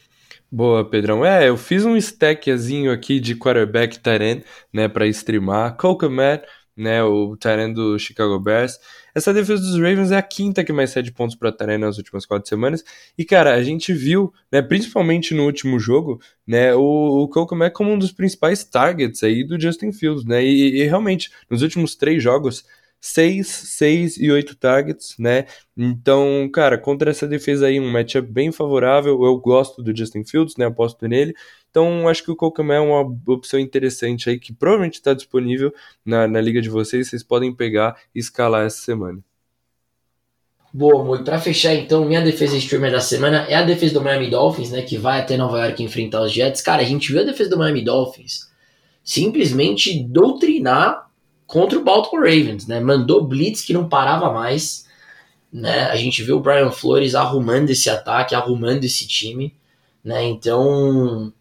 Boa, 0.50 0.90
Pedrão. 0.90 1.26
É, 1.26 1.50
eu 1.50 1.58
fiz 1.58 1.84
um 1.84 1.98
stackzinho 1.98 2.92
aqui 2.92 3.20
de 3.20 3.36
quarterback 3.36 4.00
Tyrant, 4.00 4.44
né, 4.72 4.88
para 4.88 5.06
streamar. 5.08 5.76
Kokomet, 5.76 6.44
né, 6.76 7.04
o 7.04 7.36
Tyrant 7.36 7.74
do 7.74 8.00
Chicago 8.00 8.40
Bears. 8.40 8.80
Essa 9.14 9.34
defesa 9.34 9.62
dos 9.62 9.74
Ravens 9.74 10.12
é 10.12 10.16
a 10.16 10.22
quinta 10.22 10.64
que 10.64 10.72
mais 10.72 10.92
cede 10.92 11.12
pontos 11.12 11.36
para 11.36 11.52
Tyrant 11.52 11.80
nas 11.80 11.98
últimas 11.98 12.26
quatro 12.26 12.48
semanas. 12.48 12.84
E, 13.18 13.26
cara, 13.26 13.56
a 13.56 13.64
gente 13.64 13.92
viu, 13.92 14.32
né, 14.50 14.62
principalmente 14.62 15.34
no 15.34 15.44
último 15.44 15.80
jogo, 15.80 16.22
né, 16.46 16.74
o, 16.74 17.24
o 17.24 17.28
Kokomet 17.28 17.74
como 17.74 17.92
um 17.92 17.98
dos 17.98 18.14
principais 18.14 18.64
targets 18.64 19.24
aí 19.24 19.44
do 19.44 19.60
Justin 19.60 19.92
Fields, 19.92 20.24
né, 20.24 20.46
e, 20.46 20.82
e 20.82 20.84
realmente, 20.86 21.30
nos 21.50 21.62
últimos 21.62 21.96
três 21.96 22.24
jogos, 22.24 22.64
6, 23.08 23.48
6 23.48 24.18
e 24.18 24.30
8 24.30 24.56
targets, 24.58 25.16
né? 25.18 25.46
Então, 25.78 26.50
cara, 26.54 26.78
contra 26.78 27.10
essa 27.10 27.26
defesa 27.26 27.68
aí, 27.68 27.80
um 27.80 27.90
matchup 27.90 28.30
bem 28.30 28.52
favorável. 28.52 29.24
Eu 29.24 29.38
gosto 29.38 29.82
do 29.82 29.96
Justin 29.96 30.26
Fields, 30.26 30.58
né? 30.58 30.66
Aposto 30.66 31.08
nele. 31.08 31.34
Então, 31.72 32.10
acho 32.10 32.22
que 32.22 32.32
o 32.32 32.36
Kokamé 32.36 32.76
é 32.76 32.80
uma 32.82 33.02
opção 33.28 33.60
interessante 33.60 34.30
aí, 34.30 34.38
que 34.38 34.52
provavelmente 34.54 34.96
está 34.96 35.14
disponível 35.14 35.74
na, 36.06 36.28
na 36.28 36.42
liga 36.42 36.62
de 36.62 36.70
vocês. 36.70 37.08
Vocês 37.08 37.24
podem 37.24 37.56
pegar 37.56 37.96
e 38.14 38.20
escalar 38.20 38.66
essa 38.66 38.82
semana. 38.82 39.20
Boa, 40.74 41.04
muito. 41.04 41.24
Para 41.24 41.40
fechar, 41.40 41.74
então, 41.76 42.04
minha 42.04 42.22
defesa 42.22 42.58
streamer 42.58 42.92
da 42.92 43.00
semana 43.00 43.46
é 43.48 43.56
a 43.56 43.64
defesa 43.64 43.94
do 43.94 44.02
Miami 44.02 44.30
Dolphins, 44.30 44.70
né? 44.70 44.82
Que 44.82 44.98
vai 44.98 45.22
até 45.22 45.38
Nova 45.38 45.66
York 45.66 45.82
enfrentar 45.82 46.24
os 46.24 46.34
Jets. 46.34 46.62
Cara, 46.62 46.82
a 46.82 46.86
gente 46.86 47.10
viu 47.12 47.22
a 47.22 47.26
defesa 47.26 47.50
do 47.50 47.58
Miami 47.58 47.86
Dolphins 47.86 48.52
simplesmente 49.02 50.04
doutrinar 50.04 51.07
contra 51.48 51.80
o 51.80 51.84
Baltimore 51.84 52.26
Ravens, 52.26 52.68
né? 52.68 52.80
Mandou 52.82 53.24
blitz 53.24 53.62
que 53.62 53.74
não 53.74 53.88
parava 53.88 54.32
mais, 54.32 54.86
né? 55.52 55.84
A 55.86 55.96
gente 55.96 56.22
viu 56.22 56.38
o 56.38 56.40
Brian 56.42 56.70
Flores 56.70 57.16
arrumando 57.16 57.70
esse 57.70 57.90
ataque, 57.90 58.36
arrumando 58.36 58.84
esse 58.84 59.08
time, 59.08 59.56
né? 60.04 60.24
Então, 60.26 61.32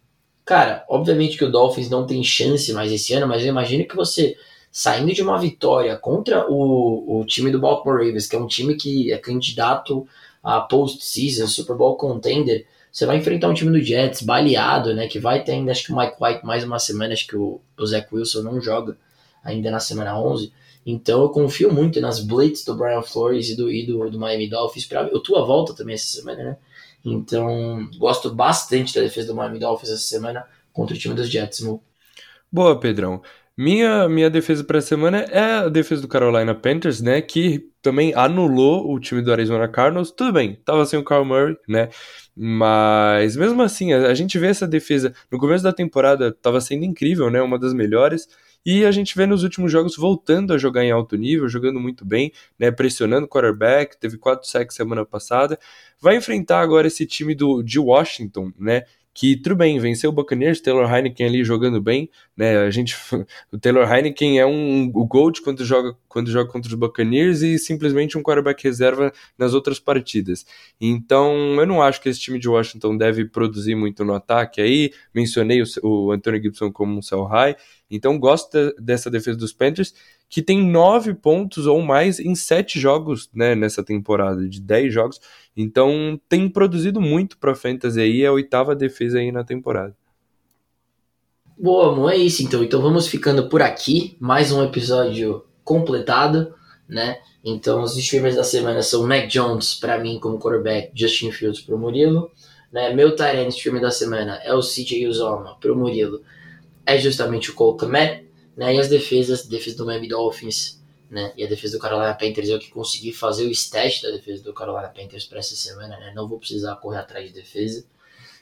cara, 0.45 0.85
obviamente 0.89 1.37
que 1.37 1.43
o 1.43 1.51
Dolphins 1.51 1.89
não 1.89 2.07
tem 2.07 2.23
chance 2.23 2.71
mais 2.71 2.91
esse 2.91 3.13
ano, 3.13 3.27
mas 3.27 3.43
eu 3.43 3.49
imagino 3.49 3.85
que 3.85 3.95
você 3.95 4.37
saindo 4.71 5.13
de 5.13 5.21
uma 5.21 5.37
vitória 5.37 5.95
contra 5.97 6.49
o, 6.49 7.19
o 7.19 7.25
time 7.25 7.51
do 7.51 7.59
Baltimore 7.59 7.97
Ravens, 7.97 8.27
que 8.27 8.35
é 8.35 8.39
um 8.39 8.47
time 8.47 8.75
que 8.75 9.11
é 9.11 9.17
candidato 9.17 10.07
a 10.41 10.61
postseason, 10.61 11.47
Super 11.47 11.75
Bowl 11.75 11.97
contender, 11.97 12.65
você 12.91 13.05
vai 13.05 13.17
enfrentar 13.17 13.49
um 13.49 13.53
time 13.53 13.71
do 13.71 13.83
Jets 13.83 14.21
baleado, 14.21 14.93
né? 14.93 15.07
Que 15.07 15.19
vai 15.19 15.43
ter 15.43 15.53
ainda, 15.53 15.71
acho 15.71 15.83
que 15.83 15.91
o 15.91 15.97
Mike 15.97 16.15
White 16.19 16.45
mais 16.45 16.63
uma 16.63 16.79
semana, 16.79 17.13
acho 17.13 17.27
que 17.27 17.35
o, 17.35 17.59
o 17.77 17.85
Zach 17.85 18.07
Wilson 18.13 18.43
não 18.43 18.61
joga 18.61 18.97
ainda 19.43 19.71
na 19.71 19.79
semana 19.79 20.19
11. 20.19 20.51
Então 20.85 21.21
eu 21.21 21.29
confio 21.29 21.71
muito 21.73 21.99
nas 21.99 22.19
blitz 22.19 22.63
do 22.63 22.75
Brian 22.75 23.01
Flores 23.01 23.49
e 23.49 23.57
do, 23.57 23.69
e 23.69 23.85
do, 23.85 24.09
do 24.09 24.19
Miami 24.19 24.49
Dolphins. 24.49 24.85
Pra, 24.85 25.03
eu 25.03 25.19
tô 25.19 25.35
a 25.35 25.45
volta 25.45 25.73
também 25.73 25.95
essa 25.95 26.07
semana, 26.07 26.43
né? 26.43 26.57
Então 27.03 27.89
gosto 27.97 28.33
bastante 28.33 28.95
da 28.95 29.01
defesa 29.01 29.27
do 29.27 29.35
Miami 29.35 29.59
Dolphins 29.59 29.91
essa 29.91 30.01
semana 30.01 30.45
contra 30.71 30.95
o 30.95 30.99
time 30.99 31.13
dos 31.13 31.29
Jets. 31.29 31.61
Mo. 31.61 31.83
Boa, 32.51 32.79
Pedrão. 32.79 33.21
Minha, 33.57 34.07
minha 34.07 34.29
defesa 34.29 34.63
para 34.63 34.77
a 34.77 34.81
semana 34.81 35.17
é 35.31 35.41
a 35.41 35.67
defesa 35.67 36.03
do 36.03 36.07
Carolina 36.07 36.53
Panthers, 36.53 37.01
né? 37.01 37.21
Que 37.21 37.71
também 37.81 38.13
anulou 38.13 38.93
o 38.93 38.99
time 38.99 39.21
do 39.21 39.31
Arizona 39.31 39.67
Cardinals. 39.67 40.11
Tudo 40.11 40.31
bem, 40.31 40.59
tava 40.63 40.85
sem 40.85 40.99
o 40.99 41.03
Kyle 41.03 41.25
Murray, 41.25 41.57
né? 41.67 41.89
Mas 42.35 43.35
mesmo 43.35 43.63
assim, 43.63 43.93
a, 43.93 44.09
a 44.09 44.13
gente 44.13 44.37
vê 44.37 44.47
essa 44.47 44.67
defesa 44.67 45.11
no 45.31 45.39
começo 45.39 45.63
da 45.63 45.73
temporada 45.73 46.31
tava 46.31 46.61
sendo 46.61 46.85
incrível, 46.85 47.31
né? 47.31 47.41
Uma 47.41 47.57
das 47.57 47.73
melhores. 47.73 48.27
E 48.69 48.85
a 48.85 48.91
gente 48.91 49.15
vê 49.15 49.25
nos 49.25 49.43
últimos 49.43 49.71
jogos 49.71 49.95
voltando 49.95 50.53
a 50.53 50.57
jogar 50.57 50.83
em 50.83 50.91
alto 50.91 51.15
nível, 51.15 51.47
jogando 51.47 51.79
muito 51.79 52.03
bem, 52.03 52.33
né, 52.59 52.69
pressionando 52.69 53.25
o 53.25 53.29
quarterback, 53.29 53.97
teve 53.97 54.17
quatro 54.17 54.45
sacks 54.45 54.75
semana 54.75 55.05
passada. 55.05 55.57
Vai 56.01 56.17
enfrentar 56.17 56.59
agora 56.59 56.85
esse 56.85 57.05
time 57.05 57.33
do, 57.33 57.63
de 57.63 57.79
Washington, 57.79 58.51
né, 58.59 58.83
que 59.17 59.35
tudo 59.35 59.55
bem, 59.55 59.79
venceu 59.79 60.11
o 60.11 60.13
Buccaneers, 60.13 60.61
Taylor 60.61 60.87
Heineken 60.87 61.25
ali 61.25 61.43
jogando 61.43 61.81
bem, 61.81 62.07
né? 62.37 62.55
A 62.59 62.69
gente, 62.69 62.95
o 63.51 63.57
Taylor 63.57 63.91
Heineken 63.91 64.39
é 64.39 64.45
um 64.45 64.91
o 64.93 65.07
Gold 65.07 65.41
quando 65.41 65.65
joga 65.65 65.97
quando 66.07 66.29
joga 66.29 66.51
contra 66.51 66.69
os 66.69 66.75
Buccaneers 66.75 67.41
e 67.41 67.57
simplesmente 67.57 68.15
um 68.15 68.21
quarterback 68.21 68.63
reserva 68.63 69.11
nas 69.35 69.55
outras 69.55 69.79
partidas. 69.79 70.45
Então, 70.79 71.33
eu 71.59 71.65
não 71.65 71.81
acho 71.81 71.99
que 71.99 72.09
esse 72.09 72.19
time 72.19 72.37
de 72.37 72.47
Washington 72.47 72.95
deve 72.95 73.25
produzir 73.25 73.73
muito 73.73 74.05
no 74.05 74.13
ataque 74.13 74.61
aí. 74.61 74.93
Mencionei 75.15 75.63
o, 75.63 75.65
o 75.81 76.11
Anthony 76.11 76.39
Gibson 76.39 76.71
como 76.71 76.95
um 76.95 77.01
sell 77.01 77.23
high, 77.23 77.55
então 77.89 78.19
gosto 78.19 78.51
de, 78.51 78.75
dessa 78.79 79.09
defesa 79.09 79.35
dos 79.35 79.51
Panthers 79.51 79.95
que 80.29 80.41
tem 80.41 80.61
nove 80.61 81.13
pontos 81.13 81.65
ou 81.67 81.81
mais 81.81 82.19
em 82.19 82.35
sete 82.35 82.79
jogos 82.79 83.29
né, 83.33 83.55
nessa 83.55 83.83
temporada, 83.83 84.47
de 84.47 84.61
dez 84.61 84.93
jogos. 84.93 85.19
Então 85.55 86.19
tem 86.27 86.49
produzido 86.49 86.99
muito 86.99 87.37
para 87.37 87.55
Fantasy 87.55 87.99
aí, 87.99 88.23
é 88.23 88.27
a 88.27 88.33
oitava 88.33 88.75
defesa 88.75 89.19
aí 89.19 89.31
na 89.31 89.43
temporada. 89.43 89.95
Boa, 91.57 91.91
amor, 91.91 92.11
é 92.11 92.17
isso 92.17 92.43
então. 92.43 92.63
Então 92.63 92.81
vamos 92.81 93.07
ficando 93.07 93.49
por 93.49 93.61
aqui. 93.61 94.15
Mais 94.19 94.51
um 94.51 94.63
episódio 94.63 95.43
completado. 95.63 96.53
né? 96.87 97.17
Então 97.43 97.81
os 97.81 97.97
streamers 97.97 98.35
da 98.35 98.43
semana 98.43 98.81
são 98.81 99.07
Mac 99.07 99.27
Jones 99.27 99.75
para 99.75 99.97
mim 99.97 100.19
como 100.19 100.39
quarterback, 100.39 100.91
Justin 100.93 101.31
Fields 101.31 101.61
para 101.61 101.75
o 101.75 101.79
Murilo, 101.79 102.31
né? 102.71 102.93
Meu 102.93 103.15
Tyrant 103.15 103.49
streamer 103.49 103.81
da 103.81 103.91
semana 103.91 104.39
é 104.43 104.53
o 104.53 104.61
CJ 104.61 105.07
Uzoma 105.07 105.57
para 105.59 105.71
o 105.71 105.75
Murilo, 105.75 106.21
é 106.85 106.97
justamente 106.97 107.51
o 107.51 107.53
Cole 107.53 107.77
Kmet, 107.77 108.26
né? 108.57 108.75
E 108.75 108.79
as 108.79 108.89
defesas, 108.89 109.45
defesa 109.45 109.77
do 109.77 109.85
Miami 109.85 110.07
Dolphins, 110.07 110.81
né? 111.09 111.31
E 111.37 111.43
a 111.43 111.47
defesa 111.47 111.77
do 111.77 111.81
Carolina 111.81 112.13
Panthers 112.15 112.49
eu 112.49 112.59
que 112.59 112.71
consegui 112.71 113.13
fazer 113.13 113.45
o 113.45 113.51
stat 113.51 114.01
da 114.01 114.09
defesa 114.09 114.43
do 114.43 114.53
Carolina 114.53 114.89
Panthers 114.89 115.25
para 115.25 115.39
essa 115.39 115.55
semana, 115.55 115.97
né? 115.97 116.11
Não 116.15 116.27
vou 116.27 116.39
precisar 116.39 116.75
correr 116.77 116.97
atrás 116.97 117.27
de 117.27 117.33
defesa. 117.33 117.85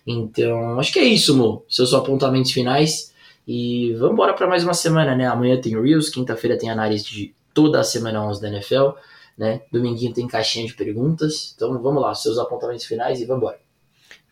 Então, 0.07 0.79
acho 0.79 0.93
que 0.93 0.99
é 0.99 1.03
isso, 1.03 1.35
Mo. 1.35 1.65
Seus 1.67 1.93
apontamentos 1.93 2.51
finais. 2.51 3.13
E 3.47 3.93
vamos 3.93 4.13
embora 4.13 4.33
para 4.33 4.47
mais 4.47 4.63
uma 4.63 4.73
semana, 4.73 5.15
né? 5.15 5.27
Amanhã 5.27 5.59
tem 5.59 5.79
Reels, 5.79 6.09
quinta-feira 6.09 6.57
tem 6.57 6.69
análise 6.69 7.03
de 7.05 7.35
toda 7.53 7.79
a 7.79 7.83
semana 7.83 8.25
11 8.25 8.41
da 8.41 8.47
NFL, 8.47 8.89
né? 9.37 9.61
Dominguinho 9.71 10.13
tem 10.13 10.27
caixinha 10.27 10.65
de 10.65 10.73
perguntas. 10.73 11.53
Então 11.55 11.79
vamos 11.81 12.01
lá, 12.01 12.15
seus 12.15 12.39
apontamentos 12.39 12.85
finais 12.85 13.19
e 13.19 13.25
vamos 13.25 13.43
embora. 13.43 13.64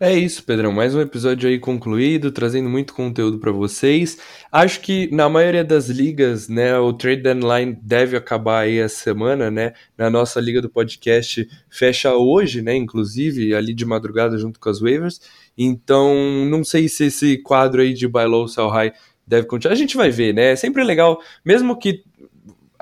É 0.04 0.12
isso, 0.14 0.44
Pedrão. 0.44 0.74
Mais 0.74 0.94
um 0.94 1.00
episódio 1.00 1.48
aí 1.48 1.58
concluído, 1.58 2.30
trazendo 2.30 2.68
muito 2.68 2.94
conteúdo 2.94 3.40
para 3.40 3.54
vocês. 3.54 4.18
Acho 4.52 4.82
que 4.82 5.10
na 5.16 5.30
maioria 5.30 5.64
das 5.64 5.88
ligas, 5.88 6.50
né, 6.50 6.78
o 6.78 6.92
trade 6.92 7.22
deadline 7.22 7.78
deve 7.82 8.18
acabar 8.18 8.64
aí 8.64 8.80
essa 8.80 9.02
semana, 9.02 9.50
né? 9.50 9.72
Na 9.98 10.10
nossa 10.10 10.42
liga 10.42 10.62
do 10.62 10.70
podcast 10.70 11.48
fecha 11.70 12.14
hoje, 12.16 12.62
né, 12.62 12.76
inclusive 12.76 13.56
ali 13.56 13.74
de 13.74 13.86
madrugada 13.86 14.38
junto 14.38 14.60
com 14.60 14.68
as 14.70 14.82
waivers. 14.82 15.22
Então, 15.58 16.14
não 16.50 16.66
sei 16.66 16.90
se 16.90 17.06
esse 17.06 17.38
quadro 17.38 17.82
aí 17.82 17.94
de 17.94 18.06
buy 18.06 18.26
low, 18.26 18.46
sell 18.46 18.68
high 18.68 18.92
deve 19.26 19.48
continuar. 19.48 19.72
A 19.74 19.78
gente 19.78 19.96
vai 19.96 20.12
ver, 20.12 20.34
né? 20.34 20.52
É 20.52 20.56
sempre 20.58 20.84
legal, 20.84 21.22
mesmo 21.46 21.80
que 21.80 22.04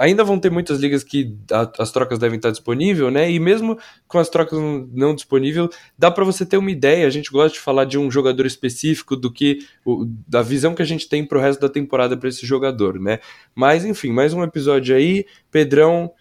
ainda 0.02 0.24
vão 0.24 0.40
ter 0.40 0.50
muitas 0.50 0.80
ligas 0.80 1.04
que 1.04 1.38
a, 1.52 1.72
as 1.78 1.92
trocas 1.92 2.18
devem 2.18 2.38
estar 2.38 2.50
disponíveis, 2.50 3.14
né? 3.14 3.32
E 3.32 3.40
mesmo 3.40 3.78
com 4.08 4.18
as 4.18 4.30
trocas 4.30 4.60
não 4.92 5.14
disponíveis, 5.14 5.70
dá 5.98 6.10
para 6.10 6.26
você 6.26 6.44
ter 6.44 6.58
uma 6.58 6.72
ideia. 6.72 7.06
A 7.06 7.10
gente 7.12 7.32
gosta 7.32 7.54
de 7.54 7.60
falar 7.60 7.86
de 7.86 8.00
um 8.00 8.10
jogador 8.10 8.48
específico 8.48 9.16
do 9.16 9.32
que 9.32 9.60
o, 9.86 10.06
da 10.28 10.42
visão 10.42 10.74
que 10.74 10.82
a 10.82 10.86
gente 10.86 11.08
tem 11.08 11.24
para 11.24 11.38
o 11.38 11.42
resto 11.42 11.62
da 11.62 11.70
temporada 11.70 12.18
para 12.18 12.28
esse 12.28 12.46
jogador, 12.46 13.00
né? 13.00 13.20
Mas 13.54 13.86
enfim, 13.86 14.12
mais 14.12 14.34
um 14.34 14.44
episódio 14.44 14.96
aí, 14.96 15.26
Pedrão. 15.52 16.12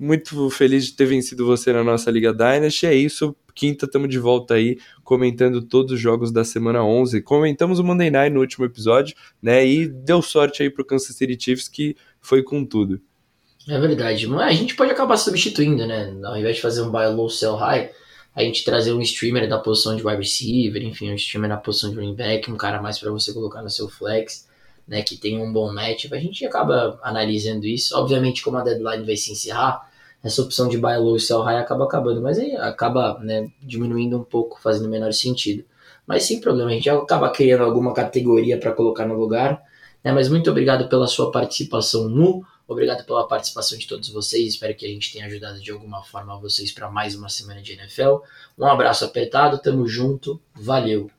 Muito 0.00 0.48
feliz 0.50 0.86
de 0.86 0.92
ter 0.94 1.06
vencido 1.06 1.44
você 1.44 1.72
na 1.72 1.82
nossa 1.82 2.10
Liga 2.10 2.32
Dynasty. 2.32 2.86
É 2.86 2.94
isso. 2.94 3.36
Quinta, 3.54 3.86
estamos 3.86 4.08
de 4.08 4.18
volta 4.18 4.54
aí 4.54 4.78
comentando 5.02 5.60
todos 5.60 5.92
os 5.92 6.00
jogos 6.00 6.30
da 6.30 6.44
semana 6.44 6.84
11. 6.84 7.20
Comentamos 7.22 7.80
o 7.80 7.84
Monday 7.84 8.08
Night 8.08 8.32
no 8.32 8.40
último 8.40 8.64
episódio, 8.64 9.16
né? 9.42 9.66
E 9.66 9.88
deu 9.88 10.22
sorte 10.22 10.62
aí 10.62 10.70
pro 10.70 10.84
Kansas 10.84 11.16
City 11.16 11.36
Chiefs 11.40 11.68
que 11.68 11.96
foi 12.20 12.44
com 12.44 12.64
tudo. 12.64 13.00
É 13.68 13.78
verdade. 13.78 14.26
Mas 14.26 14.48
a 14.48 14.52
gente 14.52 14.74
pode 14.74 14.90
acabar 14.90 15.16
substituindo, 15.18 15.86
né? 15.86 16.16
Ao 16.24 16.36
invés 16.36 16.56
de 16.56 16.62
fazer 16.62 16.80
um 16.80 16.90
buy 16.90 17.06
low, 17.08 17.28
sell 17.28 17.54
high, 17.54 17.90
a 18.34 18.42
gente 18.42 18.64
trazer 18.64 18.92
um 18.92 19.00
streamer 19.02 19.48
da 19.48 19.58
posição 19.58 19.94
de 19.94 20.06
wide 20.06 20.22
receiver, 20.22 20.82
enfim, 20.82 21.10
um 21.10 21.14
streamer 21.14 21.50
na 21.50 21.56
posição 21.56 21.90
de 21.90 21.96
running 21.96 22.14
back, 22.14 22.50
um 22.50 22.56
cara 22.56 22.80
mais 22.80 22.98
para 22.98 23.10
você 23.10 23.32
colocar 23.32 23.62
no 23.62 23.68
seu 23.68 23.88
flex, 23.88 24.48
né? 24.86 25.02
Que 25.02 25.16
tem 25.16 25.38
um 25.42 25.52
bom 25.52 25.72
match. 25.72 26.06
A 26.10 26.16
gente 26.16 26.46
acaba 26.46 26.98
analisando 27.02 27.66
isso. 27.66 27.96
Obviamente, 27.96 28.42
como 28.42 28.56
a 28.56 28.62
deadline 28.64 29.04
vai 29.04 29.16
se 29.16 29.32
encerrar, 29.32 29.86
essa 30.22 30.42
opção 30.42 30.68
de 30.68 30.78
buy 30.78 30.96
low 30.96 31.16
e 31.16 31.20
sell 31.20 31.42
high 31.42 31.58
acaba 31.58 31.84
acabando, 31.84 32.22
mas 32.22 32.38
aí 32.38 32.56
acaba 32.56 33.18
né, 33.20 33.50
diminuindo 33.62 34.18
um 34.18 34.24
pouco, 34.24 34.60
fazendo 34.60 34.88
menor 34.88 35.12
sentido. 35.12 35.64
Mas 36.06 36.24
sem 36.24 36.40
problema, 36.40 36.70
a 36.70 36.72
gente 36.72 36.88
acaba 36.88 37.28
criando 37.30 37.64
alguma 37.64 37.92
categoria 37.92 38.58
para 38.58 38.72
colocar 38.72 39.06
no 39.06 39.14
lugar. 39.14 39.62
Né? 40.02 40.10
Mas 40.10 40.28
muito 40.28 40.50
obrigado 40.50 40.88
pela 40.88 41.06
sua 41.06 41.30
participação 41.30 42.08
no 42.08 42.44
Obrigado 42.68 43.04
pela 43.04 43.26
participação 43.26 43.78
de 43.78 43.86
todos 43.86 44.10
vocês. 44.10 44.52
Espero 44.52 44.74
que 44.74 44.84
a 44.84 44.88
gente 44.88 45.10
tenha 45.10 45.24
ajudado 45.24 45.58
de 45.58 45.70
alguma 45.70 46.04
forma 46.04 46.38
vocês 46.38 46.70
para 46.70 46.90
mais 46.90 47.14
uma 47.14 47.30
semana 47.30 47.62
de 47.62 47.72
NFL. 47.72 48.18
Um 48.58 48.66
abraço 48.66 49.06
apertado, 49.06 49.58
tamo 49.58 49.88
junto, 49.88 50.38
valeu! 50.54 51.10